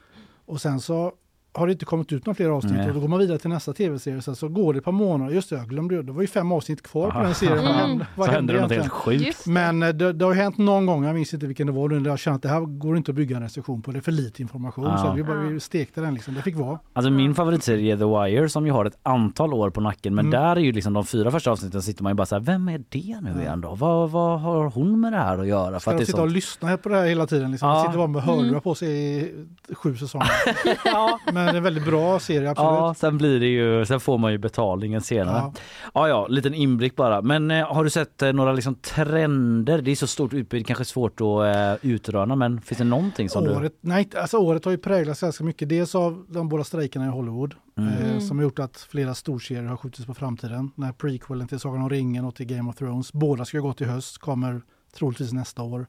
Och 0.45 0.61
sen 0.61 0.80
så 0.80 1.14
har 1.56 1.68
det 1.68 1.73
inte 1.73 1.86
kommit 1.86 2.11
ut 2.11 2.26
några 2.26 2.36
fler 2.36 2.49
avsnitt 2.49 2.73
Nej. 2.73 2.88
och 2.88 2.94
då 2.94 2.99
går 2.99 3.07
man 3.07 3.19
vidare 3.19 3.38
till 3.38 3.49
nästa 3.49 3.73
tv-serie. 3.73 4.22
Sen 4.22 4.36
så 4.36 4.48
går 4.48 4.73
det 4.73 4.80
ett 4.80 4.86
par 4.86 4.91
månader, 4.91 5.34
just 5.34 5.49
det 5.49 5.56
jag 5.56 5.69
glömde 5.69 5.95
ju, 5.95 6.03
det 6.03 6.11
var 6.11 6.22
ju 6.22 6.27
fem 6.27 6.52
avsnitt 6.52 6.82
kvar 6.84 7.11
på 7.11 7.18
Aha. 7.18 7.23
den 7.26 7.36
serien. 7.36 7.56
Vad 7.57 7.65
Mm. 7.76 7.76
hände, 7.90 8.07
vad 8.15 8.27
så 8.27 8.34
händer 8.34 8.53
det 8.53 8.61
något 8.61 8.72
helt 8.72 8.91
sjukt. 8.91 9.44
Det. 9.45 9.52
Men 9.52 9.84
eh, 9.84 9.90
det, 9.90 10.14
det 10.14 10.26
har 10.26 10.34
ju 10.34 10.41
hänt 10.41 10.57
någon 10.57 10.86
gång, 10.86 11.03
jag 11.06 11.15
minns 11.15 11.34
inte 11.34 11.48
vilken 11.48 11.68
det 11.68 11.73
var, 11.73 11.90
där 11.90 12.10
jag 12.10 12.19
kände 12.19 12.36
att 12.36 12.41
det 12.41 12.49
här 12.49 12.60
går 12.61 12.98
inte 12.98 13.11
att 13.11 13.15
bygga 13.15 13.36
en 13.38 13.44
recension 13.44 13.82
på, 13.82 13.91
det 13.91 13.98
är 13.99 14.02
för 14.02 14.11
lite 14.11 14.41
information. 14.41 14.86
Ja. 14.86 14.98
Så 14.98 15.14
vi, 15.14 15.23
bara, 15.23 15.38
vi 15.40 15.60
stekte 15.60 16.02
den 16.02 16.14
liksom, 16.14 16.34
det 16.34 16.41
fick 16.41 16.56
vara. 16.56 16.80
Alltså 16.94 17.11
min 17.11 17.36
favoritserie 17.36 17.94
är 17.94 17.98
The 17.98 18.32
Wire 18.36 18.49
som 18.49 18.65
ju 18.65 18.72
har 18.72 18.86
ett 18.86 18.98
antal 19.03 19.53
år 19.53 19.69
på 19.69 19.82
nacken 19.82 20.15
men 20.15 20.26
Mm. 20.26 20.41
där 20.41 20.56
är 20.56 20.60
ju 20.60 20.72
liksom 20.72 20.94
de 20.94 21.06
fyra 21.06 21.32
första 21.32 21.52
avsnitten 21.52 21.82
sitter 21.82 22.03
man 22.03 22.10
ju 22.11 22.15
bara 22.15 22.26
så 22.26 22.36
här, 22.36 22.41
vem 22.41 22.68
är 22.69 22.77
det 22.90 23.19
nu 23.22 23.41
igen 23.41 23.61
då? 23.61 23.76
Vad, 23.76 24.10
vad 24.11 24.41
har 24.41 24.69
hon 24.69 24.99
med 24.99 25.14
det 25.14 25.18
här 25.19 25.38
att 25.38 25.48
göra? 25.48 25.72
För 25.72 25.80
Ska 25.80 25.91
att 25.91 25.98
de 25.98 25.99
det 26.02 26.06
sitta 26.06 26.18
och 26.22 26.27
sånt... 26.27 26.36
lyssna 26.36 26.68
här 26.68 26.77
på 26.77 26.90
det 26.90 26.95
här 26.95 27.06
hela 27.06 27.27
tiden? 27.27 27.52
Liksom. 27.52 27.69
Ja. 27.69 27.76
De 27.76 27.84
sitter 27.86 27.98
bara 27.98 28.07
med 28.07 28.22
hörlurar 28.22 28.60
på 28.60 28.76
sig 28.76 28.90
i 29.22 29.32
sju 29.73 29.95
säsonger. 29.95 30.27
ja. 30.86 31.19
Men 31.34 31.44
det 31.45 31.51
är 31.51 31.57
en 31.57 31.63
väldigt 31.63 31.85
bra 31.85 32.19
serie, 32.19 32.49
absolut. 32.49 32.69
Ja, 32.69 32.93
sen 32.97 33.17
blir 33.17 33.39
det 33.39 33.45
ju, 33.47 33.85
sen 33.85 33.99
får 33.99 34.17
man 34.17 34.31
ju 34.31 34.38
betalningen 34.38 35.01
senare. 35.01 35.38
Ja, 35.38 35.53
Ja. 35.93 36.07
ja, 36.09 36.27
liten 36.27 36.53
inblick 36.53 36.95
bara. 36.95 37.22
Men 37.22 37.51
eh, 37.51 37.65
har 37.73 37.84
du 37.84 37.89
sett 37.89 38.22
eh, 38.22 38.34
några 38.34 38.53
liksom 38.53 38.76
trender? 38.76 39.81
Det 39.81 39.91
är 39.91 39.95
så 39.95 40.07
stort 40.07 40.34
utbud, 40.34 40.67
kanske 40.67 40.85
svårt 40.85 41.22
att 41.22 41.55
eh, 41.55 41.89
utröna, 41.91 42.35
men 42.35 42.61
finns 42.61 42.77
det 42.77 42.84
någonting 42.84 43.30
som 43.30 43.43
Året, 43.47 43.73
nej, 43.81 44.09
alltså 44.17 44.38
året 44.38 44.65
har 44.65 44.72
ju 44.72 44.77
präglats 44.77 45.22
ganska 45.22 45.43
mycket. 45.43 45.69
Dels 45.69 45.95
av 45.95 46.26
de 46.30 46.49
båda 46.49 46.63
strejkerna 46.63 47.05
i 47.05 47.09
Hollywood 47.09 47.53
Mm. 47.77 47.93
eh, 47.93 48.05
Mm. 48.09 48.22
som 48.22 48.38
har 48.38 48.43
gjort 48.43 48.59
att 48.59 48.77
flera 48.89 49.13
storserier 49.15 49.63
har 49.63 49.77
skjutits 49.77 50.05
på 50.05 50.13
framtiden. 50.13 50.72
Den 50.76 50.85
här 50.85 50.91
prequelen 50.93 51.47
till 51.47 51.59
Sagan 51.59 51.81
om 51.81 51.89
ringen 51.89 52.26
och 52.26 52.35
till 52.35 52.45
Game 52.45 52.69
of 52.69 52.76
Thrones. 52.76 53.13
Båda 53.13 53.45
ska 53.45 53.59
gå 53.59 53.73
till 53.73 53.88
höst, 53.88 54.17
kommer 54.17 54.61
troligtvis 54.97 55.31
nästa 55.34 55.61
år. 55.63 55.88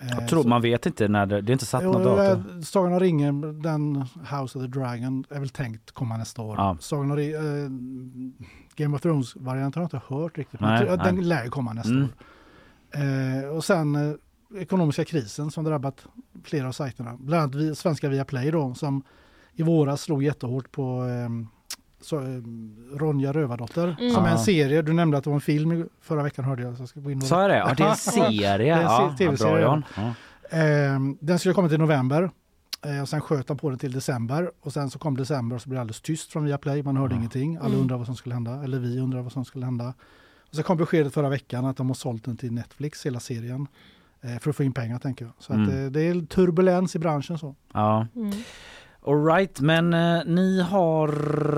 Eh, 0.00 0.08
Jag 0.10 0.28
tror, 0.28 0.42
så- 0.42 0.48
man 0.48 0.62
vet 0.62 0.86
inte 0.86 1.08
när 1.08 1.26
det, 1.26 1.40
det 1.40 1.50
är 1.50 1.52
inte 1.52 1.66
satt 1.66 1.82
Jo, 1.84 1.92
något 1.92 2.04
datum. 2.04 2.62
Sagan 2.62 2.92
om 2.92 3.00
ringen, 3.00 3.62
den 3.62 3.96
House 4.30 4.58
of 4.58 4.64
the 4.64 4.68
Dragon, 4.78 5.24
är 5.30 5.40
väl 5.40 5.48
tänkt 5.48 5.90
komma 5.92 6.16
nästa 6.16 6.42
år. 6.42 6.54
Ja. 6.58 6.76
Sagan 6.80 7.10
om, 7.10 7.18
eh, 7.18 7.34
Game 8.76 8.96
of 8.96 9.02
Thrones-varianten 9.02 9.82
har 9.82 9.90
jag 9.92 9.98
inte 10.00 10.14
hört 10.14 10.38
riktigt. 10.38 10.60
men 10.60 10.70
Nej, 10.74 10.84
nej. 10.88 10.98
den 11.04 11.28
lär 11.28 11.46
komma 11.48 11.72
nästa 11.72 11.90
Mm. 11.90 12.02
år. 12.04 12.10
Eh, 13.44 13.48
och 13.56 13.64
sen 13.64 13.94
eh, 13.94 14.14
ekonomiska 14.60 15.04
krisen 15.04 15.50
som 15.50 15.64
drabbat 15.64 16.06
flera 16.44 16.68
av 16.68 16.72
sajterna. 16.72 17.16
Bland 17.20 17.42
annat 17.42 17.54
vi, 17.54 17.74
svenska 17.74 18.08
Viaplay 18.08 18.50
då, 18.50 18.74
som 18.74 19.02
i 19.54 19.62
våras 19.62 20.02
slog 20.02 20.22
jättehårt 20.22 20.72
på 20.72 21.04
eh, 21.04 21.28
så, 22.06 22.18
eh, 22.20 22.24
Ronja 22.94 23.32
Rövardotter. 23.32 23.96
Mm. 24.00 24.14
Som 24.14 24.24
är 24.24 24.30
en 24.30 24.38
serie. 24.38 24.82
Du 24.82 24.92
nämnde 24.92 25.18
att 25.18 25.24
det 25.24 25.30
var 25.30 25.34
en 25.34 25.40
film 25.40 25.88
förra 26.00 26.22
veckan 26.22 26.44
hörde 26.44 26.62
jag. 26.62 26.76
Så 26.76 26.82
jag 26.82 26.88
ska 26.88 27.00
gå 27.00 27.10
in 27.10 27.18
och... 27.18 27.24
Sa 27.28 27.40
jag 27.42 27.50
det? 27.50 27.56
Ja, 27.56 27.74
det 27.76 27.82
är 27.82 27.88
en 27.90 27.96
serie. 27.96 28.58
Det 28.58 28.68
är 28.68 29.08
en 29.08 29.16
TV-serie, 29.16 29.60
ja, 29.60 29.68
bra 29.68 29.82
ja. 29.96 30.02
Jan. 30.02 30.14
Ja. 30.50 30.58
Eh, 30.58 31.00
den 31.20 31.38
skulle 31.38 31.54
komma 31.54 31.68
till 31.68 31.78
november. 31.78 32.30
Eh, 32.84 33.02
och 33.02 33.08
sen 33.08 33.20
sköt 33.20 33.48
han 33.48 33.58
på 33.58 33.70
den 33.70 33.78
till 33.78 33.92
december. 33.92 34.50
Och 34.60 34.72
sen 34.72 34.90
så 34.90 34.98
kom 34.98 35.16
december 35.16 35.56
och 35.56 35.62
så 35.62 35.68
blev 35.68 35.76
det 35.76 35.80
alldeles 35.80 36.00
tyst 36.00 36.32
från 36.32 36.44
Viaplay. 36.44 36.82
Man 36.82 36.96
hörde 36.96 37.14
Ja. 37.14 37.18
ingenting. 37.18 37.56
Alla 37.56 37.66
Mm. 37.66 37.80
undrade 37.80 37.98
vad 37.98 38.06
som 38.06 38.16
skulle 38.16 38.34
hända. 38.34 38.64
Eller 38.64 38.78
vi 38.78 38.98
undrade 39.00 39.22
vad 39.22 39.32
som 39.32 39.44
skulle 39.44 39.64
hända. 39.64 39.94
Och 40.50 40.54
så 40.56 40.62
kom 40.62 40.76
beskedet 40.76 41.14
förra 41.14 41.28
veckan 41.28 41.64
att 41.64 41.76
de 41.76 41.86
har 41.88 41.94
sålt 41.94 42.24
den 42.24 42.36
till 42.36 42.52
Netflix, 42.52 43.06
hela 43.06 43.20
serien. 43.20 43.66
Eh, 44.20 44.38
för 44.38 44.50
att 44.50 44.56
få 44.56 44.62
in 44.62 44.72
pengar 44.72 44.98
tänker 44.98 45.24
jag. 45.24 45.34
Så 45.38 45.52
att, 45.52 45.58
Mm. 45.58 45.84
eh, 45.84 45.90
det 45.90 46.00
är 46.02 46.26
turbulens 46.26 46.96
i 46.96 46.98
branschen 46.98 47.38
så. 47.38 47.54
ja. 47.72 48.06
Mm. 48.16 48.32
All 49.06 49.24
right, 49.24 49.60
men 49.60 49.94
eh, 49.94 50.24
ni 50.26 50.60
har 50.62 51.08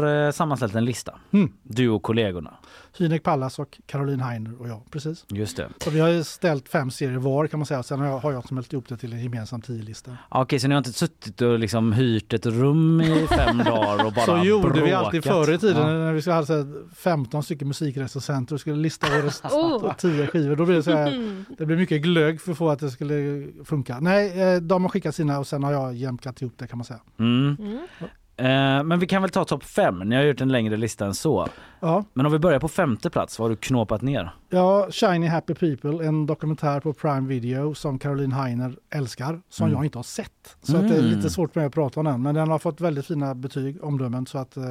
eh, 0.07 0.31
sammanställt 0.31 0.75
en 0.75 0.85
lista. 0.85 1.15
Mm. 1.31 1.53
Du 1.63 1.89
och 1.89 2.03
kollegorna. 2.03 2.55
Hynek 3.01 3.23
Pallas 3.23 3.59
och 3.59 3.79
Caroline 3.87 4.21
Heiner 4.21 4.61
och 4.61 4.69
jag. 4.69 4.83
Precis. 4.91 5.25
Just 5.29 5.57
det. 5.57 5.69
Så 5.85 5.91
vi 5.91 6.01
har 6.01 6.09
ju 6.09 6.25
ställt 6.25 6.69
fem 6.69 6.91
serier 6.91 7.19
var 7.19 7.47
kan 7.47 7.59
man 7.61 7.67
säga. 7.67 7.83
Sen 7.83 8.01
har 8.01 8.07
jag, 8.07 8.19
har 8.19 8.33
jag 8.33 8.49
smält 8.49 8.73
ihop 8.73 8.89
det 8.89 8.97
till 8.97 9.13
en 9.13 9.23
gemensam 9.23 9.61
tio-lista. 9.61 10.17
Ja, 10.31 10.43
Okej, 10.43 10.59
så 10.61 10.69
ni 10.69 10.75
har 10.75 10.79
inte 10.79 10.93
suttit 10.93 11.41
och 11.43 11.59
liksom 11.59 11.93
hyrt 11.93 12.33
ett 12.33 12.47
rum 12.47 13.01
i 13.01 13.27
fem 13.27 13.59
dagar 13.65 14.05
och 14.07 14.13
bara 14.13 14.25
Så 14.27 14.45
gjorde 14.45 14.81
vi 14.83 14.93
alltid 14.93 15.25
förr 15.25 15.53
i 15.55 15.59
tiden 15.59 15.77
Ja. 15.89 15.93
när 15.93 16.13
vi 16.13 16.21
skulle 16.21 16.37
ha 16.37 16.47
så 16.47 16.57
här 16.57 16.95
15 16.95 17.43
stycken 17.43 17.69
musikrecensenter 17.69 18.55
och 18.55 18.61
skulle 18.61 18.77
lista 18.77 19.07
årets 19.19 19.43
Oh. 19.53 19.95
10 19.95 20.27
skivor. 20.27 20.57
Då 20.57 20.65
blev 20.65 20.77
det 20.77 20.83
så 20.83 20.93
här, 20.93 21.45
det 21.59 21.67
blev 21.67 21.79
mycket 21.79 22.03
glögg 22.03 22.41
för 22.41 22.53
att 22.53 22.59
få 22.59 22.71
att 22.71 22.79
det 22.79 22.91
skulle 22.91 23.47
funka. 23.65 24.01
Nej, 24.01 24.41
eh, 24.41 24.61
de 24.61 24.83
har 24.83 24.89
skickat 24.89 25.15
sina 25.15 25.39
och 25.39 25.47
sen 25.47 25.63
har 25.63 25.73
jag 25.73 25.95
jämkat 25.95 26.43
ihop 26.43 26.53
det 26.57 26.67
kan 26.67 26.79
man 26.79 26.85
säga. 26.85 27.01
Mm. 27.19 27.57
Eh, 28.01 28.07
men 28.45 28.99
vi 28.99 29.07
kan 29.07 29.23
väl 29.23 29.31
ta 29.31 29.45
topp 29.45 29.65
fem. 29.65 29.99
Ni 29.99 30.17
har 30.17 30.23
gjort 30.23 30.41
en 30.41 30.49
längre 30.53 30.77
lista 30.77 31.07
än 31.07 31.15
så. 31.15 31.49
Ja. 31.81 32.05
Men 32.13 32.27
om 32.27 32.33
vi 32.33 32.39
börjar 32.39 32.61
på 32.61 32.69
femte 32.69 33.11
plats, 33.11 33.39
vad 33.39 33.45
har 33.45 33.51
du 33.51 33.57
knåpat 33.57 34.03
ner? 34.03 34.31
Ja, 34.49 34.89
Shiny 34.91 35.27
Happy 35.27 35.55
People, 35.55 36.07
en 36.07 36.27
dokumentär 36.27 36.81
på 36.81 36.93
Prime 36.93 37.29
Video 37.29 37.75
som 37.75 37.99
Caroline 37.99 38.33
Heiner 38.33 38.77
älskar, 38.91 39.41
som 39.49 39.67
Mm. 39.67 39.77
jag 39.77 39.85
inte 39.85 39.99
har 39.99 40.03
sett. 40.03 40.57
Så 40.63 40.77
att 40.77 40.89
det 40.89 40.95
är 40.95 40.99
Mm. 40.99 41.11
lite 41.17 41.31
svårt 41.31 41.53
för 41.53 41.61
mig 41.61 41.67
att 41.67 41.75
prata 41.75 42.01
om 42.01 42.07
den, 42.07 42.23
men 42.23 42.35
den 42.35 42.49
har 42.51 42.59
fått 42.59 42.81
väldigt 42.81 43.07
fina 43.07 43.35
betyg, 43.35 43.85
omdömen, 43.85 44.27
så 44.27 44.39
att 44.39 44.57
eh, 44.57 44.65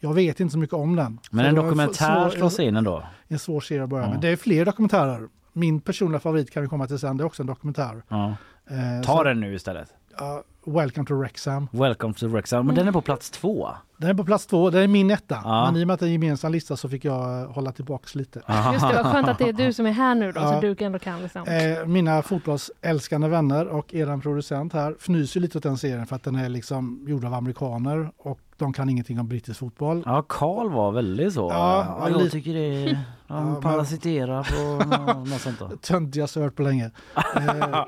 jag 0.00 0.14
vet 0.14 0.40
inte 0.40 0.52
så 0.52 0.58
mycket 0.58 0.74
om 0.74 0.96
den. 0.96 1.18
Men 1.30 1.44
så 1.44 1.48
en 1.48 1.54
dokumentär 1.54 2.30
slår 2.30 2.48
sig 2.48 2.66
in 2.66 2.76
ändå. 2.76 3.02
En 3.28 3.38
svår 3.38 3.60
serie 3.60 3.82
att 3.82 3.88
börja 3.90 4.04
Ja. 4.04 4.10
med. 4.10 4.20
Det 4.20 4.28
är 4.28 4.36
fler 4.36 4.64
dokumentärer. 4.64 5.28
Min 5.52 5.80
personliga 5.80 6.20
favorit 6.20 6.50
kan 6.50 6.62
vi 6.62 6.68
komma 6.68 6.86
till 6.86 6.98
sen, 6.98 7.16
det 7.16 7.22
är 7.22 7.26
också 7.26 7.42
en 7.42 7.46
dokumentär. 7.46 8.02
Ja. 8.08 8.34
Eh, 8.70 9.04
Ta 9.04 9.16
så- 9.16 9.22
den 9.22 9.40
nu 9.40 9.54
istället. 9.54 9.88
Ja, 10.18 10.42
Welcome 10.66 11.06
to 11.06 11.14
Wrexham. 11.14 11.68
Welcome 11.72 12.14
to 12.14 12.26
Wrexham. 12.28 12.66
Men 12.66 12.74
den 12.74 12.88
är 12.88 12.92
på 12.92 13.00
plats 13.00 13.30
två. 13.30 13.68
Den 13.96 14.10
är 14.10 14.14
på 14.14 14.24
plats 14.24 14.46
två, 14.46 14.70
det 14.70 14.80
är 14.80 14.88
min 14.88 15.10
etta. 15.10 15.40
Ja. 15.44 15.64
Men 15.72 15.80
i 15.80 15.84
och 15.84 15.86
med 15.86 15.94
att 15.94 16.00
det 16.00 16.06
är 16.06 16.08
en 16.08 16.12
gemensam 16.12 16.52
lista 16.52 16.76
så 16.76 16.88
fick 16.88 17.04
jag 17.04 17.42
eh, 17.42 17.50
hålla 17.52 17.72
tillbaks 17.72 18.14
lite. 18.14 18.38
Just 18.72 18.88
det, 18.88 19.02
vad 19.02 19.06
skönt 19.06 19.28
att 19.28 19.38
det 19.38 19.48
är 19.48 19.52
du 19.52 19.72
som 19.72 19.86
är 19.86 19.92
här 19.92 20.14
nu 20.14 20.32
då, 20.32 20.40
Ja. 20.40 20.52
så 20.52 20.60
du 20.60 20.76
ändå 20.84 20.98
kan 20.98 21.22
liksom. 21.22 21.42
Eh, 21.48 21.86
mina 21.86 22.22
fotbollsälskande 22.22 23.28
vänner 23.28 23.66
och 23.68 23.94
eran 23.94 24.20
producent 24.20 24.72
här 24.72 24.92
fnyser 24.98 25.40
lite 25.40 25.58
åt 25.58 25.64
den 25.64 25.78
serien 25.78 26.06
för 26.06 26.16
att 26.16 26.22
den 26.24 26.34
är 26.36 26.48
liksom 26.48 27.04
gjord 27.08 27.24
av 27.24 27.34
amerikaner 27.34 28.10
och 28.18 28.40
de 28.56 28.72
kan 28.72 28.88
ingenting 28.88 29.20
om 29.20 29.28
brittisk 29.28 29.58
fotboll. 29.60 30.02
Ja, 30.06 30.24
Karl 30.28 30.70
var 30.70 30.92
väldigt 30.92 31.32
så. 31.34 31.48
Ja, 31.50 31.96
Ja, 32.00 32.20
jag 32.20 32.30
tycker 32.30 32.52
det 32.54 32.60
är... 32.84 32.98
Ja, 33.26 33.34
Han 33.34 33.52
men- 33.52 33.62
parasiterar 33.62 34.42
på 34.42 34.84
nå- 34.84 35.24
något 35.24 35.40
sånt 35.40 35.58
då. 35.58 35.70
Töntigaste 35.82 36.38
jag 36.38 36.44
hört 36.44 36.56
på 36.56 36.62
länge. 36.62 36.90
Eh, 37.36 37.84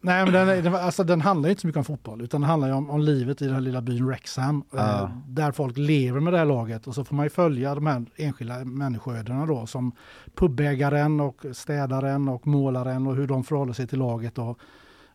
nej 0.00 0.24
men 0.24 0.32
den, 0.64 0.74
alltså, 0.74 1.04
den 1.04 1.20
handlar 1.20 1.48
inte 1.50 1.60
så 1.60 1.66
mycket 1.66 1.78
om 1.78 1.84
fotboll 1.84 2.22
utan 2.22 2.40
den 2.40 2.50
handlar 2.50 2.70
om, 2.70 2.90
om 2.90 3.00
livet 3.00 3.42
i 3.42 3.44
den 3.44 3.54
här 3.54 3.60
lilla 3.60 3.80
byn 3.80 4.06
Wrexham. 4.06 4.56
Eh, 4.72 4.78
Ja. 4.78 5.10
där 5.28 5.52
folk 5.52 5.76
lever 5.78 6.20
med 6.20 6.32
det 6.32 6.38
här 6.38 6.44
laget 6.44 6.86
och 6.86 6.94
så 6.94 7.04
får 7.04 7.16
man 7.16 7.26
ju 7.26 7.30
följa 7.30 7.74
de 7.74 7.86
här 7.86 8.04
enskilda 8.16 8.64
människoödena 8.64 9.46
då 9.46 9.66
som 9.66 9.92
pubägaren 10.34 11.20
och 11.20 11.44
städaren 11.52 12.28
och 12.28 12.46
målaren 12.46 13.06
och 13.06 13.16
hur 13.16 13.26
de 13.26 13.44
förhåller 13.44 13.72
sig 13.72 13.86
till 13.86 13.98
laget. 13.98 14.38
Och, 14.38 14.58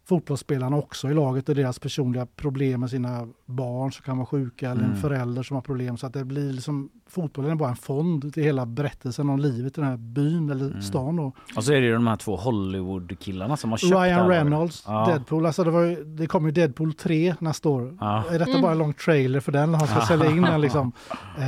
fotbollsspelarna 0.08 0.78
också 0.78 1.10
i 1.10 1.14
laget 1.14 1.50
och 1.50 1.56
deras 1.56 1.80
personliga 1.80 2.26
problem 2.26 2.80
med 2.80 2.90
sina 2.90 3.28
barn 3.46 3.92
som 3.92 4.04
kan 4.06 4.18
vara 4.18 4.26
sjuka 4.26 4.70
eller 4.72 4.82
en 4.82 4.88
Mm. 4.90 5.02
förälder 5.02 5.44
som 5.44 5.56
har 5.56 5.62
problem. 5.62 5.98
Så 5.98 6.08
att 6.08 6.14
det 6.14 6.26
blir 6.26 6.54
liksom, 6.54 6.90
fotbollen 7.10 7.52
är 7.52 7.56
bara 7.56 7.70
en 7.70 7.76
fond 7.76 8.34
till 8.34 8.44
hela 8.44 8.66
berättelsen 8.66 9.30
om 9.30 9.40
livet 9.40 9.78
i 9.78 9.82
den 9.82 9.90
här 9.90 9.98
byn 9.98 10.50
eller 10.50 10.66
Mm. 10.68 10.82
stan. 10.82 11.16
Då. 11.16 11.32
Och 11.56 11.64
så 11.64 11.74
är 11.74 11.82
det 11.82 11.88
ju 11.88 11.94
de 11.94 12.08
här 12.08 12.16
två 12.16 12.36
Hollywood-killarna 12.36 13.58
som 13.58 13.72
har 13.72 13.78
köpt 13.78 13.92
det 13.94 14.00
Ryan. 14.06 14.28
Reynolds, 14.30 14.84
Ja. 14.88 15.06
Deadpool. 15.06 15.46
Alltså 15.46 15.64
det, 15.64 15.72
var 15.72 15.82
ju, 15.82 16.04
det 16.04 16.28
kommer 16.28 16.50
ju 16.50 16.54
Deadpool 16.54 16.94
3 16.94 17.36
nästa 17.40 17.70
år. 17.70 17.98
Ja. 18.00 18.24
Är 18.30 18.40
detta 18.40 18.50
Mm. 18.52 18.62
bara 18.62 18.72
en 18.72 18.78
lång 18.78 18.94
trailer 18.94 19.40
för 19.40 19.52
den? 19.52 19.74
Han 19.74 19.88
ska 19.88 20.00
Ja. 20.00 20.06
sälja 20.06 20.32
in 20.32 20.42
den 20.42 20.62
liksom. 20.66 20.92
Eh, 21.38 21.44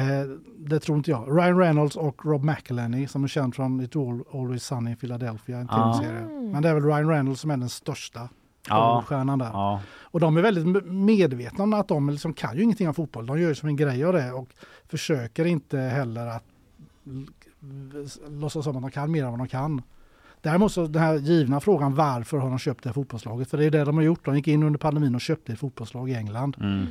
det 0.58 0.80
tror 0.80 0.98
inte 0.98 1.12
jag. 1.12 1.38
Ryan 1.38 1.58
Reynolds 1.60 1.96
och 1.96 2.26
Rob 2.26 2.44
McElhenney 2.44 3.08
som 3.08 3.24
är 3.24 3.28
känd 3.28 3.56
från 3.56 3.82
It 3.82 3.96
All, 3.96 4.24
Always 4.34 4.64
Sunny 4.64 4.92
i 4.92 4.96
Philadelphia, 4.96 5.58
en 5.58 5.68
Ja. 5.72 5.94
tv-serie. 6.02 6.22
Men 6.54 6.64
det 6.64 6.70
är 6.70 6.74
väl 6.74 6.84
Ryan 6.84 7.10
Reynolds 7.10 7.42
som 7.42 7.52
är 7.52 7.58
den 7.58 7.70
största 7.70 8.30
Ja. 8.70 8.86
Hollywoodstjärnan 8.86 9.40
där. 9.40 9.50
Ja. 9.54 9.82
Och 10.02 10.20
de 10.20 10.38
är 10.38 10.42
väldigt 10.42 10.86
medvetna 10.86 11.64
om 11.64 11.74
att 11.74 11.88
de 11.88 12.10
liksom 12.10 12.34
kan 12.34 12.58
ju 12.58 12.64
ingenting 12.64 12.88
om 12.88 12.94
fotboll. 12.94 13.26
De 13.26 13.40
gör 13.40 13.50
ju 13.50 13.56
som 13.56 13.70
en 13.70 13.76
grej 13.76 14.06
av 14.06 14.14
det 14.14 14.32
och 14.32 14.50
försöker 14.88 15.46
inte 15.46 15.78
heller 15.78 16.28
att 16.28 16.44
låtsas 18.30 18.64
som 18.64 18.76
att 18.76 18.82
de 18.82 18.92
kan 18.92 19.12
mer 19.12 19.24
än 19.24 19.32
vad 19.32 19.40
de 19.40 19.48
kan. 19.48 19.82
Däremot 20.42 20.72
så 20.72 20.88
den 20.88 21.02
här 21.02 21.16
givna 21.16 21.60
frågan 21.60 21.96
varför 21.96 22.38
har 22.38 22.50
de 22.50 22.60
köpt 22.60 22.84
det 22.84 22.90
här 22.90 22.94
fotbollslaget? 22.94 23.50
För 23.50 23.58
det 23.58 23.66
är 23.66 23.72
det 23.72 23.84
de 23.84 23.98
har 23.98 24.04
gjort. 24.04 24.26
De 24.26 24.36
gick 24.36 24.48
in 24.48 24.64
under 24.64 24.80
pandemin 24.80 25.16
och 25.16 25.22
köpte 25.22 25.54
ett 25.54 25.60
fotbollslag 25.60 26.10
i 26.10 26.14
England. 26.14 26.58
Mm. 26.60 26.86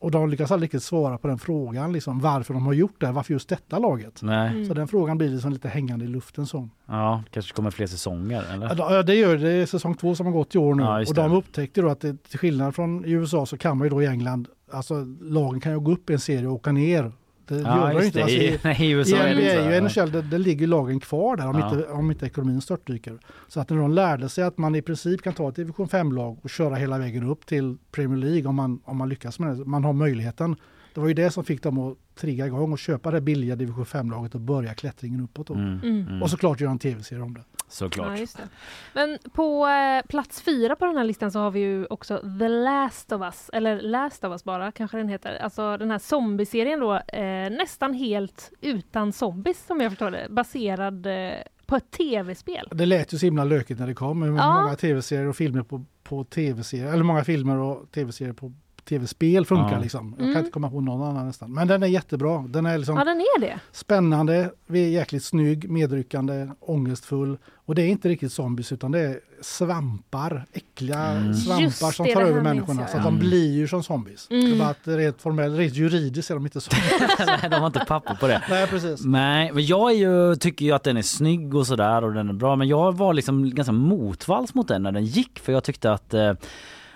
Och 0.00 0.10
de 0.10 0.30
lyckas 0.30 0.50
aldrig 0.50 0.66
riktigt 0.66 0.82
svara 0.82 1.18
på 1.18 1.28
den 1.28 1.38
frågan, 1.38 1.92
liksom, 1.92 2.20
varför 2.20 2.54
de 2.54 2.66
har 2.66 2.72
gjort 2.72 3.00
det, 3.00 3.12
varför 3.12 3.32
just 3.32 3.48
detta 3.48 3.78
laget. 3.78 4.22
Nej. 4.22 4.66
Så 4.66 4.74
den 4.74 4.88
frågan 4.88 5.18
blir 5.18 5.28
liksom 5.28 5.52
lite 5.52 5.68
hängande 5.68 6.04
i 6.04 6.08
luften. 6.08 6.46
Så. 6.46 6.68
Ja, 6.86 7.22
kanske 7.30 7.54
kommer 7.54 7.70
fler 7.70 7.86
säsonger 7.86 8.44
eller? 8.52 8.74
Ja, 8.78 9.02
det 9.02 9.14
gör 9.14 9.36
det. 9.36 9.42
Det 9.42 9.52
är 9.52 9.66
säsong 9.66 9.94
två 9.94 10.14
som 10.14 10.26
har 10.26 10.32
gått 10.32 10.54
i 10.54 10.58
år 10.58 10.74
nu. 10.74 10.82
Ja, 10.82 11.04
och 11.08 11.14
de 11.14 11.32
upptäckte 11.32 11.80
då 11.80 11.88
att 11.88 12.00
det, 12.00 12.22
till 12.22 12.38
skillnad 12.38 12.74
från 12.74 13.04
i 13.04 13.10
USA 13.10 13.46
så 13.46 13.56
kan 13.56 13.78
man 13.78 13.86
ju 13.86 13.90
då 13.90 14.02
i 14.02 14.06
England, 14.06 14.48
alltså 14.72 14.94
lagen 15.20 15.60
kan 15.60 15.72
ju 15.72 15.80
gå 15.80 15.92
upp 15.92 16.10
i 16.10 16.12
en 16.12 16.20
serie 16.20 16.46
och 16.46 16.54
åka 16.54 16.72
ner. 16.72 17.12
Det 17.48 17.60
Ja, 17.60 17.76
gör 17.76 17.88
de 17.88 17.94
just 17.94 18.06
inte. 18.06 18.18
det. 18.18 18.22
Alltså, 18.22 18.36
I- 18.38 18.46
i, 18.54 18.58
nej, 18.64 18.76
i 18.80 18.84
I 18.86 18.90
USA 18.90 19.16
är 19.16 19.34
det 19.34 19.80
NBA 19.80 19.88
så, 19.90 20.00
och 20.00 20.04
ja. 20.04 20.04
NHL, 20.04 20.12
det, 20.12 20.22
det 20.22 20.38
ligger 20.38 20.60
ju 20.60 20.66
lagen 20.66 21.00
kvar 21.00 21.36
där 21.36 21.46
om, 21.48 21.58
Ja. 21.58 21.74
inte, 21.76 21.88
om 21.88 22.10
inte 22.10 22.26
ekonomin 22.26 22.60
störtdyker. 22.60 23.18
Så 23.48 23.60
att 23.60 23.70
när 23.70 23.76
de 23.76 23.90
lärde 23.92 24.28
sig 24.28 24.44
att 24.44 24.58
man 24.58 24.74
i 24.74 24.82
princip 24.82 25.22
kan 25.22 25.32
ta 25.32 25.48
ett 25.48 25.56
division 25.56 25.88
5-lag 25.88 26.38
och 26.42 26.50
köra 26.50 26.74
hela 26.74 26.98
vägen 26.98 27.24
upp 27.30 27.46
till 27.46 27.76
Premier 27.92 28.18
League 28.18 28.46
om 28.48 28.54
man, 28.54 28.80
om 28.84 28.96
man 28.96 29.08
lyckas 29.08 29.38
med 29.38 29.56
det. 29.58 29.64
Man 29.64 29.84
har 29.84 29.92
möjligheten. 29.92 30.56
Det 30.94 31.00
var 31.00 31.08
ju 31.08 31.14
det 31.14 31.30
som 31.30 31.44
fick 31.44 31.62
dem 31.62 31.78
att 31.78 31.96
trigga 32.20 32.46
igång 32.46 32.72
och 32.72 32.78
köpa 32.78 33.10
det 33.10 33.20
billiga 33.20 33.56
division 33.56 33.84
5-laget 33.84 34.34
och 34.34 34.40
börja 34.40 34.74
klättringen 34.74 35.20
uppåt. 35.20 35.46
Då. 35.46 35.54
Mm, 35.54 35.80
mm. 35.82 36.22
Och 36.22 36.30
såklart 36.30 36.60
göra 36.60 36.70
en 36.70 36.78
tv-serie 36.78 37.22
om 37.22 37.34
det. 37.34 37.44
Såklart. 37.70 38.08
Ja, 38.08 38.16
just 38.16 38.36
det. 38.36 38.48
Men 38.92 39.18
på 39.32 39.66
eh, 39.66 40.06
plats 40.08 40.42
fyra 40.42 40.76
på 40.76 40.84
den 40.84 40.96
här 40.96 41.04
listan 41.04 41.32
så 41.32 41.38
har 41.38 41.50
vi 41.50 41.60
ju 41.60 41.86
också 41.90 42.18
The 42.38 42.48
Last 42.48 43.12
of 43.12 43.22
Us, 43.22 43.50
eller 43.52 43.80
Last 43.80 44.24
of 44.24 44.30
Us 44.30 44.44
bara 44.44 44.72
kanske 44.72 44.96
den 44.96 45.08
heter. 45.08 45.36
Alltså 45.36 45.76
den 45.76 45.90
här 45.90 45.98
zombieserien 45.98 46.80
då, 46.80 46.94
eh, 46.94 47.50
nästan 47.50 47.94
helt 47.94 48.52
utan 48.60 49.12
zombies 49.12 49.66
som 49.66 49.80
jag 49.80 49.90
förstår 49.92 50.10
det, 50.10 50.26
baserad 50.30 51.06
eh, 51.06 51.30
på 51.66 51.76
ett 51.76 51.90
tv-spel. 51.90 52.68
Det 52.72 52.86
lät 52.86 53.14
ju 53.14 53.18
så 53.18 53.26
himla 53.26 53.44
lökigt 53.44 53.80
när 53.80 53.86
det 53.86 53.94
kom. 53.94 54.18
Men 54.20 54.36
Ja. 54.36 54.62
Många 54.62 54.76
tv-serier 54.76 55.26
och 55.28 55.36
filmer 55.36 55.62
på, 55.62 55.84
på 56.02 56.24
tv-serier, 56.24 56.92
eller 56.92 57.04
många 57.04 57.24
filmer 57.24 57.56
och 57.56 57.90
tv-serier 57.90 58.32
på 58.32 58.52
tv-spel 58.90 59.46
funkar 59.46 59.72
Ja. 59.72 59.80
liksom. 59.80 60.14
Jag 60.18 60.22
Mm. 60.22 60.34
kan 60.34 60.40
inte 60.40 60.52
komma 60.52 60.70
på 60.70 60.80
någon 60.80 61.08
annan 61.10 61.26
nästan. 61.26 61.52
Men 61.54 61.68
den 61.68 61.82
är 61.82 61.86
jättebra. 61.86 62.44
Den 62.48 62.66
är 62.66 62.78
liksom 62.78 62.96
Ja, 62.96 63.04
den 63.04 63.20
är 63.20 63.40
det. 63.40 63.60
spännande, 63.72 64.50
vi 64.66 64.84
är 64.84 64.88
jäkligt 64.88 65.24
snygg, 65.24 65.70
medryckande, 65.70 66.48
ångerstfull. 66.60 67.36
Och 67.66 67.74
det 67.74 67.82
är 67.82 67.86
inte 67.86 68.08
riktigt 68.08 68.32
zombies 68.32 68.72
utan 68.72 68.92
det 68.92 68.98
är 69.00 69.20
svampar, 69.42 70.44
äckliga 70.52 70.98
Mm. 70.98 71.34
svampar 71.34 71.62
Just 71.62 71.78
som 71.78 72.06
tar 72.06 72.22
över 72.22 72.40
människorna. 72.42 72.86
Så 72.86 72.96
att 72.96 73.04
de 73.04 73.18
blir 73.18 73.52
ju 73.52 73.68
som 73.68 73.82
zombies. 73.82 74.28
Mm. 74.30 74.44
Det 74.44 74.56
är 74.56 74.58
bara 74.58 74.68
att 74.68 74.86
rent 74.88 75.22
formellt, 75.22 75.58
rent 75.58 75.74
juridiskt 75.76 76.30
är 76.30 76.34
de 76.34 76.44
inte 76.46 76.60
zombies. 76.60 77.18
Nej, 77.26 77.50
de 77.50 77.56
har 77.56 77.66
inte 77.66 77.84
papper 77.88 78.14
på 78.14 78.26
det. 78.26 78.42
Nej 78.50 78.66
precis. 78.66 79.04
Nej, 79.04 79.52
men 79.52 79.66
jag 79.66 79.90
är 79.90 79.94
ju, 79.96 80.36
tycker 80.36 80.64
ju 80.64 80.72
att 80.72 80.82
den 80.84 80.96
är 80.96 81.02
snygg 81.02 81.54
och 81.54 81.66
sådär 81.66 82.04
och 82.04 82.12
den 82.12 82.28
är 82.28 82.32
bra. 82.32 82.56
Men 82.56 82.68
jag 82.68 82.96
var 82.96 83.14
liksom 83.14 83.50
ganska 83.54 83.72
motvalls 83.72 84.54
mot 84.54 84.68
den 84.68 84.82
när 84.82 84.92
den 84.92 85.04
gick 85.04 85.38
för 85.38 85.52
jag 85.52 85.64
tyckte 85.64 85.92
att 85.92 86.14
eh, 86.14 86.32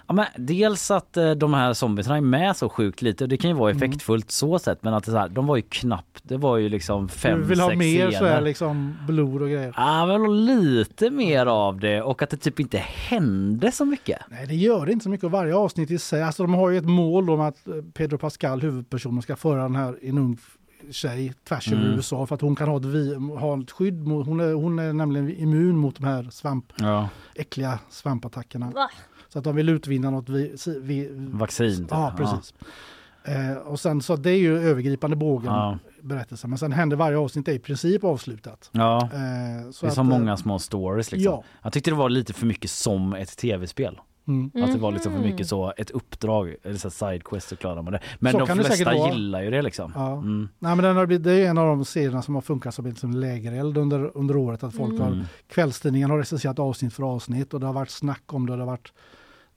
Ja, 0.06 0.14
men 0.14 0.26
dels 0.36 0.90
att 0.90 1.16
eh, 1.16 1.30
de 1.30 1.54
här 1.54 1.72
zombiesarna 1.72 2.16
är 2.16 2.20
med 2.20 2.56
så 2.56 2.68
sjukt 2.68 3.02
lite 3.02 3.24
och 3.24 3.28
det 3.28 3.36
kan 3.36 3.50
ju 3.50 3.56
vara 3.56 3.70
Mm. 3.70 3.82
effektfullt 3.82 4.30
så 4.30 4.58
sätt 4.58 4.78
men 4.82 4.94
att 4.94 5.04
det 5.04 5.10
så 5.10 5.18
här, 5.18 5.28
de 5.28 5.46
var 5.46 5.56
ju 5.56 5.62
knappt, 5.62 6.20
det 6.22 6.36
var 6.36 6.56
ju 6.56 6.68
liksom 6.68 7.08
fem, 7.08 7.40
Du 7.40 7.46
vill 7.46 7.60
ha 7.60 7.68
sex 7.68 7.78
mer 7.78 8.10
så 8.10 8.16
scener. 8.16 8.30
här 8.30 8.40
liksom 8.40 8.94
blod 9.06 9.42
och 9.42 9.48
grejer. 9.48 9.74
Ja, 9.76 10.06
men 10.06 10.46
lite 10.46 11.10
mer 11.10 11.46
av 11.46 11.80
det 11.80 12.02
och 12.02 12.22
att 12.22 12.30
det 12.30 12.36
typ 12.36 12.60
inte 12.60 12.78
hände 12.78 13.72
så 13.72 13.84
mycket. 13.84 14.18
Nej, 14.30 14.46
det 14.46 14.54
gör 14.54 14.86
det 14.86 14.92
inte 14.92 15.02
så 15.02 15.10
mycket. 15.10 15.30
Varje 15.30 15.54
avsnitt 15.56 15.90
i 15.90 15.98
sig, 15.98 16.22
alltså 16.22 16.42
de 16.42 16.54
har 16.54 16.70
ju 16.70 16.78
ett 16.78 16.84
mål 16.88 17.30
om 17.30 17.40
att 17.40 17.68
eh, 17.68 17.74
Pedro 17.94 18.18
Pascal, 18.18 18.60
huvudpersonen, 18.60 19.22
ska 19.22 19.36
föra 19.36 19.62
den 19.62 19.76
här, 19.76 19.98
en 20.02 20.18
ung 20.18 20.38
tjej 20.90 21.32
tvärs 21.48 21.72
över 21.72 21.82
Mm. 21.82 21.94
USA 21.96 22.26
för 22.26 22.34
att 22.34 22.40
hon 22.40 22.56
kan 22.56 22.68
ha 22.68 22.76
ett, 22.76 22.84
vi, 22.84 23.14
ha 23.14 23.60
ett 23.60 23.70
skydd 23.70 24.06
mot, 24.06 24.26
hon 24.26 24.40
är, 24.40 24.52
hon 24.52 24.78
är 24.78 24.92
nämligen 24.92 25.30
immun 25.36 25.76
mot 25.76 25.96
de 25.96 26.04
här 26.04 26.28
svamp, 26.30 26.64
Ja, 26.76 27.08
äckliga 27.34 27.78
svampattackerna. 27.90 28.70
Va? 28.70 28.90
Så 29.34 29.38
att 29.38 29.44
de 29.44 29.56
vill 29.56 29.68
utvinna 29.68 30.10
något 30.10 30.28
vi, 30.28 30.54
vi, 30.82 31.08
vaccin. 31.12 31.76
typ. 31.76 31.86
Ja, 31.90 32.14
precis. 32.16 32.54
Eh, 33.24 33.56
och 33.56 33.80
sen 33.80 34.02
så 34.02 34.16
det 34.16 34.30
är 34.30 34.38
ju 34.38 34.58
övergripande 34.68 35.16
bågen 35.16 35.52
Ja. 35.52 35.78
berättelsen. 36.02 36.50
Men 36.50 36.58
sen 36.58 36.72
händer 36.72 36.96
varje 36.96 37.18
avsnitt 37.18 37.48
är 37.48 37.52
i 37.52 37.58
princip 37.58 38.04
avslutat. 38.04 38.68
Ja, 38.72 39.02
Eh, 39.02 39.08
det 39.10 39.16
är 39.16 39.68
att, 39.68 39.74
så 39.94 40.00
eh, 40.00 40.02
många 40.02 40.36
små 40.36 40.58
stories 40.58 41.12
liksom. 41.12 41.32
Ja. 41.32 41.42
Jag 41.62 41.72
tyckte 41.72 41.90
det 41.90 41.94
var 41.96 42.08
lite 42.08 42.32
för 42.32 42.46
mycket 42.46 42.70
som 42.70 43.14
ett 43.14 43.36
tv-spel. 43.36 44.00
Mm. 44.28 44.50
Att 44.64 44.72
det 44.72 44.78
var 44.78 44.92
liksom 44.92 45.12
för 45.12 45.20
mycket 45.20 45.48
så 45.48 45.72
ett 45.76 45.90
uppdrag, 45.90 46.54
eller 46.62 46.76
så 46.78 46.90
sidequest 46.90 47.48
så 47.48 47.56
klarar 47.56 47.82
man 47.82 47.92
det. 47.92 48.00
Men 48.18 48.32
Så 48.32 48.38
de 48.38 48.46
flesta 48.48 48.94
gillar 48.94 49.42
ju 49.42 49.50
det 49.50 49.62
liksom. 49.62 49.92
Ja. 49.94 50.12
Mm. 50.12 50.48
Nej, 50.58 50.76
men 50.76 50.84
den 50.84 50.96
har, 50.96 51.06
blivit- 51.06 51.24
det 51.24 51.32
är 51.32 51.50
en 51.50 51.58
av 51.58 51.66
de 51.66 51.84
serierna 51.84 52.22
som 52.22 52.34
har 52.34 52.42
funkat 52.42 52.74
som 52.74 52.86
liksom 52.86 53.10
lägereld 53.10 53.78
under, 53.78 54.16
under 54.16 54.36
året. 54.36 54.62
Att 54.62 54.74
folk 54.74 55.00
har, 55.00 55.06
Mm. 55.06 55.24
kvällstidningen 55.48 56.10
har 56.10 56.18
recenserat 56.18 56.58
avsnitt 56.58 56.94
för 56.94 57.02
avsnitt 57.02 57.54
och 57.54 57.60
det 57.60 57.66
har 57.66 57.72
varit 57.72 57.90
snack 57.90 58.22
om 58.34 58.46
det. 58.46 58.52
Det 58.52 58.58
har 58.62 58.66
varit 58.66 58.92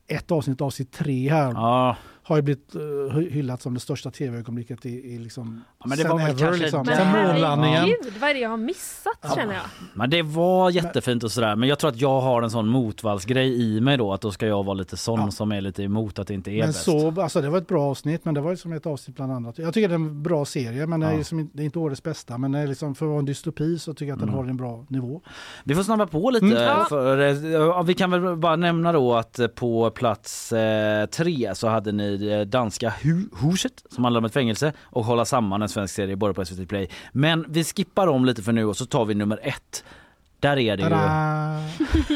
ett 0.08 0.30
avsnitt, 0.30 0.60
avsnitt 0.60 0.92
tre 0.92 1.30
här. 1.30 1.52
Ja, 1.52 1.96
har 2.28 2.36
ju 2.36 2.42
blivit 2.42 2.76
uh, 2.76 3.18
hyllat 3.18 3.62
som 3.62 3.74
det 3.74 3.80
största 3.80 4.10
tv-ögonblicket 4.10 4.86
i, 4.86 4.88
i 5.14 5.18
liksom, 5.18 5.64
Ja, 5.78 5.86
men 5.88 5.98
det 5.98 6.02
sen 6.04 6.10
var 6.12 6.18
väl 6.18 6.30
ever. 6.30 6.56
Liksom. 6.58 6.86
Men 6.86 7.26
månlandningen. 7.26 7.84
Gud, 7.86 8.12
vad 8.20 8.30
är 8.30 8.34
det 8.34 8.40
jag 8.40 8.50
har 8.50 8.56
missat 8.56 9.34
känner 9.36 9.54
jag? 9.54 9.62
Men 9.94 10.10
det 10.10 10.22
var 10.22 10.70
jättefint 10.70 11.24
och 11.24 11.32
sådär 11.32 11.56
men 11.56 11.68
jag 11.68 11.78
tror 11.78 11.90
att 11.90 12.00
jag 12.00 12.20
har 12.20 12.42
en 12.42 12.50
sån 12.50 12.68
motvallsgrej 12.68 13.62
i 13.76 13.80
mig 13.80 13.96
då 13.96 14.12
att 14.12 14.20
då 14.20 14.30
ska 14.30 14.46
jag 14.46 14.64
vara 14.64 14.74
lite 14.74 14.96
sån 14.96 15.32
som 15.32 15.52
är 15.52 15.60
lite 15.60 15.82
emot 15.82 16.18
att 16.18 16.26
det 16.26 16.34
inte 16.34 16.50
är 16.50 16.58
Men 16.58 16.66
bäst. 16.66 16.84
så, 16.84 17.20
alltså 17.20 17.40
det 17.40 17.50
var 17.50 17.58
ett 17.58 17.66
bra 17.68 17.82
avsnitt, 17.90 18.24
men 18.24 18.34
det 18.34 18.40
var 18.40 18.50
ju 18.50 18.56
som 18.56 18.72
ett 18.72 18.86
avsnitt 18.86 19.16
bland 19.16 19.32
annat. 19.32 19.58
Jag 19.58 19.74
tycker 19.74 19.88
det 19.88 19.94
är 19.94 19.96
en 19.96 20.22
bra 20.22 20.44
serie, 20.44 20.86
men 20.86 21.00
det 21.00 21.06
är, 21.06 21.10
Ja. 21.10 21.16
liksom, 21.18 21.50
det 21.52 21.62
är 21.62 21.64
inte 21.64 21.78
årets 21.78 22.02
bästa. 22.02 22.38
Men 22.38 22.52
det 22.52 22.58
är 22.58 22.66
liksom, 22.66 22.94
för 22.94 23.06
att 23.06 23.10
vara 23.10 23.18
en 23.18 23.24
dystopi 23.24 23.78
så 23.78 23.94
tycker 23.94 24.06
jag 24.06 24.14
att 24.16 24.20
den 24.20 24.28
Mm. 24.28 24.38
har 24.44 24.50
en 24.50 24.56
bra 24.56 24.84
nivå. 24.88 25.20
Vi 25.64 25.74
får 25.74 25.82
snabba 25.82 26.06
på 26.06 26.30
lite. 26.30 26.46
Mm. 26.46 26.58
Ja. 26.62 26.86
För, 26.88 27.18
eh, 27.18 27.50
ja, 27.52 27.82
vi 27.82 27.94
kan 27.94 28.10
väl 28.10 28.36
bara 28.36 28.56
nämna 28.56 28.92
då 28.92 29.14
att 29.14 29.38
eh, 29.38 29.46
på 29.46 29.90
plats 29.90 30.52
eh, 30.52 31.06
tre 31.06 31.50
så 31.54 31.68
hade 31.68 31.92
ni 31.92 32.17
eh, 32.22 32.40
danska 32.40 32.90
hu- 33.02 33.28
Huset 33.50 33.84
som 33.90 34.04
handlar 34.04 34.18
om 34.18 34.24
ett 34.24 34.32
fängelse 34.32 34.72
och 34.80 35.04
hålla 35.04 35.24
samman 35.24 35.62
en 35.62 35.68
svensk 35.68 35.94
serie 35.94 36.16
både 36.16 36.34
på 36.34 36.44
SVT 36.44 36.68
Play. 36.68 36.88
Men 37.12 37.44
vi 37.48 37.64
skippar 37.64 38.06
om 38.06 38.24
lite 38.24 38.42
för 38.42 38.52
nu 38.52 38.64
och 38.64 38.76
så 38.76 38.86
tar 38.86 39.04
vi 39.04 39.14
nummer 39.14 39.40
ett. 39.42 39.84
Där 40.40 40.56
är 40.58 40.76
det 40.76 40.82
ju! 40.82 40.88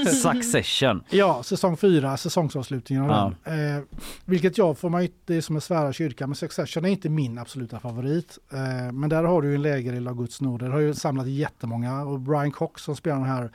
Succession. 0.14 1.02
Ja, 1.10 1.42
säsong 1.42 1.76
fyra, 1.76 2.16
säsongsavslutningen 2.16 3.04
av 3.04 3.10
Ja. 3.10 3.32
den. 3.52 3.76
Eh, 3.76 3.82
vilket 4.24 4.58
jag 4.58 4.78
får 4.78 4.90
man 4.90 5.08
det 5.26 5.36
är 5.36 5.40
som 5.40 5.56
att 5.56 5.64
svära 5.64 5.92
kyrka, 5.92 6.26
men 6.26 6.34
Succession 6.36 6.84
är 6.84 6.88
inte 6.88 7.08
min 7.08 7.38
absoluta 7.38 7.80
favorit. 7.80 8.38
Eh, 8.52 8.92
men 8.92 9.08
där 9.10 9.24
har 9.24 9.42
du 9.42 9.48
ju 9.48 9.54
en 9.54 9.62
lägereld 9.62 10.08
av 10.08 10.14
Guds 10.16 10.40
nåde. 10.40 10.64
Det 10.66 10.72
har 10.72 10.80
ju 10.80 10.94
samlat 10.94 11.26
jättemånga 11.26 12.02
och 12.02 12.20
Brian 12.20 12.50
Cox 12.52 12.82
som 12.82 12.96
spelar 12.96 13.16
den 13.16 13.28
här 13.28 13.50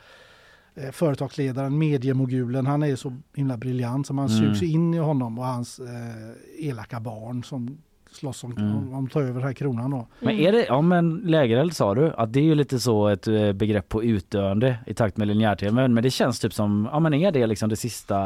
eh, 0.78 0.92
företagsledaren, 0.92 1.78
mediemogulen, 1.78 2.66
han 2.66 2.84
är 2.84 2.96
så 2.96 3.18
himla 3.36 3.58
briljant 3.58 4.08
så 4.08 4.14
man 4.14 4.28
Mm. 4.30 4.38
sugs 4.56 4.64
in 4.64 4.94
i 4.94 4.98
honom 4.98 5.40
och 5.40 5.46
hans 5.46 5.80
eh, 5.80 6.68
elaka 6.68 7.00
barn 7.00 7.44
som 7.44 7.78
slåss 8.12 8.44
om, 8.44 8.58
Mm. 8.58 8.94
om, 8.94 9.08
ta 9.08 9.22
över 9.22 9.34
den 9.34 9.44
här 9.44 9.54
kronan 9.54 9.92
då. 9.92 10.08
Men 10.20 10.36
är 10.36 10.52
det, 10.52 10.66
ja 10.66 10.82
men 10.82 11.18
lägereld 11.18 11.76
sa 11.76 11.96
du, 11.96 12.14
att 12.18 12.34
det 12.34 12.40
är 12.40 12.44
ju 12.44 12.56
lite 12.56 12.80
så 12.80 13.08
ett 13.08 13.28
eh, 13.28 13.52
begrepp 13.54 13.90
på 13.90 14.04
utdöende 14.04 14.78
i 14.86 14.94
takt 14.94 15.18
med 15.18 15.28
linjär 15.28 15.72
men, 15.72 15.96
det 15.96 16.10
känns 16.10 16.40
typ 16.40 16.54
som, 16.54 16.90
ja 16.92 17.00
men 17.00 17.14
är 17.14 17.32
det 17.32 17.48
liksom 17.48 17.70
det 17.70 17.76
sista 17.76 18.20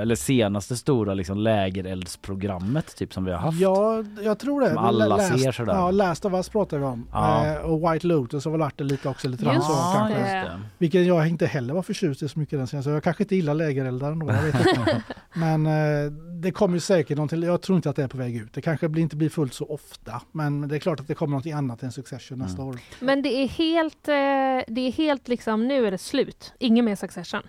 eller 0.00 0.14
senaste 0.14 0.76
stora 0.76 1.14
liksom 1.14 1.38
lägereldsprogrammet 1.38 2.96
typ 2.96 3.12
som 3.14 3.24
vi 3.24 3.30
har 3.32 3.38
haft? 3.38 3.60
Ja, 3.60 4.04
jag 4.22 4.38
tror 4.38 4.60
det. 4.60 4.68
Som 4.68 4.78
alla 4.78 5.06
Last, 5.06 5.38
ser 5.40 5.52
sådär. 5.52 5.72
Ja, 5.74 5.90
Last 5.90 6.24
of 6.24 6.32
Us 6.32 6.48
pratar 6.48 6.78
vi 6.78 6.84
om. 6.84 7.06
Ja. 7.12 7.46
Eh, 7.46 7.56
och 7.56 7.92
White 7.92 8.06
Lotus 8.06 8.44
har 8.44 8.52
väl 8.52 8.60
varit 8.60 8.78
det 8.78 8.84
lite 8.84 9.08
också. 9.08 9.28
Lite 9.28 9.44
grann 9.44 9.62
så, 9.62 9.72
kanske. 9.94 10.20
det. 10.20 10.60
Vilket 10.78 11.06
jag 11.06 11.28
inte 11.28 11.46
heller 11.46 11.74
var 11.74 11.82
förtjust 11.82 12.22
i 12.22 12.28
så 12.28 12.38
mycket 12.38 12.70
den. 12.70 12.82
Så 12.82 12.90
jag 12.90 13.02
kanske 13.02 13.22
inte 13.22 13.36
gillar 13.36 13.54
lägereldar 13.54 14.12
ändå. 14.12 14.30
Jag 14.32 14.42
vet 14.42 14.66
inte. 14.66 15.02
Men 15.34 15.66
eh, 15.66 16.12
det 16.42 16.50
kommer 16.50 16.74
ju 16.74 16.80
säkert 16.80 17.16
någonting. 17.16 17.42
Jag 17.42 17.62
tror 17.62 17.76
inte 17.76 17.90
att 17.90 17.96
det 17.96 18.02
är 18.02 18.08
på 18.08 18.18
väg 18.18 18.36
ut. 18.36 18.52
Det 18.52 18.60
kanske 18.60 18.88
blir, 18.88 19.02
inte 19.02 19.16
blir 19.16 19.25
fullt 19.30 19.54
så 19.54 19.64
ofta. 19.66 20.22
Men 20.32 20.68
det 20.68 20.76
är 20.76 20.80
klart 20.80 21.00
att 21.00 21.08
det 21.08 21.14
kommer 21.14 21.30
någonting 21.30 21.52
annat 21.52 21.82
än 21.82 21.92
Succession 21.92 22.38
nästa 22.38 22.62
Mm. 22.62 22.74
år. 22.74 22.80
Men 23.00 23.22
det 23.22 23.28
är 23.42 23.48
helt, 23.48 24.08
eh, 24.08 24.74
det 24.74 24.80
är 24.80 24.92
helt 24.92 25.28
liksom, 25.28 25.68
nu 25.68 25.86
är 25.86 25.90
det 25.90 25.98
slut. 25.98 26.52
Ingen 26.58 26.84
mer 26.84 26.96
Succession. 26.96 27.42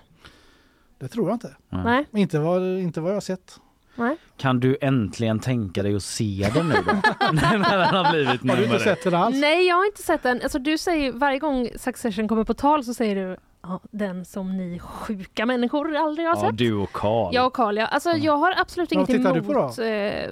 Det 1.00 1.08
tror 1.08 1.28
jag 1.28 1.36
inte. 1.36 1.56
Nej. 1.70 2.06
Inte 2.14 2.40
vad, 2.40 2.64
inte 2.80 3.02
vad 3.02 3.12
jag 3.12 3.16
har 3.16 3.22
sett. 3.22 3.60
Nej. 3.96 4.18
Kan 4.38 4.60
du 4.60 4.78
äntligen 4.82 5.40
tänka 5.40 5.84
dig 5.84 5.96
att 5.96 6.04
se 6.04 6.50
den 6.54 6.70
nu 6.70 6.76
då? 6.76 6.82
När 7.34 7.78
den 7.78 7.96
har 7.96 8.12
blivit 8.12 8.50
Har 8.50 8.58
du 8.58 8.64
inte 8.64 8.76
ett. 8.76 8.82
sett 8.82 9.04
den 9.04 9.14
alls? 9.14 9.36
Nej, 9.42 9.68
jag 9.68 9.76
har 9.76 9.86
inte 9.86 10.04
sett 10.04 10.24
den. 10.24 10.42
Alltså, 10.44 10.60
du 10.60 10.78
säger 10.78 11.12
varje 11.12 11.40
gång 11.40 11.70
Succession 11.76 12.28
kommer 12.28 12.44
på 12.44 12.54
tal 12.54 12.84
så 12.84 12.94
säger 12.94 13.16
du 13.16 13.38
ja, 13.62 13.80
den 13.92 14.26
som 14.26 14.58
ni 14.58 14.80
sjuka 14.80 15.46
människor 15.46 15.96
aldrig 15.96 16.28
har 16.28 16.36
Ja, 16.36 16.42
sett. 16.50 16.58
du 16.58 16.74
och 16.74 16.92
Karl. 16.92 17.36
Jag 17.36 17.48
och 17.48 17.54
Karl, 17.54 17.78
ja. 17.78 17.86
Alltså, 17.86 18.10
jag 18.12 18.38
har 18.38 18.54
absolut 18.58 18.90
Vad 18.92 18.98
inget 18.98 19.08
tittar 19.08 19.32
emot... 19.38 19.48
du 19.48 19.54
på 19.54 19.60
då? 19.78 19.84
eh, 19.84 20.30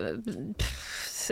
pff, 0.57 0.84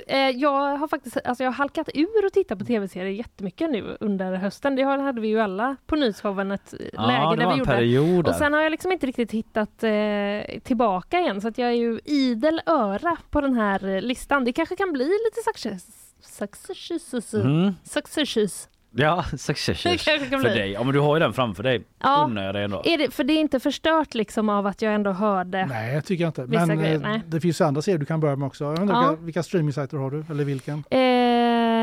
eh, 0.07 0.17
jag 0.29 0.77
har 0.77 0.87
faktiskt 0.87 1.17
alltså 1.25 1.43
jag 1.43 1.51
har 1.51 1.55
halkat 1.55 1.89
ur 1.93 2.25
och 2.25 2.33
tittat 2.33 2.59
på 2.59 2.65
tv-serier 2.65 3.13
jättemycket 3.13 3.69
nu 3.71 3.97
under 3.99 4.35
hösten. 4.35 4.75
Det 4.75 4.83
hade 4.83 5.21
vi 5.21 5.27
ju 5.27 5.39
alla 5.39 5.75
på 5.85 5.95
nyhetsshowen 5.95 6.51
ett 6.51 6.73
eh, 6.73 6.79
Ja, 6.93 7.05
läge 7.07 7.35
det 7.35 7.43
där 7.43 7.51
vi 7.53 7.57
gjorde. 7.59 7.71
period. 7.71 8.27
Och 8.27 8.35
sen 8.35 8.53
har 8.53 8.61
jag 8.61 8.71
liksom 8.71 8.91
inte 8.91 9.07
riktigt 9.07 9.31
hittat 9.31 9.83
eh, 9.83 10.59
tillbaka 10.63 11.19
igen 11.19 11.41
så 11.41 11.47
att 11.47 11.57
jag 11.57 11.69
är 11.69 11.73
ju 11.75 11.99
idel 12.05 12.61
öra 12.65 13.17
på 13.29 13.41
den 13.41 13.53
här 13.53 13.87
eh, 13.87 14.01
listan. 14.01 14.45
Det 14.45 14.53
kanske 14.53 14.75
kan 14.75 14.91
bli 14.93 15.03
lite 15.05 15.41
success. 15.45 15.87
Success. 16.21 17.33
Mm. 17.33 17.73
Success. 17.83 18.69
Ja, 18.95 19.23
Succession 19.37 19.97
för 20.29 20.37
bli. 20.39 20.49
dig. 20.49 20.71
Ja 20.71 20.83
men 20.83 20.93
du 20.93 20.99
har 20.99 21.15
ju 21.15 21.19
den 21.19 21.33
framför 21.33 21.63
dig. 21.63 21.83
Ja. 22.03 22.25
Unnar 22.29 22.43
jag 22.45 22.55
dig 22.55 22.63
ändå. 22.63 22.81
Är 22.85 22.97
det, 22.97 23.13
för 23.13 23.23
det 23.23 23.33
är 23.33 23.39
inte 23.39 23.59
förstört 23.59 24.13
liksom 24.13 24.49
av 24.49 24.67
att 24.67 24.81
jag 24.81 24.93
ändå 24.93 25.11
hörde 25.11 25.65
Nej, 25.65 25.93
jag 25.93 26.05
tycker 26.05 26.23
jag 26.23 26.29
inte. 26.29 26.45
Men 26.45 26.79
grejer, 26.79 27.13
eh, 27.15 27.19
det 27.27 27.41
finns 27.41 27.61
ju 27.61 27.65
andra 27.65 27.81
serier 27.81 27.97
du 27.99 28.05
kan 28.05 28.19
börja 28.19 28.35
med 28.35 28.45
också. 28.47 28.63
Jag 28.63 28.79
undrar 28.79 28.95
Ja. 28.95 29.09
vilka, 29.09 29.23
vilka 29.23 29.43
streamingsajter 29.43 29.97
har 29.97 30.11
du? 30.11 30.25
Eller 30.29 30.43
vilken? 30.43 30.83
eh, 30.89 30.99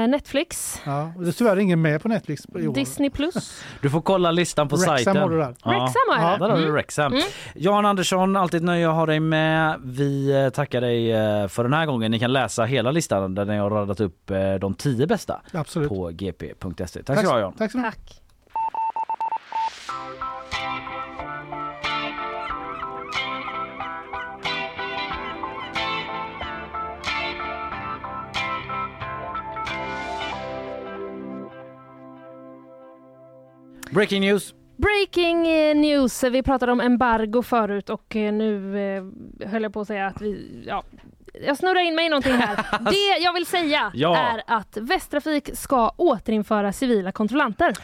Netflix, 0.07 0.81
Ja, 0.87 1.13
och 1.17 1.23
det 1.23 1.29
är 1.31 1.33
tyvärr 1.33 1.57
ingen 1.59 1.83
med 1.83 2.03
på 2.03 2.09
Netflix 2.09 2.43
i 2.59 2.67
år. 2.67 2.75
Disney 2.75 3.11
plus. 3.11 3.63
Du 3.81 3.91
får 3.91 4.01
kolla 4.01 4.31
listan 4.31 4.69
på 4.69 4.77
Wrexham 4.77 4.97
sajten. 4.97 5.17
har 5.17 5.31
du 5.31 5.37
där. 5.37 5.47
Wrexham 5.47 5.69
har 6.09 6.17
jag 6.17 6.33
Ja, 6.33 6.37
där. 6.39 6.49
har 6.49 6.57
du 6.57 6.63
Mm. 6.63 6.73
Wrexham. 6.73 7.13
Mm. 7.13 7.25
Jan 7.55 7.87
Andersson, 7.87 8.37
alltid 8.37 8.63
nöje 8.63 8.89
att 8.89 8.95
ha 8.95 9.07
dig 9.07 9.21
med. 9.21 9.81
Vi 9.85 10.43
eh, 10.45 10.51
tackar 10.51 10.81
dig 10.81 11.13
eh, 11.13 11.49
för 11.49 11.63
den 11.63 11.73
här 11.73 11.87
gången. 11.87 12.11
Ni 12.11 12.19
kan 12.19 12.33
läsa 12.33 12.65
hela 12.65 12.91
listan 12.91 13.35
där 13.35 13.45
ni 13.45 13.57
har 13.59 13.71
radat 13.71 14.01
upp 14.01 14.31
eh, 14.31 14.55
de 14.55 14.75
tio 14.75 15.07
bästa 15.07 15.41
Absolut. 15.53 15.89
på 15.89 16.09
gp.se. 16.13 17.03
Tack 17.03 17.19
ska 17.19 17.27
du 17.27 17.33
ha 17.33 17.41
Jan. 17.41 17.53
Tack 17.53 17.73
så 17.73 17.79
mycket. 17.79 18.20
Breaking 33.91 34.21
news. 34.21 34.55
Breaking 34.77 35.47
eh, 35.49 35.77
news. 35.77 36.23
Vi 36.25 36.43
pratade 36.43 36.73
om 36.73 36.81
embargo 36.81 37.43
förut 37.43 37.91
och 37.91 38.17
eh, 38.17 38.33
nu 38.33 38.79
eh, 38.97 39.49
höll 39.49 39.63
jag 39.63 39.73
på 39.73 39.81
att 39.81 39.87
säga 39.87 40.07
att 40.07 40.21
vi, 40.23 40.63
ja, 40.67 40.85
jag 41.47 41.57
snurrar 41.57 41.81
in 41.81 41.95
mig 41.95 42.07
i 42.07 42.09
någonting 42.09 42.33
här. 42.33 42.57
Det 42.91 43.23
jag 43.25 43.33
vill 43.33 43.47
säga 43.47 43.91
Ja. 43.95 44.17
är 44.17 44.43
att 44.47 44.77
Västtrafik 44.77 45.51
ska 45.55 45.89
återinföra 45.97 46.73
civila 46.73 47.13
kontrollanter. 47.13 47.75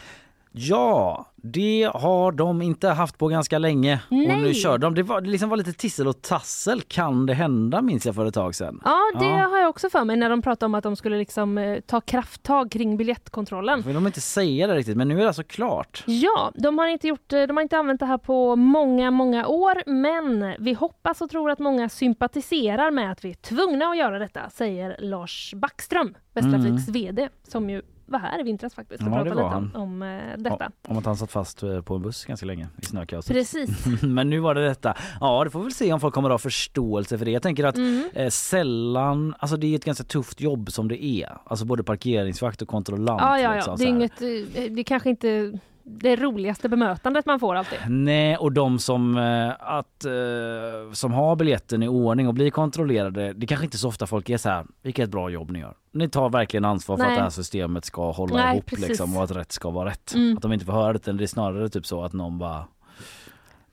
Ja, 0.51 1.25
det 1.35 1.91
har 1.93 2.31
de 2.31 2.61
inte 2.61 2.89
haft 2.89 3.17
på 3.17 3.27
ganska 3.27 3.57
länge. 3.59 3.99
Och 4.09 4.17
Nej. 4.17 4.41
nu 4.41 4.53
kör 4.53 4.77
de. 4.77 4.93
Det, 4.95 5.03
var, 5.03 5.21
det 5.21 5.29
liksom 5.29 5.49
var 5.49 5.57
lite 5.57 5.73
tissel 5.73 6.07
och 6.07 6.21
tassel. 6.21 6.81
Kan 6.81 7.25
det 7.25 7.33
hända 7.33 7.81
minns 7.81 8.05
jag 8.05 8.15
för 8.15 8.25
ett 8.25 8.33
tag 8.33 8.55
sedan. 8.55 8.81
Ja, 8.85 8.99
det 9.19 9.25
Ja. 9.25 9.47
har 9.47 9.57
jag 9.57 9.69
också 9.69 9.89
för 9.89 10.05
mig 10.05 10.15
när 10.17 10.29
de 10.29 10.41
pratade 10.41 10.65
om 10.65 10.75
att 10.75 10.83
de 10.83 10.95
skulle 10.95 11.17
liksom 11.17 11.57
eh, 11.57 11.79
ta 11.79 12.01
krafttag 12.01 12.71
kring 12.71 12.97
biljettkontrollen. 12.97 13.81
Vill 13.81 13.95
de 13.95 14.07
inte 14.07 14.21
säga 14.21 14.67
det 14.67 14.75
riktigt 14.75 14.97
men 14.97 15.07
nu 15.07 15.15
är 15.15 15.21
det 15.21 15.27
alltså 15.27 15.43
klart. 15.43 16.03
Ja, 16.07 16.51
de 16.55 16.77
har, 16.79 16.87
inte 16.87 17.07
gjort, 17.07 17.33
eh, 17.33 17.41
de 17.43 17.57
har 17.57 17.61
inte 17.61 17.77
använt 17.77 17.99
det 17.99 18.05
här 18.05 18.17
på 18.17 18.55
många, 18.55 19.11
många 19.11 19.47
år 19.47 19.83
men 19.85 20.53
vi 20.59 20.73
hoppas 20.73 21.21
och 21.21 21.29
tror 21.29 21.51
att 21.51 21.59
många 21.59 21.89
sympatiserar 21.89 22.91
med 22.91 23.11
att 23.11 23.25
vi 23.25 23.29
är 23.29 23.33
tvungna 23.35 23.85
att 23.85 23.97
göra 23.97 24.19
detta, 24.19 24.49
säger 24.49 24.95
Lars 24.99 25.53
Backström, 25.55 26.13
Västtrafiks 26.33 26.87
VD, 26.89 27.29
som 27.47 27.69
ju 27.69 27.81
var 28.07 28.19
här 28.19 28.39
i 28.39 28.43
vintras 28.43 28.73
faktiskt 28.75 29.01
och. 29.03 29.07
Ja, 29.07 29.11
pratade 29.11 29.29
lite 29.29 29.43
om, 29.43 29.71
om 29.75 30.01
eh, 30.01 30.37
detta. 30.37 30.71
Om 30.87 30.97
att 30.97 31.05
han 31.05 31.17
satt 31.17 31.31
fast 31.31 31.63
eh, 31.63 31.81
på 31.81 31.95
en 31.95 32.01
buss 32.01 32.25
ganska 32.25 32.45
länge 32.45 32.67
i 32.81 32.85
snökaoset. 32.85 33.33
Precis. 33.35 33.85
Men 34.01 34.29
nu 34.29 34.39
var 34.39 34.55
det 34.55 34.65
detta. 34.67 34.97
Ja, 35.19 35.43
det 35.43 35.49
får 35.49 35.59
vi 35.59 35.63
väl 35.65 35.73
se 35.73 35.93
om 35.93 35.99
folk 35.99 36.13
kommer 36.13 36.29
att 36.29 36.33
ha 36.33 36.37
förståelse 36.39 37.17
för 37.17 37.25
det. 37.25 37.31
Jag 37.31 37.41
tänker 37.41 37.63
att 37.63 37.77
Mm. 37.77 38.09
eh, 38.13 38.29
sällan, 38.29 39.35
alltså 39.39 39.57
det 39.57 39.67
är 39.67 39.75
ett 39.75 39.85
ganska 39.85 40.03
tufft 40.03 40.41
jobb 40.41 40.71
som 40.71 40.87
det 40.87 41.03
är. 41.05 41.37
Alltså 41.43 41.65
både 41.65 41.83
parkeringsvakt 41.83 42.61
och 42.61 42.67
kontrollant. 42.67 43.21
Ja, 43.21 43.39
ja, 43.39 43.43
ja. 43.49 43.55
liksom, 43.55 43.75
Det 43.77 43.83
är, 43.83 43.87
inget, 43.87 44.21
eh, 44.21 44.27
det 44.73 44.81
är 44.81 44.83
kanske 44.83 45.09
inte 45.09 45.59
det 45.89 46.15
roligaste 46.15 46.69
bemötandet 46.69 47.25
man 47.25 47.39
får 47.39 47.55
alltid. 47.55 47.79
Nej, 47.87 48.37
och 48.37 48.51
de 48.51 48.79
som, 48.79 49.17
eh, 49.17 49.49
att, 49.59 50.05
eh, 50.05 50.91
som 50.93 51.13
har 51.13 51.35
biljetten 51.35 51.83
i 51.83 51.87
ordning 51.87 52.27
och 52.27 52.33
blir 52.33 52.51
kontrollerade, 52.51 53.33
det 53.33 53.47
kanske 53.47 53.65
inte 53.65 53.77
så 53.77 53.87
ofta 53.87 54.07
folk 54.07 54.29
är 54.29 54.37
så 54.37 54.49
här, 54.49 54.65
vilket 54.81 55.09
bra 55.09 55.29
jobb 55.29 55.51
ni 55.51 55.59
gör. 55.59 55.73
Ni 55.93 56.09
tar 56.09 56.29
verkligen 56.29 56.65
ansvar 56.65 56.97
för 56.97 57.03
Nej. 57.03 57.11
att 57.11 57.17
det 57.17 57.23
här 57.23 57.29
systemet 57.29 57.85
ska 57.85 58.11
hålla 58.11 58.35
Nej, 58.35 58.53
ihop 58.53 58.65
precis. 58.65 58.87
liksom, 58.87 59.17
och 59.17 59.23
att 59.23 59.31
rätt 59.31 59.51
ska 59.51 59.69
vara 59.69 59.89
rätt. 59.89 60.13
Mm. 60.15 60.37
Att 60.37 60.41
de 60.41 60.53
inte 60.53 60.65
får 60.65 60.73
höra 60.73 60.93
det, 60.93 61.11
det 61.11 61.23
är 61.23 61.27
snarare 61.27 61.69
typ 61.69 61.85
så 61.85 62.03
att 62.03 62.13
någon 62.13 62.37
bara 62.37 62.65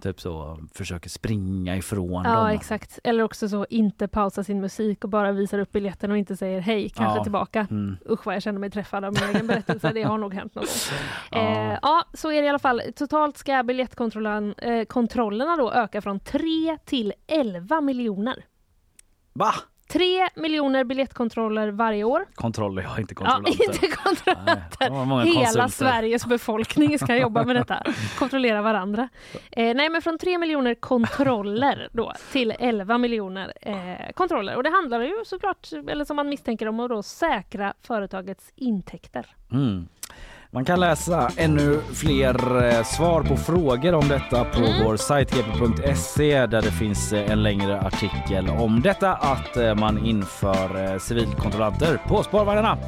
typ 0.03 0.21
så 0.21 0.59
försöker 0.75 1.11
springa 1.11 1.77
ifrån 1.77 2.25
Ja, 2.25 2.35
dem. 2.37 2.47
exakt. 2.47 2.99
Eller 3.05 3.25
också 3.25 3.49
så 3.49 3.67
inte 3.71 4.09
pausa 4.09 4.45
sin 4.45 4.61
musik 4.61 5.05
och 5.05 5.11
bara 5.11 5.33
visar 5.33 5.59
upp 5.59 5.73
biljetten 5.73 6.11
och 6.11 6.19
inte 6.19 6.37
säger 6.37 6.61
hej, 6.61 6.89
kanske 6.89 7.19
Ja. 7.19 7.23
tillbaka. 7.23 7.67
Mm. 7.71 7.97
Usch 8.11 8.27
vad 8.27 8.35
jag 8.35 8.43
känner 8.43 8.59
mig 8.61 8.71
träffad 8.71 9.05
av 9.05 9.13
min 9.13 9.23
egen 9.35 9.47
berättelse. 9.47 9.91
Det 9.95 10.03
har 10.03 10.19
nog 10.19 10.35
hänt 10.35 10.55
någon 10.55 10.65
gång. 10.65 10.99
Ja. 11.31 11.39
Eh, 11.73 11.79
ja, 11.83 12.05
så 12.15 12.31
är 12.33 12.41
det 12.41 12.47
i 12.47 12.49
alla 12.49 12.59
fall. 12.59 12.83
Totalt 12.97 13.37
ska 13.37 13.63
biljettkontrollen, 13.63 14.55
eh, 14.59 14.85
då 15.57 15.73
öka 15.73 16.01
från 16.03 16.21
3 16.21 16.79
till 16.85 17.13
11 17.27 17.81
miljoner. 17.81 18.45
Va? 19.33 19.55
Tre 19.95 20.29
miljoner 20.35 20.85
biljettkontroller 20.85 21.69
varje 21.69 22.05
år. 22.05 22.27
Kontroller, 22.35 22.83
har 22.83 23.01
inte 23.01 23.15
Ja, 23.21 23.31
kontrollanter. 23.31 23.65
inte 23.65 23.97
kontrollanter. 23.97 24.91
många 25.05 25.25
Hela 25.25 25.45
konsulter. 25.45 25.69
Sveriges 25.69 26.27
befolkning 26.27 26.99
ska 26.99 27.17
jobba 27.17 27.45
med 27.45 27.57
detta. 27.57 27.83
Kontrollera 28.19 28.63
varandra. 28.63 29.09
Eh, 29.51 29.75
nej, 29.75 29.89
men 29.89 30.03
från 30.03 30.19
3 30.19 30.39
miljoner 30.39 30.75
kontroller 30.75 31.89
då 31.93 32.13
till 32.33 32.55
11 32.59 32.99
miljoner 32.99 33.53
eh, 33.61 34.13
kontroller. 34.15 34.57
Och 34.57 34.63
det 34.63 34.71
handlar 34.71 35.01
ju 35.01 35.15
såklart, 35.25 35.69
eller 35.89 36.05
som 36.05 36.17
man 36.17 36.29
misstänker 36.29 36.69
om, 36.69 36.81
att 36.81 36.89
då 36.91 37.03
säkra 37.03 37.75
företagets 37.83 38.53
intäkter. 38.57 39.27
Mm. 39.53 39.89
Man 40.55 40.65
kan 40.65 40.81
läsa 40.81 41.31
ännu 41.37 41.81
fler 41.95 42.65
eh, 42.65 42.83
svar 42.85 43.23
på 43.23 43.37
frågor 43.37 43.95
om 43.95 44.09
detta 44.09 44.45
på 44.45 44.59
Mm. 44.61 44.85
vår 44.85 44.97
sajt 44.97 45.31
gp.se 45.31 46.47
där 46.47 46.63
det 46.63 46.71
finns 46.71 47.13
eh, 47.13 47.31
en 47.31 47.43
längre 47.43 47.81
artikel 47.81 48.49
om 48.49 48.81
detta 48.83 49.13
att 49.15 49.57
eh, 49.57 49.75
man 49.75 50.07
inför 50.07 50.99
civilkontrollanter 50.99 52.01
på 52.09 52.23
spårvagnarna. 52.23 52.79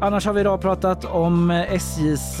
Annars 0.00 0.26
har 0.26 0.32
vi 0.32 0.40
idag 0.40 0.60
pratat 0.60 1.04
om 1.04 1.50
SJs 1.50 2.38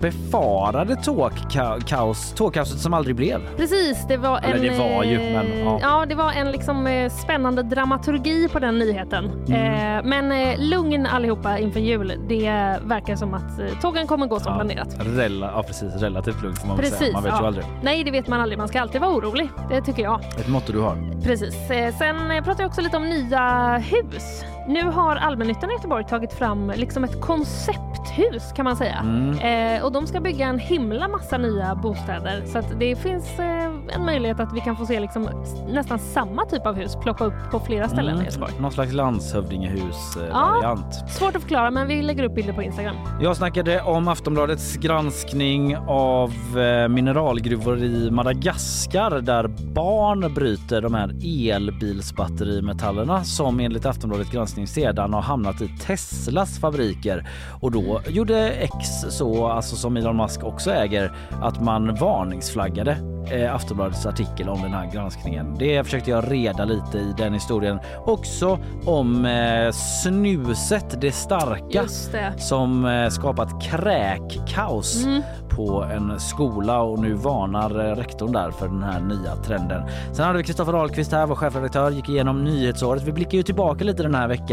befarade 0.00 0.96
tågkaos, 0.96 2.34
tågkaoset 2.34 2.78
som 2.80 2.94
aldrig 2.94 3.16
blev. 3.16 3.40
Precis, 3.56 4.04
det 4.08 4.16
var 4.16 4.38
Eller 4.38 4.54
en... 4.54 4.62
det 4.62 4.78
var 4.78 5.04
ju, 5.04 5.18
men, 5.18 5.58
ja. 5.64 5.78
ja. 5.82 6.06
det 6.06 6.14
var 6.14 6.32
en 6.32 6.50
liksom 6.52 7.08
spännande 7.22 7.62
dramaturgi 7.62 8.48
på 8.48 8.58
den 8.58 8.78
nyheten. 8.78 9.30
Mm. 9.48 10.08
Men 10.08 10.54
lugn 10.70 11.06
allihopa 11.06 11.58
inför 11.58 11.80
jul. 11.80 12.12
Det 12.28 12.50
verkar 12.84 13.16
som 13.16 13.34
att 13.34 13.58
eh, 13.60 13.80
tågen 14.04 14.08
kommer 14.08 14.26
gå 14.26 14.40
som 14.40 14.54
planerat. 14.54 14.88
Rela, 14.98 15.46
ja 15.56 15.62
precis, 15.62 15.94
relativt 15.96 16.42
lugnt 16.42 16.58
får 16.58 16.68
man 16.68 16.76
väl 16.76 16.86
säga. 16.86 16.98
Precis, 16.98 17.14
Man 17.14 17.22
vet 17.22 17.32
ju 17.32 17.36
ja. 17.36 17.46
aldrig. 17.46 17.64
Nej, 17.82 18.04
det 18.04 18.10
vet 18.10 18.28
man 18.28 18.40
aldrig. 18.40 18.58
Man 18.58 18.68
ska 18.68 18.80
alltid 18.80 19.00
vara 19.00 19.10
orolig. 19.10 19.48
Det 19.68 19.80
tycker 19.80 20.02
jag. 20.02 20.20
Ett 20.38 20.48
motto 20.48 20.72
du 20.72 20.80
har. 20.80 21.20
Precis. 21.22 21.70
Eh, 21.70 21.94
Sen 21.98 22.30
eh, 22.30 22.44
pratar 22.44 22.62
jag 22.62 22.68
också 22.68 22.80
lite 22.80 22.96
om 22.96 23.04
nya 23.08 23.76
hus. 23.78 24.44
Nu 24.68 24.82
har 24.84 25.16
allmännyttan 25.16 25.70
i 25.70 25.72
Göteborg 25.72 26.04
tagit 26.04 26.32
fram 26.32 26.72
liksom 26.76 27.04
ett 27.04 27.20
koncepthus 27.20 28.52
kan 28.56 28.64
man 28.64 28.76
säga. 28.76 28.98
Mm. 28.98 29.76
Eh, 29.76 29.84
och 29.84 29.92
de 29.92 30.06
ska 30.06 30.20
bygga 30.20 30.46
en 30.46 30.58
himla 30.58 31.08
massa 31.08 31.38
nya 31.38 31.74
bostäder 31.74 32.42
så 32.46 32.58
att 32.58 32.80
det 32.80 32.96
finns 32.96 33.38
eh, 33.38 33.74
en 33.88 34.04
möjlighet 34.04 34.40
att 34.40 34.52
vi 34.54 34.60
kan 34.60 34.76
få 34.76 34.86
se 34.86 35.00
liksom 35.00 35.28
nästan 35.68 35.98
samma 35.98 36.44
typ 36.44 36.66
av 36.66 36.74
hus 36.74 36.96
ploppa 37.02 37.24
upp 37.24 37.34
på 37.50 37.60
flera 37.60 37.88
ställen 37.88 38.20
i 38.20 38.24
Göteborg. 38.24 38.50
Mm. 38.52 38.62
Någon 38.62 38.72
slags 38.72 38.92
landshövdingehus 38.92 40.16
eh, 40.16 40.22
Ja. 40.30 40.78
Svårt 41.08 41.36
att 41.36 41.42
förklara 41.42 41.70
men 41.70 41.86
vi 41.88 42.02
lägger 42.02 42.24
upp 42.24 42.34
bilder 42.34 42.52
på 42.52 42.62
Instagram. 42.62 42.96
Jag 43.20 43.36
snackade 43.36 43.80
om 43.82 44.08
Aftonbladets 44.08 44.76
granskning 44.76 45.76
av 45.88 46.30
eh, 46.58 46.88
mineralgruvor 46.88 47.78
i 47.78 48.10
Madagaskar 48.10 49.20
där 49.20 49.48
barn 49.74 50.34
bryter 50.34 50.82
de 50.82 50.94
här 50.94 51.10
elbilsbatterimetallerna 51.52 53.24
som 53.24 53.60
enligt 53.60 53.86
Aftonbladets 53.86 54.30
granskning 54.30 54.53
sedan 54.66 55.12
har 55.12 55.20
hamnat 55.22 55.60
i 55.60 55.68
Teslas 55.86 56.58
fabriker. 56.58 57.28
Och 57.60 57.70
då 57.70 58.00
gjorde 58.08 58.50
X 58.50 58.72
så, 59.10 59.46
alltså 59.46 59.76
som 59.76 59.96
Elon 59.96 60.16
Musk 60.16 60.44
också 60.44 60.70
äger, 60.70 61.12
att 61.42 61.60
man 61.62 61.94
varningsflaggade 61.94 62.96
eh, 63.32 63.54
Aftonbladets 63.54 64.06
artikel 64.06 64.48
om 64.48 64.62
den 64.62 64.72
här 64.72 64.92
granskningen. 64.92 65.56
Det 65.58 65.84
försökte 65.84 66.10
jag 66.10 66.32
reda 66.32 66.64
lite 66.64 66.98
i 66.98 67.14
den 67.18 67.32
historien. 67.34 67.78
Också 68.06 68.58
om 68.86 69.24
eh, 69.24 69.70
snuset, 69.72 71.00
det 71.00 71.12
starka 71.12 71.82
det. 72.12 72.42
som 72.42 72.84
eh, 72.84 73.08
skapat 73.08 73.62
kräkkaos 73.62 75.04
Mm. 75.04 75.22
på 75.50 75.82
en 75.82 76.20
skola 76.20 76.80
och 76.80 76.98
nu 76.98 77.14
varnar 77.14 77.70
eh, 77.90 77.96
rektorn 77.96 78.32
där 78.32 78.50
för 78.50 78.68
den 78.68 78.82
här 78.82 79.00
nya 79.00 79.36
trenden. 79.36 79.82
Sen 80.12 80.24
hade 80.24 80.38
vi 80.38 80.44
Kristoffer 80.44 80.72
Ahlqvist 80.72 81.12
här, 81.12 81.26
vår 81.26 81.34
chefredaktör, 81.34 81.90
gick 81.90 82.08
igenom 82.08 82.44
nyhetsåret. 82.44 83.02
Vi 83.02 83.12
blickar 83.12 83.36
ju 83.38 83.42
tillbaka 83.42 83.84
lite 83.84 84.02
den 84.02 84.14
här 84.14 84.28
veckan 84.28 84.43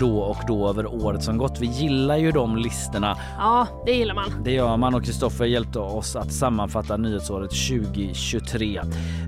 då 0.00 0.18
och 0.18 0.38
då 0.46 0.68
över 0.68 0.86
året 0.86 1.22
som 1.22 1.38
gått. 1.38 1.60
Vi 1.60 1.66
gillar 1.66 2.16
ju 2.16 2.30
de 2.32 2.56
listorna. 2.56 3.16
Ja, 3.38 3.66
det 3.86 3.92
gillar 3.92 4.14
man. 4.14 4.24
Det 4.44 4.52
gör 4.52 4.76
man 4.76 4.94
och 4.94 5.04
Kristoffer 5.04 5.44
hjälpte 5.44 5.78
oss 5.78 6.16
att 6.16 6.32
sammanfatta 6.32 6.96
nyhetsåret 6.96 7.50
2023. 7.50 8.80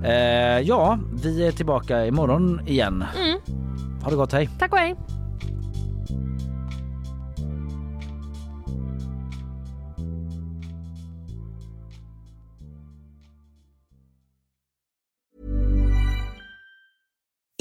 Eh, 0.04 0.12
ja, 0.60 0.98
vi 1.22 1.46
är 1.46 1.52
tillbaka 1.52 2.06
imorgon 2.06 2.60
igen. 2.66 3.04
Mm. 3.18 3.40
Ha 4.02 4.10
det 4.10 4.16
gott, 4.16 4.32
hej! 4.32 4.48
Tack 4.58 4.72
och 4.72 4.78
hej. 4.78 5.15